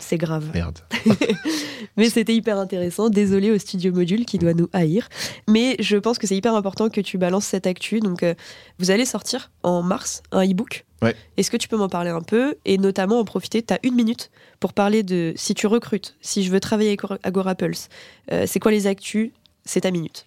C'est 0.00 0.18
grave. 0.18 0.50
Merde. 0.52 0.78
Mais 1.96 2.08
c'était 2.10 2.34
hyper 2.34 2.58
intéressant. 2.58 3.10
Désolé 3.10 3.50
au 3.50 3.58
studio 3.58 3.92
module 3.92 4.24
qui 4.24 4.38
doit 4.38 4.54
nous 4.54 4.68
haïr. 4.72 5.08
Mais 5.48 5.76
je 5.78 5.96
pense 5.96 6.18
que 6.18 6.26
c'est 6.26 6.36
hyper 6.36 6.54
important 6.54 6.88
que 6.88 7.00
tu 7.00 7.18
balances 7.18 7.46
cette 7.46 7.66
actu. 7.66 8.00
Donc, 8.00 8.22
euh, 8.22 8.34
vous 8.78 8.90
allez 8.90 9.04
sortir 9.04 9.50
en 9.62 9.82
mars 9.82 10.22
un 10.32 10.44
e-book. 10.44 10.84
Ouais. 11.02 11.14
Est-ce 11.36 11.50
que 11.50 11.56
tu 11.56 11.68
peux 11.68 11.76
m'en 11.76 11.88
parler 11.88 12.10
un 12.10 12.22
peu? 12.22 12.56
Et 12.64 12.78
notamment 12.78 13.20
en 13.20 13.24
profiter 13.24 13.62
Tu 13.62 13.72
as 13.72 13.78
une 13.82 13.94
minute 13.94 14.30
pour 14.58 14.72
parler 14.72 15.02
de 15.02 15.32
si 15.36 15.54
tu 15.54 15.66
recrutes, 15.66 16.16
si 16.20 16.42
je 16.42 16.50
veux 16.50 16.60
travailler 16.60 16.90
avec 16.90 17.02
Agora 17.22 17.54
Pulse, 17.54 17.88
euh, 18.32 18.44
c'est 18.46 18.58
quoi 18.58 18.70
les 18.70 18.86
actus? 18.86 19.30
C'est 19.64 19.82
ta 19.82 19.90
minute. 19.90 20.26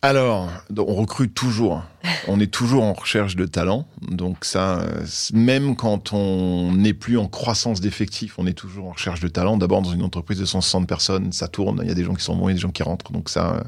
Alors, 0.00 0.48
on 0.76 0.94
recrute 0.94 1.34
toujours. 1.34 1.82
On 2.28 2.38
est 2.40 2.52
toujours 2.52 2.84
en 2.84 2.92
recherche 2.92 3.36
de 3.36 3.46
talent. 3.46 3.88
Donc 4.02 4.44
ça, 4.44 4.80
euh, 4.80 5.04
même 5.32 5.74
quand 5.76 6.12
on 6.12 6.72
n'est 6.72 6.92
plus 6.92 7.16
en 7.18 7.26
croissance 7.26 7.80
d'effectifs, 7.80 8.34
on 8.38 8.46
est 8.46 8.52
toujours 8.52 8.88
en 8.88 8.92
recherche 8.92 9.20
de 9.20 9.28
talent. 9.28 9.56
D'abord, 9.56 9.82
dans 9.82 9.92
une 9.92 10.02
entreprise 10.02 10.38
de 10.38 10.44
160 10.44 10.86
personnes, 10.86 11.32
ça 11.32 11.48
tourne. 11.48 11.80
Il 11.82 11.88
y 11.88 11.90
a 11.90 11.94
des 11.94 12.04
gens 12.04 12.14
qui 12.14 12.22
sont 12.24 12.36
bons 12.36 12.48
et 12.50 12.54
des 12.54 12.60
gens 12.60 12.70
qui 12.70 12.82
rentrent. 12.82 13.12
Donc 13.12 13.28
ça, 13.30 13.54
euh, 13.56 13.60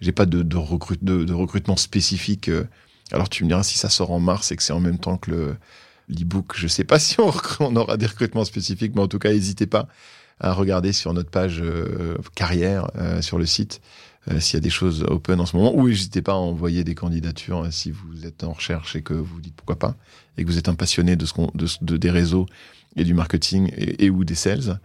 j'ai 0.00 0.12
pas 0.12 0.26
de, 0.26 0.42
de, 0.42 0.56
recrute- 0.56 1.04
de- 1.04 1.24
de 1.24 1.32
recrutement 1.34 1.76
spécifique. 1.76 2.48
euh. 2.48 2.64
Alors 3.12 3.28
tu 3.28 3.44
me 3.44 3.48
diras 3.48 3.62
si 3.62 3.78
ça 3.78 3.88
sort 3.90 4.10
en 4.10 4.20
mars 4.20 4.50
et 4.52 4.56
que 4.56 4.62
c'est 4.62 4.72
en 4.72 4.80
même 4.80 4.98
temps 4.98 5.16
que 5.18 5.30
le 5.30 5.56
l'e-book. 6.08 6.52
Je 6.56 6.68
sais 6.68 6.84
pas 6.84 6.98
si 7.00 7.16
on, 7.20 7.76
aura 7.76 7.96
des 7.96 8.06
recrutements 8.06 8.44
spécifiques, 8.44 8.92
mais 8.94 9.02
en 9.02 9.08
tout 9.08 9.18
cas, 9.18 9.30
n'hésitez 9.32 9.66
pas 9.66 9.88
à 10.40 10.52
regarder 10.52 10.92
sur 10.92 11.12
notre 11.14 11.30
page 11.30 11.60
euh, 11.60 12.16
carrière 12.36 12.88
euh, 12.96 13.20
sur 13.22 13.38
le 13.38 13.46
site 13.46 13.80
euh, 14.30 14.38
s'il 14.38 14.54
y 14.54 14.58
a 14.58 14.60
des 14.60 14.70
choses 14.70 15.04
open 15.08 15.40
en 15.40 15.46
ce 15.46 15.56
moment, 15.56 15.74
ou 15.74 15.88
n'hésitez 15.88 16.22
pas 16.22 16.32
à 16.32 16.36
envoyer 16.36 16.84
des 16.84 16.94
candidatures 16.94 17.66
si 17.72 17.90
vous 17.90 18.24
êtes 18.24 18.44
en 18.44 18.52
recherche 18.52 18.94
et 18.94 19.02
que 19.02 19.14
vous 19.14 19.40
dites 19.40 19.54
pourquoi 19.56 19.78
pas, 19.78 19.96
et 20.36 20.44
que 20.44 20.48
vous 20.50 20.58
êtes 20.58 20.68
un 20.68 20.74
passionné 20.76 21.16
de, 21.16 21.26
ce 21.26 21.32
qu'on- 21.32 21.50
de, 21.54 21.66
de- 21.82 21.96
des 21.96 22.10
réseaux 22.10 22.46
et 22.96 23.02
du 23.04 23.14
marketing 23.14 23.70
et, 23.76 24.10
ou 24.10 24.24
des 24.24 24.34
sales. 24.36 24.78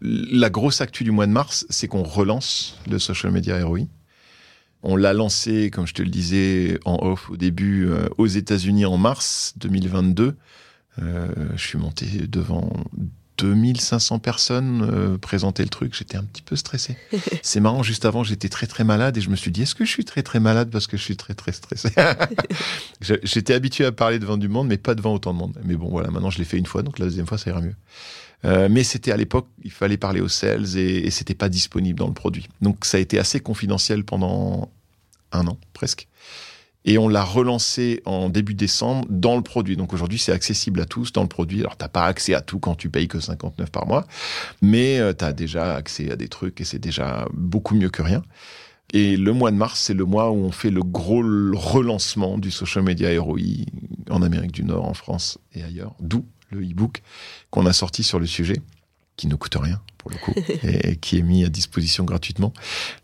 La 0.00 0.48
grosse 0.48 0.80
actu 0.80 1.02
du 1.04 1.10
mois 1.10 1.26
de 1.26 1.32
mars, 1.32 1.66
c'est 1.70 1.88
qu'on 1.88 2.02
relance 2.04 2.78
le 2.88 2.98
social 3.00 3.32
media 3.32 3.64
ROI. 3.64 3.80
On 4.82 4.96
l'a 4.96 5.12
lancé, 5.12 5.70
comme 5.70 5.86
je 5.86 5.92
te 5.94 6.02
le 6.02 6.08
disais 6.08 6.78
en 6.84 6.98
off 7.02 7.28
au 7.30 7.36
début, 7.36 7.86
aux 8.16 8.26
États-Unis 8.26 8.86
en 8.86 8.96
mars 8.96 9.52
2022. 9.58 10.36
Euh, 11.00 11.28
je 11.56 11.66
suis 11.66 11.78
monté 11.78 12.06
devant 12.26 12.72
2500 13.38 14.18
personnes 14.18 14.82
euh, 14.82 15.18
présenter 15.18 15.62
le 15.62 15.68
truc. 15.68 15.94
J'étais 15.94 16.16
un 16.16 16.24
petit 16.24 16.42
peu 16.42 16.56
stressé. 16.56 16.96
C'est 17.42 17.60
marrant, 17.60 17.82
juste 17.82 18.04
avant, 18.04 18.22
j'étais 18.22 18.48
très 18.48 18.66
très 18.66 18.84
malade 18.84 19.16
et 19.16 19.20
je 19.20 19.30
me 19.30 19.36
suis 19.36 19.50
dit, 19.50 19.62
est-ce 19.62 19.74
que 19.74 19.84
je 19.84 19.90
suis 19.90 20.04
très 20.04 20.22
très 20.22 20.40
malade 20.40 20.70
parce 20.70 20.86
que 20.86 20.96
je 20.96 21.02
suis 21.02 21.16
très 21.16 21.34
très 21.34 21.52
stressé? 21.52 21.90
J'étais 23.00 23.54
habitué 23.54 23.84
à 23.84 23.92
parler 23.92 24.18
devant 24.18 24.36
du 24.36 24.48
monde, 24.48 24.68
mais 24.68 24.76
pas 24.76 24.94
devant 24.94 25.14
autant 25.14 25.32
de 25.32 25.38
monde. 25.38 25.58
Mais 25.64 25.74
bon, 25.74 25.88
voilà, 25.88 26.10
maintenant 26.10 26.30
je 26.30 26.38
l'ai 26.38 26.44
fait 26.44 26.58
une 26.58 26.66
fois, 26.66 26.82
donc 26.82 26.98
la 26.98 27.06
deuxième 27.06 27.26
fois, 27.26 27.38
ça 27.38 27.50
ira 27.50 27.60
mieux. 27.60 27.76
Euh, 28.44 28.68
mais 28.70 28.84
c'était 28.84 29.12
à 29.12 29.16
l'époque, 29.16 29.48
il 29.64 29.70
fallait 29.70 29.98
parler 29.98 30.20
aux 30.20 30.28
sales 30.28 30.76
et, 30.76 31.06
et 31.06 31.10
c'était 31.10 31.34
pas 31.34 31.48
disponible 31.48 31.98
dans 31.98 32.08
le 32.08 32.14
produit. 32.14 32.48
Donc 32.60 32.84
ça 32.84 32.96
a 32.96 33.00
été 33.00 33.18
assez 33.18 33.40
confidentiel 33.40 34.04
pendant 34.04 34.70
un 35.32 35.46
an 35.46 35.58
presque. 35.72 36.08
Et 36.84 36.96
on 36.96 37.08
l'a 37.08 37.22
relancé 37.22 38.02
en 38.06 38.28
début 38.28 38.54
décembre 38.54 39.06
dans 39.10 39.36
le 39.36 39.42
produit. 39.42 39.76
Donc 39.76 39.92
aujourd'hui, 39.92 40.18
c'est 40.18 40.32
accessible 40.32 40.80
à 40.80 40.86
tous 40.86 41.12
dans 41.12 41.22
le 41.22 41.28
produit. 41.28 41.60
Alors, 41.60 41.76
t'as 41.76 41.88
pas 41.88 42.06
accès 42.06 42.34
à 42.34 42.40
tout 42.40 42.58
quand 42.58 42.74
tu 42.74 42.88
payes 42.88 43.08
que 43.08 43.20
59 43.20 43.70
par 43.70 43.86
mois, 43.86 44.06
mais 44.62 44.98
tu 45.14 45.24
as 45.24 45.32
déjà 45.32 45.74
accès 45.74 46.10
à 46.10 46.16
des 46.16 46.28
trucs 46.28 46.60
et 46.60 46.64
c'est 46.64 46.78
déjà 46.78 47.28
beaucoup 47.34 47.74
mieux 47.74 47.90
que 47.90 48.02
rien. 48.02 48.22
Et 48.92 49.16
le 49.16 49.32
mois 49.32 49.50
de 49.50 49.56
mars, 49.56 49.80
c'est 49.80 49.94
le 49.94 50.04
mois 50.04 50.30
où 50.30 50.36
on 50.36 50.50
fait 50.50 50.70
le 50.70 50.82
gros 50.82 51.22
relancement 51.52 52.38
du 52.38 52.50
social 52.50 52.82
media 52.82 53.20
ROI 53.20 53.66
en 54.10 54.22
Amérique 54.22 54.52
du 54.52 54.64
Nord, 54.64 54.84
en 54.84 54.94
France 54.94 55.38
et 55.54 55.62
ailleurs. 55.62 55.94
D'où 56.00 56.24
le 56.50 56.60
e-book 56.60 57.02
qu'on 57.50 57.66
a 57.66 57.72
sorti 57.72 58.02
sur 58.02 58.18
le 58.18 58.26
sujet, 58.26 58.56
qui 59.20 59.26
ne 59.26 59.34
coûte 59.34 59.56
rien 59.60 59.82
pour 59.98 60.10
le 60.10 60.16
coup, 60.16 60.32
et 60.62 60.96
qui 60.96 61.18
est 61.18 61.22
mis 61.22 61.44
à 61.44 61.50
disposition 61.50 62.04
gratuitement. 62.04 62.54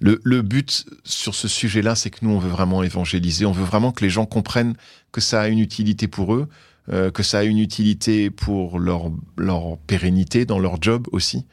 Le, 0.00 0.18
le 0.24 0.40
but 0.40 0.86
sur 1.04 1.34
ce 1.34 1.46
sujet-là, 1.46 1.94
c'est 1.94 2.08
que 2.08 2.20
nous, 2.22 2.30
on 2.30 2.38
veut 2.38 2.48
vraiment 2.48 2.82
évangéliser, 2.82 3.44
on 3.44 3.52
veut 3.52 3.66
vraiment 3.66 3.92
que 3.92 4.02
les 4.02 4.08
gens 4.08 4.24
comprennent 4.24 4.76
que 5.12 5.20
ça 5.20 5.42
a 5.42 5.48
une 5.48 5.58
utilité 5.58 6.08
pour 6.08 6.34
eux, 6.34 6.48
euh, 6.90 7.10
que 7.10 7.22
ça 7.22 7.40
a 7.40 7.42
une 7.42 7.58
utilité 7.58 8.30
pour 8.30 8.78
leur, 8.78 9.10
leur 9.36 9.76
pérennité 9.86 10.46
dans 10.46 10.58
leur 10.58 10.80
job 10.80 11.06
aussi. 11.12 11.44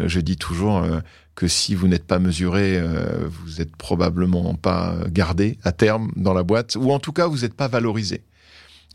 Euh, 0.00 0.08
je 0.08 0.18
dis 0.18 0.36
toujours 0.36 0.78
euh, 0.78 0.98
que 1.36 1.46
si 1.46 1.76
vous 1.76 1.86
n'êtes 1.86 2.06
pas 2.06 2.18
mesuré, 2.18 2.82
vous 3.28 3.60
êtes 3.60 3.76
probablement 3.76 4.56
pas 4.56 4.96
gardé 5.06 5.58
à 5.62 5.70
terme 5.70 6.10
dans 6.16 6.34
la 6.34 6.42
boîte, 6.42 6.74
ou 6.74 6.90
en 6.90 6.98
tout 6.98 7.12
cas, 7.12 7.28
vous 7.28 7.42
n'êtes 7.42 7.54
pas 7.54 7.68
valorisé. 7.68 8.22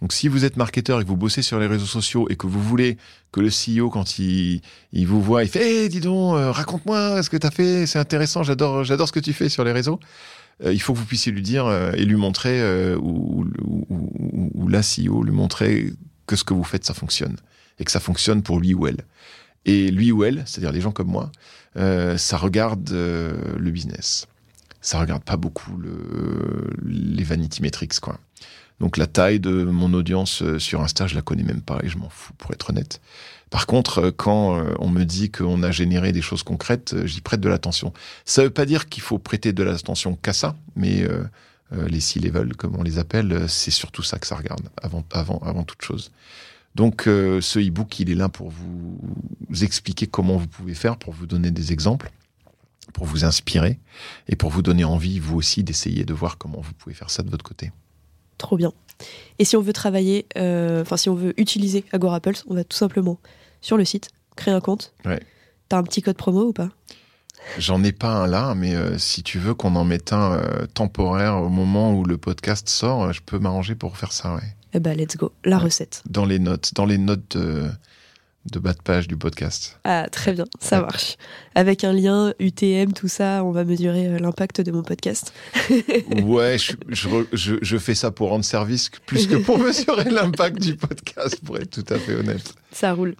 Donc 0.01 0.11
si 0.11 0.27
vous 0.27 0.43
êtes 0.43 0.57
marketeur 0.57 0.99
et 0.99 1.03
que 1.03 1.07
vous 1.07 1.15
bossez 1.15 1.41
sur 1.41 1.59
les 1.59 1.67
réseaux 1.67 1.85
sociaux 1.85 2.27
et 2.29 2.35
que 2.35 2.47
vous 2.47 2.61
voulez 2.61 2.97
que 3.31 3.39
le 3.39 3.49
CEO, 3.49 3.89
quand 3.89 4.19
il, 4.19 4.61
il 4.91 5.07
vous 5.07 5.21
voit, 5.21 5.43
il 5.43 5.49
fait 5.49 5.83
hey, 5.83 5.89
dis 5.89 6.01
donc, 6.01 6.35
euh, 6.35 6.51
raconte-moi 6.51 7.23
ce 7.23 7.29
que 7.29 7.37
tu 7.37 7.47
as 7.47 7.51
fait, 7.51 7.85
c'est 7.85 7.99
intéressant, 7.99 8.43
j'adore, 8.43 8.85
ce 8.85 9.11
que 9.11 9.19
tu 9.19 9.33
fais 9.33 9.49
sur 9.49 9.63
les 9.63 9.71
réseaux 9.71 9.99
euh, 10.63 10.71
il 10.71 10.79
faut 10.79 10.93
que 10.93 10.99
vous 10.99 11.05
puissiez 11.05 11.31
lui 11.31 11.41
dire 11.41 11.65
euh, 11.65 11.93
et 11.93 12.05
lui 12.05 12.15
montrer, 12.15 12.61
ou, 12.95 13.45
la 14.69 14.81
CEO 14.81 15.23
lui 15.23 15.31
montrer 15.31 15.93
que 16.27 16.35
ce 16.35 16.43
que 16.43 16.53
vous 16.53 16.63
faites, 16.63 16.85
ça 16.85 16.93
fonctionne. 16.93 17.37
Et 17.79 17.85
que 17.85 17.91
ça 17.91 17.99
fonctionne 17.99 18.43
pour 18.43 18.59
lui 18.59 18.73
ou 18.73 18.87
elle. 18.87 19.01
Et 19.65 19.89
lui 19.89 20.11
ou 20.11 20.23
elle, 20.23 20.43
c'est-à-dire 20.45 20.71
les 20.71 20.81
gens 20.81 20.91
comme 20.91 21.07
moi, 21.07 21.31
ça 21.75 22.37
regarde 22.37 22.89
le 22.91 23.71
business. 23.71 24.27
Ça 24.81 24.99
regarde 24.99 25.23
pas 25.23 25.37
beaucoup 25.37 25.77
le, 25.77 26.67
les 26.83 27.23
vanity 27.23 27.61
metrics, 27.61 27.99
quoi. 27.99 28.19
Donc 28.83 28.97
la 28.97 29.07
taille 29.07 29.39
de 29.39 29.63
mon 29.63 29.93
audience 29.93 30.43
sur 30.57 30.81
Insta, 30.81 31.07
je 31.07 31.15
la 31.15 31.21
connais 31.21 31.43
même 31.43 31.61
pas 31.61 31.79
et 31.83 31.87
je 31.87 31.97
m'en 31.97 32.09
fous, 32.09 32.33
pour 32.37 32.51
être 32.51 32.71
honnête. 32.71 32.99
Par 33.49 33.65
contre, 33.65 34.09
quand 34.09 34.61
on 34.77 34.89
me 34.89 35.05
dit 35.05 35.31
qu'on 35.31 35.63
a 35.63 35.71
généré 35.71 36.11
des 36.11 36.21
choses 36.21 36.43
concrètes, 36.43 36.93
j'y 37.05 37.21
prête 37.21 37.39
de 37.39 37.47
l'attention. 37.47 37.93
Ça 38.25 38.43
veut 38.43 38.49
pas 38.49 38.65
dire 38.65 38.89
qu'il 38.89 39.01
faut 39.01 39.19
prêter 39.19 39.53
de 39.53 39.63
l'attention 39.63 40.17
qu'à 40.17 40.33
ça, 40.33 40.57
mais 40.75 41.03
euh, 41.03 41.23
les 41.87 42.01
C-level, 42.01 42.57
comme 42.57 42.75
on 42.75 42.83
les 42.83 42.99
appelle, 42.99 43.45
c'est 43.47 43.71
surtout 43.71 44.03
ça 44.03 44.19
que 44.19 44.27
ça 44.27 44.35
regarde, 44.35 44.67
avant, 44.81 45.05
avant, 45.13 45.39
avant 45.45 45.63
toute 45.63 45.81
chose. 45.81 46.11
Donc 46.75 47.07
euh, 47.07 47.39
ce 47.39 47.59
e-book, 47.59 48.01
il 48.01 48.09
est 48.09 48.15
là 48.15 48.27
pour 48.27 48.49
vous 48.49 48.99
expliquer 49.61 50.07
comment 50.07 50.35
vous 50.35 50.47
pouvez 50.47 50.73
faire, 50.73 50.97
pour 50.97 51.13
vous 51.13 51.25
donner 51.25 51.51
des 51.51 51.71
exemples, 51.71 52.11
pour 52.91 53.05
vous 53.05 53.23
inspirer 53.23 53.79
et 54.27 54.35
pour 54.35 54.49
vous 54.49 54.61
donner 54.61 54.83
envie, 54.83 55.19
vous 55.19 55.37
aussi, 55.37 55.63
d'essayer 55.63 56.03
de 56.03 56.13
voir 56.13 56.37
comment 56.37 56.59
vous 56.59 56.73
pouvez 56.73 56.93
faire 56.93 57.09
ça 57.09 57.23
de 57.23 57.29
votre 57.29 57.45
côté. 57.45 57.71
Trop 58.37 58.57
bien. 58.57 58.73
Et 59.39 59.45
si 59.45 59.57
on 59.57 59.61
veut 59.61 59.73
travailler, 59.73 60.25
euh, 60.37 60.81
enfin 60.81 60.97
si 60.97 61.09
on 61.09 61.15
veut 61.15 61.33
utiliser 61.39 61.85
Agora 61.91 62.19
Pulse, 62.19 62.45
on 62.47 62.53
va 62.53 62.63
tout 62.63 62.77
simplement 62.77 63.19
sur 63.61 63.77
le 63.77 63.85
site, 63.85 64.09
créer 64.35 64.53
un 64.53 64.61
compte. 64.61 64.93
Ouais. 65.05 65.21
T'as 65.69 65.77
un 65.77 65.83
petit 65.83 66.01
code 66.01 66.17
promo 66.17 66.43
ou 66.47 66.53
pas? 66.53 66.69
J'en 67.57 67.83
ai 67.83 67.91
pas 67.91 68.23
un 68.23 68.27
là, 68.27 68.55
mais 68.55 68.73
euh, 68.73 68.97
si 68.97 69.23
tu 69.23 69.37
veux 69.39 69.53
qu'on 69.53 69.75
en 69.75 69.83
mette 69.83 70.13
un 70.13 70.33
euh, 70.33 70.65
temporaire 70.73 71.37
au 71.41 71.49
moment 71.49 71.93
où 71.93 72.05
le 72.05 72.17
podcast 72.17 72.69
sort, 72.69 73.11
je 73.11 73.21
peux 73.21 73.39
m'arranger 73.39 73.75
pour 73.75 73.97
faire 73.97 74.13
ça, 74.13 74.35
ouais. 74.35 74.55
Eh 74.73 74.79
ben, 74.79 74.97
let's 74.97 75.17
go. 75.17 75.31
La 75.43 75.57
ouais. 75.57 75.63
recette. 75.63 76.03
Dans 76.09 76.25
les 76.25 76.39
notes, 76.39 76.73
dans 76.73 76.85
les 76.85 76.97
notes 76.97 77.37
de, 77.37 77.69
de 78.51 78.59
bas 78.59 78.73
de 78.73 78.81
page 78.81 79.07
du 79.07 79.15
podcast. 79.15 79.79
Ah, 79.83 80.07
très 80.11 80.33
bien, 80.33 80.45
ça 80.59 80.81
marche. 80.81 81.17
Avec 81.55 81.83
un 81.83 81.93
lien 81.93 82.33
UTM, 82.39 82.93
tout 82.93 83.07
ça, 83.07 83.43
on 83.43 83.51
va 83.51 83.63
mesurer 83.63 84.07
euh, 84.07 84.19
l'impact 84.19 84.61
de 84.61 84.71
mon 84.71 84.83
podcast. 84.83 85.33
ouais, 86.23 86.57
je, 86.57 86.73
je, 87.31 87.55
je, 87.61 87.77
fais 87.77 87.95
ça 87.95 88.11
pour 88.11 88.29
rendre 88.29 88.43
service 88.43 88.89
plus 89.05 89.27
que 89.27 89.35
pour 89.35 89.57
mesurer 89.59 90.09
l'impact 90.09 90.59
du 90.59 90.75
podcast, 90.75 91.39
pour 91.43 91.57
être 91.57 91.69
tout 91.69 91.93
à 91.93 91.97
fait 91.97 92.15
honnête. 92.15 92.53
Ça 92.71 92.93
roule. 92.93 93.15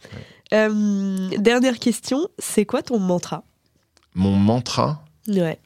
Euh, 0.53 1.29
dernière 1.37 1.79
question, 1.79 2.27
c'est 2.37 2.65
quoi 2.65 2.81
ton 2.81 2.99
mantra? 2.99 3.43
Mon 4.13 4.35
mantra? 4.35 5.03
Ouais. 5.27 5.59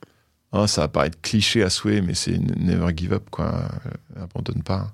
Ah, 0.51 0.67
ça 0.67 0.81
va 0.81 0.87
paraître 0.87 1.19
cliché 1.21 1.63
à 1.63 1.69
souhait, 1.69 2.01
mais 2.01 2.13
c'est 2.13 2.37
never 2.37 2.95
give 2.95 3.13
up, 3.13 3.29
quoi. 3.29 3.69
Euh, 4.15 4.23
abandonne 4.23 4.63
pas. 4.63 4.93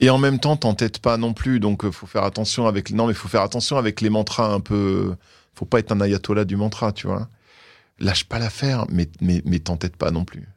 Et 0.00 0.08
en 0.08 0.18
même 0.18 0.38
temps, 0.38 0.56
t'entêtes 0.56 0.98
pas 0.98 1.18
non 1.18 1.34
plus, 1.34 1.60
donc 1.60 1.84
euh, 1.84 1.92
faut 1.92 2.06
faire 2.06 2.24
attention 2.24 2.66
avec. 2.66 2.90
Non, 2.90 3.06
mais 3.06 3.14
faut 3.14 3.28
faire 3.28 3.42
attention 3.42 3.76
avec 3.76 4.00
les 4.00 4.10
mantras 4.10 4.52
un 4.52 4.60
peu. 4.60 5.14
Faut 5.54 5.66
pas 5.66 5.78
être 5.78 5.92
un 5.92 6.00
ayatollah 6.00 6.46
du 6.46 6.56
mantra, 6.56 6.92
tu 6.92 7.06
vois. 7.06 7.28
Lâche 7.98 8.24
pas 8.24 8.38
l'affaire, 8.38 8.86
mais 8.88 9.08
mais 9.20 9.42
mais 9.44 9.58
t'entête 9.58 9.96
pas 9.96 10.10
non 10.10 10.24
plus. 10.24 10.48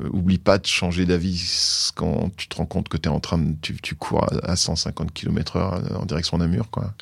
Euh, 0.00 0.08
oublie 0.12 0.38
pas 0.38 0.58
de 0.58 0.66
changer 0.66 1.06
d'avis 1.06 1.90
quand 1.94 2.30
tu 2.36 2.48
te 2.48 2.56
rends 2.56 2.66
compte 2.66 2.88
que 2.88 2.98
es 2.98 3.08
en 3.08 3.20
train 3.20 3.38
de, 3.38 3.56
tu, 3.62 3.76
tu 3.80 3.94
cours 3.94 4.26
à 4.42 4.56
150 4.56 5.12
km 5.12 5.56
heure 5.56 6.00
en 6.00 6.04
direction 6.06 6.38
d'un 6.38 6.48
mur, 6.48 6.70
quoi. 6.70 6.94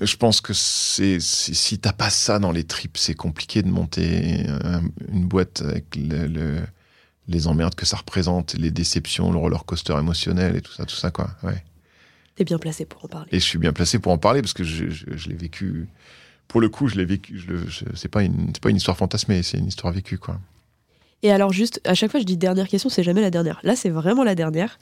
Je 0.00 0.16
pense 0.16 0.40
que 0.40 0.52
c'est 0.54 1.18
si 1.20 1.78
t'as 1.78 1.92
pas 1.92 2.10
ça 2.10 2.38
dans 2.38 2.52
les 2.52 2.64
tripes, 2.64 2.96
c'est 2.96 3.14
compliqué 3.14 3.62
de 3.62 3.68
monter 3.68 4.46
une 5.12 5.26
boîte 5.26 5.62
avec 5.62 5.96
le 5.96 6.60
les 7.28 7.46
emmerdes 7.46 7.74
que 7.74 7.86
ça 7.86 7.98
représente, 7.98 8.54
les 8.54 8.70
déceptions, 8.70 9.30
le 9.30 9.38
roller 9.38 9.64
coaster 9.64 9.94
émotionnel 9.98 10.56
et 10.56 10.62
tout 10.62 10.72
ça, 10.72 10.84
tout 10.86 10.96
ça, 10.96 11.10
quoi. 11.10 11.30
Ouais. 11.42 11.62
T'es 12.34 12.44
bien 12.44 12.58
placé 12.58 12.84
pour 12.84 13.04
en 13.04 13.08
parler. 13.08 13.28
Et 13.32 13.38
je 13.38 13.44
suis 13.44 13.58
bien 13.58 13.72
placé 13.72 13.98
pour 13.98 14.12
en 14.12 14.18
parler 14.18 14.40
parce 14.40 14.54
que 14.54 14.64
je, 14.64 14.84
l'ai 15.28 15.34
vécu. 15.34 15.88
Pour 16.46 16.60
le 16.60 16.68
coup, 16.68 16.88
je 16.88 16.96
l'ai 16.96 17.04
vécu. 17.04 17.38
Je, 17.38 17.84
c'est 17.94 18.08
pas 18.08 18.22
une, 18.22 18.52
pas 18.52 18.70
une 18.70 18.76
histoire 18.76 18.96
fantasmée, 18.96 19.42
c'est 19.42 19.58
une 19.58 19.66
histoire 19.66 19.92
vécue, 19.92 20.18
quoi. 20.18 20.40
Et 21.24 21.32
alors 21.32 21.52
juste, 21.52 21.80
à 21.84 21.94
chaque 21.94 22.12
fois 22.12 22.20
je 22.20 22.24
dis 22.24 22.36
dernière 22.36 22.68
question, 22.68 22.88
c'est 22.88 23.02
jamais 23.02 23.20
la 23.20 23.30
dernière. 23.30 23.58
Là, 23.64 23.74
c'est 23.74 23.90
vraiment 23.90 24.22
la 24.22 24.36
dernière. 24.36 24.78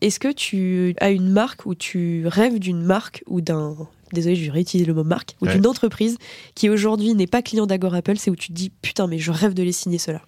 Est-ce 0.00 0.20
que 0.20 0.32
tu 0.32 0.94
as 1.00 1.10
une 1.10 1.28
marque 1.28 1.66
ou 1.66 1.74
tu 1.74 2.26
rêves 2.26 2.60
d'une 2.60 2.82
marque 2.82 3.24
ou 3.26 3.40
d'un... 3.40 3.76
Désolé, 4.12 4.36
je 4.36 4.44
vais 4.44 4.50
réutiliser 4.52 4.86
le 4.86 4.94
mot 4.94 5.02
marque. 5.02 5.36
Ou 5.40 5.48
d'une 5.48 5.66
entreprise 5.66 6.16
qui 6.54 6.68
aujourd'hui 6.68 7.14
n'est 7.14 7.26
pas 7.26 7.42
client 7.42 7.66
d'Agora 7.66 7.98
Apple, 7.98 8.16
c'est 8.18 8.30
où 8.30 8.36
tu 8.36 8.48
te 8.48 8.52
dis, 8.52 8.70
putain, 8.70 9.08
mais 9.08 9.18
je 9.18 9.32
rêve 9.32 9.52
de 9.52 9.64
les 9.64 9.72
signer 9.72 9.98
cela 9.98 10.22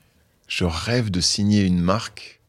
je 0.52 0.64
rêve 0.66 1.10
de 1.10 1.22
signer 1.22 1.62
une 1.62 1.80
marque. 1.80 2.40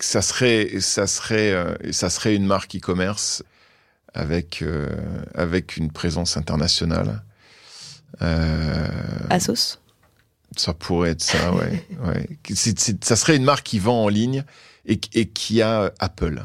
Ça 0.00 0.20
serait, 0.20 0.80
ça 0.80 1.06
serait, 1.06 1.52
euh, 1.52 1.74
ça 1.92 2.10
serait 2.10 2.34
une 2.34 2.44
marque 2.44 2.76
e-commerce 2.76 3.42
avec 4.12 4.60
euh, 4.60 4.90
avec 5.34 5.78
une 5.78 5.90
présence 5.90 6.36
internationale. 6.36 7.22
Euh, 8.20 8.86
Asos? 9.30 9.78
Ça 10.54 10.74
pourrait 10.74 11.10
être 11.10 11.22
ça, 11.22 11.54
ouais. 11.54 11.86
ouais. 12.04 12.28
ça 13.00 13.16
serait 13.16 13.36
une 13.36 13.44
marque 13.44 13.64
qui 13.64 13.78
vend 13.78 14.04
en 14.04 14.08
ligne 14.08 14.44
et, 14.84 15.00
et 15.14 15.28
qui 15.28 15.62
a 15.62 15.90
Apple. 16.00 16.44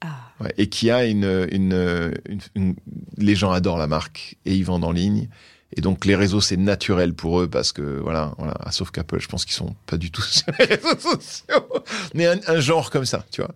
Ah. 0.00 0.32
Ouais, 0.40 0.52
et 0.58 0.68
qui 0.68 0.90
a 0.90 1.04
une, 1.04 1.46
une, 1.52 2.12
une, 2.56 2.74
Les 3.16 3.36
gens 3.36 3.52
adorent 3.52 3.78
la 3.78 3.86
marque 3.86 4.36
et 4.44 4.56
ils 4.56 4.64
vendent 4.64 4.84
en 4.84 4.92
ligne. 4.92 5.28
Et 5.76 5.80
donc 5.80 6.04
les 6.04 6.16
réseaux 6.16 6.40
c'est 6.40 6.56
naturel 6.56 7.14
pour 7.14 7.40
eux 7.40 7.48
parce 7.48 7.72
que 7.72 7.82
voilà, 7.82 8.34
voilà 8.38 8.56
sauf 8.70 8.90
qu'Apple, 8.90 9.20
je 9.20 9.28
pense 9.28 9.44
qu'ils 9.44 9.54
sont 9.54 9.74
pas 9.86 9.96
du 9.96 10.10
tout 10.10 10.22
sur 10.22 10.46
les 10.58 10.64
réseaux 10.64 10.98
sociaux, 10.98 11.68
mais 12.14 12.26
un, 12.26 12.60
genre 12.60 12.90
comme 12.90 13.04
ça, 13.04 13.24
tu 13.30 13.42
vois. 13.42 13.54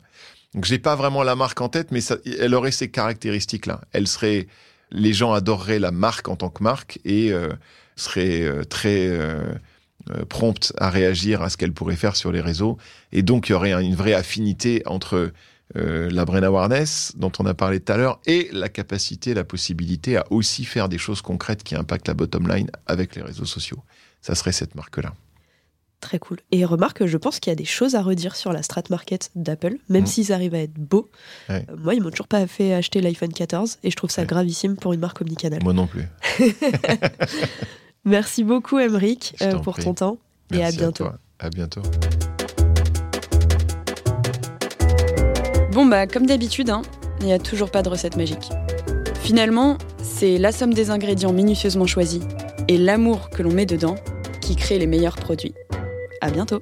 Donc 0.54 0.66
j'ai 0.66 0.78
pas 0.78 0.96
vraiment 0.96 1.22
la 1.22 1.34
marque 1.34 1.60
en 1.62 1.70
tête, 1.70 1.90
mais 1.90 2.00
elle 2.38 2.54
aurait 2.54 2.72
ces 2.72 2.90
caractéristiques 2.90 3.64
là. 3.64 3.80
Elle 3.92 4.06
serait, 4.06 4.48
les 4.90 5.14
gens 5.14 5.32
adoreraient 5.32 5.78
la 5.78 5.90
marque 5.90 6.28
en 6.28 6.36
tant 6.36 6.50
que 6.50 6.62
marque 6.62 6.98
et 7.06 7.32
euh, 7.32 7.48
seraient 7.96 8.42
euh, 8.42 8.64
très 8.64 9.06
euh, 9.06 9.40
euh, 10.10 10.24
promptes 10.24 10.72
à 10.78 10.90
réagir 10.90 11.42
à 11.42 11.50
ce 11.50 11.56
qu'elle 11.56 11.72
pourrait 11.72 11.96
faire 11.96 12.16
sur 12.16 12.32
les 12.32 12.40
réseaux. 12.40 12.78
Et 13.12 13.22
donc 13.22 13.48
il 13.48 13.52
y 13.52 13.54
aurait 13.54 13.72
une 13.72 13.94
vraie 13.94 14.14
affinité 14.14 14.82
entre 14.86 15.32
euh, 15.76 16.10
la 16.10 16.24
brain 16.24 16.42
awareness 16.42 17.12
dont 17.16 17.32
on 17.38 17.46
a 17.46 17.54
parlé 17.54 17.80
tout 17.80 17.92
à 17.92 17.96
l'heure 17.96 18.20
et 18.26 18.48
la 18.52 18.68
capacité, 18.68 19.34
la 19.34 19.44
possibilité 19.44 20.16
à 20.16 20.24
aussi 20.30 20.64
faire 20.64 20.88
des 20.88 20.98
choses 20.98 21.22
concrètes 21.22 21.62
qui 21.62 21.74
impactent 21.74 22.08
la 22.08 22.14
bottom 22.14 22.48
line 22.48 22.70
avec 22.86 23.16
les 23.16 23.22
réseaux 23.22 23.44
sociaux. 23.44 23.78
Ça 24.20 24.34
serait 24.34 24.52
cette 24.52 24.74
marque-là. 24.74 25.14
Très 26.00 26.18
cool. 26.18 26.38
Et 26.50 26.64
remarque, 26.64 27.06
je 27.06 27.16
pense 27.16 27.38
qu'il 27.38 27.50
y 27.50 27.52
a 27.52 27.56
des 27.56 27.64
choses 27.64 27.94
à 27.94 28.02
redire 28.02 28.34
sur 28.34 28.52
la 28.52 28.62
strat 28.62 28.82
market 28.90 29.30
d'Apple, 29.36 29.76
même 29.88 30.02
mm. 30.02 30.06
s'ils 30.06 30.32
arrivent 30.32 30.54
à 30.54 30.58
être 30.58 30.74
beaux. 30.74 31.08
Euh, 31.48 31.60
moi, 31.78 31.94
ils 31.94 32.02
m'ont 32.02 32.10
toujours 32.10 32.26
pas 32.26 32.44
fait 32.48 32.74
acheter 32.74 33.00
l'iPhone 33.00 33.32
14 33.32 33.78
et 33.84 33.90
je 33.90 33.96
trouve 33.96 34.10
ça 34.10 34.24
gravissime 34.24 34.76
pour 34.76 34.92
une 34.92 35.00
marque 35.00 35.20
omnicanal. 35.20 35.62
Moi 35.62 35.72
non 35.72 35.86
plus. 35.86 36.08
Merci 38.04 38.42
beaucoup, 38.42 38.80
Emric, 38.80 39.36
euh, 39.42 39.58
pour 39.60 39.78
ton 39.78 39.94
temps 39.94 40.18
et 40.52 40.64
à 40.64 40.72
bientôt. 40.72 41.04
À, 41.04 41.18
à 41.38 41.50
bientôt. 41.50 41.82
Bon 45.72 45.86
bah 45.86 46.06
comme 46.06 46.26
d'habitude, 46.26 46.68
hein, 46.68 46.82
il 47.20 47.26
n'y 47.26 47.32
a 47.32 47.38
toujours 47.38 47.70
pas 47.70 47.82
de 47.82 47.88
recette 47.88 48.18
magique. 48.18 48.50
Finalement, 49.22 49.78
c'est 50.02 50.36
la 50.36 50.52
somme 50.52 50.74
des 50.74 50.90
ingrédients 50.90 51.32
minutieusement 51.32 51.86
choisis 51.86 52.22
et 52.68 52.76
l'amour 52.76 53.30
que 53.30 53.42
l'on 53.42 53.52
met 53.52 53.64
dedans 53.64 53.94
qui 54.42 54.54
crée 54.54 54.78
les 54.78 54.86
meilleurs 54.86 55.16
produits. 55.16 55.54
À 56.20 56.30
bientôt 56.30 56.60